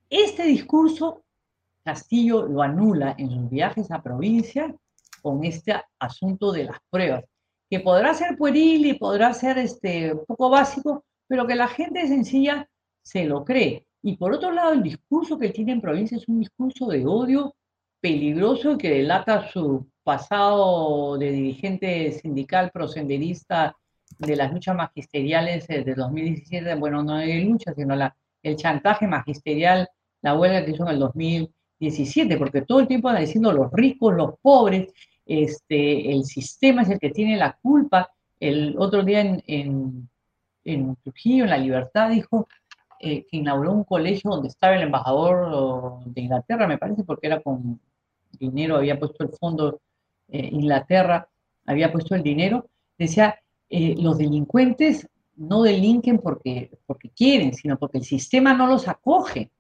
Este 0.09 0.45
discurso 0.45 1.25
Castillo 1.89 2.47
lo 2.47 2.61
anula 2.61 3.15
en 3.17 3.31
sus 3.31 3.49
viajes 3.49 3.91
a 3.91 4.03
provincia 4.03 4.75
con 5.23 5.43
este 5.43 5.75
asunto 5.99 6.53
de 6.53 6.65
las 6.65 6.77
pruebas, 6.91 7.25
que 7.71 7.81
podrá 7.81 8.13
ser 8.13 8.37
pueril 8.37 8.85
y 8.85 8.93
podrá 8.99 9.33
ser 9.33 9.57
este, 9.57 10.15
poco 10.27 10.51
básico, 10.51 11.07
pero 11.27 11.47
que 11.47 11.55
la 11.55 11.67
gente 11.67 12.07
sencilla 12.07 12.69
se 13.03 13.25
lo 13.25 13.43
cree. 13.43 13.87
Y 14.03 14.19
por 14.19 14.35
otro 14.35 14.51
lado, 14.53 14.75
el 14.75 14.83
discurso 14.83 15.39
que 15.39 15.49
tiene 15.49 15.73
en 15.73 15.81
provincia 15.81 16.19
es 16.19 16.29
un 16.29 16.41
discurso 16.41 16.89
de 16.89 17.07
odio 17.07 17.55
peligroso 18.03 18.77
que 18.77 18.91
delata 18.91 19.49
su 19.49 19.89
pasado 20.05 21.17
de 21.17 21.31
dirigente 21.31 22.13
sindical 22.13 22.71
prosenderista 22.71 23.75
de 24.19 24.37
las 24.37 24.53
luchas 24.53 24.77
magisteriales 24.77 25.67
de 25.67 25.95
2017, 25.95 26.75
bueno, 26.75 27.03
no 27.03 27.17
de 27.17 27.41
lucha, 27.41 27.73
sino 27.75 27.95
el 28.43 28.57
chantaje 28.57 29.07
magisterial, 29.07 29.89
la 30.21 30.35
huelga 30.35 30.67
que 30.67 30.73
hizo 30.73 30.83
en 30.83 30.91
el 30.91 30.99
2017, 31.81 32.37
porque 32.37 32.63
todo 32.63 32.81
el 32.81 32.89
tiempo 32.89 33.09
anda 33.09 33.21
diciendo 33.21 33.53
los 33.53 33.73
ricos, 33.73 34.15
los 34.15 34.35
pobres, 34.41 34.93
este, 35.27 36.13
el 36.13 36.25
sistema 36.25 36.83
es 36.83 36.91
el 36.91 36.99
que 36.99 37.11
tiene 37.11 37.37
la 37.37 37.53
culpa. 37.61 38.11
El 38.41 38.77
otro 38.79 39.03
día 39.03 39.21
en, 39.21 39.43
en, 39.47 40.09
en 40.65 40.97
Trujillo, 40.97 41.45
en 41.45 41.51
La 41.51 41.59
Libertad, 41.59 42.11
dijo 42.11 42.49
eh, 43.01 43.27
que 43.31 43.37
inauguró 43.37 43.73
un 43.73 43.85
colegio 43.85 44.31
donde 44.31 44.49
estaba 44.49 44.75
el 44.75 44.83
embajador 44.83 46.05
de 46.05 46.21
Inglaterra, 46.21 46.67
me 46.67 46.79
parece, 46.79 47.05
porque 47.05 47.29
era 47.29 47.41
con 47.41 47.81
dinero, 48.39 48.77
había 48.77 48.99
puesto 48.99 49.23
el 49.23 49.31
fondo 49.31 49.81
eh, 50.29 50.49
Inglaterra, 50.53 51.29
había 51.65 51.93
puesto 51.93 52.15
el 52.15 52.23
dinero, 52.23 52.69
decía, 52.99 53.39
eh, 53.71 53.95
los 53.99 54.19
delincuentes 54.19 55.09
no 55.37 55.63
delinquen 55.63 56.19
porque, 56.19 56.71
porque 56.87 57.11
quieren, 57.11 57.55
sino 57.55 57.79
porque 57.79 57.99
el 57.99 58.05
sistema 58.05 58.53
no 58.53 58.67
los 58.67 58.89
acoge. 58.89 59.51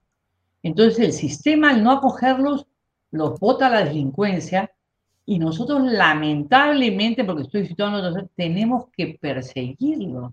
Entonces 0.62 0.98
el 0.98 1.12
sistema 1.12 1.70
al 1.70 1.82
no 1.82 1.92
acogerlos 1.92 2.66
los 3.10 3.38
bota 3.38 3.66
a 3.66 3.70
la 3.70 3.84
delincuencia 3.84 4.70
y 5.24 5.38
nosotros 5.38 5.82
lamentablemente, 5.84 7.24
porque 7.24 7.42
estoy 7.42 7.66
citando, 7.66 8.28
tenemos 8.34 8.86
que 8.96 9.18
perseguirlos. 9.20 10.32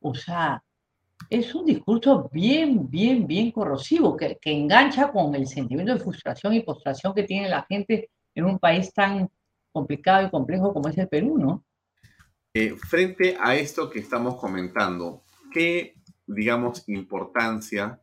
O 0.00 0.14
sea, 0.14 0.62
es 1.30 1.54
un 1.54 1.64
discurso 1.64 2.28
bien, 2.32 2.88
bien, 2.90 3.26
bien 3.26 3.50
corrosivo, 3.50 4.16
que, 4.16 4.38
engancha 4.44 5.10
con 5.10 5.34
el 5.34 5.46
sentimiento 5.46 5.94
de 5.94 6.00
frustración 6.00 6.52
y 6.52 6.60
postración 6.60 7.14
que 7.14 7.22
tiene 7.22 7.48
la 7.48 7.62
gente 7.62 8.10
en 8.34 8.44
un 8.44 8.58
país 8.58 8.92
tan 8.92 9.30
complicado 9.72 10.26
y 10.26 10.30
complejo 10.30 10.72
como 10.72 10.88
es 10.88 10.98
el 10.98 11.08
Perú, 11.08 11.38
¿no? 11.38 11.64
Eh, 12.52 12.76
frente 12.76 13.36
a 13.40 13.56
esto 13.56 13.90
que 13.90 13.98
estamos 13.98 14.36
comentando, 14.36 15.22
¿qué, 15.52 15.94
digamos, 16.26 16.88
importancia, 16.88 18.00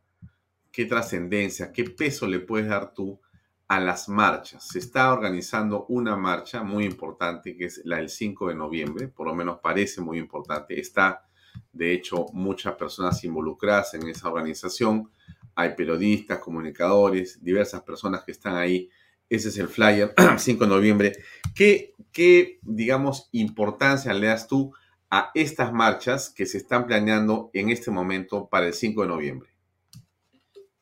qué 0.72 0.86
trascendencia, 0.86 1.70
qué 1.72 1.84
peso 1.84 2.26
le 2.26 2.40
puedes 2.40 2.68
dar 2.68 2.92
tú 2.92 3.20
a 3.68 3.78
las 3.78 4.08
marchas? 4.08 4.66
Se 4.66 4.80
está 4.80 5.12
organizando 5.12 5.86
una 5.88 6.16
marcha 6.16 6.64
muy 6.64 6.84
importante, 6.84 7.56
que 7.56 7.66
es 7.66 7.82
la 7.84 7.98
del 7.98 8.08
5 8.08 8.48
de 8.48 8.54
noviembre, 8.56 9.08
por 9.08 9.26
lo 9.28 9.34
menos 9.34 9.60
parece 9.62 10.00
muy 10.00 10.18
importante. 10.18 10.80
Está 10.80 11.26
de 11.72 11.92
hecho, 11.92 12.26
muchas 12.32 12.74
personas 12.74 13.22
involucradas 13.24 13.94
en 13.94 14.08
esa 14.08 14.28
organización. 14.28 15.10
Hay 15.54 15.74
periodistas, 15.74 16.38
comunicadores, 16.38 17.42
diversas 17.42 17.82
personas 17.82 18.24
que 18.24 18.32
están 18.32 18.56
ahí. 18.56 18.88
Ese 19.28 19.48
es 19.48 19.58
el 19.58 19.68
flyer, 19.68 20.14
5 20.36 20.64
de 20.64 20.70
noviembre. 20.70 21.12
¿Qué, 21.54 21.94
qué, 22.12 22.58
digamos, 22.62 23.28
importancia 23.32 24.12
le 24.12 24.26
das 24.26 24.46
tú 24.46 24.72
a 25.10 25.30
estas 25.34 25.72
marchas 25.72 26.30
que 26.30 26.46
se 26.46 26.58
están 26.58 26.86
planeando 26.86 27.50
en 27.52 27.70
este 27.70 27.90
momento 27.90 28.48
para 28.48 28.66
el 28.66 28.74
5 28.74 29.02
de 29.02 29.08
noviembre? 29.08 29.51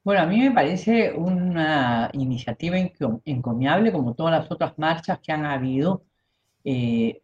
Bueno, 0.02 0.22
a 0.22 0.26
mí 0.26 0.40
me 0.40 0.50
parece 0.52 1.12
una 1.12 2.08
iniciativa 2.14 2.76
encomiable, 2.78 3.92
como 3.92 4.14
todas 4.14 4.40
las 4.40 4.50
otras 4.50 4.78
marchas 4.78 5.18
que 5.20 5.32
han 5.32 5.44
habido. 5.44 6.04
Eh, 6.64 7.20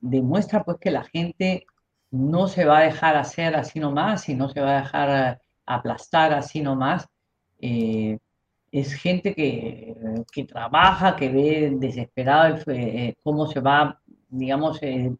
demuestra 0.00 0.64
pues 0.64 0.78
que 0.80 0.90
la 0.92 1.04
gente 1.04 1.66
no 2.10 2.46
se 2.48 2.64
va 2.64 2.78
a 2.78 2.82
dejar 2.82 3.16
hacer 3.16 3.56
así 3.56 3.80
nomás 3.80 4.28
y 4.28 4.34
no 4.34 4.48
se 4.48 4.60
va 4.60 4.78
a 4.78 4.82
dejar 4.82 5.38
eh, 5.38 5.38
aplastar 5.66 6.32
así 6.32 6.62
nomás. 6.62 7.08
Eh, 7.58 8.18
es 8.70 8.94
gente 8.94 9.34
que, 9.34 9.96
trabaja, 10.48 11.16
que 11.16 11.28
ve 11.28 11.72
desesperado 11.80 12.58
cómo 13.24 13.46
se 13.48 13.60
va, 13.60 14.00
digamos, 14.28 14.78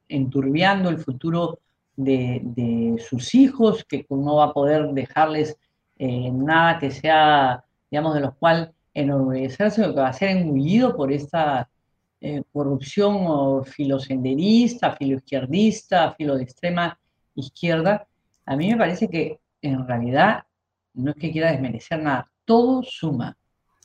enturbiando 0.09 0.89
el 0.89 0.99
futuro 0.99 1.59
de, 1.97 2.97
sus 3.09 3.35
hijos, 3.35 3.85
que 3.85 4.07
no 4.11 4.37
va 4.37 4.45
a 4.47 4.53
poder 4.53 4.91
dejarles 4.93 5.59
eh, 6.02 6.31
nada 6.32 6.78
que 6.78 6.90
sea, 6.90 7.62
digamos, 7.90 8.14
de 8.14 8.20
los 8.20 8.35
cuales 8.36 8.70
enorgullecerse, 8.94 9.86
lo 9.86 9.94
que 9.94 10.01
va 10.01 10.09
a 10.09 10.12
ser 10.14 10.31
engullido 10.31 10.97
por 10.97 11.12
esta 11.12 11.68
eh, 12.22 12.43
corrupción 12.51 13.16
o 13.27 13.62
filosenderista, 13.64 14.97
filoizquierdista, 14.97 16.14
filo 16.14 16.39
de 16.39 16.44
extrema 16.44 16.98
izquierda, 17.35 18.06
a 18.47 18.56
mí 18.56 18.70
me 18.70 18.78
parece 18.78 19.10
que 19.10 19.40
en 19.60 19.86
realidad 19.86 20.44
no 20.94 21.10
es 21.10 21.16
que 21.18 21.31
quiera 21.32 21.52
desmerecer 21.52 22.02
nada, 22.02 22.31
todo 22.47 22.82
suma, 22.82 23.36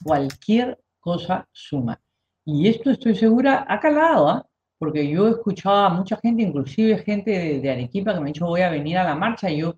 cualquier 0.02 0.80
cosa 1.02 1.46
suma. 1.52 2.00
Y 2.46 2.70
esto 2.70 2.92
estoy 2.92 3.16
segura 3.16 3.66
ha 3.68 3.78
calado, 3.82 4.30
¿ah? 4.30 4.48
porque 4.78 5.06
yo 5.06 5.28
he 5.28 5.32
escuchado 5.32 5.86
a 5.86 5.90
mucha 5.90 6.16
gente, 6.16 6.44
inclusive 6.44 6.98
gente 7.00 7.60
de, 7.60 7.70
Arequipa, 7.70 8.14
que 8.14 8.22
me 8.22 8.28
ha 8.28 8.32
dicho 8.32 8.46
voy 8.46 8.62
a 8.62 8.70
venir 8.70 8.98
a 8.98 9.04
la 9.04 9.16
marcha, 9.16 9.50
y 9.50 9.58
yo 9.58 9.76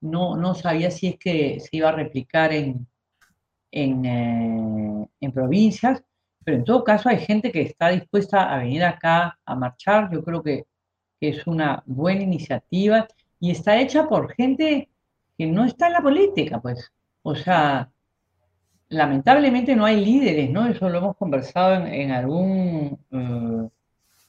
no, 0.00 0.36
no 0.36 0.54
sabía 0.54 0.90
si 0.90 1.08
es 1.08 1.18
que 1.18 1.60
se 1.60 1.76
iba 1.76 1.90
a 1.90 1.92
replicar 1.92 2.52
en, 2.52 2.86
en, 3.70 4.04
eh, 4.04 5.08
en 5.20 5.32
provincias, 5.32 6.02
pero 6.44 6.56
en 6.56 6.64
todo 6.64 6.84
caso 6.84 7.08
hay 7.08 7.18
gente 7.18 7.52
que 7.52 7.62
está 7.62 7.88
dispuesta 7.88 8.52
a 8.52 8.58
venir 8.58 8.84
acá 8.84 9.38
a 9.44 9.54
marchar, 9.54 10.10
yo 10.12 10.24
creo 10.24 10.42
que 10.42 10.66
es 11.20 11.46
una 11.46 11.82
buena 11.86 12.22
iniciativa 12.22 13.06
y 13.38 13.50
está 13.50 13.78
hecha 13.80 14.08
por 14.08 14.32
gente 14.34 14.88
que 15.36 15.46
no 15.46 15.64
está 15.64 15.86
en 15.86 15.92
la 15.94 16.02
política, 16.02 16.60
pues. 16.60 16.92
O 17.22 17.34
sea, 17.34 17.90
lamentablemente 18.88 19.76
no 19.76 19.84
hay 19.84 20.04
líderes, 20.04 20.50
¿no? 20.50 20.66
Eso 20.66 20.88
lo 20.88 20.98
hemos 20.98 21.16
conversado 21.16 21.86
en, 21.86 22.10
algún, 22.10 22.98
eh, 23.10 23.68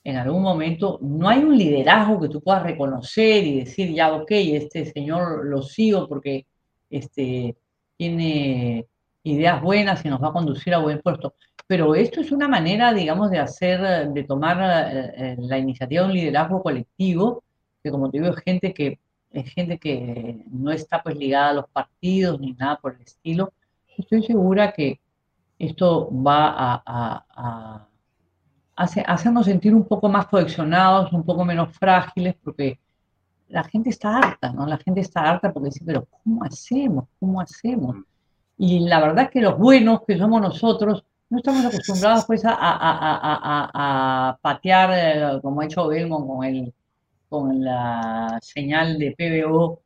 en 0.03 0.17
algún 0.17 0.41
momento. 0.41 0.99
No 1.01 1.29
hay 1.29 1.39
un 1.39 1.57
liderazgo 1.57 2.19
que 2.19 2.29
tú 2.29 2.41
puedas 2.41 2.63
reconocer 2.63 3.45
y 3.45 3.59
decir, 3.59 3.93
ya, 3.93 4.13
ok, 4.13 4.31
este 4.31 4.85
señor 4.85 5.45
lo 5.45 5.61
sigo 5.61 6.07
porque 6.07 6.45
este, 6.89 7.55
tiene 7.97 8.85
ideas 9.23 9.61
buenas 9.61 10.03
y 10.05 10.09
nos 10.09 10.21
va 10.21 10.29
a 10.29 10.33
conducir 10.33 10.73
a 10.73 10.79
buen 10.79 11.01
puesto. 11.01 11.35
Pero 11.67 11.95
esto 11.95 12.21
es 12.21 12.31
una 12.31 12.47
manera, 12.47 12.93
digamos, 12.93 13.31
de 13.31 13.39
hacer, 13.39 14.09
de 14.11 14.23
tomar 14.23 14.91
eh, 14.93 15.13
eh, 15.15 15.35
la 15.39 15.57
iniciativa 15.57 16.01
de 16.03 16.07
un 16.09 16.13
liderazgo 16.13 16.61
colectivo, 16.61 17.43
que 17.83 17.91
como 17.91 18.09
te 18.09 18.19
digo, 18.19 18.33
es 18.33 18.43
gente 18.43 18.73
que, 18.73 18.99
es 19.31 19.53
gente 19.53 19.77
que 19.77 20.43
no 20.51 20.71
está 20.71 21.01
pues 21.01 21.15
ligada 21.15 21.49
a 21.49 21.53
los 21.53 21.69
partidos 21.69 22.39
ni 22.39 22.53
nada 22.53 22.77
por 22.77 22.95
el 22.95 23.01
estilo, 23.01 23.53
estoy 23.97 24.23
segura 24.23 24.73
que 24.73 24.99
esto 25.59 26.09
va 26.11 26.81
a, 26.85 27.87
hacernos 28.81 29.45
sentir 29.45 29.73
un 29.75 29.87
poco 29.87 30.09
más 30.09 30.27
coleccionados, 30.27 31.11
un 31.13 31.23
poco 31.23 31.45
menos 31.45 31.75
frágiles, 31.77 32.35
porque 32.43 32.79
la 33.49 33.63
gente 33.63 33.89
está 33.89 34.17
harta, 34.17 34.51
¿no? 34.51 34.65
La 34.65 34.77
gente 34.77 35.01
está 35.01 35.21
harta 35.29 35.51
porque 35.51 35.69
dice, 35.69 35.83
pero 35.85 36.05
¿cómo 36.05 36.43
hacemos? 36.43 37.05
¿Cómo 37.19 37.41
hacemos? 37.41 37.97
Y 38.57 38.79
la 38.87 38.99
verdad 38.99 39.25
es 39.25 39.31
que 39.31 39.41
los 39.41 39.57
buenos 39.57 40.01
que 40.07 40.17
somos 40.17 40.41
nosotros, 40.41 41.03
no 41.29 41.37
estamos 41.37 41.65
acostumbrados 41.65 42.25
pues 42.25 42.43
a, 42.45 44.37
patear, 44.41 44.89
eh, 44.93 45.39
como 45.41 45.61
ha 45.61 45.65
hecho 45.65 45.87
Belmont 45.87 46.27
con, 46.27 46.43
el, 46.43 46.73
con 47.29 47.63
la 47.63 48.39
señal 48.41 48.97
de 48.99 49.15
PBO 49.17 49.81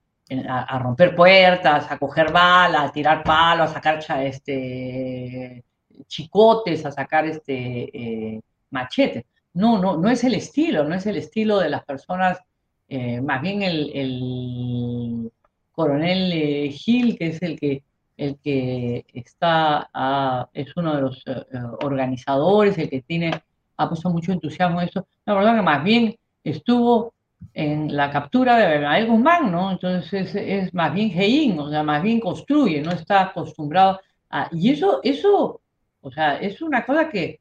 a, 0.47 0.79
romper 0.79 1.15
puertas, 1.15 1.91
a 1.91 1.97
coger 1.97 2.31
balas, 2.31 2.89
a 2.89 2.91
tirar 2.91 3.23
palos, 3.23 3.69
a 3.69 3.73
sacar 3.73 3.99
este, 4.23 5.63
chicotes, 6.07 6.85
a 6.85 6.91
sacar 6.91 7.25
este, 7.25 8.35
eh, 8.35 8.41
machetes. 8.75 9.25
No, 9.53 9.79
no, 9.79 9.97
no 9.97 10.09
es 10.09 10.23
el 10.23 10.35
estilo, 10.35 10.83
no 10.83 10.95
es 10.95 11.05
el 11.05 11.17
estilo 11.17 11.59
de 11.59 11.69
las 11.69 11.83
personas, 11.85 12.39
eh, 12.89 13.21
más 13.21 13.41
bien 13.41 13.63
el, 13.63 15.31
coronel 15.71 16.31
eh, 16.33 16.69
Gil, 16.71 17.17
que 17.17 17.27
es 17.27 17.41
el 17.41 17.59
que, 17.59 17.83
el 18.17 18.37
que 18.39 19.05
está, 19.13 19.89
es 20.53 20.75
uno 20.77 20.95
de 20.95 21.01
los 21.01 21.23
organizadores, 21.83 22.77
el 22.77 22.89
que 22.89 23.01
tiene, 23.01 23.31
ha 23.77 23.89
puesto 23.89 24.09
mucho 24.09 24.31
entusiasmo 24.31 24.81
en 24.81 24.89
eso. 24.89 25.07
La 25.25 25.33
verdad 25.33 25.55
que 25.55 25.61
más 25.61 25.83
bien 25.83 26.15
estuvo 26.43 27.13
en 27.53 27.95
la 27.95 28.11
captura 28.11 28.57
de 28.57 28.65
Abimael 28.65 29.07
Guzmán, 29.07 29.51
¿no? 29.51 29.71
Entonces 29.71 30.33
es, 30.35 30.73
más 30.73 30.93
bien 30.93 31.11
Hein, 31.15 31.59
o 31.59 31.69
sea, 31.69 31.83
más 31.83 32.01
bien 32.01 32.19
construye, 32.19 32.81
no 32.81 32.91
está 32.91 33.23
acostumbrado 33.23 33.99
a... 34.29 34.49
Y 34.51 34.71
eso, 34.71 34.99
eso, 35.03 35.61
o 36.01 36.11
sea, 36.11 36.37
es 36.37 36.61
una 36.61 36.85
cosa 36.85 37.09
que 37.09 37.39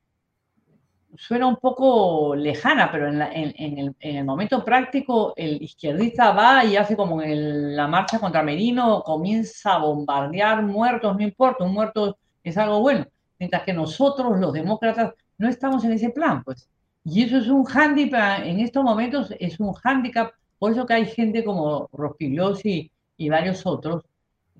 suena 1.16 1.46
un 1.46 1.56
poco 1.56 2.34
lejana, 2.34 2.90
pero 2.90 3.08
en, 3.08 3.94
el, 4.00 4.24
momento 4.24 4.64
práctico 4.64 5.32
el 5.36 5.62
izquierdista 5.62 6.32
va 6.32 6.64
y 6.64 6.76
hace 6.76 6.96
como 6.96 7.22
en 7.22 7.76
la 7.76 7.86
marcha 7.86 8.18
contra 8.18 8.42
Merino, 8.42 9.02
comienza 9.02 9.74
a 9.74 9.78
bombardear 9.78 10.62
muertos, 10.62 11.16
no 11.16 11.22
importa, 11.22 11.64
un 11.64 11.72
muerto 11.74 12.16
es 12.42 12.56
algo 12.58 12.80
bueno, 12.80 13.06
mientras 13.38 13.62
que 13.62 13.72
nosotros 13.72 14.38
los 14.38 14.52
demócratas 14.52 15.14
no 15.38 15.48
estamos 15.48 15.84
en 15.84 15.92
ese 15.92 16.10
plan, 16.10 16.42
pues. 16.44 16.68
Y 17.04 17.22
eso 17.22 17.38
es 17.38 17.48
un 17.48 17.64
hándicap, 17.64 18.44
en 18.44 18.60
estos 18.60 18.82
momentos 18.82 19.32
es 19.38 19.60
un 19.60 19.72
hándicap, 19.74 20.32
por 20.58 20.72
eso 20.72 20.86
que 20.86 20.94
hay 20.94 21.06
gente 21.06 21.44
como 21.44 21.88
Rospigliosi 21.92 22.90
y 23.16 23.28
varios 23.28 23.66
otros, 23.66 24.04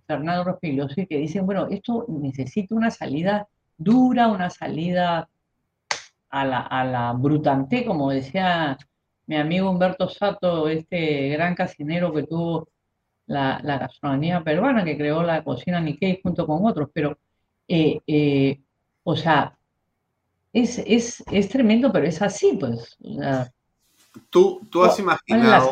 Fernando 0.07 0.45
Rospigliosi, 0.45 1.07
que 1.07 1.19
dicen, 1.19 1.47
bueno, 1.47 1.67
esto 1.71 2.05
necesita 2.09 2.75
una 2.75 2.91
salida 2.91 3.49
dura, 3.79 4.29
una 4.29 4.51
salida 4.51 5.29
a 6.35 6.45
la, 6.45 6.61
a 6.61 6.85
la 6.85 7.13
brutante, 7.13 7.87
como 7.87 8.11
decía 8.11 8.77
mi 9.27 9.37
amigo 9.37 9.71
Humberto 9.71 10.09
Sato, 10.09 10.69
este 10.69 11.29
gran 11.29 11.55
casinero 11.55 12.13
que 12.13 12.25
tuvo 12.25 12.69
la, 13.27 13.61
gastronomía 13.63 14.43
peruana, 14.43 14.85
que 14.85 14.99
creó 14.99 15.23
la 15.23 15.45
cocina 15.45 15.81
Nikkei 15.81 16.21
junto 16.21 16.45
con 16.45 16.67
otros, 16.67 16.91
pero, 16.93 17.17
eh, 17.69 18.01
eh, 18.09 18.61
o 19.05 19.17
sea, 19.17 19.57
es, 20.53 20.83
es, 20.87 21.49
tremendo, 21.49 21.93
pero 21.93 22.07
es 22.07 22.21
así, 22.21 22.59
pues. 22.59 22.99
tú, 24.29 24.61
tú 24.69 24.83
has 24.83 24.99
imaginado. 24.99 25.71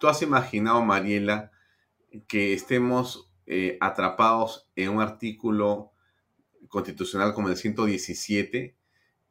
Tú 0.00 0.08
has 0.08 0.20
imaginado, 0.22 0.82
Mariela, 0.82 1.52
que 2.26 2.54
estemos 2.54 3.30
eh, 3.46 3.78
atrapados 3.80 4.68
en 4.74 4.90
un 4.90 5.00
artículo 5.00 5.92
constitucional 6.68 7.34
como 7.34 7.48
el 7.48 7.56
117, 7.56 8.77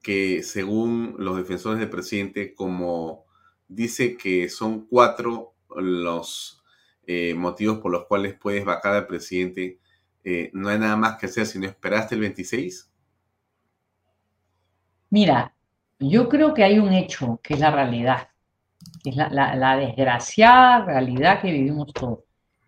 que 0.08 0.42
según 0.42 1.16
los 1.20 1.36
defensores 1.36 1.82
del 1.82 1.90
presidente, 1.90 2.56
como 2.56 3.26
dice 3.68 4.16
que 4.16 4.48
son 4.48 4.88
cuatro 4.88 5.56
los 5.76 6.64
eh, 7.06 7.34
motivos 7.34 7.80
por 7.80 7.92
los 7.92 8.06
cuales 8.06 8.34
puedes 8.36 8.64
vacar 8.64 8.94
al 8.94 9.06
presidente, 9.06 9.82
eh, 10.24 10.50
no 10.54 10.70
hay 10.70 10.80
nada 10.80 10.96
más 10.96 11.18
que 11.18 11.26
hacer 11.26 11.46
sino 11.46 11.68
esperar 11.68 12.00
hasta 12.00 12.16
el 12.16 12.22
26? 12.22 12.90
Mira, 15.10 15.54
yo 16.00 16.30
creo 16.30 16.54
que 16.54 16.64
hay 16.64 16.80
un 16.80 16.94
hecho 16.94 17.42
que 17.44 17.56
es 17.56 17.60
la 17.60 17.72
realidad, 17.72 18.30
es 19.04 19.14
la, 19.18 19.76
desgraciada 19.76 20.86
realidad 20.86 21.42
que 21.42 21.52
vivimos 21.52 21.92
todos. 21.92 22.20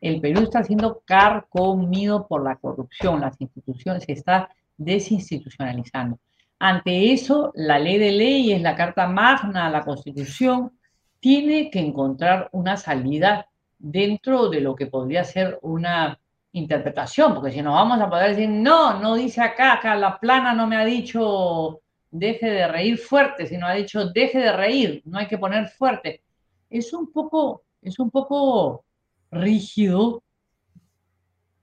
El 0.02 0.20
Perú 0.20 0.42
está 0.42 0.62
siendo 0.66 1.04
carcomido 1.06 2.28
por 2.28 2.44
la 2.44 2.58
corrupción, 2.58 3.22
las 3.22 3.40
instituciones 3.40 4.04
se 4.04 4.12
está 4.12 4.50
desinstitucionalizando. 4.76 6.20
Ante 6.60 7.14
eso, 7.14 7.52
la 7.56 7.80
ley 7.80 7.98
de 7.98 8.12
leyes, 8.12 8.62
la 8.62 8.76
Carta 8.76 9.08
Magna, 9.08 9.70
la 9.70 9.84
Constitución, 9.84 10.78
tiene 11.20 11.70
que 11.72 11.80
encontrar 11.80 12.50
una 12.52 12.76
salida 12.78 13.48
dentro 13.78 14.50
de 14.50 14.60
lo 14.60 14.76
que 14.76 14.88
podría 14.88 15.24
ser 15.24 15.58
una 15.62 16.20
interpretación, 16.52 17.34
porque 17.34 17.52
si 17.52 17.62
no 17.62 17.74
vamos 17.74 18.02
a 18.02 18.10
poder 18.10 18.32
decir, 18.32 18.50
no, 18.50 19.00
no 19.00 19.16
dice 19.16 19.42
acá, 19.42 19.74
acá 19.74 19.96
la 19.96 20.20
plana 20.20 20.54
no 20.54 20.68
me 20.68 20.76
ha 20.76 20.86
dicho 20.86 21.82
deje 22.12 22.50
de 22.50 22.68
reír 22.68 22.98
fuerte, 22.98 23.46
sino 23.46 23.68
ha 23.68 23.74
dicho 23.74 24.10
deje 24.10 24.40
de 24.40 24.52
reír, 24.52 25.02
no 25.06 25.20
hay 25.20 25.28
que 25.28 25.38
poner 25.38 25.68
fuerte. 25.70 26.24
Es 26.70 26.92
un 26.94 27.12
poco, 27.12 27.64
es 27.82 28.00
un 28.00 28.10
poco 28.10 28.84
rígido, 29.32 30.24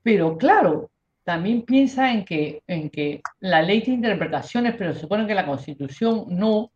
pero 0.01 0.37
claro, 0.37 0.89
también 1.27 1.63
piensa 1.63 2.13
en 2.13 2.23
que, 2.23 2.63
en 2.67 2.89
que 2.89 3.21
la 3.41 3.61
ley 3.61 3.81
tiene 3.81 3.97
interpretaciones, 3.97 4.75
pero 4.77 4.93
se 4.93 5.01
supone 5.01 5.27
que 5.27 5.35
la 5.35 5.45
constitución 5.45 6.23
no. 6.29 6.71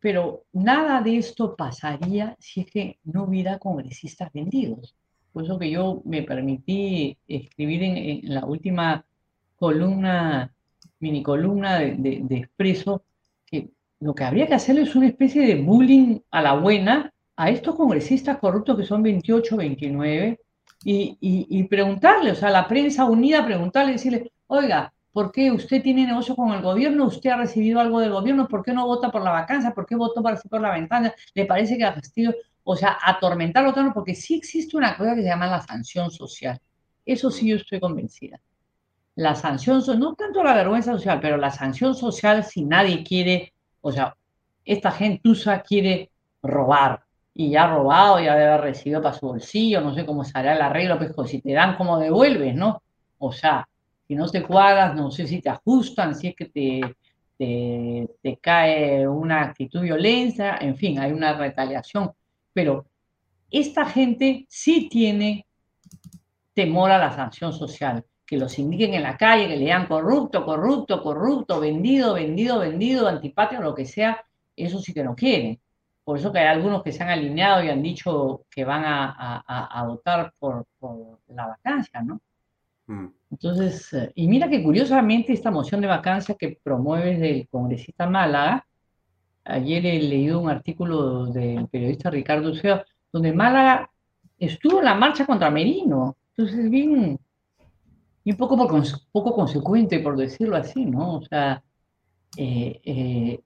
Pero 0.00 0.42
nada 0.52 1.00
de 1.00 1.18
esto 1.18 1.54
pasaría 1.54 2.34
si 2.40 2.62
es 2.62 2.66
que 2.66 2.98
no 3.04 3.26
hubiera 3.26 3.60
congresistas 3.60 4.32
vendidos. 4.32 4.96
Por 5.32 5.44
eso 5.44 5.56
que 5.56 5.70
yo 5.70 6.02
me 6.04 6.22
permití 6.22 7.16
escribir 7.28 7.84
en 7.84 8.34
la 8.34 8.44
última 8.44 9.06
columna 9.54 10.52
mini 10.98 11.22
columna 11.22 11.78
de, 11.78 12.26
Expreso, 12.28 13.04
que 13.46 13.70
lo 14.00 14.16
que 14.16 14.24
habría 14.24 14.48
que 14.48 14.54
hacer 14.54 14.76
es 14.80 14.96
una 14.96 15.06
especie 15.06 15.46
de 15.46 15.62
bullying 15.62 16.18
a 16.32 16.42
la 16.42 16.54
buena 16.54 17.14
a 17.36 17.50
estos 17.50 17.76
congresistas 17.76 18.38
corruptos 18.38 18.76
que 18.76 18.84
son 18.84 19.00
28, 19.04 19.56
29, 19.56 20.40
y, 20.82 21.16
y, 21.20 21.62
preguntarle, 21.64 22.32
o 22.32 22.34
sea, 22.34 22.50
la 22.50 22.66
prensa 22.66 23.04
unida, 23.04 23.44
preguntarle, 23.44 23.92
decirle, 23.92 24.32
oiga, 24.46 24.92
¿por 25.12 25.30
qué 25.30 25.50
usted 25.50 25.82
tiene 25.82 26.06
negocio 26.06 26.34
con 26.34 26.52
el 26.52 26.62
gobierno? 26.62 27.06
¿Usted 27.06 27.30
ha 27.30 27.36
recibido 27.36 27.80
algo 27.80 28.00
del 28.00 28.12
gobierno? 28.12 28.48
¿Por 28.48 28.64
qué 28.64 28.72
no 28.72 28.86
vota 28.86 29.10
por 29.10 29.22
la 29.22 29.30
vacancia? 29.32 29.74
¿Por 29.74 29.84
qué 29.84 29.94
votó 29.94 30.22
para 30.22 30.40
por 30.40 30.60
la 30.60 30.72
ventana? 30.72 31.12
¿Le 31.34 31.44
parece 31.44 31.76
que 31.76 31.84
a 31.84 31.94
Castillo? 31.94 32.32
o 32.64 32.76
sea, 32.76 32.98
atormentarlo 33.02 33.72
tanto, 33.72 33.92
porque 33.92 34.14
sí 34.14 34.34
existe 34.34 34.76
una 34.76 34.96
cosa 34.96 35.14
que 35.14 35.22
se 35.22 35.28
llama 35.28 35.46
la 35.46 35.60
sanción 35.60 36.10
social. 36.10 36.60
Eso 37.04 37.30
sí 37.30 37.48
yo 37.48 37.56
estoy 37.56 37.80
convencida. 37.80 38.40
La 39.16 39.34
sanción, 39.34 39.82
no 39.98 40.14
tanto 40.14 40.42
la 40.44 40.54
vergüenza 40.54 40.92
social, 40.92 41.18
pero 41.20 41.36
la 41.36 41.50
sanción 41.50 41.94
social 41.94 42.44
si 42.44 42.64
nadie 42.64 43.02
quiere, 43.02 43.54
o 43.80 43.90
sea, 43.90 44.16
esta 44.64 44.92
gentuza 44.92 45.62
quiere 45.62 46.10
robar 46.42 47.02
y 47.34 47.50
ya 47.50 47.68
robado, 47.68 48.20
ya 48.20 48.34
debe 48.34 48.48
haber 48.48 48.60
recibido 48.62 49.02
para 49.02 49.14
su 49.16 49.26
bolsillo, 49.26 49.80
no 49.80 49.94
sé 49.94 50.04
cómo 50.04 50.24
será 50.24 50.54
el 50.54 50.62
arreglo, 50.62 50.98
pues 50.98 51.30
si 51.30 51.40
te 51.40 51.52
dan, 51.52 51.76
¿cómo 51.76 51.98
devuelves, 51.98 52.54
no? 52.54 52.82
O 53.18 53.32
sea, 53.32 53.68
si 54.06 54.14
no 54.14 54.28
te 54.28 54.42
cuadras, 54.42 54.94
no 54.94 55.10
sé 55.10 55.26
si 55.26 55.40
te 55.40 55.48
ajustan, 55.48 56.14
si 56.14 56.28
es 56.28 56.34
que 56.34 56.46
te, 56.46 56.80
te, 58.22 58.36
cae 58.38 59.06
una 59.08 59.42
actitud 59.42 59.80
violenta, 59.80 60.58
en 60.60 60.76
fin, 60.76 60.98
hay 60.98 61.12
una 61.12 61.32
retaliación. 61.34 62.10
Pero 62.52 62.86
esta 63.50 63.86
gente 63.86 64.46
sí 64.48 64.88
tiene 64.90 65.46
temor 66.52 66.90
a 66.90 66.98
la 66.98 67.12
sanción 67.12 67.52
social, 67.52 68.04
que 68.26 68.36
los 68.36 68.58
indiquen 68.58 68.94
en 68.94 69.04
la 69.04 69.16
calle, 69.16 69.48
que 69.48 69.56
le 69.56 69.60
digan 69.60 69.86
corrupto, 69.86 70.44
corrupto, 70.44 71.02
corrupto, 71.02 71.60
vendido, 71.60 72.14
vendido, 72.14 72.58
vendido, 72.58 73.08
antipatio, 73.08 73.60
lo 73.60 73.74
que 73.74 73.86
sea, 73.86 74.24
eso 74.56 74.80
sí 74.80 74.92
que 74.92 75.04
no 75.04 75.14
quieren. 75.14 75.60
Por 76.04 76.18
eso 76.18 76.32
que 76.32 76.38
hay 76.38 76.46
algunos 76.46 76.82
que 76.82 76.92
se 76.92 77.02
han 77.02 77.10
alineado 77.10 77.62
y 77.62 77.68
han 77.68 77.82
dicho 77.82 78.44
que 78.50 78.64
van 78.64 78.82
a, 78.84 79.84
votar 79.86 80.32
por, 80.38 80.66
por, 80.78 81.18
la 81.28 81.46
vacancia, 81.46 82.02
¿no? 82.02 82.20
Mm. 82.86 83.06
Entonces, 83.30 83.92
eh, 83.92 84.12
y 84.16 84.26
mira 84.26 84.48
que 84.48 84.62
curiosamente 84.62 85.32
esta 85.32 85.50
moción 85.50 85.80
de 85.80 85.86
vacancia 85.86 86.34
que 86.34 86.58
promueve 86.62 87.30
el 87.30 87.48
congresista 87.48 88.08
Málaga, 88.08 88.66
ayer 89.44 89.86
he 89.86 90.02
leído 90.02 90.40
un 90.40 90.50
artículo 90.50 91.26
del 91.26 91.68
periodista 91.68 92.10
Ricardo 92.10 92.54
Sea, 92.54 92.84
donde 93.12 93.32
Málaga 93.32 93.90
estuvo 94.38 94.80
en 94.80 94.86
la 94.86 94.94
marcha 94.94 95.26
contra 95.26 95.50
Merino. 95.50 96.16
Entonces, 96.36 96.70
bien, 96.70 97.18
un 98.24 98.36
poco, 98.36 98.56
poco 99.12 99.34
consecuente, 99.34 100.00
por 100.00 100.16
decirlo 100.16 100.56
así, 100.56 100.84
¿no? 100.84 101.16
O 101.16 101.22
sea, 101.22 101.62
eh, 102.36 102.80
eh, 102.84 103.40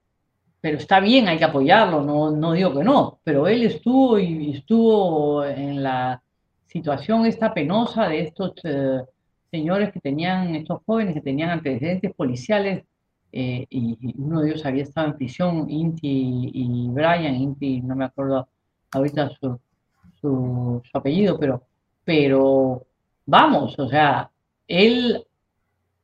pero 0.64 0.78
está 0.78 0.98
bien, 0.98 1.28
hay 1.28 1.36
que 1.36 1.44
apoyarlo, 1.44 2.02
no, 2.02 2.30
no 2.30 2.52
digo 2.52 2.72
que 2.72 2.82
no, 2.82 3.20
pero 3.22 3.46
él 3.46 3.64
estuvo 3.64 4.18
y 4.18 4.52
estuvo 4.52 5.44
en 5.44 5.82
la 5.82 6.22
situación 6.68 7.26
esta 7.26 7.52
penosa 7.52 8.08
de 8.08 8.20
estos 8.22 8.54
señores 9.50 9.92
que 9.92 10.00
tenían, 10.00 10.54
estos 10.54 10.80
jóvenes 10.86 11.12
que 11.12 11.20
tenían 11.20 11.50
antecedentes 11.50 12.14
policiales, 12.14 12.82
eh, 13.30 13.66
y, 13.68 14.14
uno 14.16 14.40
de 14.40 14.52
ellos 14.52 14.64
había 14.64 14.84
estado 14.84 15.08
en 15.08 15.16
prisión, 15.18 15.66
Inti 15.68 16.50
y 16.54 16.88
Brian, 16.88 17.34
Inti, 17.34 17.82
no 17.82 17.94
me 17.94 18.06
acuerdo 18.06 18.48
ahorita 18.92 19.28
su, 19.38 19.60
su, 20.18 20.82
apellido, 20.94 21.38
pero, 21.38 21.62
pero 22.06 22.86
vamos, 23.26 23.78
o 23.78 23.86
sea, 23.86 24.30
él 24.66 25.26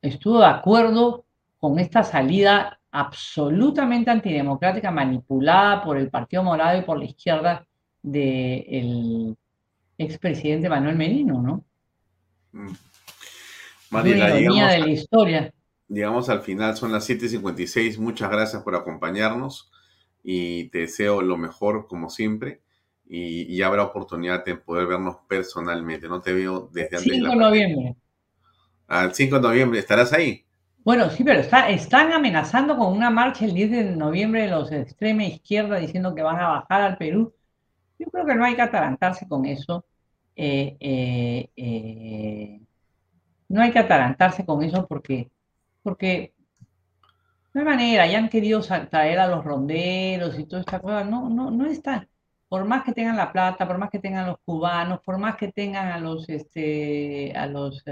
estuvo 0.03 0.41
de 0.41 0.47
acuerdo 0.49 1.25
con 1.59 1.79
esta 1.79 2.03
salida 2.03 2.79
absolutamente 2.91 4.11
antidemocrática, 4.11 4.91
manipulada 4.91 5.83
por 5.83 5.97
el 5.97 6.11
Partido 6.11 6.43
Morado 6.43 6.79
y 6.79 6.83
por 6.83 6.99
la 6.99 7.05
izquierda 7.05 7.67
del 8.03 9.37
expresidente 9.99 10.69
Manuel 10.69 10.97
Merino, 10.97 11.41
¿no? 11.41 11.65
Mm. 12.53 12.73
Mariela, 13.91 14.37
llegamos, 14.37 14.71
de 14.71 14.79
la 14.79 14.89
historia. 14.89 15.55
Llegamos 15.89 16.29
al 16.29 16.43
final, 16.43 16.77
son 16.77 16.93
las 16.93 17.09
7.56. 17.09 17.99
Muchas 17.99 18.31
gracias 18.31 18.63
por 18.63 18.75
acompañarnos 18.75 19.71
y 20.23 20.69
te 20.69 20.81
deseo 20.81 21.23
lo 21.23 21.37
mejor 21.37 21.87
como 21.89 22.09
siempre. 22.11 22.63
Y, 23.13 23.61
habrá 23.63 23.83
oportunidad 23.83 24.45
de 24.45 24.55
poder 24.55 24.87
vernos 24.87 25.17
personalmente. 25.27 26.07
No 26.07 26.21
te 26.21 26.33
veo 26.33 26.71
desde 26.73 26.97
antes 26.97 27.13
5 27.13 27.29
de 27.29 27.37
noviembre. 27.37 27.97
Al 28.87 29.13
5 29.13 29.35
de 29.35 29.43
noviembre, 29.43 29.81
¿estarás 29.81 30.13
ahí? 30.13 30.45
Bueno, 30.83 31.11
sí, 31.11 31.25
pero 31.25 31.41
está, 31.41 31.69
están 31.71 32.13
amenazando 32.13 32.77
con 32.77 32.93
una 32.97 33.11
marcha 33.11 33.45
el 33.45 33.55
10 33.55 33.71
de 33.71 33.85
noviembre 33.97 34.43
de 34.43 34.49
los 34.49 34.73
extrema 34.73 35.25
izquierda 35.25 35.77
diciendo 35.79 36.15
que 36.15 36.23
van 36.23 36.41
a 36.41 36.49
bajar 36.49 36.81
al 36.83 36.97
Perú. 36.97 37.35
Yo 37.99 38.07
creo 38.11 38.27
que 38.27 38.35
no 38.35 38.45
hay 38.45 38.57
que 38.57 38.63
atarantarse 38.63 39.29
con 39.29 39.47
eso. 39.47 39.85
eh, 40.37 40.77
eh, 40.81 41.51
eh 41.57 42.61
no 43.49 43.63
hay 43.63 43.73
que 43.73 43.81
atarantarse 43.81 44.47
con 44.47 44.63
eso 44.63 44.87
porque, 44.87 45.31
porque 45.83 46.35
no 47.53 47.61
hay 47.61 47.67
manera, 47.67 48.07
ya 48.07 48.19
han 48.19 48.29
querido 48.29 48.61
traer 48.91 49.19
a 49.19 49.27
los 49.27 49.45
ronderos 49.45 50.39
y 50.39 50.47
toda 50.47 50.61
esta 50.61 50.81
cosa, 50.81 51.05
no, 51.05 51.29
no, 51.29 51.51
no 51.51 51.67
está. 51.67 52.09
Por 52.49 52.65
más 52.65 52.85
que 52.85 52.93
tengan 52.93 53.17
la 53.17 53.33
plata, 53.33 53.67
por 53.67 53.79
más 53.79 53.91
que 53.91 53.99
tengan 53.99 54.27
los 54.27 54.39
cubanos, 54.45 55.01
por 55.05 55.19
más 55.19 55.37
que 55.37 55.53
tengan 55.53 55.89
a 55.89 55.99
los, 55.99 56.29
este, 56.29 57.33
a 57.37 57.47
los 57.47 57.83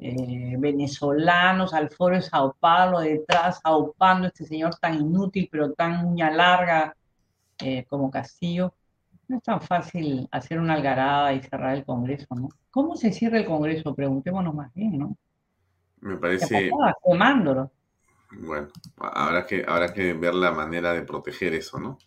eh, 0.00 0.16
eh, 0.18 0.52
eh, 0.52 0.56
venezolanos, 0.58 1.74
al 1.74 1.90
foro 1.90 2.16
de 2.16 2.22
Sao 2.22 2.56
Paulo 2.58 3.00
detrás, 3.00 3.60
aupando 3.62 4.28
este 4.28 4.46
señor 4.46 4.74
tan 4.76 4.94
inútil, 4.94 5.48
pero 5.52 5.72
tan 5.74 6.06
uña 6.06 6.30
larga 6.30 6.96
como 7.88 8.10
Castillo, 8.10 8.72
no 9.28 9.36
es 9.36 9.42
tan 9.42 9.60
fácil 9.60 10.26
hacer 10.30 10.58
una 10.58 10.72
algarada 10.72 11.34
y 11.34 11.42
cerrar 11.42 11.76
el 11.76 11.84
Congreso, 11.84 12.34
¿no? 12.34 12.48
¿Cómo 12.70 12.96
se 12.96 13.12
cierra 13.12 13.36
el 13.36 13.44
Congreso? 13.44 13.94
Preguntémonos 13.94 14.54
más 14.54 14.72
bien, 14.72 14.98
¿no? 14.98 15.18
Me 16.00 16.16
parece... 16.16 16.70
Quemándolo. 17.04 17.70
Bueno, 18.32 18.68
habrá 18.96 19.44
que, 19.44 19.62
habrá 19.68 19.92
que 19.92 20.14
ver 20.14 20.34
la 20.34 20.52
manera 20.52 20.94
de 20.94 21.02
proteger 21.02 21.52
eso, 21.52 21.78
¿no? 21.78 21.98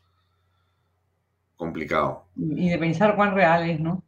Complicado. 1.56 2.26
Y 2.36 2.72
de 2.72 2.80
pensar 2.80 3.16
cuán 3.16 3.36
real 3.36 3.70
es, 3.70 3.80
¿no? 3.80 4.02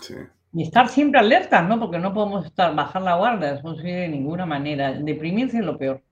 Sí. 0.00 0.16
Y 0.52 0.62
estar 0.64 0.88
siempre 0.88 1.20
alertas, 1.20 1.66
¿no? 1.68 1.78
Porque 1.78 1.98
no 1.98 2.12
podemos 2.12 2.44
estar, 2.46 2.74
bajar 2.74 3.02
la 3.02 3.16
guardia, 3.16 3.52
eso 3.52 3.76
sí 3.76 3.90
de 3.90 4.08
ninguna 4.08 4.46
manera. 4.46 4.92
Deprimirse 4.92 5.58
es 5.58 5.64
lo 5.64 5.78
peor. 5.78 6.02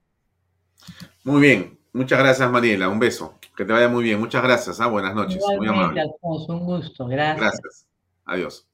Muy 1.24 1.40
bien, 1.40 1.78
Muchas 1.98 2.20
gracias, 2.20 2.48
Mariela. 2.48 2.88
Un 2.88 3.00
beso. 3.00 3.38
Que 3.56 3.64
te 3.64 3.72
vaya 3.72 3.88
muy 3.88 4.04
bien. 4.04 4.20
Muchas 4.20 4.40
gracias. 4.42 4.80
¿ah? 4.80 4.86
Buenas 4.86 5.16
noches. 5.16 5.42
muy 5.56 5.66
amable. 5.66 6.04
un 6.22 6.64
gusto. 6.64 7.06
Gracias. 7.06 7.40
Gracias. 7.40 7.88
Adiós. 8.24 8.68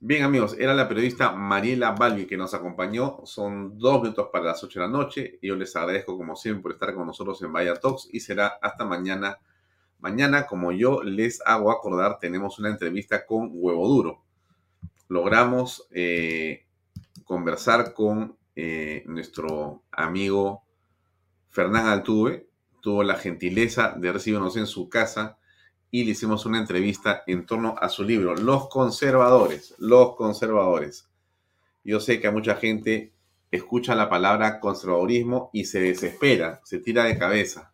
Bien, 0.00 0.24
amigos, 0.24 0.56
era 0.58 0.74
la 0.74 0.88
periodista 0.88 1.30
Mariela 1.30 1.92
Balbi 1.92 2.26
que 2.26 2.36
nos 2.36 2.52
acompañó. 2.52 3.20
Son 3.24 3.78
dos 3.78 4.02
minutos 4.02 4.30
para 4.32 4.46
las 4.46 4.64
ocho 4.64 4.80
de 4.80 4.86
la 4.86 4.90
noche. 4.90 5.38
Y 5.40 5.48
yo 5.48 5.54
les 5.54 5.76
agradezco, 5.76 6.16
como 6.18 6.34
siempre, 6.34 6.62
por 6.62 6.72
estar 6.72 6.92
con 6.92 7.06
nosotros 7.06 7.40
en 7.42 7.52
Vaya 7.52 7.76
Talks. 7.76 8.08
Y 8.12 8.20
será 8.20 8.58
hasta 8.60 8.84
mañana. 8.84 9.38
Mañana, 10.00 10.46
como 10.46 10.72
yo 10.72 11.04
les 11.04 11.40
hago 11.46 11.70
acordar, 11.70 12.18
tenemos 12.18 12.58
una 12.58 12.70
entrevista 12.70 13.24
con 13.24 13.50
Huevo 13.52 13.86
Duro. 13.86 14.23
Logramos 15.08 15.86
eh, 15.90 16.66
conversar 17.24 17.92
con 17.92 18.36
eh, 18.56 19.02
nuestro 19.06 19.82
amigo 19.90 20.62
Fernán 21.48 21.86
Altuve 21.86 22.48
tuvo 22.80 23.02
la 23.02 23.14
gentileza 23.14 23.94
de 23.96 24.12
recibirnos 24.12 24.56
en 24.56 24.66
su 24.66 24.88
casa 24.88 25.38
y 25.90 26.04
le 26.04 26.10
hicimos 26.10 26.44
una 26.44 26.58
entrevista 26.58 27.22
en 27.26 27.46
torno 27.46 27.76
a 27.80 27.88
su 27.88 28.02
libro, 28.02 28.34
Los 28.34 28.68
conservadores, 28.68 29.74
los 29.78 30.16
conservadores. 30.16 31.08
Yo 31.84 32.00
sé 32.00 32.20
que 32.20 32.26
a 32.26 32.32
mucha 32.32 32.56
gente 32.56 33.12
escucha 33.52 33.94
la 33.94 34.10
palabra 34.10 34.58
conservadurismo 34.58 35.50
y 35.52 35.66
se 35.66 35.80
desespera, 35.80 36.60
se 36.64 36.78
tira 36.78 37.04
de 37.04 37.16
cabeza. 37.16 37.72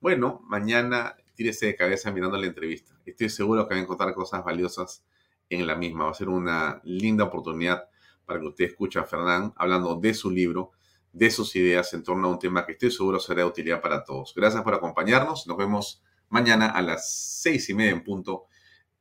Bueno, 0.00 0.40
mañana 0.44 1.16
tírese 1.36 1.66
de 1.66 1.76
cabeza 1.76 2.10
mirando 2.10 2.36
la 2.36 2.46
entrevista. 2.46 2.92
Estoy 3.06 3.30
seguro 3.30 3.68
que 3.68 3.74
va 3.74 3.80
a 3.80 3.84
encontrar 3.84 4.12
cosas 4.12 4.44
valiosas 4.44 5.04
en 5.50 5.66
la 5.66 5.74
misma. 5.74 6.04
Va 6.04 6.12
a 6.12 6.14
ser 6.14 6.30
una 6.30 6.80
linda 6.84 7.24
oportunidad 7.24 7.84
para 8.24 8.40
que 8.40 8.46
usted 8.46 8.64
escuche 8.64 8.98
a 8.98 9.04
Fernán 9.04 9.52
hablando 9.56 9.96
de 9.96 10.14
su 10.14 10.30
libro 10.30 10.72
de 11.12 11.30
sus 11.30 11.54
ideas 11.56 11.92
en 11.94 12.02
torno 12.02 12.28
a 12.28 12.30
un 12.30 12.38
tema 12.38 12.64
que 12.64 12.72
estoy 12.72 12.90
seguro 12.90 13.18
será 13.18 13.42
de 13.42 13.48
utilidad 13.48 13.80
para 13.80 14.04
todos. 14.04 14.32
Gracias 14.34 14.62
por 14.62 14.74
acompañarnos. 14.74 15.46
Nos 15.46 15.56
vemos 15.56 16.02
mañana 16.28 16.66
a 16.66 16.82
las 16.82 17.12
seis 17.12 17.68
y 17.68 17.74
media 17.74 17.92
en 17.92 18.04
punto 18.04 18.46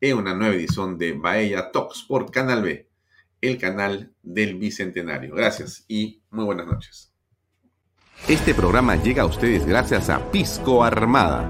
en 0.01 0.17
una 0.17 0.33
nueva 0.33 0.55
edición 0.55 0.97
de 0.97 1.13
Baella 1.13 1.71
Talks 1.71 2.03
por 2.03 2.31
Canal 2.31 2.63
B, 2.63 2.89
el 3.41 3.57
canal 3.57 4.13
del 4.23 4.55
Bicentenario. 4.55 5.35
Gracias 5.35 5.85
y 5.87 6.21
muy 6.31 6.45
buenas 6.45 6.67
noches. 6.67 7.13
Este 8.27 8.53
programa 8.53 8.95
llega 8.95 9.23
a 9.23 9.25
ustedes 9.25 9.65
gracias 9.65 10.09
a 10.09 10.31
Pisco 10.31 10.83
Armada. 10.83 11.49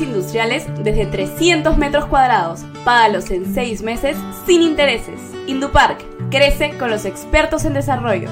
Industriales 0.00 0.66
desde 0.82 1.06
300 1.06 1.78
metros 1.78 2.06
cuadrados. 2.06 2.64
Págalos 2.84 3.30
en 3.30 3.54
6 3.54 3.82
meses 3.82 4.16
sin 4.46 4.62
intereses. 4.62 5.20
Indupark, 5.46 5.98
crece 6.30 6.76
con 6.76 6.90
los 6.90 7.04
expertos 7.04 7.64
en 7.64 7.74
desarrollo. 7.74 8.28